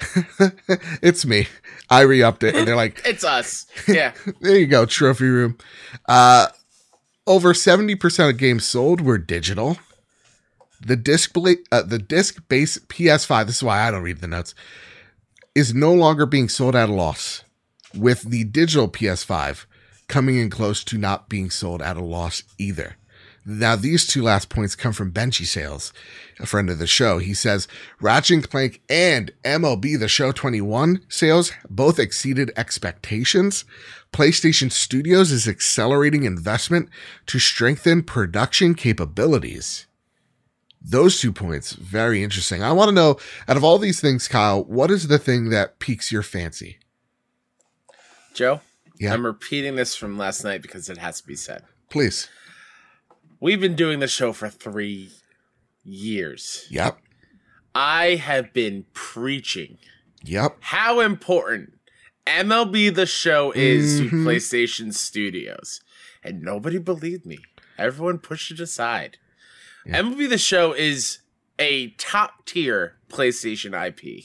it's 1.02 1.26
me. 1.26 1.48
I 1.90 2.02
re-upped 2.02 2.42
it 2.42 2.54
and 2.54 2.66
they're 2.66 2.76
like 2.76 3.02
It's 3.04 3.24
us. 3.24 3.66
Yeah. 3.88 4.12
there 4.40 4.56
you 4.56 4.66
go, 4.66 4.86
trophy 4.86 5.26
room. 5.26 5.58
Uh 6.08 6.48
over 7.26 7.52
70% 7.52 8.30
of 8.30 8.38
games 8.38 8.64
sold 8.64 9.02
were 9.02 9.18
digital. 9.18 9.76
The 10.80 10.96
disc 10.96 11.36
uh, 11.36 11.82
the 11.82 11.98
disc 11.98 12.48
base 12.48 12.78
PS5, 12.78 13.46
this 13.46 13.56
is 13.56 13.62
why 13.62 13.86
I 13.86 13.90
don't 13.90 14.02
read 14.02 14.20
the 14.20 14.26
notes, 14.26 14.54
is 15.54 15.74
no 15.74 15.92
longer 15.92 16.26
being 16.26 16.48
sold 16.48 16.74
at 16.74 16.88
a 16.88 16.92
loss. 16.92 17.44
With 17.94 18.22
the 18.22 18.44
digital 18.44 18.88
PS5 18.88 19.66
coming 20.08 20.36
in 20.36 20.50
close 20.50 20.84
to 20.84 20.98
not 20.98 21.28
being 21.28 21.50
sold 21.50 21.82
at 21.82 21.96
a 21.96 22.04
loss 22.04 22.42
either. 22.58 22.96
Now, 23.44 23.74
these 23.74 24.06
two 24.06 24.22
last 24.22 24.50
points 24.50 24.76
come 24.76 24.92
from 24.92 25.12
BenjiSales, 25.12 25.92
a 26.38 26.46
friend 26.46 26.68
of 26.68 26.78
the 26.78 26.86
show. 26.86 27.18
He 27.18 27.32
says 27.32 27.68
Ratchet 28.00 28.34
and 28.34 28.50
Clank 28.50 28.82
and 28.88 29.32
MLB 29.44 29.98
The 29.98 30.08
Show 30.08 30.30
21 30.30 31.04
sales 31.08 31.52
both 31.68 31.98
exceeded 31.98 32.52
expectations. 32.56 33.64
PlayStation 34.12 34.70
Studios 34.70 35.32
is 35.32 35.48
accelerating 35.48 36.24
investment 36.24 36.90
to 37.26 37.38
strengthen 37.38 38.02
production 38.02 38.74
capabilities. 38.74 39.86
Those 40.82 41.20
two 41.20 41.32
points, 41.32 41.72
very 41.72 42.22
interesting. 42.22 42.62
I 42.62 42.72
want 42.72 42.88
to 42.88 42.94
know, 42.94 43.18
out 43.48 43.56
of 43.56 43.64
all 43.64 43.78
these 43.78 44.00
things, 44.00 44.28
Kyle, 44.28 44.64
what 44.64 44.90
is 44.90 45.08
the 45.08 45.18
thing 45.18 45.50
that 45.50 45.78
piques 45.78 46.10
your 46.10 46.22
fancy? 46.22 46.78
Joe, 48.34 48.60
Yeah. 48.98 49.12
I'm 49.12 49.26
repeating 49.26 49.76
this 49.76 49.94
from 49.94 50.16
last 50.18 50.44
night 50.44 50.62
because 50.62 50.88
it 50.88 50.98
has 50.98 51.20
to 51.20 51.26
be 51.26 51.36
said. 51.36 51.64
Please. 51.90 52.28
We've 53.40 53.60
been 53.60 53.74
doing 53.76 54.00
the 54.00 54.08
show 54.08 54.32
for 54.32 54.48
three 54.48 55.10
years. 55.84 56.66
Yep. 56.70 56.98
I 57.74 58.16
have 58.16 58.52
been 58.52 58.84
preaching 58.92 59.78
Yep. 60.22 60.58
how 60.60 61.00
important 61.00 61.78
MLB 62.26 62.90
the 62.90 63.06
show 63.06 63.52
is 63.52 64.00
Mhm. 64.00 64.10
to 64.10 64.16
PlayStation 64.16 64.94
Studios. 64.94 65.80
And 66.22 66.42
nobody 66.42 66.78
believed 66.78 67.24
me. 67.24 67.38
Everyone 67.78 68.18
pushed 68.18 68.50
it 68.50 68.60
aside. 68.60 69.16
Yeah. 69.86 70.00
MLB 70.02 70.28
the 70.28 70.38
show 70.38 70.72
is 70.72 71.18
a 71.58 71.88
top 71.98 72.46
tier 72.46 72.96
PlayStation 73.08 73.74
IP. 73.86 74.24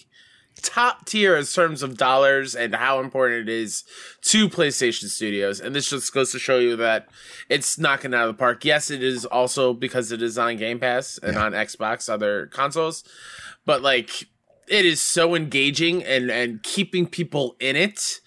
Top 0.62 1.06
tier 1.06 1.36
in 1.36 1.45
terms 1.45 1.84
of 1.84 1.97
dollars 1.97 2.56
and 2.56 2.74
how 2.74 2.99
important 2.99 3.47
it 3.47 3.53
is 3.53 3.84
to 4.22 4.49
PlayStation 4.49 5.06
Studios. 5.10 5.60
And 5.60 5.76
this 5.76 5.89
just 5.89 6.14
goes 6.14 6.32
to 6.32 6.39
show 6.39 6.58
you 6.60 6.76
that 6.78 7.08
it's 7.49 7.78
knocking 7.78 8.14
out 8.14 8.28
of 8.30 8.36
the 8.36 8.39
park. 8.39 8.64
Yes, 8.66 8.89
it 8.89 9.03
is 9.03 9.26
also 9.26 9.74
because 9.74 10.12
it 10.12 10.22
is 10.24 10.38
on 10.38 10.58
Game 10.58 10.80
Pass 10.80 11.20
and 11.22 11.34
Yeah. 11.34 11.43
on 11.45 11.51
Xbox, 11.51 12.10
other 12.10 12.47
consoles. 12.47 13.03
But 13.66 13.82
like 13.82 14.28
it 14.68 14.86
is 14.86 15.01
so 15.01 15.36
engaging 15.36 16.03
and 16.03 16.32
and 16.32 16.64
keeping 16.64 17.06
people 17.06 17.56
in 17.60 17.76
it 17.76 18.22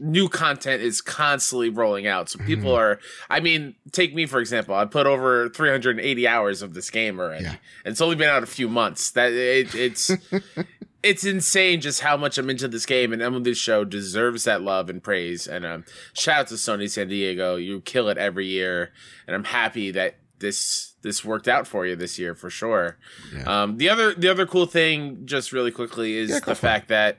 new 0.00 0.28
content 0.28 0.82
is 0.82 1.00
constantly 1.00 1.68
rolling 1.68 2.06
out. 2.06 2.28
So 2.28 2.38
people 2.40 2.72
Mhm. 2.72 2.78
are 2.78 3.00
i 3.30 3.38
mean 3.40 3.74
take 3.92 4.14
me 4.14 4.26
for 4.26 4.40
example 4.40 4.74
i 4.74 4.84
put 4.86 5.06
over 5.06 5.48
380 5.50 6.26
hours 6.26 6.62
of 6.62 6.74
this 6.74 6.90
game 6.90 7.20
already. 7.20 7.44
Yeah. 7.44 7.56
and 7.84 7.92
it's 7.92 8.00
only 8.00 8.16
been 8.16 8.28
out 8.28 8.42
a 8.42 8.46
few 8.46 8.68
months. 8.68 9.10
That 9.12 9.32
it, 9.32 9.74
it's 9.74 10.10
it's 11.02 11.24
insane 11.24 11.80
just 11.80 12.00
how 12.00 12.16
much 12.16 12.38
i'm 12.38 12.48
into 12.50 12.66
this 12.66 12.86
game 12.86 13.12
and 13.12 13.20
MLB 13.22 13.54
show 13.56 13.84
deserves 13.84 14.44
that 14.44 14.62
love 14.62 14.88
and 14.88 15.02
praise. 15.02 15.46
And 15.46 15.64
um 15.66 15.84
shout 16.14 16.40
out 16.40 16.46
to 16.48 16.54
sony 16.54 16.88
san 16.90 17.08
diego. 17.08 17.56
You 17.56 17.80
kill 17.82 18.08
it 18.08 18.18
every 18.18 18.46
year 18.46 18.90
and 19.26 19.34
i'm 19.36 19.44
happy 19.44 19.90
that 19.92 20.16
this 20.40 20.94
this 21.02 21.24
worked 21.24 21.46
out 21.46 21.66
for 21.66 21.86
you 21.86 21.94
this 21.94 22.18
year 22.18 22.34
for 22.34 22.48
sure. 22.50 22.96
Yeah. 23.34 23.62
um, 23.62 23.76
the 23.76 23.88
other 23.90 24.14
the 24.14 24.28
other 24.30 24.46
cool 24.46 24.66
thing, 24.66 25.26
just 25.26 25.52
really 25.52 25.70
quickly, 25.70 26.16
is 26.16 26.30
Yeah, 26.30 26.40
the 26.40 26.54
fact 26.54 26.88
that 26.88 27.18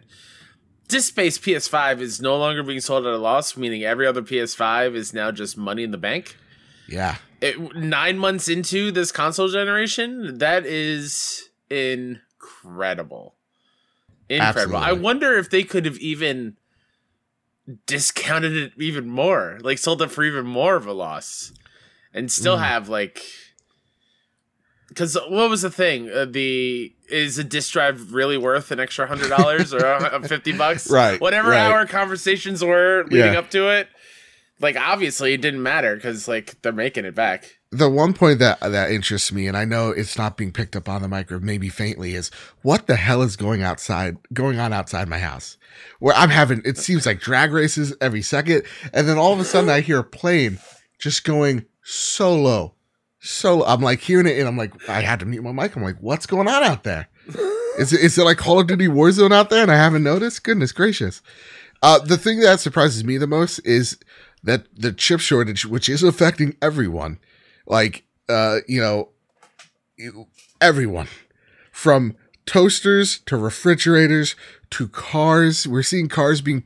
disc-based 0.88 1.42
PS5 1.42 2.00
is 2.00 2.22
no 2.22 2.38
longer 2.38 2.64
being 2.64 2.80
sold 2.82 3.06
at 3.06 3.14
a 3.14 3.18
loss, 3.18 3.58
meaning 3.58 3.84
every 3.84 4.06
other 4.08 4.22
PS5 4.22 4.96
is 4.96 5.14
now 5.14 5.32
just 5.32 5.58
money 5.58 5.84
in 5.84 5.92
the 5.92 5.98
bank. 5.98 6.38
Yeah. 6.88 7.18
It, 7.42 7.76
nine 7.76 8.18
months 8.18 8.48
into 8.48 8.92
this 8.92 9.12
console 9.12 9.48
generation, 9.48 10.38
that 10.38 10.66
is 10.66 11.50
incredible. 11.70 13.36
Incredible. 14.30 14.78
I 14.78 14.92
wonder 14.94 15.38
if 15.38 15.50
they 15.50 15.64
could 15.64 15.86
have 15.86 15.98
even 15.98 16.58
discounted 17.88 18.56
it 18.56 18.72
even 18.78 19.10
more, 19.10 19.58
like 19.62 19.78
sold 19.78 20.02
it 20.02 20.12
for 20.12 20.24
even 20.24 20.46
more 20.46 20.76
of 20.76 20.86
a 20.88 20.94
loss, 20.94 21.52
and 22.14 22.32
still 22.32 22.58
Mm. 22.58 22.64
have 22.68 22.90
like. 22.90 23.24
Because 24.96 25.16
what 25.28 25.50
was 25.50 25.62
the 25.62 25.70
thing? 25.70 26.10
Uh, 26.10 26.24
the 26.26 26.94
is 27.10 27.38
a 27.38 27.44
disc 27.44 27.74
drive 27.74 28.14
really 28.14 28.38
worth 28.38 28.72
an 28.72 28.80
extra 28.80 29.06
hundred 29.06 29.30
dollars 29.30 29.74
or 29.74 29.82
fifty 30.24 30.54
bucks? 30.54 30.90
Right, 30.96 31.20
Whatever 31.20 31.50
right. 31.52 31.70
our 31.70 31.86
conversations 31.86 32.64
were 32.64 33.04
leading 33.12 33.34
Yeah. 33.34 33.40
up 33.40 33.50
to 33.52 33.68
it, 33.70 33.90
like 34.62 34.78
obviously 34.78 35.34
it 35.34 35.42
didn't 35.42 35.62
matter 35.62 35.96
because 35.96 36.28
like 36.30 36.62
they're 36.62 36.72
making 36.72 37.04
it 37.06 37.14
back. 37.14 37.58
the 37.72 37.90
one 37.90 38.14
point 38.14 38.40
that 38.40 38.58
that 38.62 38.90
interests 38.90 39.34
me, 39.34 39.48
and 39.48 39.58
I 39.58 39.66
know 39.66 39.90
it's 39.90 40.18
not 40.18 40.38
being 40.38 40.54
picked 40.54 40.78
up 40.78 40.88
on 40.88 41.02
the 41.02 41.10
micro, 41.10 41.40
maybe 41.40 41.68
faintly, 41.68 42.16
is 42.16 42.32
what 42.62 42.88
the 42.88 42.96
hell 42.96 43.22
is 43.22 43.36
going 43.36 43.62
outside, 43.64 44.16
going 44.34 44.60
on 44.60 44.72
outside 44.72 45.10
my 45.10 45.20
house, 45.20 45.58
where 46.00 46.16
I'm 46.16 46.30
having. 46.30 46.62
It 46.64 46.78
seems 46.78 47.06
like 47.06 47.20
drag 47.20 47.52
races 47.52 47.94
every 48.00 48.22
second, 48.22 48.64
and 48.94 49.10
then 49.10 49.18
all 49.18 49.34
of 49.34 49.42
a 49.42 49.46
sudden 49.46 49.70
I 49.70 49.82
hear 49.82 50.00
a 50.00 50.04
plane 50.06 50.60
just 51.00 51.26
going 51.26 51.66
so 51.84 52.34
low, 52.34 52.75
so. 53.26 53.66
I'm 53.66 53.82
like 53.82 54.00
hearing 54.00 54.28
it, 54.28 54.38
and 54.38 54.48
I'm 54.48 54.58
like, 54.58 54.90
I 54.90 55.02
had 55.02 55.20
to 55.20 55.26
mute 55.26 55.44
my 55.44 55.52
mic. 55.52 55.76
I'm 55.76 55.84
like, 55.84 55.98
what's 56.00 56.26
going 56.26 56.48
on 56.48 56.64
out 56.64 56.84
there? 56.84 57.08
Is 57.78 57.92
it 57.92 58.00
is 58.00 58.18
it 58.18 58.24
like 58.24 58.38
Call 58.38 58.62
of 58.62 58.68
Duty 58.68 58.88
Warzone 58.88 59.34
out 59.34 59.50
there, 59.50 59.62
and 59.62 59.70
I 59.70 59.76
haven't 59.76 60.04
noticed? 60.04 60.46
Goodness 60.46 60.72
gracious! 60.72 61.22
Uh, 61.82 62.00
the 62.00 62.18
thing 62.18 62.40
that 62.40 62.62
surprises 62.62 63.04
me 63.04 63.18
the 63.18 63.28
most 63.28 63.60
is 63.66 63.98
that 64.44 64.66
the 64.74 64.94
chip 64.94 65.20
shortage, 65.20 65.66
which 65.66 65.90
is 65.90 66.02
affecting 66.02 66.56
everyone, 66.62 67.20
like 67.68 68.06
uh, 68.30 68.60
you 68.66 68.80
know, 68.80 69.10
everyone 70.62 71.08
from 71.72 72.16
toasters 72.46 73.20
to 73.26 73.36
refrigerators 73.36 74.36
to 74.72 74.88
cars. 74.88 75.68
We're 75.68 75.84
seeing 75.84 76.08
cars 76.08 76.42
being 76.42 76.64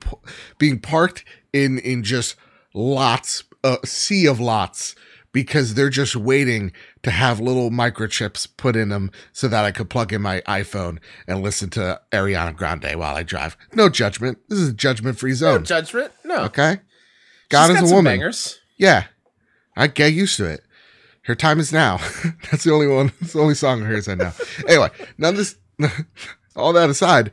being 0.57 0.80
parked 0.80 1.26
in 1.53 1.80
in 1.80 2.03
just 2.03 2.36
lots, 2.73 3.44
a 3.64 3.77
sea 3.86 4.26
of 4.26 4.40
lots, 4.40 4.95
because 5.31 5.76
they're 5.76 5.89
just 5.89 6.15
waiting 6.15 6.72
to 7.03 7.11
have 7.11 7.39
little 7.39 7.69
microchips 7.69 8.47
put 8.57 8.76
in 8.76 8.89
them 8.89 9.11
so 9.31 9.47
that 9.47 9.65
I 9.65 9.72
could 9.72 9.89
plug 9.89 10.11
in 10.11 10.22
my 10.22 10.41
iPhone 10.41 10.99
and 11.27 11.41
listen 11.41 11.69
to 11.72 12.01
Ariana 12.11 12.56
Grande 12.56 12.95
while 12.95 13.15
I 13.15 13.23
drive. 13.23 13.56
No 13.73 13.89
judgment. 13.89 14.39
This 14.47 14.60
is 14.60 14.69
a 14.69 14.73
judgment 14.73 15.19
free 15.19 15.34
zone. 15.34 15.61
No 15.61 15.65
judgment. 15.65 16.11
No. 16.23 16.43
Okay. 16.45 16.80
God 17.49 17.68
She's 17.68 17.84
is 17.84 17.91
a 17.91 17.95
woman. 17.95 18.14
Bangers. 18.14 18.60
Yeah. 18.77 19.06
I 19.76 19.88
get 19.88 20.14
used 20.14 20.38
to 20.38 20.45
it. 20.45 20.64
Her 21.23 21.35
time 21.35 21.60
is 21.60 21.72
now. 21.72 21.97
That's 22.51 22.64
the 22.64 22.73
only 22.73 22.88
one. 22.88 23.11
That's 23.22 23.34
the 23.34 23.39
only 23.39 23.56
song 23.56 23.81
of 23.81 23.88
hers 23.88 24.07
I 24.07 24.15
know. 24.15 24.31
Anyway, 24.68 24.89
none 25.18 25.35
of 25.35 25.38
this. 25.38 25.56
All 26.56 26.73
that 26.73 26.89
aside, 26.89 27.31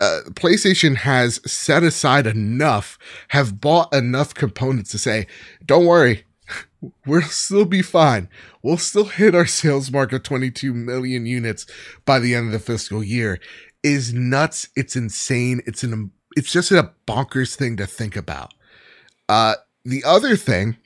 uh, 0.00 0.20
PlayStation 0.30 0.96
has 0.96 1.40
set 1.50 1.82
aside 1.82 2.26
enough, 2.26 2.98
have 3.28 3.60
bought 3.60 3.94
enough 3.94 4.34
components 4.34 4.90
to 4.90 4.98
say, 4.98 5.26
"Don't 5.64 5.86
worry, 5.86 6.24
we'll 7.06 7.22
still 7.22 7.64
be 7.64 7.82
fine. 7.82 8.28
We'll 8.62 8.78
still 8.78 9.06
hit 9.06 9.34
our 9.34 9.46
sales 9.46 9.90
mark 9.90 10.12
of 10.12 10.22
22 10.22 10.72
million 10.72 11.26
units 11.26 11.66
by 12.04 12.18
the 12.18 12.34
end 12.34 12.46
of 12.46 12.52
the 12.52 12.58
fiscal 12.58 13.02
year." 13.02 13.40
Is 13.82 14.12
nuts. 14.12 14.68
It's 14.74 14.96
insane. 14.96 15.62
It's 15.66 15.84
an. 15.84 16.10
It's 16.36 16.52
just 16.52 16.72
a 16.72 16.92
bonkers 17.06 17.54
thing 17.54 17.76
to 17.76 17.86
think 17.86 18.16
about. 18.16 18.52
Uh, 19.28 19.54
the 19.84 20.02
other 20.04 20.36
thing 20.36 20.76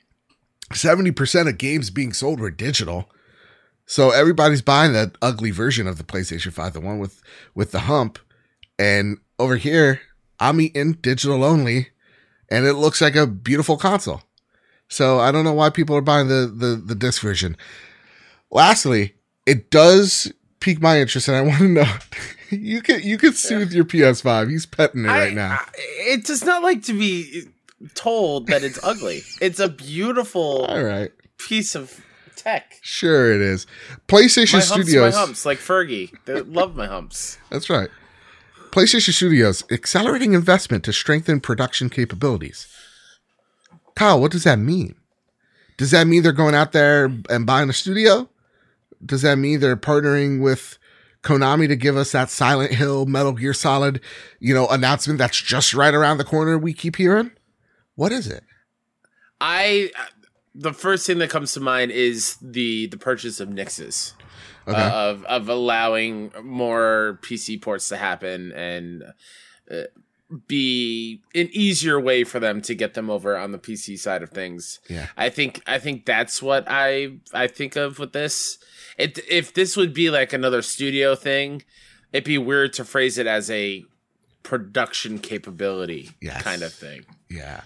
70% 0.71 1.47
of 1.47 1.57
games 1.57 1.89
being 1.89 2.13
sold 2.13 2.39
were 2.39 2.51
digital. 2.51 3.09
So 3.85 4.11
everybody's 4.11 4.61
buying 4.61 4.93
that 4.93 5.17
ugly 5.21 5.51
version 5.51 5.87
of 5.87 5.97
the 5.97 6.03
PlayStation 6.03 6.53
5, 6.53 6.73
the 6.73 6.79
one 6.79 6.99
with 6.99 7.21
with 7.53 7.71
the 7.71 7.81
hump. 7.81 8.19
And 8.79 9.17
over 9.37 9.57
here, 9.57 10.01
I'm 10.39 10.61
eating 10.61 10.93
digital 10.93 11.43
only, 11.43 11.89
and 12.49 12.65
it 12.65 12.73
looks 12.73 13.01
like 13.01 13.15
a 13.15 13.27
beautiful 13.27 13.77
console. 13.77 14.21
So 14.91 15.19
I 15.21 15.31
don't 15.31 15.45
know 15.45 15.53
why 15.53 15.69
people 15.69 15.95
are 15.95 16.01
buying 16.01 16.27
the 16.27 16.51
the, 16.53 16.75
the 16.75 16.95
disc 16.95 17.21
version. 17.21 17.55
Lastly, 18.51 19.15
it 19.45 19.71
does 19.71 20.31
pique 20.59 20.81
my 20.81 20.99
interest, 20.99 21.27
and 21.29 21.37
I 21.37 21.41
want 21.47 21.59
to 21.59 21.67
know. 21.69 21.93
you 22.49 22.81
can 22.81 23.01
you 23.01 23.17
can 23.17 23.33
soothe 23.33 23.71
your 23.71 23.85
PS5. 23.85 24.49
He's 24.49 24.65
petting 24.65 25.05
it 25.05 25.09
I- 25.09 25.19
right 25.25 25.33
now. 25.33 25.59
I- 25.61 25.69
it 26.13 26.25
does 26.25 26.43
not 26.43 26.61
like 26.61 26.83
to 26.83 26.93
be 26.93 27.43
told 27.95 28.47
that 28.47 28.63
it's 28.63 28.79
ugly. 28.83 29.23
It's 29.39 29.59
a 29.59 29.69
beautiful 29.69 30.65
All 30.65 30.83
right, 30.83 31.11
piece 31.37 31.73
of 31.73 32.03
tech. 32.35 32.73
sure 32.81 33.33
it 33.33 33.39
is. 33.41 33.65
PlayStation 34.09 34.55
My 34.55 34.59
humps, 34.65 34.87
Studios. 34.87 35.13
my 35.13 35.19
humps, 35.19 35.45
like 35.45 35.59
Fergie. 35.59 36.11
They 36.25 36.41
love 36.41 36.75
my 36.75 36.87
humps. 36.87 37.37
That's 37.49 37.69
right. 37.69 37.89
PlayStation 38.71 39.13
Studios 39.13 39.63
accelerating 39.71 40.33
investment 40.33 40.83
to 40.83 40.93
strengthen 40.93 41.39
production 41.39 41.89
capabilities. 41.89 42.67
Kyle, 43.95 44.19
what 44.19 44.31
does 44.31 44.43
that 44.43 44.59
mean? 44.59 44.95
Does 45.77 45.91
that 45.91 46.07
mean 46.07 46.23
they're 46.23 46.31
going 46.31 46.55
out 46.55 46.71
there 46.71 47.11
and 47.29 47.45
buying 47.45 47.69
a 47.69 47.73
studio? 47.73 48.29
Does 49.03 49.23
that 49.23 49.37
mean 49.37 49.59
they're 49.59 49.75
partnering 49.75 50.41
with 50.41 50.77
Konami 51.23 51.67
to 51.67 51.75
give 51.75 51.97
us 51.97 52.11
that 52.11 52.29
Silent 52.29 52.73
Hill, 52.73 53.05
Metal 53.05 53.33
Gear 53.33 53.53
Solid, 53.53 54.01
you 54.39 54.53
know, 54.53 54.67
announcement 54.67 55.17
that's 55.17 55.41
just 55.41 55.73
right 55.73 55.93
around 55.93 56.17
the 56.17 56.23
corner 56.23 56.57
we 56.57 56.73
keep 56.73 56.95
hearing? 56.95 57.31
What 57.95 58.11
is 58.11 58.27
it? 58.27 58.43
I 59.39 59.91
the 60.53 60.73
first 60.73 61.07
thing 61.07 61.19
that 61.19 61.29
comes 61.29 61.53
to 61.53 61.59
mind 61.59 61.91
is 61.91 62.37
the 62.41 62.87
the 62.87 62.97
purchase 62.97 63.39
of 63.39 63.49
Nixxes. 63.49 64.13
Okay. 64.67 64.79
uh, 64.79 64.91
of 64.91 65.25
of 65.25 65.49
allowing 65.49 66.31
more 66.43 67.19
PC 67.23 67.59
ports 67.59 67.89
to 67.89 67.97
happen 67.97 68.51
and 68.51 69.03
uh, 69.71 69.83
be 70.47 71.21
an 71.35 71.49
easier 71.51 71.99
way 71.99 72.23
for 72.23 72.39
them 72.39 72.61
to 72.61 72.73
get 72.75 72.93
them 72.93 73.09
over 73.09 73.37
on 73.37 73.51
the 73.51 73.59
PC 73.59 73.97
side 73.99 74.23
of 74.23 74.29
things. 74.29 74.79
Yeah. 74.89 75.07
I 75.17 75.29
think 75.29 75.61
I 75.67 75.79
think 75.79 76.05
that's 76.05 76.41
what 76.41 76.65
I 76.67 77.17
I 77.33 77.47
think 77.47 77.75
of 77.75 77.99
with 77.99 78.13
this. 78.13 78.57
It 78.97 79.19
if 79.29 79.53
this 79.53 79.75
would 79.77 79.93
be 79.93 80.09
like 80.09 80.33
another 80.33 80.61
studio 80.61 81.15
thing, 81.15 81.63
it'd 82.13 82.23
be 82.23 82.37
weird 82.37 82.73
to 82.73 82.85
phrase 82.85 83.17
it 83.17 83.27
as 83.27 83.49
a 83.51 83.83
production 84.43 85.19
capability 85.19 86.11
Yes. 86.21 86.41
kind 86.43 86.63
of 86.63 86.73
thing. 86.73 87.05
Yeah. 87.29 87.61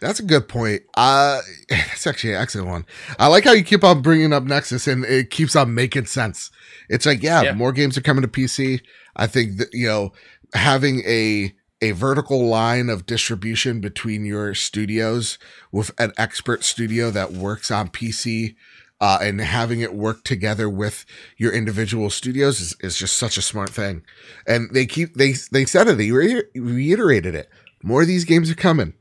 That's 0.00 0.18
a 0.20 0.24
good 0.24 0.48
point. 0.48 0.82
Uh, 0.96 1.40
that's 1.68 2.06
actually 2.06 2.34
an 2.34 2.40
excellent 2.42 2.68
one. 2.68 2.86
I 3.18 3.28
like 3.28 3.44
how 3.44 3.52
you 3.52 3.64
keep 3.64 3.84
on 3.84 4.02
bringing 4.02 4.32
up 4.32 4.42
Nexus 4.44 4.86
and 4.86 5.04
it 5.04 5.30
keeps 5.30 5.56
on 5.56 5.74
making 5.74 6.06
sense. 6.06 6.50
It's 6.88 7.06
like, 7.06 7.22
yeah, 7.22 7.42
Yeah. 7.42 7.52
more 7.54 7.72
games 7.72 7.96
are 7.96 8.02
coming 8.02 8.22
to 8.22 8.28
PC. 8.28 8.80
I 9.16 9.26
think 9.26 9.56
that, 9.58 9.68
you 9.72 9.86
know, 9.86 10.12
having 10.52 11.00
a, 11.06 11.54
a 11.84 11.92
vertical 11.92 12.46
line 12.46 12.88
of 12.88 13.04
distribution 13.04 13.80
between 13.80 14.24
your 14.24 14.54
studios 14.54 15.38
with 15.70 15.90
an 15.98 16.12
expert 16.16 16.64
studio 16.64 17.10
that 17.10 17.32
works 17.32 17.70
on 17.70 17.90
PC, 17.90 18.54
uh, 19.00 19.18
and 19.20 19.38
having 19.38 19.80
it 19.80 19.92
work 19.92 20.24
together 20.24 20.66
with 20.66 21.04
your 21.36 21.52
individual 21.52 22.08
studios 22.08 22.58
is, 22.58 22.74
is 22.80 22.96
just 22.96 23.16
such 23.16 23.36
a 23.36 23.42
smart 23.42 23.68
thing. 23.68 24.02
And 24.46 24.70
they 24.72 24.86
keep, 24.86 25.14
they, 25.14 25.34
they 25.52 25.66
said 25.66 25.88
it, 25.88 25.98
they 25.98 26.10
re- 26.10 26.44
reiterated 26.54 27.34
it. 27.34 27.50
More 27.82 28.00
of 28.00 28.08
these 28.08 28.24
games 28.24 28.50
are 28.50 28.54
coming. 28.54 28.94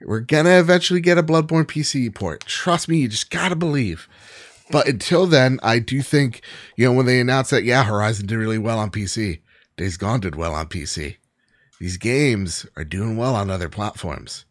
We're 0.00 0.20
gonna 0.20 0.60
eventually 0.60 1.00
get 1.00 1.18
a 1.18 1.24
Bloodborne 1.24 1.64
PC 1.64 2.14
port. 2.14 2.44
Trust 2.46 2.88
me, 2.88 2.98
you 2.98 3.08
just 3.08 3.30
gotta 3.30 3.56
believe. 3.56 4.08
But 4.70 4.86
until 4.86 5.26
then, 5.26 5.58
I 5.60 5.80
do 5.80 6.02
think, 6.02 6.42
you 6.76 6.86
know, 6.86 6.92
when 6.92 7.06
they 7.06 7.18
announced 7.18 7.50
that, 7.50 7.64
yeah, 7.64 7.82
Horizon 7.82 8.26
did 8.26 8.36
really 8.36 8.58
well 8.58 8.78
on 8.78 8.92
PC, 8.92 9.40
Days 9.76 9.96
Gone 9.96 10.20
did 10.20 10.36
well 10.36 10.54
on 10.54 10.66
PC. 10.68 11.16
These 11.80 11.96
games 11.96 12.66
are 12.76 12.84
doing 12.84 13.16
well 13.16 13.34
on 13.34 13.50
other 13.50 13.68
platforms. 13.68 14.44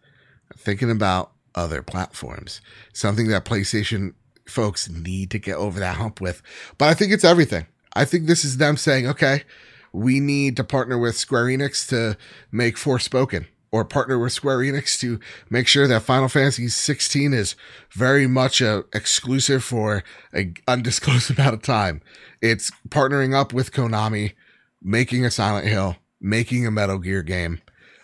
Thinking 0.56 0.90
about 0.90 1.32
other 1.56 1.82
platforms, 1.82 2.62
something 2.94 3.28
that 3.28 3.46
PlayStation 3.46 4.14
folks 4.46 4.90
need 4.90 5.32
to 5.32 5.40
get 5.40 5.56
over 5.58 5.80
that 5.80 5.98
hump 5.98 6.22
with. 6.22 6.42
But 6.78 6.90
I 6.90 6.94
think 6.94 7.12
it's 7.12 7.24
everything. 7.24 7.66
I 7.94 8.06
think 8.06 8.28
this 8.28 8.46
is 8.46 8.58
them 8.58 8.78
saying, 8.78 9.08
okay, 9.08 9.44
we 9.92 10.20
need 10.20 10.56
to 10.58 10.64
partner 10.64 10.98
with 10.98 11.18
Square 11.18 11.46
Enix 11.46 11.88
to 11.90 12.18
make 12.52 12.76
Forspoken 12.76 13.48
or 13.72 13.84
partner 13.84 14.18
with 14.18 14.32
Square 14.32 14.60
Enix 14.60 15.00
to 15.00 15.20
make 15.50 15.68
sure 15.68 15.88
that 15.88 16.04
Final 16.04 16.30
Fantasy 16.30 16.68
16 16.68 17.34
is 17.34 17.56
very 17.92 18.28
much 18.28 18.62
a 18.62 18.86
exclusive 18.94 19.64
for 19.64 20.04
an 20.32 20.56
undisclosed 20.68 21.32
amount 21.38 21.56
of 21.56 21.62
time. 21.62 22.02
It's 22.42 22.72
partnering 22.90 23.34
up 23.34 23.52
with 23.52 23.72
Konami, 23.72 24.34
making 24.82 25.26
a 25.26 25.32
Silent 25.32 25.68
Hill, 25.68 25.98
making 26.20 26.66
a 26.66 26.72
Metal 26.72 26.98
Gear 26.98 27.24
game. 27.24 27.62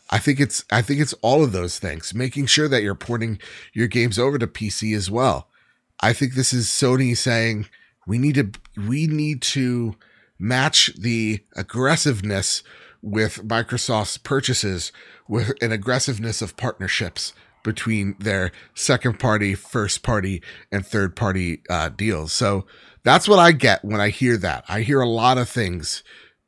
I 0.10 0.19
think 0.19 0.40
it's 0.40 0.64
I 0.72 0.81
think 0.81 0.99
it's 0.99 1.14
all 1.22 1.44
of 1.44 1.52
those 1.52 1.80
things, 1.80 2.14
making 2.14 2.45
sure 2.48 2.68
that 2.68 2.84
you're 2.84 2.95
porting 2.95 3.40
your 3.73 3.88
games 3.88 4.19
over 4.19 4.38
to 4.38 4.48
PC 4.48 4.95
as 4.95 5.10
well. 5.10 5.48
I 5.99 6.14
think 6.14 6.34
this 6.34 6.53
is 6.53 6.68
Sony 6.68 7.18
saying 7.18 7.68
we 8.06 8.18
need 8.18 8.35
to 8.35 8.52
we 8.80 9.07
need 9.07 9.41
to 9.44 9.95
match 10.38 10.91
the 10.98 11.44
aggressiveness 11.56 12.64
with 13.02 13.48
Microsoft's 13.48 14.18
purchases 14.18 14.91
with 15.27 15.53
an 15.61 15.72
aggressiveness 15.72 16.41
of 16.41 16.57
partnerships 16.57 17.34
between 17.64 18.15
their 18.19 18.52
second 18.73 19.19
party, 19.19 19.56
first 19.56 20.03
party, 20.03 20.41
and 20.72 20.85
third 20.85 21.15
party 21.15 21.61
uh, 21.69 21.90
deals. 21.90 22.34
So 22.34 22.65
that's 23.03 23.27
what 23.27 23.40
I 23.40 23.52
get 23.52 23.84
when 23.84 24.02
I 24.02 24.10
hear 24.10 24.38
that. 24.38 24.65
I 24.68 24.81
hear 24.81 25.02
a 25.02 25.10
lot 25.10 25.38
of 25.38 25.49
things 25.49 26.03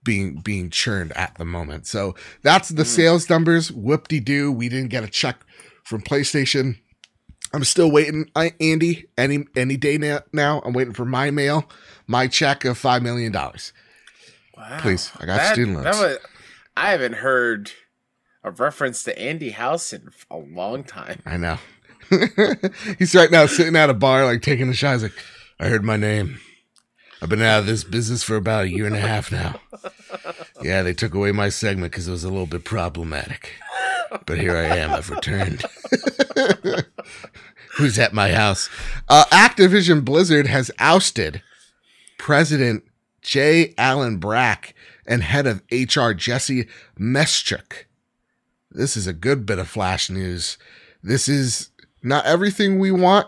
being 0.05 0.35
being 0.37 0.69
churned 0.69 1.11
at 1.17 1.35
the 1.35 1.43
moment. 1.43 1.87
So 1.87 2.15
that's 2.43 2.69
the 2.69 2.83
hmm. 2.83 2.87
sales 2.87 3.29
numbers. 3.29 3.71
Whoop 3.71 4.07
de 4.07 4.21
doo. 4.21 4.51
We 4.51 4.69
didn't 4.69 4.89
get 4.89 5.03
a 5.03 5.09
check 5.09 5.45
from 5.83 6.01
PlayStation. 6.01 6.77
I'm 7.53 7.63
still 7.63 7.91
waiting, 7.91 8.29
I, 8.35 8.53
Andy. 8.61 9.05
Any 9.17 9.45
any 9.55 9.75
day 9.75 9.97
now, 9.97 10.21
now, 10.31 10.61
I'm 10.65 10.73
waiting 10.73 10.93
for 10.93 11.05
my 11.05 11.31
mail, 11.31 11.69
my 12.07 12.27
check 12.27 12.63
of 12.65 12.77
five 12.77 13.01
million 13.03 13.31
dollars. 13.31 13.73
Wow. 14.57 14.79
Please, 14.79 15.11
I 15.19 15.25
got 15.25 15.53
student 15.53 15.77
loans. 15.77 15.97
was, 15.97 16.17
I 16.77 16.91
haven't 16.91 17.15
heard 17.15 17.71
a 18.43 18.51
reference 18.51 19.03
to 19.03 19.19
Andy 19.19 19.51
House 19.51 19.91
in 19.91 20.09
a 20.29 20.37
long 20.37 20.83
time. 20.83 21.21
I 21.25 21.37
know. 21.37 21.57
He's 22.99 23.15
right 23.15 23.31
now 23.31 23.47
sitting 23.47 23.75
at 23.75 23.89
a 23.89 23.93
bar, 23.93 24.25
like 24.25 24.41
taking 24.41 24.69
a 24.69 24.73
shot. 24.73 24.93
He's 24.93 25.03
like, 25.03 25.13
I 25.59 25.67
heard 25.67 25.83
my 25.83 25.97
name. 25.97 26.39
I've 27.25 27.29
been 27.29 27.41
out 27.41 27.61
of 27.61 27.65
this 27.65 27.83
business 27.83 28.21
for 28.21 28.35
about 28.35 28.65
a 28.65 28.69
year 28.69 28.85
and 28.85 28.95
a 28.95 28.99
half 28.99 29.31
now. 29.31 29.59
Yeah, 30.61 30.83
they 30.83 30.93
took 30.93 31.15
away 31.15 31.31
my 31.31 31.49
segment 31.49 31.91
because 31.91 32.07
it 32.07 32.11
was 32.11 32.23
a 32.23 32.29
little 32.29 32.45
bit 32.45 32.63
problematic. 32.63 33.53
But 34.27 34.37
here 34.37 34.55
I 34.55 34.65
am. 34.77 34.91
I've 34.91 35.09
returned. 35.09 35.63
Who's 37.77 37.97
at 37.97 38.13
my 38.13 38.31
house? 38.31 38.69
Uh, 39.09 39.25
Activision 39.31 40.05
Blizzard 40.05 40.45
has 40.45 40.69
ousted 40.77 41.41
President 42.19 42.83
J. 43.23 43.73
Allen 43.75 44.17
Brack 44.17 44.75
and 45.07 45.23
head 45.23 45.47
of 45.47 45.63
HR 45.71 46.11
Jesse 46.11 46.67
Meschuk. 46.95 47.85
This 48.69 48.95
is 48.95 49.07
a 49.07 49.13
good 49.13 49.47
bit 49.47 49.57
of 49.57 49.67
flash 49.67 50.11
news. 50.11 50.59
This 51.01 51.27
is 51.27 51.71
not 52.03 52.27
everything 52.27 52.77
we 52.77 52.91
want. 52.91 53.25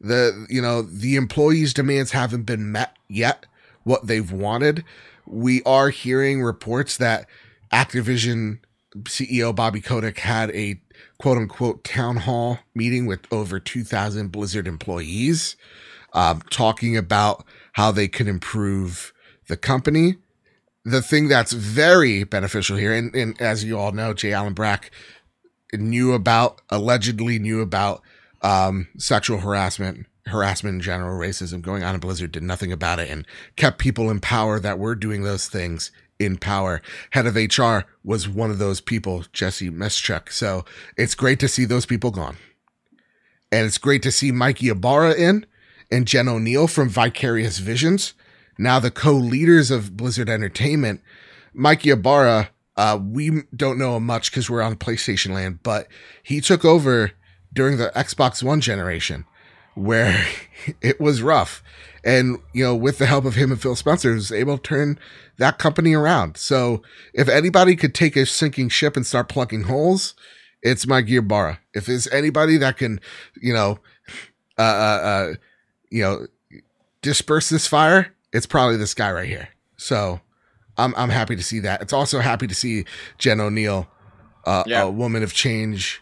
The 0.00 0.46
you 0.48 0.62
know 0.62 0.82
the 0.82 1.16
employees' 1.16 1.74
demands 1.74 2.12
haven't 2.12 2.44
been 2.44 2.70
met 2.70 2.96
yet. 3.08 3.46
What 3.84 4.06
they've 4.06 4.30
wanted, 4.30 4.84
we 5.26 5.62
are 5.64 5.88
hearing 5.88 6.42
reports 6.42 6.96
that 6.98 7.26
Activision 7.72 8.58
CEO 9.04 9.54
Bobby 9.54 9.80
Kotick 9.80 10.18
had 10.18 10.50
a 10.50 10.80
quote 11.18 11.38
unquote 11.38 11.84
town 11.84 12.16
hall 12.16 12.58
meeting 12.74 13.06
with 13.06 13.20
over 13.32 13.60
2,000 13.60 14.30
Blizzard 14.32 14.66
employees, 14.66 15.56
um, 16.12 16.42
talking 16.50 16.96
about 16.96 17.44
how 17.72 17.90
they 17.90 18.08
could 18.08 18.28
improve 18.28 19.12
the 19.48 19.56
company. 19.56 20.16
The 20.84 21.02
thing 21.02 21.28
that's 21.28 21.52
very 21.52 22.24
beneficial 22.24 22.76
here, 22.76 22.94
and, 22.94 23.14
and 23.14 23.40
as 23.40 23.64
you 23.64 23.78
all 23.78 23.92
know, 23.92 24.14
J. 24.14 24.32
Allen 24.32 24.54
Brack 24.54 24.90
knew 25.74 26.14
about, 26.14 26.62
allegedly 26.70 27.38
knew 27.38 27.60
about 27.60 28.00
um, 28.42 28.88
sexual 28.96 29.38
harassment, 29.38 30.06
harassment 30.26 30.74
in 30.74 30.80
general, 30.80 31.18
racism 31.18 31.62
going 31.62 31.82
on 31.82 31.94
in 31.94 32.00
Blizzard, 32.00 32.32
did 32.32 32.42
nothing 32.42 32.72
about 32.72 32.98
it, 32.98 33.10
and 33.10 33.26
kept 33.56 33.78
people 33.78 34.10
in 34.10 34.20
power 34.20 34.60
that 34.60 34.78
were 34.78 34.94
doing 34.94 35.22
those 35.22 35.48
things 35.48 35.90
in 36.18 36.36
power. 36.36 36.82
Head 37.10 37.26
of 37.26 37.36
HR 37.36 37.86
was 38.04 38.28
one 38.28 38.50
of 38.50 38.58
those 38.58 38.80
people, 38.80 39.24
Jesse 39.32 39.70
Meschuk. 39.70 40.32
So 40.32 40.64
it's 40.96 41.14
great 41.14 41.38
to 41.40 41.48
see 41.48 41.64
those 41.64 41.86
people 41.86 42.10
gone. 42.10 42.36
And 43.50 43.66
it's 43.66 43.78
great 43.78 44.02
to 44.02 44.12
see 44.12 44.32
Mike 44.32 44.62
Ybarra 44.62 45.14
in 45.14 45.46
and 45.90 46.06
Jen 46.06 46.26
Oneal 46.26 46.70
from 46.70 46.88
Vicarious 46.88 47.58
Visions. 47.58 48.14
Now 48.58 48.78
the 48.80 48.90
co-leaders 48.90 49.70
of 49.70 49.96
Blizzard 49.96 50.28
Entertainment. 50.28 51.00
Mike 51.54 51.86
Ybarra, 51.86 52.50
uh, 52.76 52.98
we 53.00 53.42
don't 53.56 53.78
know 53.78 53.96
him 53.96 54.04
much 54.04 54.30
because 54.30 54.50
we're 54.50 54.62
on 54.62 54.76
PlayStation 54.76 55.32
Land, 55.32 55.62
but 55.62 55.88
he 56.22 56.40
took 56.40 56.64
over 56.64 57.12
during 57.58 57.76
the 57.76 57.90
Xbox 57.96 58.40
One 58.40 58.60
generation 58.60 59.24
where 59.74 60.24
it 60.80 61.00
was 61.00 61.22
rough. 61.22 61.60
And, 62.04 62.38
you 62.52 62.62
know, 62.62 62.76
with 62.76 62.98
the 62.98 63.06
help 63.06 63.24
of 63.24 63.34
him 63.34 63.50
and 63.50 63.60
Phil 63.60 63.74
Spencer, 63.74 64.14
was 64.14 64.30
able 64.30 64.56
to 64.58 64.62
turn 64.62 64.96
that 65.38 65.58
company 65.58 65.92
around. 65.92 66.36
So 66.36 66.82
if 67.12 67.28
anybody 67.28 67.74
could 67.74 67.96
take 67.96 68.14
a 68.14 68.24
sinking 68.26 68.68
ship 68.68 68.96
and 68.96 69.04
start 69.04 69.28
plugging 69.28 69.64
holes, 69.64 70.14
it's 70.62 70.86
Mike 70.86 71.10
Ybarra. 71.10 71.58
If 71.74 71.86
there's 71.86 72.06
anybody 72.08 72.56
that 72.58 72.76
can, 72.76 73.00
you 73.42 73.52
know, 73.52 73.80
uh, 74.56 74.62
uh, 74.62 75.00
uh, 75.02 75.34
you 75.90 76.02
know, 76.02 76.26
disperse 77.02 77.48
this 77.48 77.66
fire, 77.66 78.14
it's 78.32 78.46
probably 78.46 78.76
this 78.76 78.94
guy 78.94 79.10
right 79.10 79.28
here. 79.28 79.48
So 79.76 80.20
I'm 80.76 80.94
I'm 80.96 81.10
happy 81.10 81.34
to 81.34 81.42
see 81.42 81.58
that. 81.60 81.82
It's 81.82 81.92
also 81.92 82.20
happy 82.20 82.46
to 82.46 82.54
see 82.54 82.84
Jen 83.18 83.38
Oneal, 83.38 83.88
uh, 84.46 84.62
Yeah. 84.66 84.82
a 84.82 84.90
woman 84.90 85.22
of 85.24 85.32
change, 85.32 86.00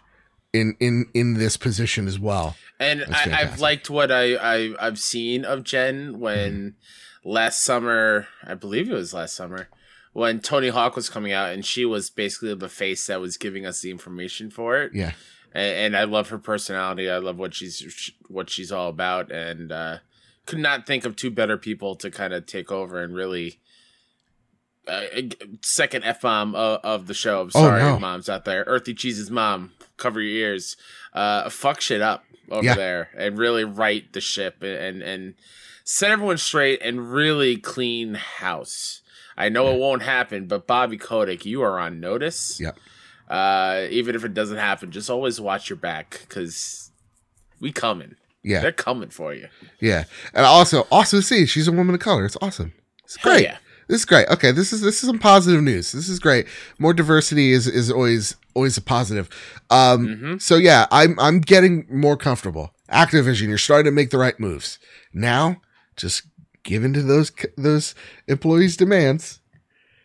in 0.60 0.76
in 0.80 1.06
in 1.14 1.34
this 1.34 1.56
position 1.56 2.06
as 2.08 2.18
well. 2.18 2.56
And 2.78 3.04
I, 3.10 3.40
I've 3.40 3.60
liked 3.60 3.88
what 3.90 4.10
I, 4.12 4.34
I 4.36 4.74
I've 4.78 4.98
seen 4.98 5.44
of 5.44 5.64
Jen 5.64 6.18
when 6.20 6.52
Mm-hmm. 7.22 7.28
last 7.30 7.62
summer, 7.62 8.26
I 8.44 8.54
believe 8.54 8.90
it 8.90 8.94
was 8.94 9.14
last 9.14 9.34
summer, 9.34 9.68
when 10.12 10.40
Tony 10.40 10.68
Hawk 10.68 10.94
was 10.96 11.08
coming 11.08 11.32
out, 11.32 11.52
and 11.52 11.64
she 11.64 11.84
was 11.84 12.10
basically 12.10 12.54
the 12.54 12.68
face 12.68 13.06
that 13.06 13.20
was 13.20 13.36
giving 13.36 13.64
us 13.66 13.80
the 13.80 13.90
information 13.90 14.50
for 14.50 14.76
it. 14.82 14.92
Yeah, 14.94 15.12
and, 15.54 15.94
and 15.94 15.96
I 15.96 16.04
love 16.04 16.28
her 16.28 16.38
personality. 16.38 17.10
I 17.10 17.18
love 17.18 17.38
what 17.38 17.54
she's 17.54 18.12
what 18.28 18.50
she's 18.50 18.70
all 18.72 18.88
about, 18.90 19.32
and 19.32 19.72
uh, 19.72 19.98
could 20.44 20.58
not 20.58 20.86
think 20.86 21.04
of 21.04 21.16
two 21.16 21.30
better 21.30 21.56
people 21.56 21.96
to 21.96 22.10
kind 22.10 22.32
of 22.34 22.46
take 22.46 22.70
over 22.70 23.02
and 23.02 23.14
really. 23.14 23.58
Uh, 24.88 25.02
second 25.62 26.04
f 26.04 26.20
bomb 26.20 26.54
of, 26.54 26.78
of 26.84 27.06
the 27.08 27.14
show. 27.14 27.40
I'm 27.40 27.48
Oh, 27.56 27.60
sorry, 27.62 27.82
no. 27.82 27.98
moms 27.98 28.28
out 28.28 28.44
there. 28.44 28.62
Earthy 28.68 28.94
Cheese's 28.94 29.32
mom, 29.32 29.72
cover 29.96 30.20
your 30.20 30.48
ears. 30.50 30.76
Uh, 31.12 31.48
fuck 31.48 31.80
shit 31.80 32.00
up 32.02 32.24
over 32.50 32.64
Yeah. 32.64 32.74
there 32.74 33.10
and 33.16 33.38
really 33.38 33.64
right 33.64 34.10
the 34.12 34.20
ship 34.20 34.62
and 34.62 35.02
and 35.02 35.34
set 35.84 36.10
everyone 36.10 36.38
straight 36.38 36.80
and 36.82 37.12
really 37.12 37.56
clean 37.56 38.14
house. 38.14 39.02
I 39.36 39.48
know 39.48 39.72
it 39.74 39.78
won't 39.78 40.02
happen, 40.02 40.46
but 40.46 40.66
Bobby 40.66 40.96
Kotick, 40.96 41.44
you 41.44 41.62
are 41.62 41.78
on 41.78 42.00
notice 42.00 42.58
yeah, 42.60 42.72
uh, 43.28 43.86
even 43.90 44.14
if 44.14 44.24
it 44.24 44.34
doesn't 44.34 44.56
happen, 44.58 44.90
just 44.90 45.10
always 45.10 45.40
watch 45.40 45.68
your 45.68 45.76
back 45.76 46.20
because 46.28 46.90
we 47.60 47.72
coming. 47.72 48.16
yeah, 48.42 48.60
They're 48.60 48.72
coming 48.72 49.10
for 49.10 49.34
you. 49.34 49.48
yeah. 49.80 50.04
And 50.32 50.46
also, 50.46 50.86
also 50.90 51.20
see 51.20 51.46
she's 51.46 51.68
a 51.68 51.72
woman 51.72 51.94
of 51.94 52.00
color. 52.00 52.24
It's 52.24 52.36
awesome. 52.40 52.72
It's 53.04 53.16
Hell 53.16 53.32
great. 53.32 53.44
yeah. 53.44 53.58
This 53.88 54.00
is 54.00 54.04
great. 54.04 54.28
Okay, 54.28 54.50
this 54.50 54.72
is 54.72 54.80
this 54.80 55.02
is 55.02 55.08
some 55.08 55.18
positive 55.18 55.62
news. 55.62 55.92
This 55.92 56.08
is 56.08 56.18
great. 56.18 56.46
More 56.78 56.92
diversity 56.92 57.52
is 57.52 57.66
is 57.66 57.90
always 57.90 58.36
always 58.54 58.76
a 58.76 58.80
positive. 58.82 59.28
Um, 59.70 60.06
Mhm. 60.06 60.42
so 60.42 60.56
yeah, 60.56 60.86
I'm 60.90 61.18
I'm 61.20 61.40
getting 61.40 61.86
more 61.90 62.16
comfortable. 62.16 62.72
Activision, 62.92 63.48
you're 63.48 63.58
starting 63.58 63.84
to 63.86 63.94
make 63.94 64.10
the 64.10 64.18
right 64.18 64.38
moves. 64.40 64.78
Now, 65.12 65.60
just 65.96 66.22
give 66.64 66.84
in 66.84 66.92
to 66.94 67.02
those 67.02 67.30
those 67.56 67.94
employees' 68.26 68.76
demands. 68.76 69.40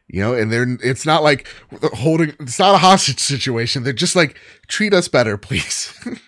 You 0.08 0.20
know, 0.20 0.34
and 0.34 0.52
they're 0.52 0.68
it's 0.84 1.06
not 1.06 1.24
like 1.24 1.48
holding. 1.94 2.34
It's 2.40 2.60
not 2.60 2.76
a 2.76 2.80
hostage 2.80 3.20
situation. 3.20 3.84
They're 3.84 3.94
just 3.94 4.16
like 4.16 4.38
treat 4.68 4.94
us 4.94 5.08
better, 5.08 5.38
please. 5.38 5.94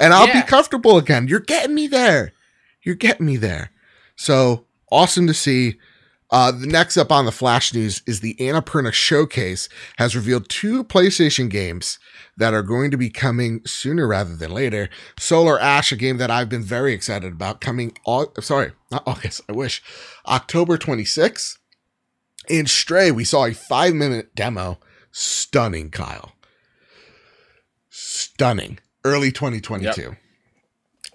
and 0.00 0.12
I'll 0.12 0.26
Yeah. 0.26 0.42
be 0.42 0.46
comfortable 0.48 0.98
again. 0.98 1.28
You're 1.28 1.40
getting 1.40 1.74
me 1.74 1.86
there. 1.86 2.32
You're 2.82 2.94
getting 2.96 3.24
me 3.24 3.36
there. 3.36 3.70
So 4.16 4.66
awesome 4.90 5.26
to 5.28 5.34
see. 5.34 5.78
Uh, 6.34 6.50
the 6.50 6.66
next 6.66 6.96
up 6.96 7.12
on 7.12 7.26
the 7.26 7.30
Flash 7.30 7.72
News 7.72 8.02
is 8.08 8.18
the 8.18 8.34
Annapurna 8.40 8.92
Showcase 8.92 9.68
has 9.98 10.16
revealed 10.16 10.48
two 10.48 10.82
PlayStation 10.82 11.48
games 11.48 12.00
that 12.36 12.52
are 12.52 12.64
going 12.64 12.90
to 12.90 12.96
be 12.96 13.08
coming 13.08 13.60
sooner 13.64 14.08
rather 14.08 14.34
than 14.34 14.50
later. 14.50 14.90
Solar 15.16 15.60
Ash, 15.60 15.92
a 15.92 15.96
game 15.96 16.16
that 16.16 16.32
I've 16.32 16.48
been 16.48 16.64
very 16.64 16.92
excited 16.92 17.34
about, 17.34 17.60
coming. 17.60 17.96
Au- 18.04 18.32
sorry, 18.40 18.72
not 18.90 19.04
August. 19.06 19.42
I 19.48 19.52
wish 19.52 19.80
October 20.26 20.76
26th. 20.76 21.56
In 22.48 22.66
Stray, 22.66 23.12
we 23.12 23.22
saw 23.22 23.46
a 23.46 23.54
five 23.54 23.94
minute 23.94 24.34
demo. 24.34 24.80
Stunning, 25.12 25.88
Kyle. 25.90 26.32
Stunning. 27.90 28.80
Early 29.04 29.30
2022. 29.30 30.16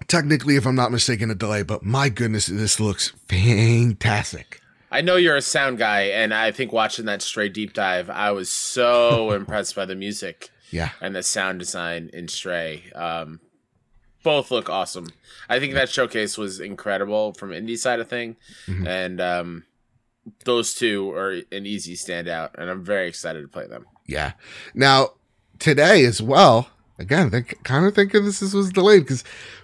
Technically, 0.07 0.55
if 0.55 0.65
I'm 0.65 0.75
not 0.75 0.93
mistaken, 0.93 1.29
a 1.29 1.35
delay, 1.35 1.63
but 1.63 1.83
my 1.83 2.07
goodness, 2.07 2.45
this 2.45 2.79
looks 2.79 3.09
fantastic. 3.27 4.58
I 4.91 5.01
know 5.01 5.15
you're 5.17 5.35
a 5.35 5.41
sound 5.41 5.77
guy, 5.77 6.01
and 6.03 6.33
I 6.33 6.51
think 6.51 6.71
watching 6.71 7.05
that 7.05 7.21
Stray 7.21 7.49
deep 7.49 7.73
dive, 7.73 8.09
I 8.09 8.31
was 8.31 8.49
so 8.49 9.31
impressed 9.39 9.75
by 9.75 9.85
the 9.85 9.95
music 9.95 10.49
Yeah. 10.71 10.89
and 11.01 11.15
the 11.15 11.23
sound 11.23 11.59
design 11.59 12.09
in 12.13 12.27
Stray. 12.27 12.91
Um, 12.95 13.39
both 14.23 14.51
look 14.51 14.69
awesome. 14.69 15.07
I 15.47 15.59
think 15.59 15.73
that 15.75 15.89
showcase 15.89 16.37
was 16.37 16.59
incredible 16.59 17.33
from 17.33 17.51
indie 17.51 17.77
side 17.77 17.99
of 17.99 18.07
thing, 18.09 18.35
Mhm. 18.67 18.87
and 18.87 19.21
um, 19.21 19.63
those 20.45 20.73
two 20.73 21.11
are 21.13 21.31
an 21.51 21.65
easy 21.65 21.95
standout, 21.95 22.51
and 22.55 22.69
I'm 22.69 22.83
very 22.83 23.07
excited 23.07 23.41
to 23.41 23.47
play 23.47 23.67
them. 23.67 23.85
Yeah. 24.07 24.33
Now, 24.73 25.11
today 25.59 26.03
as 26.05 26.21
well, 26.21 26.69
again, 26.97 27.29
they 27.29 27.43
kind 27.43 27.85
of 27.85 27.93
thinking 27.95 28.25
this 28.25 28.41
is, 28.41 28.53
was 28.53 28.71
delayed 28.71 29.03
because 29.03 29.23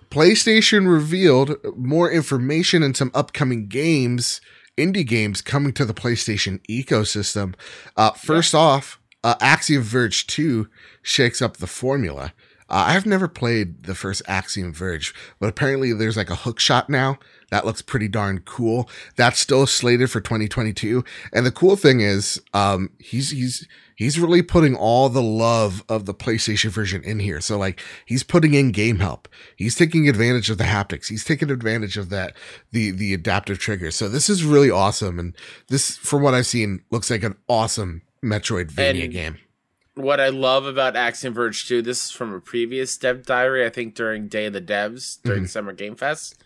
PlayStation 0.09 0.87
revealed 0.87 1.57
more 1.75 2.09
information 2.11 2.81
and 2.83 2.95
some 2.95 3.11
upcoming 3.13 3.67
games, 3.67 4.39
indie 4.77 5.07
games 5.07 5.41
coming 5.41 5.73
to 5.73 5.85
the 5.85 5.93
PlayStation 5.93 6.65
ecosystem. 6.67 7.55
Uh, 7.95 8.11
first 8.11 8.53
off, 8.53 8.99
uh, 9.23 9.35
Axiom 9.41 9.81
Verge 9.81 10.27
2 10.27 10.67
shakes 11.01 11.41
up 11.41 11.57
the 11.57 11.67
formula. 11.67 12.33
Uh, 12.69 12.85
I've 12.87 13.05
never 13.05 13.27
played 13.27 13.83
the 13.83 13.93
first 13.95 14.21
Axiom 14.27 14.73
Verge, 14.73 15.13
but 15.39 15.49
apparently 15.49 15.93
there's 15.93 16.17
like 16.17 16.29
a 16.31 16.35
hook 16.35 16.59
shot 16.59 16.89
now. 16.89 17.19
That 17.51 17.63
looks 17.65 17.83
pretty 17.83 18.07
darn 18.07 18.39
cool. 18.39 18.89
That's 19.15 19.39
still 19.39 19.67
slated 19.67 20.09
for 20.09 20.19
2022. 20.19 21.03
And 21.31 21.45
the 21.45 21.51
cool 21.51 21.75
thing 21.75 22.01
is, 22.01 22.41
um, 22.55 22.89
he's 22.97 23.29
he's 23.29 23.67
he's 23.95 24.19
really 24.19 24.41
putting 24.41 24.75
all 24.75 25.09
the 25.09 25.21
love 25.21 25.83
of 25.87 26.05
the 26.05 26.13
PlayStation 26.13 26.71
version 26.71 27.03
in 27.03 27.19
here. 27.19 27.39
So 27.39 27.57
like 27.59 27.79
he's 28.05 28.23
putting 28.23 28.55
in 28.55 28.71
game 28.71 28.97
help. 28.97 29.27
He's 29.55 29.75
taking 29.75 30.09
advantage 30.09 30.49
of 30.49 30.57
the 30.57 30.63
haptics. 30.63 31.07
He's 31.07 31.23
taking 31.23 31.51
advantage 31.51 31.97
of 31.97 32.09
that 32.09 32.35
the 32.71 32.89
the 32.89 33.13
adaptive 33.13 33.59
trigger. 33.59 33.91
So 33.91 34.09
this 34.09 34.27
is 34.27 34.43
really 34.43 34.71
awesome. 34.71 35.19
And 35.19 35.35
this, 35.67 35.97
from 35.97 36.23
what 36.23 36.33
I've 36.33 36.47
seen, 36.47 36.81
looks 36.89 37.11
like 37.11 37.23
an 37.23 37.35
awesome 37.47 38.01
Metroidvania 38.23 39.03
And- 39.03 39.13
game. 39.13 39.37
What 39.95 40.19
I 40.19 40.29
love 40.29 40.65
about 40.65 40.95
Axiom 40.95 41.33
Verge 41.33 41.67
2, 41.67 41.81
this 41.81 42.05
is 42.05 42.11
from 42.11 42.33
a 42.33 42.39
previous 42.39 42.97
dev 42.97 43.25
diary, 43.25 43.65
I 43.65 43.69
think 43.69 43.95
during 43.95 44.27
Day 44.27 44.45
of 44.45 44.53
the 44.53 44.61
Devs, 44.61 45.21
during 45.23 45.43
Mhm. 45.45 45.49
Summer 45.49 45.73
Game 45.73 45.95
Fest. 45.95 46.41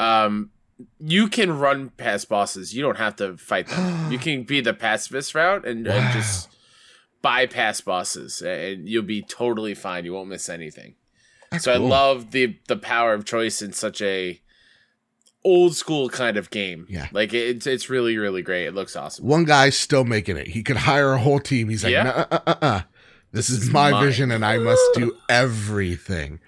Um, 0.00 0.50
you 0.98 1.28
can 1.28 1.58
run 1.58 1.90
past 1.90 2.28
bosses. 2.28 2.74
You 2.74 2.82
don't 2.82 2.98
have 2.98 3.14
to 3.16 3.36
fight 3.36 3.68
them. 3.68 4.10
you 4.12 4.18
can 4.18 4.42
be 4.44 4.60
the 4.60 4.74
pacifist 4.74 5.34
route 5.34 5.66
and, 5.66 5.86
and 5.86 6.12
just 6.12 6.48
bypass 7.20 7.80
bosses, 7.80 8.40
and 8.42 8.88
you'll 8.88 9.02
be 9.04 9.22
totally 9.22 9.74
fine. 9.74 10.04
You 10.04 10.14
won't 10.14 10.28
miss 10.28 10.48
anything. 10.48 10.94
That's 11.50 11.64
so 11.64 11.76
cool. 11.76 11.86
I 11.86 11.88
love 11.88 12.30
the 12.32 12.56
the 12.66 12.76
power 12.76 13.12
of 13.14 13.24
choice 13.24 13.60
in 13.62 13.72
such 13.72 14.00
a 14.00 14.40
old 15.44 15.74
school 15.74 16.08
kind 16.08 16.36
of 16.36 16.50
game. 16.50 16.86
Yeah. 16.88 17.08
like 17.12 17.32
it's 17.34 17.66
it's 17.66 17.88
really 17.90 18.16
really 18.18 18.42
great. 18.42 18.66
It 18.66 18.74
looks 18.74 18.94
awesome. 18.96 19.26
One 19.26 19.44
guy's 19.44 19.76
still 19.76 20.04
making 20.04 20.36
it. 20.36 20.48
He 20.48 20.62
could 20.62 20.76
hire 20.78 21.12
a 21.12 21.18
whole 21.18 21.40
team. 21.40 21.68
He's 21.68 21.82
like, 21.84 21.92
Yeah. 21.92 22.02
"Nuh, 22.04 22.26
uh, 22.30 22.38
uh, 22.46 22.54
uh. 22.62 22.80
This, 23.32 23.48
This 23.48 23.58
is, 23.58 23.62
is 23.64 23.70
my 23.70 23.90
mine." 23.92 24.04
vision, 24.04 24.30
and 24.30 24.44
I 24.44 24.58
must 24.58 24.82
do 24.94 25.16
everything. 25.28 26.38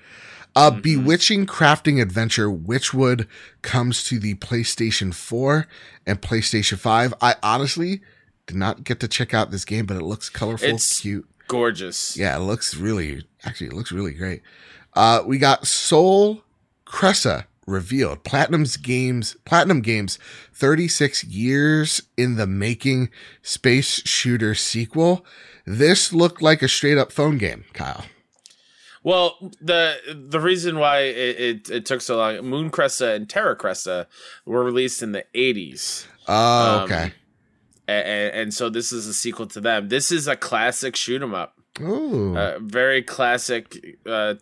Uh, 0.56 0.70
Mhm. 0.70 0.82
Bewitching 0.82 1.46
Crafting 1.46 2.00
Adventure 2.00 2.48
Wytchwood 2.48 3.26
comes 3.62 4.04
to 4.04 4.18
the 4.20 4.34
PlayStation 4.34 5.12
4 5.12 5.66
and 6.06 6.20
PlayStation 6.22 6.78
5. 6.78 7.14
I 7.20 7.34
honestly 7.42 8.02
did 8.46 8.56
not 8.56 8.84
get 8.84 9.00
to 9.00 9.08
check 9.08 9.34
out 9.34 9.50
this 9.50 9.64
game, 9.64 9.86
but 9.86 9.96
it 9.96 10.02
looks 10.04 10.28
colorful, 10.28 10.68
It's- 10.68 11.00
cute. 11.00 11.26
Gorgeous. 11.48 12.16
Yeah, 12.16 12.36
it 12.36 12.40
looks 12.40 12.74
really, 12.76 13.26
actually, 13.44 13.66
it 13.68 13.72
looks 13.72 13.90
really 13.92 14.12
great. 14.12 14.42
Uh, 14.94 15.22
we 15.26 15.38
got 15.38 15.66
Sol 15.66 16.42
Cresta 16.86 17.44
revealed. 17.66 18.24
Platinum's 18.24 18.76
games, 18.76 19.36
Platinum 19.44 19.80
Games, 19.80 20.18
36 20.52 21.24
years 21.24 22.02
in 22.16 22.36
the 22.36 22.46
making 22.46 23.10
space 23.42 24.02
shooter 24.06 24.54
sequel. 24.54 25.24
This 25.66 26.12
looked 26.12 26.42
like 26.42 26.62
a 26.62 26.68
straight 26.68 26.98
up 26.98 27.10
phone 27.12 27.38
game, 27.38 27.64
Kyle. 27.72 28.04
Well, 29.02 29.36
the 29.60 29.96
the 30.30 30.40
reason 30.40 30.78
why 30.78 31.00
it, 31.00 31.40
it, 31.40 31.70
it 31.70 31.86
took 31.86 32.00
so 32.00 32.16
long, 32.16 32.38
Moon 32.42 32.70
Cresta 32.70 33.14
and 33.14 33.28
Terra 33.28 33.54
Cresta 33.56 34.06
were 34.46 34.64
released 34.64 35.02
in 35.02 35.12
the 35.12 35.24
eighties, 35.34 36.06
Oh, 36.26 36.78
Um, 36.78 36.82
okay. 36.84 37.12
and, 37.86 38.34
and 38.34 38.54
so 38.54 38.70
this 38.70 38.92
is 38.92 39.06
a 39.06 39.12
sequel 39.12 39.46
to 39.48 39.60
them. 39.60 39.88
This 39.90 40.10
is 40.10 40.26
a 40.26 40.36
classic 40.36 40.96
shoot 40.96 41.20
'em 41.20 41.34
up, 41.34 41.54
Ooh. 41.82 42.34
uh, 42.34 42.58
very 42.62 43.02
classic, 43.02 43.98
uh, 44.06 44.34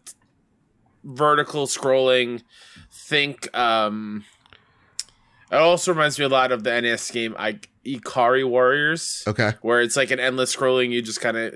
vertical 1.04 1.66
scrolling. 1.66 2.42
Think. 3.08 3.54
um 3.56 4.24
It 5.50 5.56
also 5.56 5.92
reminds 5.92 6.18
me 6.18 6.24
a 6.24 6.28
lot 6.28 6.50
of 6.52 6.64
the 6.64 6.80
NES 6.80 7.10
game 7.10 7.34
I, 7.38 7.58
Ikari 7.84 8.48
Warriors, 8.48 9.22
okay. 9.26 9.52
where 9.60 9.80
it's 9.82 9.96
like 9.96 10.10
an 10.10 10.20
endless 10.20 10.54
scrolling. 10.56 10.90
You 10.90 11.02
just 11.02 11.20
kind 11.20 11.36
of 11.36 11.54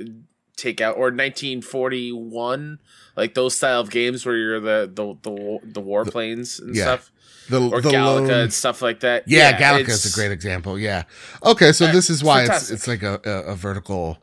take 0.57 0.81
out 0.81 0.97
or 0.97 1.11
1941 1.11 2.79
like 3.17 3.35
those 3.35 3.57
style 3.57 3.81
of 3.81 3.91
games 3.91 4.25
where 4.27 4.37
you're 4.37 4.61
the 4.61 4.91
the 4.93 5.15
the, 5.23 5.59
the 5.73 5.83
warplanes 5.83 6.61
and 6.61 6.75
yeah. 6.75 6.83
stuff 6.83 7.13
The, 7.49 7.61
or 7.71 7.81
the 7.81 7.91
Galaga 7.91 8.29
lone- 8.29 8.31
and 8.31 8.53
stuff 8.53 8.83
like 8.83 9.01
that. 9.01 9.25
Yeah, 9.27 9.59
Galaga 9.59 9.89
is 9.89 10.05
a 10.13 10.15
great 10.15 10.33
example. 10.33 10.79
Yeah. 10.79 11.05
Okay, 11.45 11.73
so 11.73 11.87
Uh, 11.87 11.93
this 11.93 12.11
is 12.11 12.23
why 12.25 12.41
it's 12.41 12.49
fantastic. 12.51 12.75
it's 12.75 12.87
like 12.89 13.03
a, 13.03 13.21
a, 13.25 13.53
a 13.53 13.55
vertical, 13.55 14.19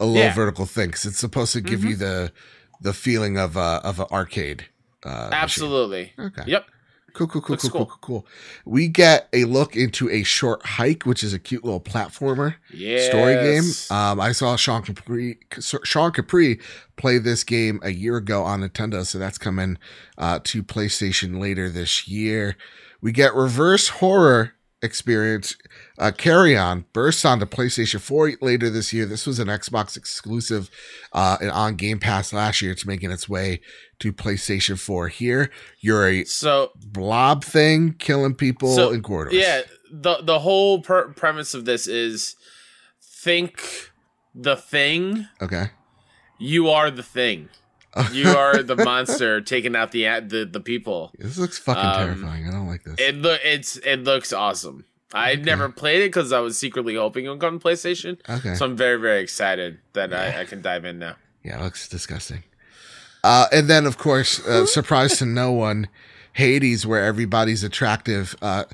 a 0.00 0.06
little 0.06 0.22
Yeah. 0.22 0.34
vertical 0.34 0.66
thing. 0.66 0.90
'cause 0.90 1.04
it's 1.06 1.18
supposed 1.18 1.52
to 1.52 1.60
give 1.60 1.84
you 1.84 1.94
the 1.96 2.32
the 2.80 2.92
feeling 2.92 3.38
of 3.38 3.56
a 3.56 3.80
of 3.84 4.00
an 4.00 4.06
arcade. 4.10 4.66
Uh, 5.04 5.08
machine. 5.08 5.32
Absolutely. 5.32 6.12
Okay. 6.18 6.42
Yep. 6.46 6.66
Cool, 7.12 7.28
cool, 7.28 7.42
cool, 7.42 7.56
cool, 7.56 7.70
cool, 7.70 7.86
cool. 7.86 7.98
cool. 8.00 8.26
We 8.64 8.88
get 8.88 9.28
a 9.32 9.44
look 9.44 9.76
into 9.76 10.10
a 10.10 10.24
short 10.24 10.66
hike, 10.66 11.04
which 11.06 11.22
is 11.22 11.32
a 11.32 11.38
cute 11.38 11.62
little 11.62 11.80
platformer 11.80 12.56
Yeah. 12.72 13.06
story 13.06 13.34
game. 13.36 13.62
Um, 13.96 14.20
I 14.20 14.32
saw 14.32 14.56
Sean 14.56 14.82
Capri, 14.82 15.38
Sean 15.60 16.10
Capri 16.10 16.58
play 16.96 17.18
this 17.18 17.44
game 17.44 17.78
a 17.84 17.90
year 17.90 18.16
ago 18.16 18.42
on 18.42 18.62
Nintendo, 18.62 19.06
so 19.06 19.20
that's 19.20 19.38
coming 19.38 19.78
uh, 20.18 20.40
to 20.42 20.64
PlayStation 20.64 21.40
later 21.40 21.68
this 21.70 22.08
year. 22.08 22.56
We 23.00 23.12
get 23.12 23.32
reverse 23.32 23.88
horror 23.88 24.54
experience. 24.84 25.56
Uh, 25.98 26.12
Carrion 26.16 26.84
bursts 26.92 27.24
onto 27.24 27.46
PlayStation 27.46 28.00
4 28.00 28.34
later 28.40 28.68
this 28.70 28.92
year. 28.92 29.06
This 29.06 29.26
was 29.26 29.38
an 29.38 29.48
Xbox 29.48 29.96
exclusive 29.96 30.70
uh, 31.12 31.38
and 31.40 31.50
on 31.50 31.74
Game 31.76 31.98
Pass 31.98 32.32
last 32.32 32.60
year. 32.62 32.70
It's 32.72 32.86
making 32.86 33.10
its 33.10 33.28
way 33.28 33.60
to 34.00 34.12
PlayStation 34.12 34.78
4 34.78 35.08
here. 35.08 35.50
You're 35.80 36.06
a 36.08 36.24
So 36.24 36.70
blob 36.76 37.42
thing 37.44 37.94
killing 37.98 38.34
people 38.34 38.74
So, 38.74 38.90
in 38.92 39.02
corridors. 39.02 39.34
yeah, 39.34 39.62
the 39.90 40.18
the 40.22 40.40
whole 40.40 40.80
per- 40.82 41.08
premise 41.12 41.54
of 41.54 41.64
this 41.64 41.86
is 41.86 42.36
think 43.00 43.90
the 44.34 44.56
thing. 44.56 45.28
Okay. 45.40 45.66
You 46.38 46.68
are 46.68 46.90
the 46.90 47.02
thing. 47.04 47.48
You 48.12 48.28
are 48.30 48.62
the 48.62 48.76
monster 48.76 49.40
taking 49.40 49.74
out 49.76 49.92
the 49.92 50.04
the 50.20 50.44
the 50.50 50.60
people. 50.60 51.12
This 51.18 51.38
looks 51.38 51.58
fucking 51.58 51.82
Um, 51.82 51.96
terrifying. 52.20 52.48
I 52.48 52.50
don't 52.52 52.66
like 52.66 52.82
this. 52.84 52.94
It 52.98 53.16
look 53.16 53.40
it's 53.44 53.76
it 53.78 54.04
looks 54.04 54.32
awesome. 54.32 54.84
I 55.12 55.36
never 55.36 55.68
played 55.68 56.02
it 56.02 56.08
because 56.08 56.32
I 56.32 56.40
was 56.40 56.58
secretly 56.58 56.96
hoping 56.96 57.24
it 57.26 57.28
would 57.28 57.38
come 57.40 57.60
to 57.60 57.64
PlayStation. 57.64 58.18
okay. 58.28 58.54
So 58.56 58.64
I'm 58.64 58.76
very 58.76 58.98
very 58.98 59.20
excited 59.22 59.78
that 59.92 60.10
Yeah. 60.10 60.34
I, 60.36 60.40
I 60.40 60.44
can 60.44 60.60
dive 60.60 60.84
in 60.84 60.98
now. 60.98 61.14
yeah, 61.44 61.60
it 61.60 61.62
looks 61.62 61.88
disgusting. 61.88 62.42
Uh, 63.22 63.46
and 63.52 63.70
then, 63.70 63.86
of 63.86 63.96
course, 63.96 64.44
uh, 64.46 64.66
surprise 64.78 65.16
to 65.18 65.24
no 65.24 65.50
one, 65.52 65.88
Hades, 66.34 66.84
where 66.86 67.02
everybody's 67.04 67.64
attractive, 67.64 68.34
uh, 68.42 68.64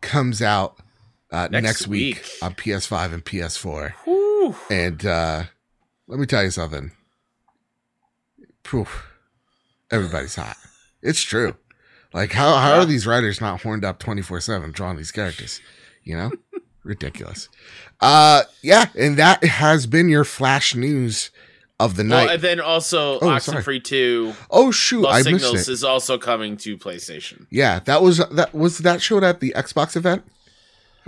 comes 0.00 0.40
out 0.40 0.78
uh, 1.30 1.46
next, 1.50 1.62
Next 1.64 1.88
week. 1.88 2.16
week. 2.16 2.30
on 2.40 2.54
PS5 2.54 3.12
and 3.12 3.22
PS4. 3.24 3.92
Whew. 4.04 4.56
And 4.70 5.04
uh, 5.04 5.42
let 6.06 6.18
me 6.18 6.24
tell 6.24 6.42
you 6.42 6.50
something. 6.50 6.92
Poof. 8.68 9.06
Everybody's 9.90 10.34
hot. 10.36 10.56
It's 11.02 11.22
true. 11.22 11.56
Like, 12.12 12.32
how, 12.32 12.56
how 12.56 12.78
are 12.78 12.84
these 12.84 13.06
writers 13.06 13.40
not 13.40 13.62
horned 13.62 13.84
up 13.84 13.98
24 13.98 14.40
7 14.40 14.72
drawing 14.72 14.96
these 14.96 15.10
characters? 15.12 15.60
You 16.02 16.16
know? 16.16 16.30
Ridiculous. 16.84 17.48
Uh, 18.00 18.42
yeah, 18.62 18.86
and 18.98 19.16
that 19.16 19.42
has 19.44 19.86
been 19.86 20.08
your 20.08 20.24
flash 20.24 20.74
news 20.74 21.30
of 21.80 21.96
the 21.96 22.04
night. 22.04 22.24
Well, 22.26 22.34
and 22.34 22.42
then 22.42 22.60
also 22.60 23.18
Oh, 23.20 23.38
sorry. 23.38 23.62
Oxenfree 23.62 23.84
2 23.84 24.34
oh 24.50 24.70
shoot, 24.70 25.00
Lost 25.02 25.26
I 25.26 25.30
missed 25.32 25.44
Signals 25.44 25.68
it. 25.68 25.72
is 25.72 25.84
also 25.84 26.18
coming 26.18 26.56
to 26.58 26.76
PlayStation. 26.76 27.46
yeah, 27.50 27.78
that 27.80 28.02
was 28.02 28.18
that 28.18 28.54
was 28.54 28.78
that 28.78 29.00
showed 29.02 29.22
at 29.24 29.40
the 29.40 29.52
Xbox 29.56 29.96
event. 29.96 30.24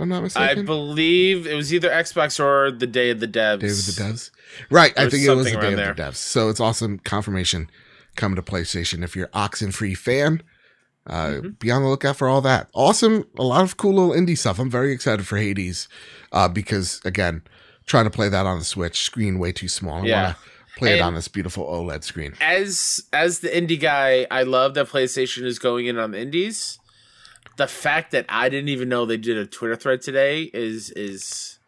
I'm 0.01 0.09
not 0.09 0.35
I 0.35 0.55
believe 0.55 1.45
it 1.45 1.53
was 1.53 1.73
either 1.73 1.89
Xbox 1.89 2.39
or 2.43 2.71
the 2.71 2.87
Day 2.87 3.11
of 3.11 3.19
the 3.19 3.27
Devs. 3.27 3.59
Day 3.59 3.67
of 3.67 3.85
the 3.85 4.01
Devs. 4.03 4.31
Right, 4.69 4.97
I 4.97 5.09
think 5.09 5.23
it 5.23 5.29
was 5.35 5.45
the 5.51 5.57
Day 5.57 5.73
of 5.73 5.77
the 5.95 6.01
Devs. 6.01 6.15
So 6.15 6.49
it's 6.49 6.59
awesome 6.59 6.99
confirmation 6.99 7.69
coming 8.15 8.35
to 8.35 8.41
PlayStation. 8.41 9.03
If 9.03 9.15
you're 9.15 9.27
Oxenfree 9.27 9.95
fan, 9.97 10.41
uh, 11.07 11.27
Mm-hmm. 11.27 11.49
be 11.59 11.71
on 11.71 11.81
the 11.83 11.87
lookout 11.89 12.15
for 12.17 12.27
all 12.27 12.41
that. 12.41 12.69
Awesome, 12.73 13.25
a 13.37 13.43
lot 13.43 13.63
of 13.63 13.77
cool 13.77 13.93
little 13.93 14.11
indie 14.13 14.37
stuff. 14.37 14.59
I'm 14.59 14.69
very 14.69 14.91
excited 14.91 15.25
for 15.27 15.37
Hades 15.37 15.87
uh, 16.31 16.47
because 16.47 16.99
again, 17.05 17.43
trying 17.85 18.05
to 18.05 18.11
play 18.11 18.29
that 18.29 18.45
on 18.45 18.59
the 18.59 18.65
Switch 18.65 19.01
screen 19.01 19.39
way 19.39 19.51
too 19.51 19.67
small. 19.67 20.01
I 20.03 20.05
Yeah. 20.05 20.23
want 20.23 20.35
to 20.37 20.43
play 20.77 20.97
it 20.97 21.01
on 21.01 21.13
this 21.15 21.27
beautiful 21.27 21.65
OLED 21.65 22.03
screen. 22.03 22.33
As 22.41 23.03
as 23.13 23.39
the 23.39 23.49
indie 23.49 23.79
guy, 23.79 24.25
I 24.31 24.43
love 24.43 24.73
that 24.75 24.87
PlayStation 24.89 25.43
is 25.43 25.59
going 25.59 25.85
in 25.87 25.97
on 25.99 26.11
the 26.11 26.19
indies. 26.19 26.79
The 27.61 27.67
fact 27.67 28.09
that 28.13 28.25
I 28.27 28.49
didn't 28.49 28.69
even 28.69 28.89
know 28.89 29.05
they 29.05 29.17
did 29.17 29.37
a 29.37 29.45
Twitter 29.45 29.75
thread 29.75 30.01
today 30.01 30.49
is 30.51 30.89
is 30.89 31.59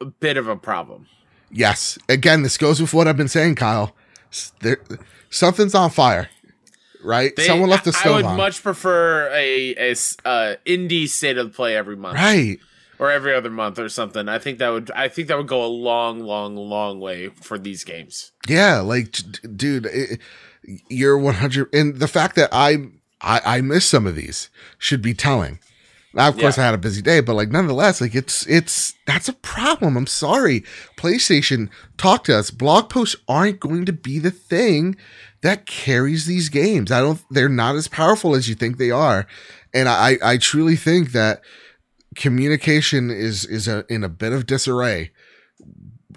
a 0.00 0.04
bit 0.04 0.36
of 0.36 0.46
a 0.46 0.54
problem. 0.54 1.08
Yes, 1.50 1.98
again, 2.08 2.42
this 2.42 2.56
goes 2.56 2.80
with 2.80 2.94
what 2.94 3.08
I've 3.08 3.16
been 3.16 3.26
saying, 3.26 3.56
Kyle. 3.56 3.96
There, 4.60 4.78
something's 5.28 5.74
on 5.74 5.90
fire, 5.90 6.28
right? 7.02 7.34
They- 7.34 7.48
Someone 7.48 7.68
left 7.68 7.84
the 7.84 7.92
stove 7.92 8.06
on. 8.06 8.12
I 8.12 8.16
would 8.18 8.24
on. 8.26 8.36
much 8.36 8.62
prefer 8.62 9.28
a, 9.34 9.74
a, 9.76 9.90
uh, 10.24 10.54
indie 10.64 11.08
state 11.08 11.36
of 11.36 11.52
play 11.52 11.74
every 11.76 11.96
month, 11.96 12.14
right. 12.14 12.60
or 13.00 13.10
every 13.10 13.34
other 13.34 13.50
month, 13.50 13.80
or 13.80 13.88
something. 13.88 14.28
I 14.28 14.38
think 14.38 14.60
that 14.60 14.68
would 14.68 14.92
I 14.92 15.08
think 15.08 15.26
that 15.26 15.36
would 15.36 15.48
go 15.48 15.64
a 15.64 15.66
long, 15.66 16.20
long, 16.20 16.54
long 16.54 17.00
way 17.00 17.30
for 17.30 17.58
these 17.58 17.82
games. 17.82 18.30
Yeah, 18.46 18.78
like, 18.82 19.10
d- 19.10 19.48
dude, 19.48 19.86
it, 19.86 20.20
you're 20.88 21.18
100. 21.18 21.74
And 21.74 21.96
the 21.96 22.06
fact 22.06 22.36
that 22.36 22.50
I, 22.52 22.76
I 23.24 23.58
I 23.58 23.60
missed 23.60 23.88
some 23.88 24.06
of 24.06 24.14
these 24.14 24.50
should 24.78 25.02
be 25.02 25.14
telling. 25.14 25.58
Now, 26.16 26.28
of 26.28 26.38
course, 26.38 26.56
Yeah. 26.56 26.62
I 26.62 26.66
had 26.66 26.74
a 26.74 26.78
busy 26.78 27.02
day, 27.02 27.20
but 27.20 27.34
like, 27.34 27.50
nonetheless, 27.50 28.00
like, 28.00 28.14
it's 28.14 28.46
it's 28.46 28.94
that's 29.04 29.28
a 29.28 29.32
problem. 29.32 29.96
I'm 29.96 30.06
sorry, 30.06 30.62
PlayStation. 30.96 31.68
Talk 31.96 32.22
to 32.24 32.36
us. 32.38 32.52
Blog 32.52 32.88
posts 32.88 33.16
aren't 33.26 33.58
going 33.58 33.84
to 33.86 33.92
be 33.92 34.20
the 34.20 34.30
thing 34.30 34.94
that 35.42 35.66
carries 35.66 36.26
these 36.26 36.48
games. 36.48 36.92
I 36.92 37.00
don't. 37.00 37.20
They're 37.30 37.48
not 37.48 37.74
as 37.74 37.88
powerful 37.88 38.36
as 38.36 38.48
you 38.48 38.54
think 38.54 38.76
they 38.78 38.92
are, 38.92 39.26
and 39.72 39.88
I 39.88 40.18
I 40.22 40.36
truly 40.36 40.76
think 40.76 41.10
that 41.12 41.42
communication 42.14 43.10
is 43.10 43.44
is 43.44 43.66
a, 43.66 43.84
in 43.88 44.04
a 44.04 44.08
bit 44.08 44.32
of 44.32 44.46
disarray 44.46 45.10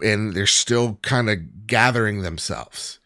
and 0.03 0.34
they're 0.34 0.45
still 0.45 0.99
kind 1.01 1.27
of 1.27 1.65
gathering 1.65 2.21
themselves 2.21 2.99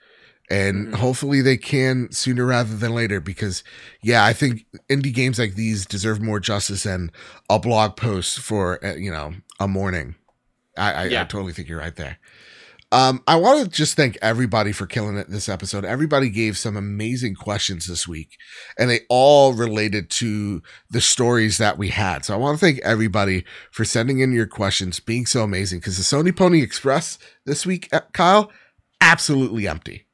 and 0.52 0.90
Mhm. 0.90 0.95
hopefully 0.95 1.41
they 1.41 1.57
can 1.57 2.11
sooner 2.11 2.45
rather 2.45 2.76
than 2.76 2.94
later 2.94 3.19
because 3.19 3.64
yeah 4.03 4.26
i 4.26 4.34
think 4.34 4.65
indie 4.90 5.14
games 5.14 5.40
like 5.40 5.56
these 5.56 5.86
deserve 5.86 6.22
more 6.22 6.40
justice 6.40 6.84
than 6.84 7.10
a 7.49 7.57
blog 7.57 7.95
post 7.95 8.40
for 8.40 8.84
uh, 8.86 8.94
you 8.95 9.11
know 9.11 9.34
a 9.60 9.68
morning 9.68 10.15
i 10.78 10.91
I, 10.91 11.03
I 11.22 11.23
totally 11.26 11.53
think 11.53 11.68
you're 11.69 11.80
right 11.80 11.95
there 11.95 12.18
um, 12.94 13.23
I 13.26 13.38
want 13.38 13.64
to 13.64 13.69
just 13.69 13.95
thank 13.95 14.18
everybody 14.22 14.73
for 14.73 14.86
killing 14.86 15.15
it 15.15 15.30
this 15.30 15.48
episode. 15.48 15.86
Everybody 15.86 16.30
gave 16.30 16.57
some 16.57 16.76
amazing 16.76 17.36
questions 17.36 17.86
this 17.88 18.06
week, 18.06 18.36
and 18.78 18.90
they 18.90 18.99
all 19.07 19.53
related 19.53 20.10
to 20.19 20.61
the 20.90 20.99
stories 20.99 21.57
that 21.57 21.78
we 21.78 21.88
had. 21.88 22.26
So 22.26 22.34
I 22.34 22.38
want 22.38 22.60
to 22.60 22.65
thank 22.65 22.80
everybody 22.80 23.45
for 23.72 23.86
sending 23.86 24.19
in 24.19 24.34
your 24.34 24.45
questions, 24.45 24.99
being 24.99 25.26
so 25.26 25.41
amazing. 25.41 25.80
Because 25.80 25.95
the 25.95 26.03
Sony 26.03 26.36
Pony 26.36 26.61
Express 26.61 27.18
this 27.45 27.65
week, 27.65 27.88
uh, 27.94 28.02
Kyle, 28.11 28.52
absolutely 28.99 29.69
empty. 29.69 30.06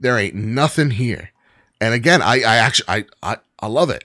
There 0.00 0.18
ain't 0.18 0.34
nothing 0.34 0.90
here. 0.92 1.30
And 1.80 1.94
again, 1.94 2.22
I, 2.22 2.36
I 2.40 2.56
actually, 2.56 2.86
I, 2.88 3.04
I, 3.22 3.36
I 3.60 3.66
love 3.66 3.90
it. 3.90 4.04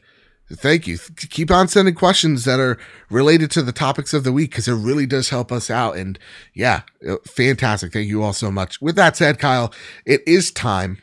Thank 0.53 0.85
you. 0.85 0.99
Keep 1.17 1.49
on 1.49 1.67
sending 1.67 1.95
questions 1.95 2.45
that 2.45 2.59
are 2.59 2.77
related 3.09 3.49
to 3.51 3.63
the 3.63 3.71
topics 3.71 4.13
of 4.13 4.23
the 4.23 4.31
week 4.31 4.51
because 4.51 4.67
it 4.67 4.73
really 4.75 5.07
does 5.07 5.29
help 5.29 5.51
us 5.51 5.71
out. 5.71 5.97
And 5.97 6.19
yeah, 6.53 6.81
uh, 7.07 7.15
fantastic. 7.25 7.91
Thank 7.93 8.07
you 8.07 8.21
all 8.21 8.33
so 8.33 8.51
much. 8.51 8.79
With 8.79 8.95
that 8.95 9.17
said, 9.17 9.39
Kyle, 9.39 9.73
it 10.05 10.21
is 10.27 10.51
time. 10.51 11.01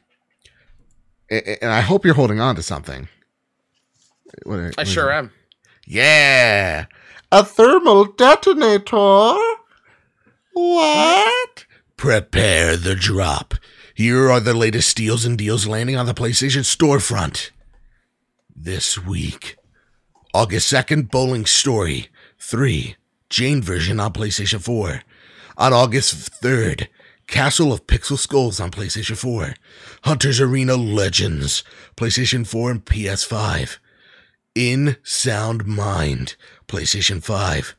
And 1.29 1.71
I 1.73 1.81
hope 1.81 2.05
you're 2.05 2.15
holding 2.15 2.39
on 2.41 2.55
to 2.57 2.63
something. 2.63 3.09
What 4.45 4.59
are- 4.59 4.73
I 4.79 4.85
sure 4.85 5.11
am. 5.11 5.33
Yeah. 5.87 6.87
A 7.33 7.43
thermal 7.45 8.05
detonator? 8.13 9.35
What? 10.53 11.65
Prepare 11.97 12.77
the 12.77 12.95
drop. 12.95 13.55
Here 13.95 14.31
are 14.31 14.41
the 14.41 14.55
latest 14.55 14.89
steals 14.89 15.25
and 15.25 15.37
deals 15.37 15.67
landing 15.67 15.97
on 15.97 16.07
the 16.07 16.15
PlayStation 16.15 16.65
storefront. 16.65 17.51
This 18.55 18.99
week. 18.99 19.57
August 20.33 20.73
2nd, 20.73 21.11
Bowling 21.11 21.45
Story 21.45 22.09
3, 22.39 22.97
Jane 23.29 23.61
version 23.63 24.01
on 24.01 24.13
PlayStation 24.15 24.63
4. 24.63 25.03
On 25.59 25.73
August 25.75 26.33
3rd, 26.41 26.89
Castle 27.27 27.71
of 27.71 27.87
Pixel 27.87 28.17
Skulls 28.17 28.61
on 28.61 28.71
PlayStation 28.71 29.17
4. 29.17 29.55
Hunter's 30.05 30.41
Arena 30.41 30.77
Legends, 30.77 31.63
PlayStation 31.97 32.47
4 32.47 32.71
and 32.71 32.85
PS5. 32.87 33.77
In 34.55 34.97
Sound 35.03 35.67
Mind, 35.67 36.37
PlayStation 36.67 37.23
5. 37.23 37.77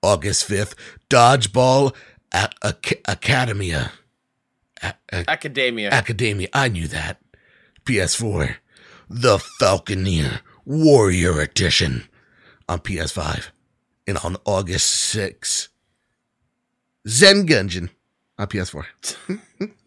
August 0.00 0.48
5th, 0.48 0.74
Dodgeball 1.10 1.92
at 2.30 2.54
Ac- 2.64 3.00
Academia. 3.08 3.90
A- 4.82 4.94
a- 5.12 5.24
Academia. 5.30 5.90
Academia, 5.90 6.48
I 6.52 6.68
knew 6.68 6.88
that. 6.88 7.20
PS4. 7.84 8.56
The 9.08 9.38
Falconeer 9.60 10.40
Warrior 10.64 11.40
Edition 11.40 12.08
on 12.68 12.80
PS5. 12.80 13.46
And 14.06 14.18
on 14.18 14.36
August 14.44 15.14
6th, 15.14 15.68
Zen 17.08 17.46
Gungeon 17.46 17.90
on 18.38 18.46
PS4. 18.48 18.84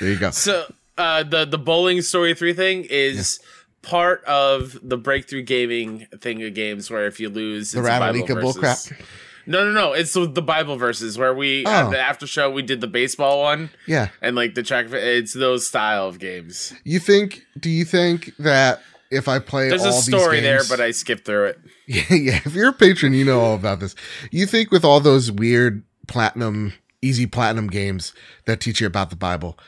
there 0.00 0.08
you 0.10 0.18
go. 0.18 0.30
So 0.30 0.64
uh, 0.98 1.22
the 1.22 1.44
the 1.44 1.58
bowling 1.58 2.02
story 2.02 2.34
three 2.34 2.52
thing 2.52 2.84
is 2.84 3.40
part 3.82 4.24
of 4.24 4.78
the 4.82 4.96
breakthrough 4.96 5.42
gaming 5.42 6.06
thing 6.20 6.42
of 6.42 6.54
games 6.54 6.90
where 6.90 7.06
if 7.06 7.18
you 7.20 7.28
lose 7.28 7.72
The 7.72 7.80
it's 7.80 7.88
a 7.88 7.90
Bible 7.98 8.20
Ratalaika 8.20 8.34
versus. 8.34 8.56
bullcrap. 8.56 9.00
No, 9.46 9.64
no, 9.64 9.72
no. 9.72 9.92
It's 9.92 10.12
the 10.12 10.26
the 10.26 10.42
Bible 10.42 10.76
verses 10.76 11.18
where 11.18 11.34
we 11.34 11.64
at 11.66 11.86
Oh. 11.86 11.90
the 11.90 11.98
after 11.98 12.26
show 12.26 12.50
we 12.50 12.62
did 12.62 12.80
the 12.80 12.86
baseball 12.86 13.40
one 13.42 13.70
Yeah. 13.86 14.08
and 14.22 14.34
like 14.36 14.54
the 14.54 14.62
track. 14.62 14.86
It's 14.90 15.32
those 15.32 15.66
style 15.66 16.06
of 16.08 16.18
games. 16.18 16.72
You 16.84 16.98
think? 16.98 17.42
Do 17.58 17.68
you 17.70 17.84
think 17.84 18.32
that 18.38 18.80
if 19.10 19.28
I 19.28 19.38
play 19.38 19.68
There's 19.68 19.82
all 19.82 19.88
a 19.88 19.92
these 19.92 20.04
story 20.06 20.40
there, 20.40 20.62
but 20.68 20.80
I 20.80 20.90
skipped 20.90 21.24
through 21.24 21.46
it. 21.46 21.58
Yeah, 21.86 22.14
yeah. 22.14 22.40
If 22.46 22.54
you're 22.54 22.70
a 22.70 22.72
patron, 22.72 23.12
you 23.12 23.26
know 23.26 23.40
all 23.40 23.54
about 23.54 23.78
this. 23.80 23.94
You 24.30 24.46
think 24.46 24.70
with 24.70 24.86
all 24.86 25.00
those 25.00 25.30
weird 25.30 25.82
platinum, 26.08 26.72
easy 27.02 27.26
platinum 27.26 27.66
games 27.68 28.14
that 28.46 28.58
teach 28.60 28.80
you 28.80 28.86
about 28.86 29.10
the 29.10 29.16
Bible, 29.16 29.58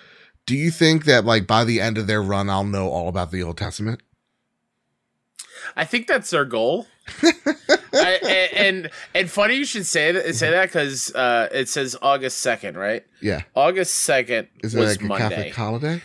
do 0.46 0.56
you 0.56 0.70
think 0.70 1.04
that 1.04 1.26
like 1.26 1.46
by 1.46 1.62
the 1.64 1.78
end 1.78 1.98
of 1.98 2.06
their 2.06 2.22
run, 2.22 2.48
I'll 2.48 2.64
know 2.64 2.88
all 2.88 3.08
about 3.10 3.32
the 3.32 3.42
Old 3.42 3.58
Testament? 3.58 4.00
I 5.76 5.84
think 5.84 6.06
that's 6.06 6.30
their 6.30 6.46
goal. 6.46 6.86
I, 7.92 8.50
and, 8.54 8.90
and 9.14 9.30
funny 9.30 9.54
you 9.54 9.64
should 9.64 9.86
say 9.86 10.12
that 10.12 10.34
say 10.34 10.50
that 10.50 10.66
because 10.66 11.14
uh, 11.14 11.48
it 11.52 11.68
says 11.68 11.96
August 12.02 12.38
second, 12.38 12.76
right? 12.76 13.04
Yeah. 13.20 13.42
August 13.54 13.94
second 13.94 14.48
Is 14.62 14.74
it 14.74 14.78
was 14.78 14.96
like 14.96 15.02
a 15.02 15.04
Monday. 15.04 15.28
Catholic 15.36 15.54
holiday? 15.54 16.02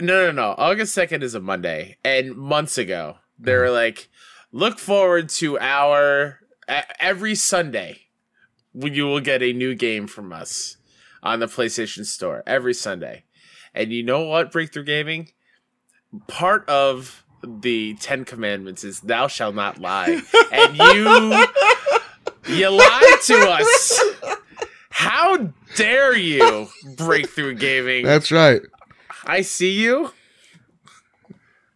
No, 0.00 0.26
no, 0.26 0.30
no. 0.30 0.54
August 0.56 0.96
2nd 0.96 1.22
is 1.22 1.34
a 1.34 1.40
Monday. 1.40 1.96
And 2.04 2.36
months 2.36 2.78
ago, 2.78 3.16
they 3.38 3.56
were 3.56 3.70
like, 3.70 4.08
look 4.52 4.78
forward 4.78 5.28
to 5.30 5.58
our 5.58 6.38
every 7.00 7.34
Sunday 7.34 8.02
when 8.72 8.94
you 8.94 9.06
will 9.06 9.20
get 9.20 9.42
a 9.42 9.52
new 9.52 9.74
game 9.74 10.06
from 10.06 10.32
us 10.32 10.76
on 11.22 11.40
the 11.40 11.46
PlayStation 11.46 12.04
Store 12.04 12.44
every 12.46 12.74
Sunday. 12.74 13.24
And 13.74 13.92
you 13.92 14.04
know 14.04 14.22
what, 14.22 14.52
Breakthrough 14.52 14.84
Gaming? 14.84 15.30
Part 16.28 16.68
of 16.68 17.24
the 17.42 17.94
Ten 17.94 18.24
Commandments 18.24 18.84
is 18.84 19.00
thou 19.00 19.26
shalt 19.28 19.54
not 19.54 19.78
lie. 19.78 20.20
and 20.52 20.76
you 20.76 21.46
you 22.56 22.68
lied 22.70 23.20
to 23.24 23.34
us. 23.48 24.04
How 24.90 25.52
dare 25.76 26.16
you, 26.16 26.68
Breakthrough 26.96 27.54
Gaming? 27.54 28.04
That's 28.04 28.32
right. 28.32 28.62
I 29.24 29.42
see 29.42 29.70
you. 29.80 30.12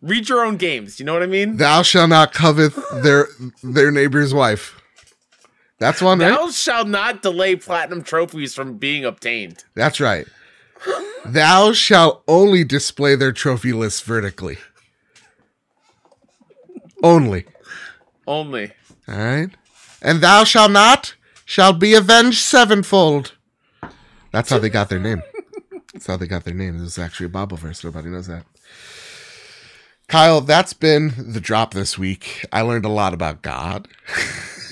Read 0.00 0.28
your 0.28 0.44
own 0.44 0.56
games. 0.56 0.98
You 0.98 1.06
know 1.06 1.12
what 1.12 1.22
I 1.22 1.26
mean? 1.26 1.58
Thou 1.58 1.82
shalt 1.82 2.08
not 2.08 2.32
covet 2.32 2.72
their 3.02 3.28
their 3.62 3.90
neighbor's 3.92 4.34
wife. 4.34 4.80
That's 5.78 6.00
one, 6.02 6.18
right? 6.18 6.30
Thou 6.30 6.50
shalt 6.50 6.88
not 6.88 7.22
delay 7.22 7.56
platinum 7.56 8.02
trophies 8.02 8.54
from 8.54 8.78
being 8.78 9.04
obtained. 9.04 9.64
That's 9.74 10.00
right. 10.00 10.26
Thou 11.24 11.72
shalt 11.72 12.22
only 12.26 12.64
display 12.64 13.14
their 13.14 13.32
trophy 13.32 13.72
list 13.72 14.04
vertically. 14.04 14.58
Only. 17.02 17.46
Only. 18.26 18.72
All 19.08 19.16
right. 19.16 19.50
And 20.00 20.20
thou 20.20 20.44
shalt 20.44 20.70
not 20.70 21.14
shall 21.44 21.72
be 21.72 21.94
avenged 21.94 22.38
sevenfold. 22.38 23.32
That's 24.32 24.50
how 24.50 24.58
they 24.58 24.70
got 24.70 24.88
their 24.88 24.98
name. 24.98 25.22
That's 25.92 26.06
how 26.06 26.16
they 26.16 26.26
got 26.26 26.44
their 26.44 26.54
name. 26.54 26.78
This 26.78 26.88
is 26.88 26.98
actually 26.98 27.26
a 27.26 27.30
Bible 27.30 27.56
verse. 27.56 27.84
Nobody 27.84 28.08
knows 28.08 28.26
that. 28.26 28.44
Kyle, 30.08 30.40
that's 30.40 30.72
been 30.72 31.12
the 31.32 31.40
drop 31.40 31.72
this 31.74 31.98
week. 31.98 32.44
I 32.52 32.62
learned 32.62 32.84
a 32.84 32.88
lot 32.90 33.14
about 33.14 33.42
God. 33.42 33.88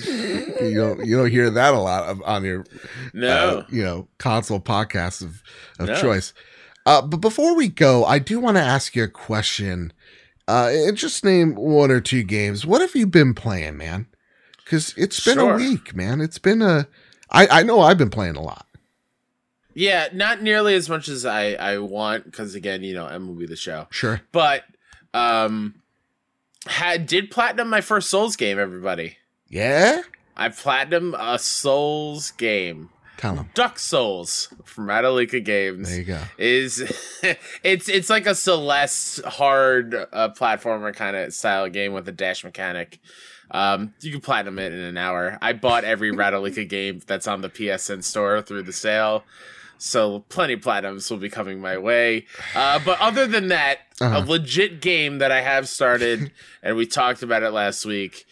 you 0.07 0.75
don't 0.75 1.05
you 1.05 1.17
don't 1.17 1.29
hear 1.31 1.49
that 1.49 1.73
a 1.73 1.79
lot 1.79 2.03
of, 2.03 2.21
on 2.23 2.43
your 2.43 2.65
No. 3.13 3.27
uh, 3.29 3.65
you 3.69 3.83
know 3.83 4.07
console 4.17 4.59
podcasts 4.59 5.21
of, 5.21 5.41
of 5.79 5.87
No. 5.87 6.01
choice. 6.01 6.33
Uh, 6.85 7.01
but 7.01 7.17
before 7.17 7.55
we 7.55 7.67
go, 7.69 8.03
I 8.05 8.17
do 8.19 8.39
want 8.39 8.57
to 8.57 8.63
ask 8.63 8.95
you 8.95 9.03
a 9.03 9.07
question. 9.07 9.93
Uh, 10.47 10.69
and 10.71 10.97
just 10.97 11.23
name 11.23 11.55
one 11.55 11.91
or 11.91 12.01
two 12.01 12.23
games. 12.23 12.65
What 12.65 12.81
have 12.81 12.95
you 12.95 13.07
been 13.07 13.33
playing, 13.33 13.77
man? 13.77 14.07
Because 14.57 14.93
it's 14.97 15.23
been 15.23 15.35
Sure. 15.35 15.53
a 15.53 15.57
week, 15.57 15.95
man. 15.95 16.19
It's 16.21 16.39
been 16.39 16.61
a. 16.61 16.87
I 17.29 17.47
I 17.47 17.63
know 17.63 17.79
I've 17.81 17.97
been 17.97 18.09
playing 18.09 18.35
a 18.35 18.41
lot. 18.41 18.65
yeah, 19.73 20.09
not 20.13 20.41
nearly 20.41 20.73
as 20.75 20.89
much 20.89 21.07
as 21.07 21.25
I 21.25 21.53
I 21.53 21.77
want 21.77 22.25
because 22.25 22.55
again, 22.55 22.83
you 22.83 22.93
know, 22.93 23.05
MLB 23.05 23.47
the 23.47 23.55
show. 23.55 23.87
Sure. 23.89 24.21
But 24.31 24.63
um, 25.13 25.75
had 26.67 27.05
did 27.05 27.31
platinum 27.31 27.69
my 27.69 27.81
first 27.81 28.09
Souls 28.09 28.35
game. 28.35 28.59
Everybody, 28.59 29.17
Yeah. 29.47 30.01
I 30.35 30.49
platinum 30.49 31.13
a 31.17 31.37
Souls 31.37 32.31
game. 32.31 32.89
Tell 33.21 33.35
them. 33.35 33.49
Duck 33.53 33.77
Souls 33.79 34.51
from 34.65 34.87
Ratalaika 34.87 35.43
Games. 35.45 35.89
There 35.89 35.99
you 35.99 36.05
go. 36.05 36.21
is 36.37 36.79
it's 37.63 37.87
it's 37.87 38.09
like 38.09 38.25
a 38.25 38.33
Celeste 38.35 39.23
hard 39.23 39.93
uh, 39.93 40.29
platformer 40.37 40.93
kind 40.93 41.15
of 41.15 41.33
style 41.33 41.69
game 41.69 41.93
with 41.93 42.07
a 42.09 42.11
dash 42.11 42.43
mechanic. 42.43 42.99
Um, 43.51 43.93
you 44.01 44.11
can 44.11 44.21
platinum 44.21 44.57
it 44.59 44.73
in 44.73 44.79
an 44.79 44.97
hour. 44.97 45.37
I 45.41 45.53
bought 45.53 45.83
every 45.83 46.11
Ratalaika 46.15 46.67
game 46.67 46.99
that's 47.05 47.27
on 47.27 47.41
the 47.41 47.49
PSN 47.49 48.03
store 48.03 48.41
through 48.41 48.63
the 48.63 48.73
sale, 48.73 49.23
so 49.77 50.19
plenty 50.29 50.53
of 50.53 50.61
platinums 50.61 51.11
will 51.11 51.17
be 51.17 51.29
coming 51.29 51.59
my 51.61 51.77
way. 51.77 52.25
Uh, 52.55 52.79
but 52.83 52.99
other 52.99 53.27
than 53.27 53.49
that, 53.49 53.79
Uh-huh. 53.99 54.17
a 54.17 54.21
legit 54.25 54.81
game 54.81 55.19
that 55.19 55.31
I 55.31 55.41
have 55.41 55.67
started, 55.69 56.31
and 56.63 56.75
we 56.75 56.87
talked 56.87 57.21
about 57.21 57.43
it 57.43 57.51
last 57.51 57.85
week. 57.85 58.25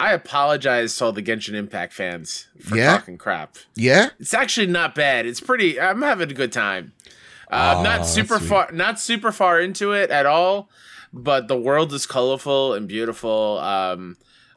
I 0.00 0.12
apologize 0.12 0.96
to 0.96 1.04
all 1.06 1.12
the 1.12 1.22
Genshin 1.22 1.54
Impact 1.54 1.92
fans 1.92 2.48
for 2.60 2.76
Yeah? 2.76 2.96
talking 2.96 3.16
crap. 3.18 3.56
Yeah. 3.76 4.10
It's 4.18 4.34
actually 4.34 4.66
not 4.66 4.94
bad. 4.94 5.24
It's 5.26 5.40
pretty. 5.40 5.80
I'm 5.80 6.02
having 6.02 6.30
a 6.30 6.34
good 6.34 6.52
time. 6.52 6.92
Uh, 7.50 7.76
Aw, 7.78 7.82
not 7.82 8.06
super 8.06 8.38
far, 8.40 8.70
not 8.72 8.98
super 8.98 9.30
far 9.30 9.60
into 9.60 9.92
it 9.92 10.10
at 10.10 10.26
all. 10.26 10.68
But 11.12 11.46
the 11.46 11.56
world 11.56 11.92
is 11.92 12.06
colorful 12.06 12.74
and 12.74 12.88
beautiful. 12.88 13.58
Um, 13.60 14.16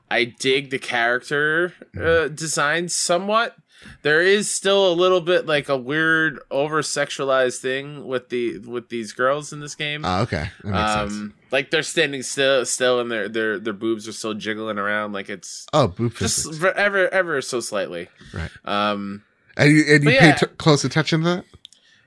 I 0.09 0.23
dig 0.23 0.71
the 0.71 0.79
character 0.79 1.73
uh, 1.95 2.29
design 2.29 2.89
somewhat. 2.89 3.55
There 4.01 4.21
is 4.21 4.53
still 4.53 4.91
a 4.91 4.93
little 4.93 5.21
bit 5.21 5.45
like 5.45 5.69
a 5.69 5.77
weird 5.77 6.39
over 6.51 6.81
sexualized 6.81 7.59
thing 7.59 8.05
with 8.07 8.29
the 8.29 8.59
with 8.59 8.89
these 8.89 9.13
girls 9.13 9.53
in 9.53 9.59
this 9.59 9.75
game. 9.75 10.03
Oh, 10.05 10.21
okay. 10.21 10.49
Makes 10.63 10.93
sense. 10.93 11.11
Um, 11.13 11.33
like 11.51 11.71
they're 11.71 11.83
standing 11.83 12.23
still, 12.23 12.65
still, 12.65 12.99
and 12.99 13.11
their 13.11 13.29
their 13.29 13.59
their 13.59 13.73
boobs 13.73 14.07
are 14.07 14.13
still 14.13 14.33
jiggling 14.33 14.77
around. 14.77 15.13
Like 15.13 15.29
it's 15.29 15.67
Oh, 15.73 15.87
boob 15.87 16.15
just 16.15 16.45
physics. 16.47 16.65
ever 16.75 17.07
ever 17.09 17.41
so 17.41 17.59
slightly. 17.59 18.07
Right. 18.33 18.49
Um, 18.65 19.23
And 19.57 19.71
you, 19.71 19.83
and 19.87 20.03
you 20.03 20.09
but 20.11 20.19
pay 20.19 20.27
yeah. 20.27 20.35
t- 20.35 20.45
close 20.57 20.83
attention 20.83 21.21
to 21.23 21.27
that? 21.27 21.45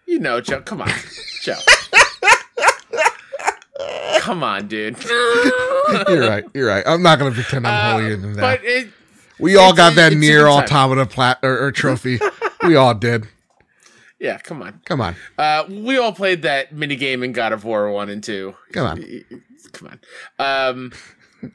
You 0.06 0.18
know, 0.18 0.40
Joe. 0.40 0.60
Come 0.62 0.80
on, 0.82 0.90
Joe. 1.42 1.54
come 4.20 4.42
on, 4.42 4.66
dude. 4.68 4.96
You're 6.08 6.28
right. 6.28 6.44
You're 6.54 6.66
right. 6.68 6.84
I'm 6.86 7.02
not 7.02 7.18
going 7.18 7.32
to 7.32 7.40
pretend 7.40 7.66
I'm 7.66 7.74
Uh, 7.74 7.92
holier 7.92 8.16
than 8.16 8.32
that. 8.34 8.40
But 8.40 8.64
it, 8.64 8.88
we 9.40 9.56
all 9.56 9.70
it's 9.70 9.76
got 9.76 9.94
that 9.96 10.12
NieR 10.12 10.50
Automata 10.50 11.06
plat 11.06 11.38
or, 11.42 11.66
or 11.66 11.72
trophy. 11.72 12.18
we 12.66 12.76
all 12.76 12.94
did. 12.94 13.26
yeah, 14.18 14.38
come 14.38 14.62
on. 14.62 14.80
Come 14.84 15.00
on. 15.00 15.16
Uh, 15.38 15.64
we 15.68 15.98
all 15.98 16.12
played 16.12 16.42
that 16.42 16.72
mini 16.72 16.96
game 16.96 17.22
in 17.22 17.32
God 17.32 17.52
of 17.52 17.64
War 17.64 17.90
one 17.90 18.08
and 18.10 18.22
two. 18.22 18.54
Come 18.72 18.86
on. 18.86 19.24
come 19.72 19.88
on. 19.88 20.00
Um, 20.38 20.92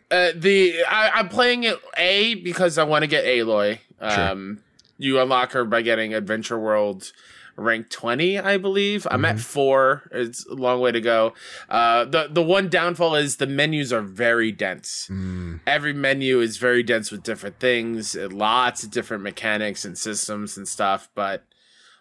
uh, 0.09 0.31
the 0.35 0.83
I, 0.89 1.11
I'm 1.15 1.29
playing 1.29 1.63
it 1.63 1.79
a 1.97 2.35
because 2.35 2.77
I 2.77 2.83
want 2.83 3.03
to 3.03 3.07
get 3.07 3.25
Aloy. 3.25 3.79
Um, 3.99 4.61
you 4.97 5.19
unlock 5.19 5.51
her 5.51 5.65
by 5.65 5.81
getting 5.81 6.13
Adventure 6.13 6.59
World 6.59 7.11
rank 7.57 7.89
20 7.89 8.37
i 8.37 8.57
believe 8.57 9.07
i'm 9.09 9.23
at 9.23 9.39
four 9.39 10.09
it's 10.11 10.45
a 10.47 10.53
long 10.53 10.81
way 10.81 10.91
to 10.91 10.99
go 10.99 11.33
uh 11.69 12.03
the 12.03 12.27
the 12.29 12.41
one 12.41 12.67
downfall 12.67 13.15
is 13.15 13.37
the 13.37 13.47
menus 13.47 13.93
are 13.93 14.01
very 14.01 14.51
dense 14.51 15.07
Mm, 15.55 15.59
every 15.67 15.93
menu 15.93 16.39
is 16.39 16.57
very 16.57 16.83
dense 16.83 17.11
with 17.11 17.23
different 17.23 17.59
things, 17.59 18.15
lots 18.15 18.83
of 18.83 18.91
different 18.91 19.23
mechanics 19.23 19.85
and 19.85 19.97
systems 19.97 20.57
and 20.57 20.67
stuff. 20.67 21.09
But 21.15 21.43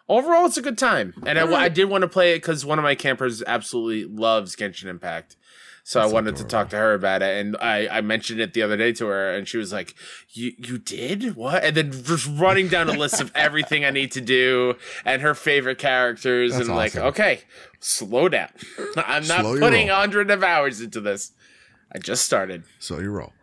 overall, 0.09 0.47
it's 0.47 0.57
a 0.57 0.63
good 0.63 0.79
time. 0.79 1.15
And 1.27 1.39
I, 1.39 1.65
I 1.65 1.69
did 1.69 1.87
want 1.87 2.03
to 2.03 2.09
play 2.09 2.33
it 2.33 2.39
because 2.39 2.65
one 2.65 2.79
of 2.79 2.83
my 2.83 2.95
campers 2.95 3.43
absolutely 3.47 4.05
loves 4.05 4.57
Genshin 4.57 4.87
Impact. 4.87 5.37
So 5.87 6.01
I 6.01 6.07
wanted 6.07 6.37
to 6.37 6.45
talk 6.45 6.71
to 6.71 6.77
her 6.77 6.95
about 6.95 7.21
it, 7.21 7.39
and 7.45 7.59
I, 7.59 7.87
I 7.99 8.01
mentioned 8.01 8.41
it 8.41 8.55
the 8.55 8.63
other 8.63 8.79
day 8.79 8.91
to 8.95 9.05
her, 9.05 9.35
and 9.35 9.47
she 9.47 9.59
was 9.59 9.71
like, 9.71 9.95
"You 10.31 10.53
you 10.57 10.79
did 10.79 11.37
what?" 11.37 11.63
And 11.63 11.77
then 11.77 11.93
just 11.93 12.27
running 12.27 12.69
down 12.69 12.89
a 12.89 12.95
list 12.95 13.21
of 13.21 13.31
everything 13.35 13.85
I 13.85 13.91
need 13.91 14.11
to 14.13 14.23
do 14.23 14.77
and 15.05 15.21
her 15.21 15.35
favorite 15.35 15.77
characters, 15.77 16.53
That's 16.53 16.69
and 16.69 16.75
like, 16.75 16.97
okay, 16.97 17.41
slow 17.81 18.31
down. 18.31 18.49
I'm 18.97 19.27
not 19.27 19.43
Slow 19.43 19.59
putting 19.59 19.89
hundred 19.89 20.31
of 20.31 20.43
hours 20.43 20.81
into 20.81 21.03
this. 21.03 21.33
I 21.95 21.99
just 21.99 22.25
started. 22.25 22.65
so 22.79 22.99
you 22.99 23.11
roll. 23.11 23.35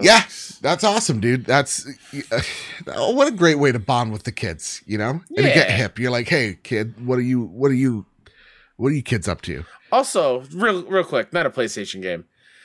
Yeah, 0.00 0.22
that's 0.60 0.82
awesome, 0.84 1.20
dude. 1.20 1.44
That's 1.44 1.86
uh, 2.32 2.40
what 3.12 3.28
a 3.28 3.30
great 3.30 3.58
way 3.58 3.70
to 3.72 3.78
bond 3.78 4.12
with 4.12 4.24
the 4.24 4.32
kids, 4.32 4.82
you 4.86 4.98
know, 4.98 5.10
and 5.10 5.36
to 5.36 5.42
get 5.42 5.70
hip. 5.70 5.98
You're 5.98 6.10
like, 6.10 6.28
hey, 6.28 6.58
kid, 6.62 7.06
what 7.06 7.18
are 7.18 7.22
you? 7.22 7.42
What 7.42 7.70
are 7.70 7.74
you? 7.74 8.06
What 8.76 8.88
are 8.88 8.94
you 8.94 9.02
kids 9.02 9.28
up 9.28 9.40
to? 9.42 9.64
Also, 9.92 10.44
real 10.52 10.82
real 10.84 11.04
quick, 11.04 11.32
not 11.32 11.46
a 11.46 11.50
PlayStation 11.50 12.02
game. 12.02 12.24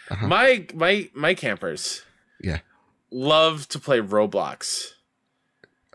Uh-huh. 0.10 0.28
My 0.28 0.66
my 0.74 1.10
my 1.14 1.34
campers 1.36 2.02
Yeah. 2.42 2.60
love 3.12 3.68
to 3.70 3.78
play 3.80 4.00
Roblox. 4.00 4.94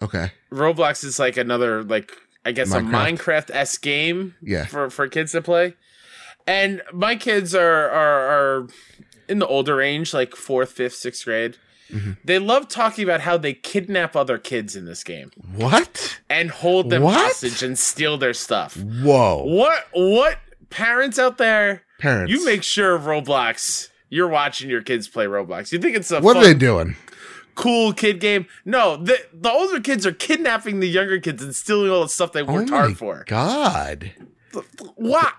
Okay. 0.01 0.31
Roblox 0.53 1.03
is 1.05 1.19
like 1.19 1.37
another 1.37 1.83
like 1.83 2.13
I 2.45 2.53
guess 2.53 2.69
Minecraft. 2.73 2.89
a 2.89 3.13
Minecraft 3.17 3.51
s 3.53 3.79
game 3.79 4.35
Yeah. 4.41 4.67
for 4.67 4.89
for 4.91 5.09
kids 5.09 5.33
to 5.33 5.43
play. 5.43 5.75
And 6.47 6.83
my 6.93 7.17
kids 7.17 7.55
are 7.57 7.89
are 7.91 8.21
are 8.29 8.69
in 9.29 9.39
the 9.39 9.47
older 9.47 9.77
range, 9.77 10.13
like 10.15 10.35
fourth, 10.37 10.73
fifth, 10.73 10.95
sixth 10.95 11.25
grade. 11.25 11.57
Mhm. 11.93 12.17
They 12.25 12.39
love 12.39 12.69
talking 12.69 13.05
about 13.05 13.21
how 13.21 13.37
they 13.37 13.53
kidnap 13.53 14.17
other 14.17 14.39
kids 14.39 14.75
in 14.75 14.87
this 14.87 15.05
game 15.05 15.31
What? 15.55 16.19
and 16.31 16.51
hold 16.51 16.89
them 16.91 17.03
What? 17.03 17.15
hostage 17.21 17.63
and 17.63 17.79
steal 17.79 18.17
their 18.17 18.33
stuff. 18.33 18.77
Whoa. 18.77 19.45
What 19.45 19.87
what 19.93 20.39
parents 20.71 21.19
out 21.19 21.37
there? 21.39 21.83
Parents. 21.99 22.33
You 22.33 22.45
make 22.45 22.63
sure 22.63 22.95
of 22.95 23.03
Roblox. 23.03 23.91
You're 24.09 24.29
watching 24.29 24.71
your 24.71 24.83
kids 24.83 25.09
play 25.09 25.27
Roblox. 25.27 25.73
You 25.73 25.79
think 25.79 25.95
it's 25.97 26.11
a 26.11 26.21
What 26.21 26.35
fun, 26.37 26.43
are 26.43 26.47
they 26.47 26.55
doing? 26.55 26.97
cool 27.55 27.93
kid 27.93 28.19
game? 28.19 28.47
No, 28.65 28.97
the 28.97 29.19
the 29.33 29.51
older 29.51 29.79
kids 29.81 30.07
are 30.07 30.13
kidnapping 30.13 30.81
the 30.81 30.89
younger 30.89 31.21
kids 31.21 31.43
and 31.43 31.55
stealing 31.55 31.91
all 31.91 32.03
the 32.03 32.09
stuff 32.09 32.33
they 32.33 32.43
worked 32.43 32.71
oh 32.73 32.77
hard 32.77 32.97
for. 32.99 33.25
God. 33.29 34.11
Why? 34.97 35.31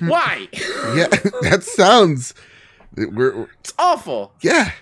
Why? 0.00 0.48
Yeah, 0.52 1.06
that 1.42 1.62
sounds. 1.62 2.34
We're, 2.96 3.10
we're- 3.10 3.46
It's 3.60 3.72
awful. 3.78 4.32
yeah. 4.40 4.72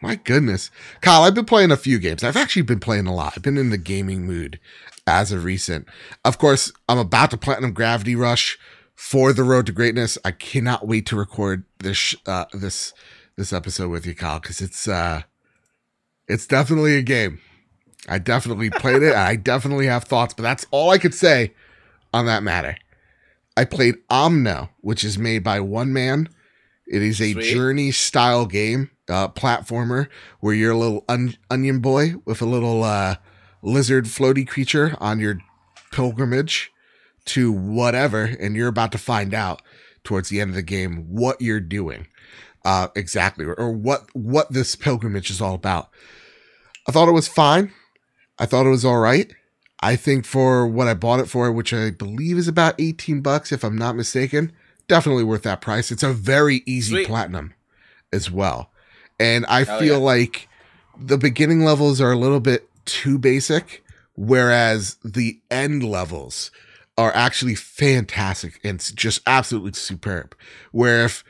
My 0.00 0.16
goodness. 0.16 0.72
Kyle, 1.00 1.22
I've 1.22 1.34
been 1.34 1.44
playing 1.44 1.70
a 1.70 1.76
few 1.76 2.00
games. 2.00 2.24
I've 2.24 2.36
actually 2.36 2.62
been 2.62 2.80
playing 2.80 3.06
a 3.06 3.14
lot. 3.14 3.34
I've 3.36 3.42
been 3.44 3.56
in 3.56 3.70
the 3.70 3.78
gaming 3.78 4.26
mood 4.26 4.58
as 5.06 5.30
of 5.30 5.44
recent. 5.44 5.86
Of 6.24 6.38
course, 6.38 6.72
I'm 6.88 6.98
about 6.98 7.30
to 7.30 7.36
platinum 7.36 7.72
Gravity 7.72 8.16
Rush 8.16 8.58
for 8.96 9.32
the 9.32 9.44
Road 9.44 9.66
to 9.66 9.72
Greatness. 9.72 10.18
I 10.24 10.32
cannot 10.32 10.88
wait 10.88 11.06
to 11.06 11.16
record 11.16 11.62
this 11.78 11.96
sh- 11.96 12.16
uh, 12.26 12.46
this 12.52 12.92
this 13.36 13.52
episode 13.52 13.90
with 13.90 14.04
you, 14.04 14.14
Kyle, 14.16 14.40
because 14.40 14.60
it's 14.60 14.88
uh 14.88 15.22
it's 16.26 16.48
definitely 16.48 16.96
a 16.96 17.02
game. 17.02 17.38
I 18.08 18.18
definitely 18.18 18.70
played 18.70 19.02
it. 19.04 19.10
and 19.12 19.18
I 19.20 19.36
definitely 19.36 19.86
have 19.86 20.02
thoughts, 20.02 20.34
but 20.34 20.42
that's 20.42 20.66
all 20.72 20.90
I 20.90 20.98
could 20.98 21.14
say 21.14 21.52
on 22.12 22.26
that 22.26 22.42
matter. 22.42 22.76
I 23.56 23.66
played 23.66 23.96
Omno, 24.10 24.70
which 24.80 25.04
is 25.04 25.16
made 25.16 25.44
by 25.44 25.60
one 25.60 25.92
man. 25.92 26.28
It 26.86 27.02
is 27.02 27.20
a 27.20 27.32
Sweet. 27.32 27.54
journey 27.54 27.90
style 27.90 28.46
game, 28.46 28.90
uh, 29.08 29.28
platformer, 29.28 30.08
where 30.40 30.54
you're 30.54 30.72
a 30.72 30.78
little 30.78 31.04
on- 31.08 31.36
onion 31.50 31.80
boy 31.80 32.14
with 32.24 32.42
a 32.42 32.46
little 32.46 32.82
uh, 32.84 33.16
lizard 33.62 34.06
floaty 34.06 34.46
creature 34.46 34.96
on 35.00 35.20
your 35.20 35.38
pilgrimage 35.92 36.70
to 37.26 37.52
whatever, 37.52 38.24
and 38.24 38.56
you're 38.56 38.68
about 38.68 38.92
to 38.92 38.98
find 38.98 39.32
out 39.32 39.62
towards 40.04 40.28
the 40.28 40.40
end 40.40 40.50
of 40.50 40.56
the 40.56 40.62
game 40.62 41.06
what 41.08 41.40
you're 41.40 41.60
doing 41.60 42.06
uh, 42.64 42.88
exactly, 42.94 43.44
or, 43.44 43.54
or 43.54 43.72
what 43.72 44.06
what 44.14 44.52
this 44.52 44.76
pilgrimage 44.76 45.30
is 45.30 45.40
all 45.40 45.54
about. 45.54 45.90
I 46.88 46.92
thought 46.92 47.08
it 47.08 47.12
was 47.12 47.28
fine. 47.28 47.72
I 48.38 48.46
thought 48.46 48.66
it 48.66 48.70
was 48.70 48.84
all 48.84 48.98
right. 48.98 49.32
I 49.80 49.96
think 49.96 50.24
for 50.24 50.66
what 50.66 50.88
I 50.88 50.94
bought 50.94 51.20
it 51.20 51.28
for, 51.28 51.50
which 51.50 51.72
I 51.72 51.90
believe 51.90 52.38
is 52.38 52.48
about 52.48 52.80
18 52.80 53.20
bucks, 53.20 53.50
if 53.50 53.64
I'm 53.64 53.76
not 53.76 53.96
mistaken, 53.96 54.52
definitely 54.88 55.24
worth 55.24 55.42
that 55.42 55.60
price. 55.60 55.90
It's 55.90 56.02
a 56.02 56.12
very 56.12 56.62
easy 56.66 56.94
Sweet. 56.94 57.06
platinum 57.06 57.54
as 58.12 58.30
well. 58.30 58.70
And 59.18 59.46
I 59.46 59.64
Hell 59.64 59.78
feel 59.78 59.98
yeah. 59.98 60.04
like 60.04 60.48
the 60.98 61.18
beginning 61.18 61.64
levels 61.64 62.00
are 62.00 62.12
a 62.12 62.18
little 62.18 62.40
bit 62.40 62.68
too 62.84 63.18
basic, 63.18 63.84
whereas 64.14 64.96
the 65.04 65.40
end 65.50 65.84
levels 65.84 66.50
are 66.98 67.12
actually 67.14 67.54
fantastic 67.54 68.60
and 68.64 68.80
just 68.96 69.22
absolutely 69.26 69.72
superb. 69.72 70.36
Where 70.72 71.04
if 71.04 71.24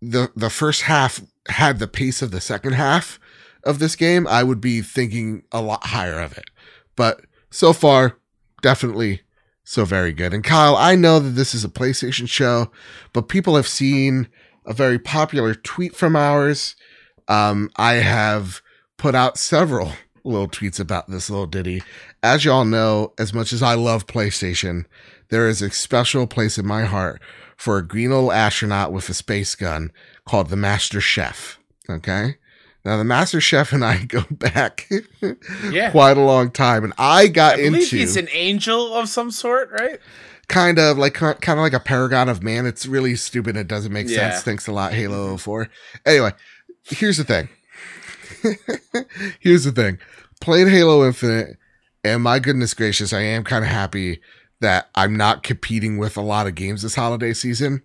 the 0.00 0.30
the 0.34 0.50
first 0.50 0.82
half 0.82 1.20
had 1.48 1.78
the 1.78 1.88
pace 1.88 2.22
of 2.22 2.30
the 2.30 2.40
second 2.40 2.72
half 2.72 3.18
of 3.64 3.78
this 3.78 3.96
game, 3.96 4.26
I 4.26 4.42
would 4.42 4.60
be 4.60 4.80
thinking 4.80 5.42
a 5.52 5.60
lot 5.60 5.86
higher 5.86 6.20
of 6.20 6.36
it. 6.36 6.50
But 6.96 7.22
so 7.50 7.72
far, 7.72 8.16
definitely 8.62 9.22
so 9.64 9.84
very 9.84 10.12
good. 10.12 10.34
And 10.34 10.44
Kyle, 10.44 10.76
I 10.76 10.96
know 10.96 11.18
that 11.18 11.30
this 11.30 11.54
is 11.54 11.64
a 11.64 11.68
PlayStation 11.68 12.28
show, 12.28 12.70
but 13.12 13.28
people 13.28 13.56
have 13.56 13.68
seen 13.68 14.28
a 14.66 14.72
very 14.72 14.98
popular 14.98 15.54
tweet 15.54 15.94
from 15.94 16.16
ours. 16.16 16.76
Um, 17.28 17.70
I 17.76 17.94
have 17.94 18.60
put 18.96 19.14
out 19.14 19.38
several 19.38 19.92
little 20.24 20.48
tweets 20.48 20.78
about 20.78 21.10
this 21.10 21.30
little 21.30 21.46
ditty. 21.46 21.82
As 22.22 22.44
y'all 22.44 22.64
know, 22.64 23.12
as 23.18 23.32
much 23.32 23.52
as 23.52 23.62
I 23.62 23.74
love 23.74 24.06
PlayStation, 24.06 24.84
there 25.30 25.48
is 25.48 25.62
a 25.62 25.70
special 25.70 26.26
place 26.26 26.58
in 26.58 26.66
my 26.66 26.84
heart 26.84 27.20
for 27.56 27.78
a 27.78 27.86
green 27.86 28.10
little 28.10 28.32
astronaut 28.32 28.92
with 28.92 29.08
a 29.08 29.14
space 29.14 29.54
gun 29.54 29.92
called 30.26 30.48
the 30.48 30.56
Master 30.56 31.00
Chef. 31.00 31.58
Okay. 31.88 32.36
Now 32.84 32.96
the 32.96 33.04
Master 33.04 33.40
Chef 33.40 33.72
and 33.72 33.84
I 33.84 34.04
go 34.08 34.24
back 34.30 34.88
Yeah. 35.70 35.90
quite 35.90 36.16
a 36.16 36.20
long 36.22 36.50
time, 36.50 36.84
and 36.84 36.92
I 36.98 37.28
got 37.28 37.58
I 37.58 37.62
into 37.62 37.78
he's 37.80 38.16
an 38.16 38.28
angel 38.32 38.94
of 38.94 39.08
some 39.08 39.30
sort, 39.30 39.70
right? 39.72 39.98
kind 40.48 40.78
of 40.78 40.98
like 40.98 41.14
kind 41.14 41.38
of 41.48 41.58
like 41.58 41.72
a 41.72 41.80
paragon 41.80 42.28
of 42.28 42.42
man. 42.42 42.66
It's 42.66 42.84
really 42.84 43.14
stupid. 43.16 43.56
It 43.56 43.68
doesn't 43.68 43.92
make 43.92 44.08
Yeah. 44.08 44.30
sense. 44.32 44.42
Thanks 44.44 44.66
a 44.66 44.72
lot, 44.72 44.92
Halo 44.92 45.36
4. 45.38 45.68
Anyway, 46.04 46.32
here's 46.84 47.16
the 47.16 47.24
thing. 47.24 47.48
here's 49.40 49.64
the 49.64 49.72
thing. 49.72 49.98
Played 50.40 50.68
Halo 50.68 51.06
Infinite, 51.06 51.56
and 52.04 52.22
my 52.22 52.38
goodness 52.38 52.74
gracious, 52.74 53.12
I 53.12 53.20
am 53.20 53.44
kind 53.44 53.64
of 53.64 53.70
happy 53.70 54.20
that 54.60 54.88
I'm 54.94 55.16
not 55.16 55.42
competing 55.42 55.98
with 55.98 56.16
a 56.16 56.20
lot 56.22 56.46
of 56.46 56.54
games 56.54 56.82
this 56.82 56.94
holiday 56.96 57.32
season, 57.32 57.82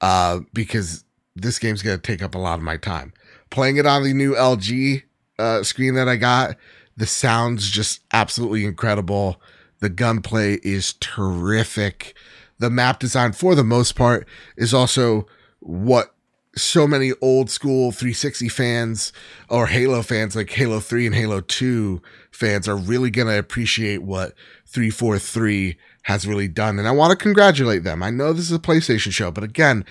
uh, 0.00 0.40
because 0.52 1.04
this 1.36 1.58
game's 1.58 1.82
gonna 1.82 1.98
take 1.98 2.22
up 2.22 2.34
a 2.34 2.38
lot 2.38 2.58
of 2.58 2.64
my 2.64 2.76
time. 2.76 3.12
Playing 3.50 3.76
it 3.76 3.86
on 3.86 4.02
the 4.02 4.14
new 4.14 4.34
LG 4.34 5.02
uh, 5.38 5.62
screen 5.62 5.94
that 5.94 6.08
I 6.08 6.16
got, 6.16 6.56
the 6.96 7.06
sound's 7.06 7.68
just 7.70 8.00
absolutely 8.12 8.64
incredible. 8.64 9.40
The 9.80 9.88
gunplay 9.88 10.58
is 10.62 10.94
terrific. 11.00 12.14
The 12.58 12.70
map 12.70 13.00
design, 13.00 13.32
for 13.32 13.54
the 13.54 13.64
most 13.64 13.96
part, 13.96 14.28
is 14.56 14.74
also 14.74 15.26
what 15.60 16.14
so 16.56 16.86
many 16.86 17.12
old 17.20 17.48
school 17.48 17.92
360 17.92 18.48
fans 18.48 19.12
or 19.48 19.68
Halo 19.68 20.02
fans 20.02 20.34
like 20.34 20.50
Halo 20.50 20.80
3 20.80 21.06
and 21.06 21.14
Halo 21.14 21.40
2 21.40 22.02
fans 22.30 22.68
are 22.68 22.76
really 22.76 23.10
going 23.10 23.28
to 23.28 23.38
appreciate 23.38 24.02
what 24.02 24.34
343 24.66 25.76
has 26.02 26.26
really 26.26 26.48
done. 26.48 26.78
And 26.78 26.88
I 26.88 26.92
want 26.92 27.10
to 27.10 27.16
congratulate 27.16 27.84
them. 27.84 28.02
I 28.02 28.10
know 28.10 28.32
this 28.32 28.50
is 28.50 28.56
a 28.56 28.58
PlayStation 28.58 29.12
show, 29.12 29.30
but 29.30 29.44
again, 29.44 29.84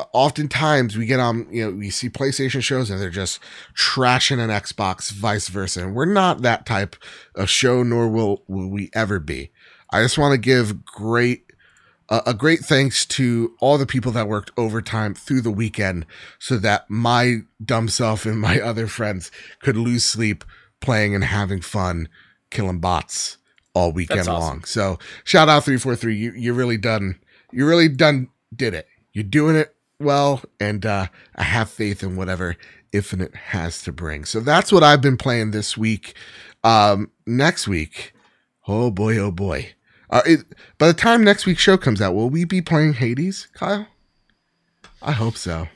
Uh, 0.00 0.04
oftentimes 0.12 0.96
we 0.96 1.06
get 1.06 1.20
on, 1.20 1.46
you 1.50 1.64
know, 1.64 1.76
we 1.76 1.90
see 1.90 2.08
PlayStation 2.08 2.62
shows 2.62 2.90
and 2.90 3.00
they're 3.00 3.10
just 3.10 3.38
trashing 3.74 4.38
an 4.38 4.50
Xbox, 4.50 5.10
vice 5.10 5.48
versa. 5.48 5.84
And 5.84 5.94
we're 5.94 6.06
not 6.06 6.42
that 6.42 6.64
type 6.64 6.96
of 7.34 7.50
show, 7.50 7.82
nor 7.82 8.08
will, 8.08 8.42
will 8.48 8.68
we 8.68 8.90
ever 8.94 9.18
be. 9.18 9.50
I 9.90 10.02
just 10.02 10.16
want 10.16 10.32
to 10.32 10.38
give 10.38 10.84
great 10.84 11.44
a 12.08 12.22
a 12.26 12.34
great 12.34 12.60
thanks 12.60 13.06
to 13.06 13.54
all 13.60 13.78
the 13.78 13.86
people 13.86 14.12
that 14.12 14.28
worked 14.28 14.50
overtime 14.56 15.14
through 15.14 15.40
the 15.40 15.50
weekend 15.50 16.04
so 16.38 16.56
that 16.58 16.88
my 16.90 17.42
dumb 17.64 17.88
self 17.88 18.26
and 18.26 18.40
my 18.40 18.60
other 18.70 18.86
friends 18.86 19.30
could 19.60 19.76
lose 19.76 20.04
sleep 20.04 20.44
playing 20.80 21.14
and 21.14 21.24
having 21.24 21.60
fun 21.60 22.08
killing 22.50 22.80
bots 22.80 23.38
all 23.74 23.92
weekend 23.92 24.20
awesome. 24.20 24.34
long. 24.34 24.64
So 24.64 24.98
shout 25.24 25.48
out 25.48 25.64
343. 25.64 26.16
You 26.16 26.32
you 26.32 26.52
really 26.52 26.76
done 26.76 27.20
you 27.52 27.66
really 27.66 27.88
done 27.88 28.28
did 28.54 28.74
it. 28.74 28.86
You're 29.12 29.24
doing 29.24 29.56
it 29.56 29.74
well 30.00 30.42
and 30.58 30.84
uh 30.86 31.06
I 31.36 31.42
have 31.44 31.70
faith 31.70 32.02
in 32.02 32.16
whatever 32.16 32.56
Infinite 32.92 33.34
has 33.36 33.82
to 33.82 33.92
bring. 33.92 34.24
So 34.24 34.40
that's 34.40 34.72
what 34.72 34.82
I've 34.82 35.00
been 35.00 35.16
playing 35.16 35.50
this 35.52 35.76
week. 35.76 36.14
Um 36.64 37.10
next 37.26 37.68
week, 37.68 38.12
oh 38.66 38.90
boy, 38.90 39.16
oh 39.18 39.30
boy. 39.30 39.74
Uh, 40.12 40.22
it, 40.26 40.40
by 40.76 40.88
the 40.88 40.94
time 40.94 41.22
next 41.22 41.46
week's 41.46 41.62
show 41.62 41.76
comes 41.76 42.00
out, 42.02 42.16
will 42.16 42.28
we 42.30 42.44
be 42.44 42.60
playing 42.60 42.94
Hades, 42.94 43.46
Kyle? 43.54 43.86
I 45.00 45.12
hope 45.12 45.36
so. 45.36 45.68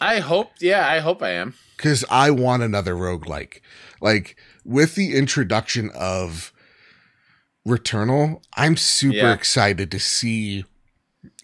I 0.00 0.20
hope. 0.20 0.52
Yeah, 0.60 0.86
I 0.88 1.00
hope 1.00 1.20
I 1.20 1.30
am. 1.30 1.54
Because 1.76 2.04
I 2.08 2.30
want 2.30 2.62
another 2.62 2.94
roguelike. 2.94 3.60
Like, 4.00 4.36
with 4.64 4.94
the 4.94 5.16
introduction 5.16 5.90
of 5.96 6.52
Returnal, 7.66 8.40
I'm 8.56 8.76
super 8.76 9.16
Yeah. 9.16 9.32
excited 9.32 9.90
to 9.90 9.98
see 9.98 10.64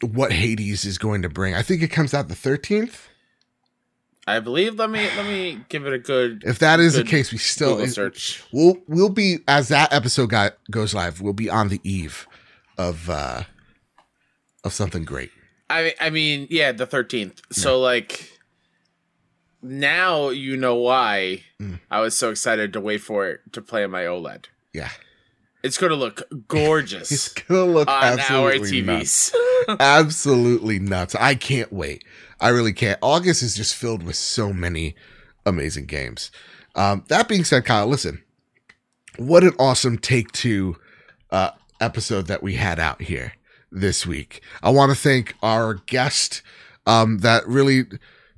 what 0.03 0.33
Hades 0.33 0.85
is 0.85 0.99
going 0.99 1.23
to 1.23 1.29
bring. 1.29 1.55
I 1.55 1.63
think 1.63 1.83
it 1.83 1.89
comes 1.89 2.15
out 2.15 2.29
the 2.29 2.35
13th. 2.35 3.07
I 4.27 4.39
believe. 4.39 4.77
Let 4.77 4.91
me 4.91 5.09
let 5.17 5.27
me 5.27 5.61
give 5.69 5.87
it 5.87 5.93
a 5.93 5.99
good 5.99 6.45
If 6.47 6.59
that 6.61 6.79
is 6.79 6.95
the 6.95 7.03
case, 7.05 7.33
we 7.33 7.39
still 7.39 7.77
Google 7.77 7.89
search. 7.89 8.45
we'll 8.53 8.77
we'll 8.87 9.09
be 9.09 9.39
as 9.49 9.69
that 9.69 9.93
episode 9.93 10.29
got, 10.31 10.57
goes 10.71 10.95
live, 10.95 11.21
we'll 11.21 11.33
be 11.33 11.51
on 11.51 11.69
the 11.69 11.81
eve 11.83 12.29
of 12.79 13.11
uh 13.11 13.43
of 14.63 14.73
something 14.73 15.05
great. 15.05 15.31
I 15.69 15.95
I 16.01 16.11
mean, 16.11 16.47
yeah, 16.51 16.71
the 16.71 16.87
thirteenth. 16.87 17.41
So 17.51 17.81
like, 17.81 18.31
now 19.63 20.29
you 20.29 20.57
know 20.57 20.77
why 20.77 21.43
Mm. 21.61 21.79
I 21.91 22.01
was 22.01 22.17
so 22.17 22.31
excited 22.31 22.73
to 22.73 22.81
wait 22.81 22.99
for 23.03 23.29
it 23.29 23.41
to 23.53 23.61
play 23.61 23.85
on 23.85 23.91
my 23.91 24.05
OLED. 24.05 24.45
Yeah. 24.73 24.91
It's 25.63 25.79
going 25.79 25.91
to 25.91 25.97
look 25.97 26.23
gorgeous. 26.49 27.11
It's 27.13 27.29
gonna 27.29 27.65
look 27.65 27.89
on 27.89 27.95
our 27.95 28.13
absolutely 28.13 28.81
nuts. 28.81 29.31
TVs. 29.31 29.77
absolutely 29.81 30.79
nuts. 30.79 31.15
I 31.15 31.35
can't 31.35 31.73
wait. 31.73 32.05
I 32.41 32.49
really 32.49 32.73
can't. 32.73 32.99
August 33.03 33.43
is 33.43 33.55
just 33.55 33.75
filled 33.75 34.03
with 34.03 34.17
so 34.17 34.53
many 34.53 34.95
amazing 35.45 35.87
games. 35.87 36.31
Um, 36.75 37.05
that 37.09 37.29
being 37.29 37.45
said, 37.45 37.65
Kyle, 37.65 37.87
listen, 37.87 38.23
what 39.17 39.45
an 39.45 39.53
awesome 39.59 39.99
take 39.99 40.33
two 40.33 40.77
uh, 41.31 41.51
episode 41.81 42.27
that 42.29 42.43
we 42.43 42.55
had 42.55 42.79
out 42.79 43.03
here 43.03 43.35
this 43.71 44.07
week. 44.07 44.43
I 44.63 44.71
want 44.71 44.93
to 44.93 44.99
thank 44.99 45.35
our 45.43 45.75
guest 45.75 46.43
um, 46.87 47.19
that 47.19 47.47
really 47.47 47.85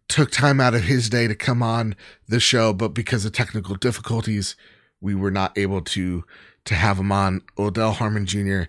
took 0.09 0.31
time 0.31 0.61
out 0.61 0.75
of 0.75 0.83
his 0.83 1.09
day 1.09 1.27
to 1.27 1.35
come 1.35 1.63
on 1.63 1.95
the 2.29 2.41
show, 2.41 2.73
but 2.73 2.89
because 2.89 3.25
of 3.25 3.33
technical 3.33 3.77
difficulties, 3.77 4.57
we 5.01 5.15
were 5.15 5.31
not 5.31 5.57
able 5.57 5.81
to 5.81 6.25
to 6.65 6.75
have 6.75 6.99
him 6.99 7.13
on. 7.13 7.43
Odell 7.59 7.93
Harmon 7.93 8.27
Jr., 8.27 8.63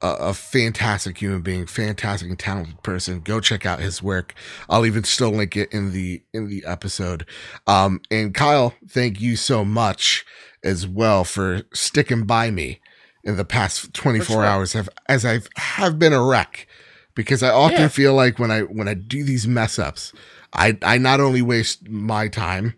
a, 0.00 0.08
a 0.16 0.34
fantastic 0.34 1.18
human 1.18 1.40
being, 1.40 1.66
fantastic 1.66 2.28
and 2.28 2.38
talented 2.38 2.82
person. 2.82 3.20
Go 3.20 3.40
check 3.40 3.64
out 3.64 3.80
his 3.80 4.02
work. 4.02 4.34
I'll 4.68 4.86
even 4.86 5.04
still 5.04 5.30
link 5.30 5.56
it 5.56 5.72
in 5.72 5.92
the 5.92 6.22
in 6.32 6.48
the 6.48 6.64
episode. 6.66 7.26
Um, 7.66 8.00
and 8.10 8.34
Kyle, 8.34 8.74
thank 8.88 9.20
you 9.20 9.36
so 9.36 9.64
much 9.64 10.24
as 10.62 10.86
well 10.86 11.24
for 11.24 11.62
sticking 11.72 12.24
by 12.24 12.50
me 12.50 12.80
in 13.22 13.36
the 13.36 13.44
past 13.44 13.94
24 13.94 14.24
sure. 14.36 14.44
hours 14.44 14.72
have 14.74 14.88
as 15.08 15.24
I 15.24 15.40
have 15.56 15.98
been 15.98 16.12
a 16.12 16.22
wreck 16.22 16.66
because 17.14 17.42
I 17.42 17.50
often 17.50 17.80
Yeah. 17.82 17.88
feel 17.88 18.14
like 18.14 18.38
when 18.38 18.50
I 18.50 18.60
when 18.62 18.88
I 18.88 18.94
do 18.94 19.24
these 19.24 19.46
mess 19.46 19.78
ups, 19.78 20.12
I 20.52 20.76
I 20.82 20.98
not 20.98 21.20
only 21.20 21.40
waste 21.42 21.88
my 21.88 22.28
time, 22.28 22.74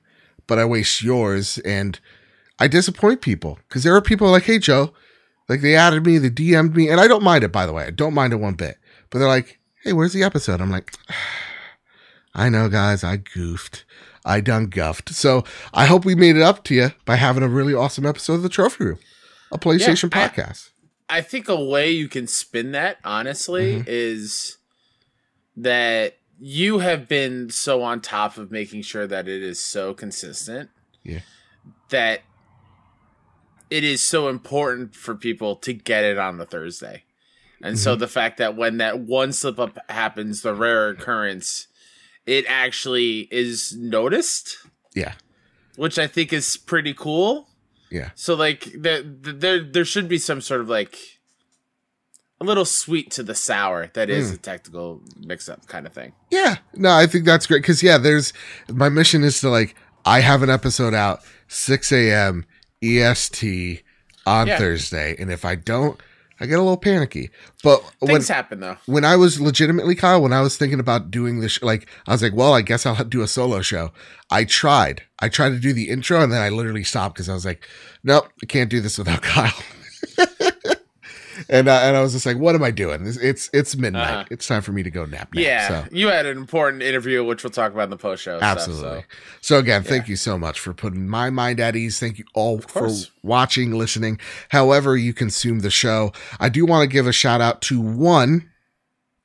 but 0.46 0.58
I 0.58 0.64
waste 0.64 1.02
yours 1.02 1.58
and 1.58 1.98
I 2.58 2.68
disappoint 2.68 3.20
people 3.20 3.58
because 3.68 3.82
there 3.82 3.94
are 3.94 4.00
people 4.00 4.30
like, 4.30 4.44
hey 4.44 4.58
Joe, 4.58 4.92
like 5.48 5.60
they 5.60 5.74
added 5.76 6.06
me, 6.06 6.18
they 6.18 6.30
DM'd 6.30 6.74
me, 6.76 6.88
and 6.88 7.00
I 7.00 7.06
don't 7.08 7.22
mind 7.22 7.44
it 7.44 7.52
by 7.52 7.66
the 7.66 7.72
way. 7.72 7.84
I 7.84 7.90
don't 7.90 8.14
mind 8.14 8.32
it 8.32 8.36
one 8.36 8.54
bit. 8.54 8.76
But 9.10 9.18
they're 9.20 9.28
like, 9.28 9.58
hey, 9.84 9.92
where's 9.92 10.12
the 10.12 10.22
episode? 10.24 10.60
I'm 10.60 10.70
like, 10.70 10.92
I 12.34 12.48
know, 12.48 12.68
guys, 12.68 13.02
I 13.04 13.16
goofed. 13.16 13.84
I 14.24 14.40
done 14.40 14.66
guffed. 14.66 15.10
So 15.10 15.44
I 15.72 15.86
hope 15.86 16.04
we 16.04 16.14
made 16.14 16.36
it 16.36 16.42
up 16.42 16.64
to 16.64 16.74
you 16.74 16.90
by 17.04 17.16
having 17.16 17.42
a 17.44 17.48
really 17.48 17.74
awesome 17.74 18.04
episode 18.04 18.34
of 18.34 18.42
the 18.42 18.48
Trophy 18.48 18.84
Room, 18.84 18.98
a 19.52 19.58
PlayStation 19.58 20.14
I- 20.14 20.28
podcast. 20.28 20.70
I 21.08 21.20
think 21.20 21.48
a 21.48 21.54
way 21.64 21.92
you 21.92 22.08
can 22.08 22.26
spin 22.26 22.72
that, 22.72 22.98
honestly, 23.04 23.76
Mhm. 23.76 23.84
is 23.86 24.56
that 25.56 26.16
you 26.38 26.80
have 26.80 27.06
been 27.08 27.48
so 27.50 27.80
on 27.82 28.00
top 28.00 28.36
of 28.38 28.50
making 28.50 28.82
sure 28.82 29.06
that 29.06 29.28
it 29.28 29.40
is 29.42 29.60
so 29.60 29.94
consistent. 29.94 30.68
Yeah. 31.04 31.20
That 31.90 32.22
it 33.70 33.84
is 33.84 34.00
so 34.02 34.28
important 34.28 34.94
for 34.94 35.14
people 35.14 35.56
to 35.56 35.72
get 35.72 36.04
it 36.04 36.18
on 36.18 36.38
the 36.38 36.46
Thursday. 36.46 37.04
And 37.62 37.78
so 37.78 37.96
the 37.96 38.06
fact 38.06 38.36
that 38.38 38.54
when 38.54 38.76
that 38.78 38.98
one 39.00 39.32
slip 39.32 39.58
up 39.58 39.78
happens, 39.88 40.42
the 40.42 40.54
rare 40.54 40.90
occurrence, 40.90 41.68
it 42.26 42.44
actually 42.48 43.28
is 43.30 43.74
noticed, 43.76 44.58
Yeah. 44.94 45.14
which 45.76 45.98
I 45.98 46.06
think 46.06 46.32
is 46.32 46.56
pretty 46.58 46.92
cool. 46.94 47.48
Yeah. 47.90 48.10
So 48.14 48.34
like 48.34 48.64
there 48.76 49.02
there 49.02 49.62
there 49.64 49.84
should 49.84 50.08
be 50.08 50.18
some 50.18 50.40
sort 50.42 50.60
of 50.60 50.68
like 50.68 50.96
a 52.40 52.44
little 52.44 52.66
sweet 52.66 53.10
to 53.12 53.22
the 53.22 53.34
sour 53.34 53.90
that 53.94 54.10
is 54.10 54.30
Mm. 54.30 54.34
a 54.34 54.38
technical 54.38 55.02
mix 55.16 55.48
up 55.48 55.66
kind 55.66 55.86
of 55.86 55.92
thing. 55.94 56.12
Yeah. 56.30 56.56
No, 56.74 56.90
I 56.90 57.06
think 57.06 57.24
that's 57.24 57.46
great. 57.46 57.64
Cause 57.64 57.82
yeah, 57.82 57.96
there's 57.96 58.32
my 58.68 58.88
mission 58.90 59.24
is 59.24 59.40
to 59.40 59.48
like 59.48 59.74
I 60.04 60.20
have 60.20 60.42
an 60.42 60.50
episode 60.50 60.94
out 60.94 61.20
6 61.48 61.90
a.m. 61.92 62.44
EST 62.82 63.82
on 64.26 64.46
Yeah. 64.46 64.58
Thursday. 64.58 65.16
And 65.18 65.30
if 65.30 65.44
I 65.44 65.54
don't, 65.54 66.00
I 66.38 66.46
get 66.46 66.58
a 66.58 66.62
little 66.62 66.76
panicky. 66.76 67.30
But 67.62 67.82
when 68.00 68.16
Things 68.16 68.28
happen 68.28 68.60
though. 68.60 68.76
when 68.86 69.04
I 69.04 69.16
was 69.16 69.40
legitimately 69.40 69.94
Kyle, 69.94 70.20
when 70.20 70.32
I 70.34 70.42
was 70.42 70.56
thinking 70.58 70.80
about 70.80 71.10
doing 71.10 71.40
this, 71.40 71.62
like 71.62 71.88
I 72.06 72.12
was 72.12 72.22
like, 72.22 72.34
well, 72.34 72.52
I 72.52 72.60
guess 72.62 72.84
I'll 72.84 73.02
do 73.04 73.22
a 73.22 73.28
solo 73.28 73.62
show. 73.62 73.90
I 74.30 74.44
tried, 74.44 75.02
I 75.18 75.28
tried 75.30 75.50
to 75.50 75.58
do 75.58 75.72
the 75.72 75.88
intro, 75.88 76.20
and 76.20 76.30
then 76.32 76.42
I 76.42 76.48
literally 76.50 76.84
stopped 76.84 77.14
because 77.14 77.28
I 77.28 77.34
was 77.34 77.46
like, 77.46 77.66
nope, 78.04 78.28
I 78.42 78.46
can't 78.46 78.68
do 78.68 78.80
this 78.80 78.98
without 78.98 79.22
Kyle. 79.22 79.52
And 81.48 81.68
uh, 81.68 81.80
and 81.82 81.96
I 81.96 82.02
was 82.02 82.12
just 82.12 82.26
like, 82.26 82.38
what 82.38 82.54
am 82.54 82.62
I 82.62 82.70
doing? 82.70 83.06
It's 83.06 83.16
it's, 83.16 83.50
it's 83.52 83.76
midnight. 83.76 84.10
Uh-huh. 84.10 84.24
It's 84.30 84.46
time 84.46 84.62
for 84.62 84.72
me 84.72 84.82
to 84.82 84.90
go 84.90 85.04
nap. 85.04 85.32
nap. 85.32 85.44
Yeah, 85.44 85.68
So. 85.68 85.84
you 85.92 86.08
had 86.08 86.26
an 86.26 86.36
important 86.36 86.82
interview, 86.82 87.24
which 87.24 87.44
we'll 87.44 87.50
talk 87.50 87.72
about 87.72 87.84
in 87.84 87.90
the 87.90 87.96
post 87.96 88.22
show. 88.22 88.38
Absolutely. 88.40 89.04
So, 89.40 89.58
again, 89.58 89.82
thank 89.82 90.08
you 90.08 90.16
so 90.16 90.38
much 90.38 90.58
for 90.58 90.72
putting 90.72 91.08
my 91.08 91.30
mind 91.30 91.60
at 91.60 91.76
ease. 91.76 92.00
Thank 92.00 92.18
you 92.18 92.24
all 92.34 92.60
for 92.60 92.90
watching, 93.22 93.72
listening, 93.72 94.18
however 94.50 94.96
you 94.96 95.12
consume 95.12 95.60
the 95.60 95.70
show. 95.70 96.12
I 96.40 96.48
do 96.48 96.66
want 96.66 96.88
to 96.88 96.92
give 96.92 97.06
a 97.06 97.12
shout 97.12 97.40
out 97.40 97.62
to 97.62 97.80
one 97.80 98.50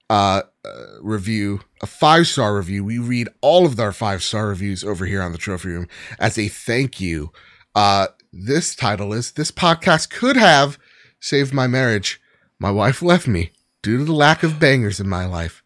uh, 0.09 0.43
uh 0.63 0.85
review, 1.01 1.61
a 1.81 1.87
five 1.87 2.27
star 2.27 2.55
review. 2.55 2.83
We 2.83 2.99
read 2.99 3.29
all 3.41 3.65
of 3.65 3.79
our 3.79 3.91
five 3.91 4.21
star 4.21 4.47
reviews 4.47 4.83
over 4.83 5.05
here 5.05 5.21
on 5.21 5.31
the 5.31 5.37
trophy 5.37 5.69
room 5.69 5.87
as 6.19 6.37
a 6.37 6.47
thank 6.47 7.01
you. 7.01 7.31
Uh, 7.73 8.07
this 8.33 8.75
title 8.75 9.13
is 9.13 9.31
This 9.31 9.51
podcast 9.51 10.09
could 10.09 10.37
have 10.37 10.77
saved 11.21 11.53
my 11.53 11.67
marriage. 11.67 12.19
My 12.59 12.71
wife 12.71 13.01
left 13.11 13.27
me 13.27 13.51
due 13.81 13.97
to 13.99 14.03
the 14.03 14.13
lack 14.13 14.43
of 14.43 14.59
bangers 14.59 14.99
in 14.99 15.07
my 15.07 15.25
life. 15.25 15.63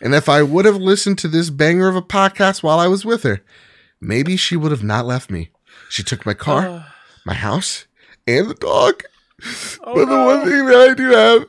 And 0.00 0.14
if 0.14 0.28
I 0.28 0.42
would 0.44 0.64
have 0.64 0.76
listened 0.76 1.18
to 1.18 1.28
this 1.28 1.50
banger 1.50 1.88
of 1.88 1.96
a 1.96 2.02
podcast 2.02 2.62
while 2.62 2.78
I 2.78 2.86
was 2.86 3.04
with 3.04 3.24
her, 3.24 3.42
maybe 4.00 4.36
she 4.36 4.56
would 4.56 4.70
have 4.70 4.84
not 4.84 5.04
left 5.06 5.28
me. 5.28 5.50
She 5.90 6.04
took 6.04 6.24
my 6.24 6.34
car, 6.34 6.68
Uh, 6.68 6.82
my 7.26 7.34
house, 7.34 7.86
and 8.26 8.48
the 8.48 8.54
dog. 8.54 9.02
oh, 9.84 9.94
but 9.94 10.04
the 10.06 10.16
one 10.24 10.44
thing 10.48 10.66
that 10.66 10.90
I 10.90 10.94
do 10.94 11.10
have 11.10 11.46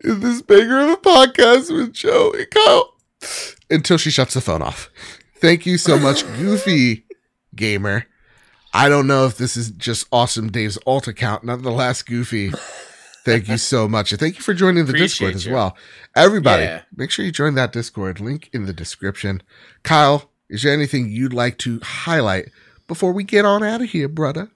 is 0.00 0.20
this 0.20 0.42
banger 0.42 0.80
of 0.80 0.90
a 0.90 0.96
podcast 0.96 1.74
with 1.74 1.92
Joe 1.94 2.32
and 2.36 2.50
Kyle 2.50 2.94
until 3.70 3.96
she 3.98 4.10
shuts 4.10 4.34
the 4.34 4.40
phone 4.40 4.62
off. 4.62 4.90
Thank 5.38 5.64
you 5.66 5.76
so 5.78 5.98
much, 5.98 6.24
Goofy 6.38 7.04
Gamer. 7.54 8.06
I 8.72 8.88
don't 8.88 9.06
know 9.06 9.26
if 9.26 9.36
this 9.38 9.56
is 9.56 9.70
just 9.70 10.06
awesome 10.12 10.50
Dave's 10.52 10.78
alt 10.86 11.08
account. 11.08 11.44
Nonetheless, 11.44 12.02
Goofy, 12.02 12.52
thank 13.26 13.48
you 13.48 13.58
so 13.58 13.86
much. 13.88 14.12
And 14.12 14.18
thank 14.18 14.36
you 14.36 14.42
for 14.42 14.54
joining 14.54 14.86
the 14.86 14.90
Appreciate 14.92 15.32
Discord 15.32 15.34
as 15.34 15.46
you. 15.46 15.52
well. 15.52 15.76
Everybody, 16.14 16.62
Yeah. 16.64 16.82
make 16.96 17.10
sure 17.10 17.24
you 17.24 17.32
join 17.32 17.54
that 17.56 17.72
Discord. 17.72 18.20
Link 18.20 18.48
in 18.54 18.64
the 18.64 18.72
description. 18.72 19.42
Kyle, 19.82 20.30
is 20.48 20.62
there 20.62 20.72
anything 20.72 21.10
you'd 21.10 21.34
like 21.34 21.58
to 21.58 21.80
highlight 21.82 22.50
before 22.88 23.12
we 23.12 23.24
get 23.24 23.44
on 23.44 23.62
out 23.62 23.82
of 23.82 23.90
here, 23.90 24.08
brother? 24.08 24.48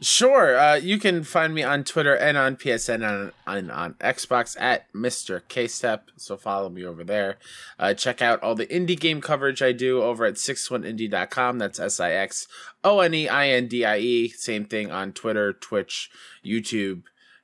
Sure. 0.00 0.56
Uh, 0.56 0.76
you 0.76 0.96
can 0.96 1.24
find 1.24 1.52
me 1.52 1.64
on 1.64 1.82
Twitter 1.82 2.14
and 2.14 2.36
on 2.36 2.54
PSN 2.54 3.02
and 3.02 3.32
on, 3.48 3.68
on 3.72 3.94
Xbox 3.94 4.56
at 4.60 4.84
Mr. 4.92 5.42
K-Step. 5.48 6.10
So 6.16 6.36
follow 6.36 6.68
me 6.68 6.84
over 6.84 7.02
there. 7.02 7.36
Uh, 7.80 7.94
check 7.94 8.22
out 8.22 8.40
all 8.40 8.54
the 8.54 8.66
indie 8.68 8.96
game 9.00 9.20
coverage 9.20 9.60
I 9.60 9.72
do 9.72 10.00
over 10.00 10.24
at 10.24 10.34
61indie.com. 10.34 11.58
That's 11.58 11.80
S-I-X 11.80 12.46
O-N-E-I-N-D-I-E. 12.84 14.28
Same 14.28 14.64
thing 14.66 14.92
on 14.92 15.12
Twitter, 15.12 15.52
Twitch, 15.52 16.10
YouTube, 16.46 17.02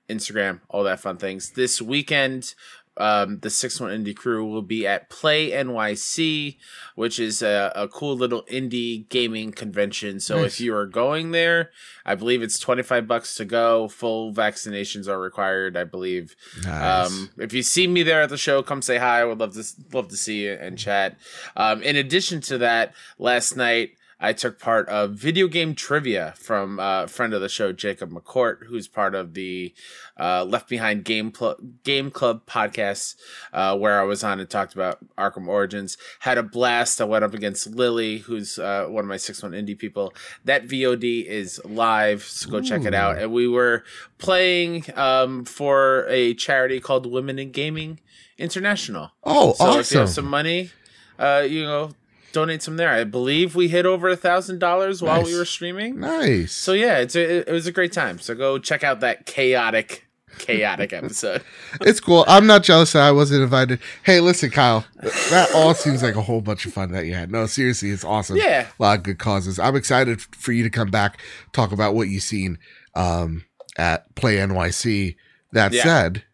Instagram, 0.08 0.60
all 0.68 0.84
that 0.84 1.00
fun 1.00 1.16
things. 1.16 1.50
This 1.50 1.80
weekend, 1.80 2.54
um, 2.96 3.40
the 3.40 3.50
61 3.50 3.90
Indie 4.04 4.14
crew 4.14 4.46
will 4.46 4.62
be 4.62 4.86
at 4.86 5.10
Play 5.10 5.50
NYC, 5.50 6.58
which 6.94 7.18
is 7.18 7.42
a, 7.42 7.72
a 7.74 7.88
cool 7.88 8.14
little 8.16 8.42
indie 8.44 9.08
gaming 9.08 9.50
convention. 9.50 10.20
So 10.20 10.36
Nice. 10.42 10.46
if 10.46 10.60
you 10.60 10.74
are 10.76 10.86
going 10.86 11.32
there, 11.32 11.70
I 12.06 12.14
believe 12.14 12.40
it's 12.42 12.58
25 12.60 13.08
bucks 13.08 13.34
to 13.36 13.44
go. 13.44 13.88
Full 13.88 14.32
vaccinations 14.32 15.08
are 15.08 15.20
required, 15.20 15.76
I 15.76 15.82
believe. 15.84 16.36
Nice. 16.62 17.08
Um, 17.10 17.30
if 17.38 17.52
you 17.52 17.64
see 17.64 17.88
me 17.88 18.04
there 18.04 18.22
at 18.22 18.28
the 18.30 18.36
show, 18.36 18.62
come 18.62 18.80
say 18.80 18.98
hi. 18.98 19.22
I 19.22 19.24
would 19.24 19.38
love 19.38 19.54
to 19.54 19.64
love 19.92 20.08
to 20.08 20.16
see 20.16 20.44
you 20.44 20.52
and 20.52 20.78
chat. 20.78 21.16
Um, 21.56 21.82
in 21.82 21.96
addition 21.96 22.40
to 22.42 22.58
that, 22.58 22.94
last 23.18 23.56
night 23.56 23.96
I 24.24 24.32
took 24.32 24.58
part 24.58 24.88
of 24.88 25.10
video 25.12 25.48
game 25.48 25.74
trivia 25.74 26.32
from 26.38 26.78
a 26.80 27.06
friend 27.06 27.34
of 27.34 27.42
the 27.42 27.48
show, 27.48 27.72
Jacob 27.72 28.10
McCourt, 28.10 28.64
who's 28.68 28.88
part 28.88 29.14
of 29.14 29.34
the 29.34 29.74
uh, 30.18 30.44
Left 30.44 30.66
Behind 30.66 31.04
Game 31.04 31.30
Pl- 31.30 31.58
Game 31.82 32.10
Club 32.10 32.46
podcast, 32.46 33.16
uh, 33.52 33.76
where 33.76 34.00
I 34.00 34.04
was 34.04 34.24
on 34.24 34.40
and 34.40 34.48
talked 34.48 34.72
about 34.72 34.98
Arkham 35.18 35.46
Origins. 35.46 35.98
Had 36.20 36.38
a 36.38 36.42
blast. 36.42 37.02
I 37.02 37.04
went 37.04 37.22
up 37.22 37.34
against 37.34 37.66
Lily, 37.66 38.18
who's 38.18 38.58
uh, 38.58 38.86
one 38.88 39.04
of 39.04 39.08
my 39.08 39.18
six 39.18 39.42
one 39.42 39.52
indie 39.52 39.78
people. 39.78 40.14
That 40.44 40.66
VOD 40.68 41.26
is 41.26 41.60
live, 41.64 42.22
so 42.22 42.48
go 42.48 42.62
check 42.62 42.84
it 42.86 42.94
out. 42.94 43.18
And 43.18 43.30
we 43.30 43.46
were 43.46 43.84
playing 44.16 44.84
um, 44.96 45.44
for 45.44 46.06
a 46.08 46.32
charity 46.34 46.80
called 46.80 47.04
Women 47.04 47.38
in 47.38 47.50
Gaming 47.50 48.00
International. 48.38 49.10
oh, 49.22 49.52
So 49.52 49.78
if 49.78 49.92
you 49.92 49.98
have 49.98 50.08
awesome. 50.08 50.24
some 50.24 50.30
money, 50.30 50.70
uh, 51.18 51.44
you 51.46 51.62
know, 51.64 51.90
donate 52.34 52.62
some 52.62 52.76
there. 52.76 52.90
I 52.90 53.04
believe 53.04 53.54
we 53.54 53.68
hit 53.68 53.86
over 53.86 54.08
a 54.10 54.16
thousand 54.16 54.58
dollars 54.58 55.00
while 55.00 55.22
we 55.24 55.34
were 55.34 55.46
streaming. 55.46 55.98
nice. 56.00 56.52
So 56.52 56.72
yeah, 56.74 56.98
it's 56.98 57.16
a, 57.16 57.48
it 57.48 57.52
was 57.52 57.66
a 57.66 57.72
great 57.72 57.92
time. 57.92 58.18
So 58.18 58.34
go 58.34 58.58
check 58.58 58.84
out 58.84 59.00
that 59.00 59.24
chaotic, 59.24 60.04
chaotic 60.38 60.92
episode. 61.00 61.42
it's 61.80 62.00
cool. 62.00 62.24
I'm 62.28 62.46
not 62.46 62.62
jealous 62.64 62.92
that 62.92 63.02
I 63.02 63.12
wasn't 63.12 63.42
invited. 63.42 63.78
Hey, 64.02 64.20
listen, 64.20 64.50
Kyle, 64.50 64.84
that 65.30 65.50
all 65.54 65.72
seems 65.74 66.02
like 66.02 66.16
a 66.16 66.22
whole 66.22 66.40
bunch 66.42 66.66
of 66.66 66.72
fun 66.74 66.92
that 66.92 67.06
you 67.06 67.14
had. 67.14 67.30
No, 67.30 67.46
seriously, 67.46 67.90
it's 67.90 68.04
awesome. 68.04 68.36
Yeah. 68.36 68.66
a 68.78 68.82
lot 68.82 68.98
of 68.98 69.04
good 69.04 69.18
causes. 69.18 69.58
I'm 69.58 69.76
excited 69.76 70.20
for 70.20 70.52
you 70.52 70.62
to 70.64 70.70
come 70.70 70.90
back, 70.90 71.20
talk 71.52 71.72
about 71.72 71.94
what 71.94 72.08
you've 72.08 72.22
seen 72.24 72.58
um, 72.94 73.44
at 73.78 74.14
Play 74.16 74.36
NYC. 74.36 75.16
That 75.52 75.72
Yeah. 75.72 75.82
said, 75.84 76.24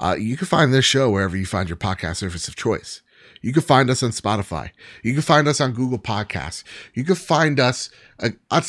uh, 0.00 0.16
you 0.18 0.36
can 0.36 0.46
find 0.46 0.74
this 0.74 0.84
show 0.84 1.08
wherever 1.10 1.36
you 1.36 1.46
find 1.46 1.68
your 1.68 1.76
podcast 1.76 2.16
service 2.16 2.48
of 2.48 2.56
choice. 2.56 3.00
You 3.42 3.52
can 3.52 3.62
find 3.62 3.90
us 3.90 4.02
on 4.02 4.10
Spotify. 4.10 4.70
You 5.02 5.12
can 5.12 5.22
find 5.22 5.46
us 5.48 5.60
on 5.60 5.72
Google 5.72 5.98
Podcasts. 5.98 6.64
You 6.94 7.04
can 7.04 7.14
find 7.14 7.60
us 7.60 7.90
uh, 8.20 8.30
on 8.50 8.62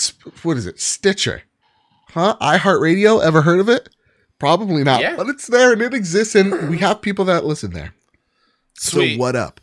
what 0.44 0.58
is 0.58 0.66
it? 0.66 0.80
Stitcher, 0.80 1.44
huh? 2.10 2.36
iHeartRadio. 2.42 3.24
Ever 3.24 3.42
heard 3.42 3.60
of 3.60 3.70
it? 3.70 3.90
Probably 4.40 4.84
not, 4.84 5.02
Yeah. 5.02 5.16
but 5.16 5.30
it's 5.30 5.48
there 5.48 5.74
and 5.74 5.82
it 5.82 5.94
exists, 5.94 6.36
and 6.36 6.70
we 6.70 6.78
have 6.78 7.02
people 7.02 7.26
that 7.26 7.44
listen 7.46 7.72
there. 7.72 7.94
Sweet. 8.76 9.16
So 9.16 9.20
what 9.20 9.36
up? 9.36 9.60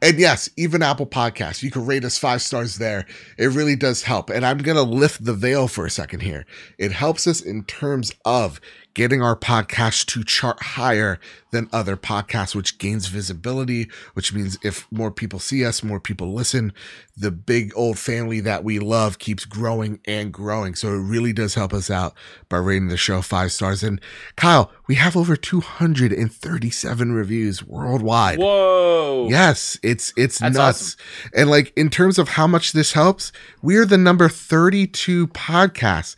And 0.00 0.18
yes, 0.18 0.48
even 0.56 0.82
Apple 0.82 1.06
Podcasts, 1.06 1.62
you 1.62 1.70
can 1.70 1.86
rate 1.86 2.04
us 2.04 2.18
five 2.18 2.42
stars 2.42 2.76
there. 2.78 3.06
It 3.38 3.46
really 3.46 3.76
does 3.76 4.02
help. 4.02 4.30
And 4.30 4.44
I'm 4.44 4.58
going 4.58 4.76
to 4.76 4.82
lift 4.82 5.24
the 5.24 5.32
veil 5.32 5.68
for 5.68 5.86
a 5.86 5.90
second 5.90 6.20
here. 6.20 6.44
It 6.76 6.90
helps 6.90 7.28
us 7.28 7.40
in 7.40 7.62
terms 7.64 8.10
of 8.24 8.60
getting 8.94 9.22
our 9.22 9.36
podcast 9.36 10.06
to 10.06 10.24
chart 10.24 10.62
higher 10.62 11.18
than 11.50 11.68
other 11.72 11.96
podcasts, 11.96 12.54
which 12.54 12.78
gains 12.78 13.06
visibility, 13.06 13.88
which 14.14 14.32
means 14.32 14.58
if 14.62 14.90
more 14.90 15.10
people 15.10 15.38
see 15.38 15.64
us, 15.64 15.82
more 15.82 16.00
people 16.00 16.32
listen, 16.32 16.72
the 17.16 17.30
big 17.30 17.72
old 17.76 17.98
family 17.98 18.40
that 18.40 18.64
we 18.64 18.78
love 18.78 19.18
keeps 19.18 19.44
growing 19.44 20.00
and 20.06 20.32
growing. 20.32 20.74
So 20.74 20.88
it 20.88 20.98
really 20.98 21.32
does 21.32 21.54
help 21.54 21.74
us 21.74 21.90
out 21.90 22.14
by 22.48 22.56
rating 22.56 22.88
the 22.88 22.96
show 22.96 23.20
five 23.20 23.52
stars. 23.52 23.82
And 23.82 24.00
Kyle, 24.36 24.72
we 24.88 24.94
have 24.94 25.16
over 25.16 25.36
237 25.36 27.12
reviews 27.12 27.62
worldwide. 27.62 28.38
Whoa. 28.38 29.28
Yes, 29.28 29.78
it's 29.82 30.12
it's 30.16 30.38
That's 30.38 30.56
nuts. 30.56 30.96
And 31.34 31.50
like 31.50 31.72
in 31.76 31.90
terms 31.90 32.18
of 32.18 32.30
how 32.30 32.46
much 32.46 32.72
this 32.72 32.92
helps, 32.92 33.30
we're 33.60 33.84
the 33.84 33.98
number 33.98 34.28
32 34.28 35.28
podcast 35.28 36.16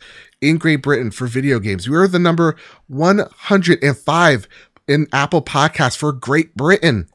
in 0.49 0.57
Great 0.57 0.81
Britain 0.81 1.11
for 1.11 1.27
video 1.27 1.59
games. 1.59 1.89
We're 1.89 2.07
the 2.07 2.19
number 2.19 2.55
105 2.87 4.47
in 4.87 5.07
Apple 5.11 5.41
Podcasts 5.41 5.97
for 5.97 6.11
Great 6.11 6.55
Britain. 6.55 7.07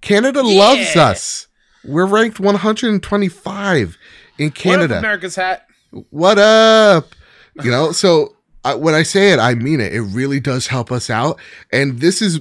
Canada 0.00 0.42
loves 0.42 0.96
us. 0.96 1.48
We're 1.84 2.06
ranked 2.06 2.40
125 2.40 3.98
in 4.38 4.46
What 4.46 4.50
up, 4.50 4.54
Canada. 4.54 4.98
America's 4.98 5.36
hat. 5.36 5.66
what 6.10 6.38
up? 6.38 7.14
You 7.62 7.70
know, 7.70 7.92
so 7.92 8.36
I, 8.64 8.74
when 8.74 8.94
I 8.94 9.02
say 9.02 9.32
it, 9.32 9.38
I 9.38 9.54
mean 9.54 9.80
it. 9.80 9.94
It 9.94 10.02
really 10.02 10.40
does 10.40 10.66
help 10.66 10.90
us 10.90 11.08
out. 11.08 11.38
And 11.72 12.00
this 12.00 12.20
is 12.20 12.40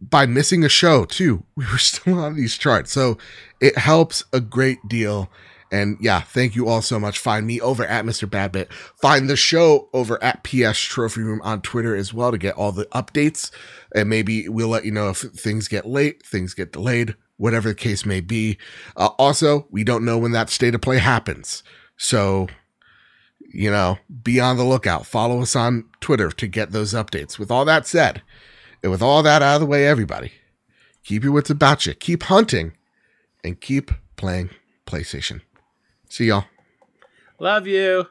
by 0.00 0.24
missing 0.26 0.64
a 0.64 0.68
show 0.68 1.04
too. 1.04 1.42
We 1.56 1.64
were 1.66 1.78
still 1.78 2.18
on 2.18 2.36
these 2.36 2.56
charts. 2.56 2.92
So 2.92 3.18
it 3.60 3.76
helps 3.78 4.24
a 4.32 4.40
great 4.40 4.78
deal. 4.88 5.30
And 5.70 5.96
yeah, 6.00 6.20
thank 6.20 6.54
you 6.54 6.68
all 6.68 6.82
so 6.82 6.98
much. 6.98 7.18
Find 7.18 7.46
me 7.46 7.60
over 7.60 7.84
at 7.84 8.04
Mr. 8.04 8.28
Badbit. 8.28 8.72
Find 9.00 9.28
the 9.28 9.36
show 9.36 9.88
over 9.92 10.22
at 10.22 10.44
PS 10.44 10.78
Trophy 10.78 11.22
Room 11.22 11.40
on 11.42 11.60
Twitter 11.60 11.94
as 11.94 12.14
well 12.14 12.30
to 12.30 12.38
get 12.38 12.54
all 12.54 12.72
the 12.72 12.86
updates. 12.86 13.50
And 13.94 14.08
maybe 14.08 14.48
we'll 14.48 14.68
let 14.68 14.84
you 14.84 14.92
know 14.92 15.10
if 15.10 15.18
things 15.18 15.68
get 15.68 15.86
late, 15.86 16.24
things 16.24 16.54
get 16.54 16.72
delayed, 16.72 17.16
whatever 17.36 17.70
the 17.70 17.74
case 17.74 18.06
may 18.06 18.20
be. 18.20 18.58
Uh, 18.96 19.10
also, 19.18 19.66
we 19.70 19.84
don't 19.84 20.04
know 20.04 20.18
when 20.18 20.32
that 20.32 20.50
state 20.50 20.74
of 20.74 20.80
play 20.80 20.98
happens. 20.98 21.62
So 21.96 22.48
you 23.56 23.70
know, 23.70 23.98
be 24.22 24.38
on 24.38 24.56
the 24.56 24.64
lookout. 24.64 25.06
Follow 25.06 25.40
us 25.40 25.56
on 25.56 25.84
Twitter 26.00 26.30
to 26.30 26.46
get 26.46 26.72
those 26.72 26.92
updates. 26.92 27.38
With 27.38 27.50
all 27.50 27.64
that 27.64 27.86
said, 27.86 28.22
and 28.82 28.92
with 28.92 29.02
all 29.02 29.22
that 29.22 29.42
out 29.42 29.56
of 29.56 29.60
the 29.60 29.66
way, 29.66 29.86
everybody, 29.86 30.32
keep 31.04 31.24
your 31.24 31.32
wits 31.32 31.50
about 31.50 31.86
you, 31.86 31.94
keep 31.94 32.24
hunting, 32.24 32.72
and 33.42 33.60
keep 33.60 33.90
playing 34.16 34.50
PlayStation. 34.86 35.40
See 36.08 36.26
y'all. 36.26 36.44
Love 37.38 37.66
you. 37.66 38.06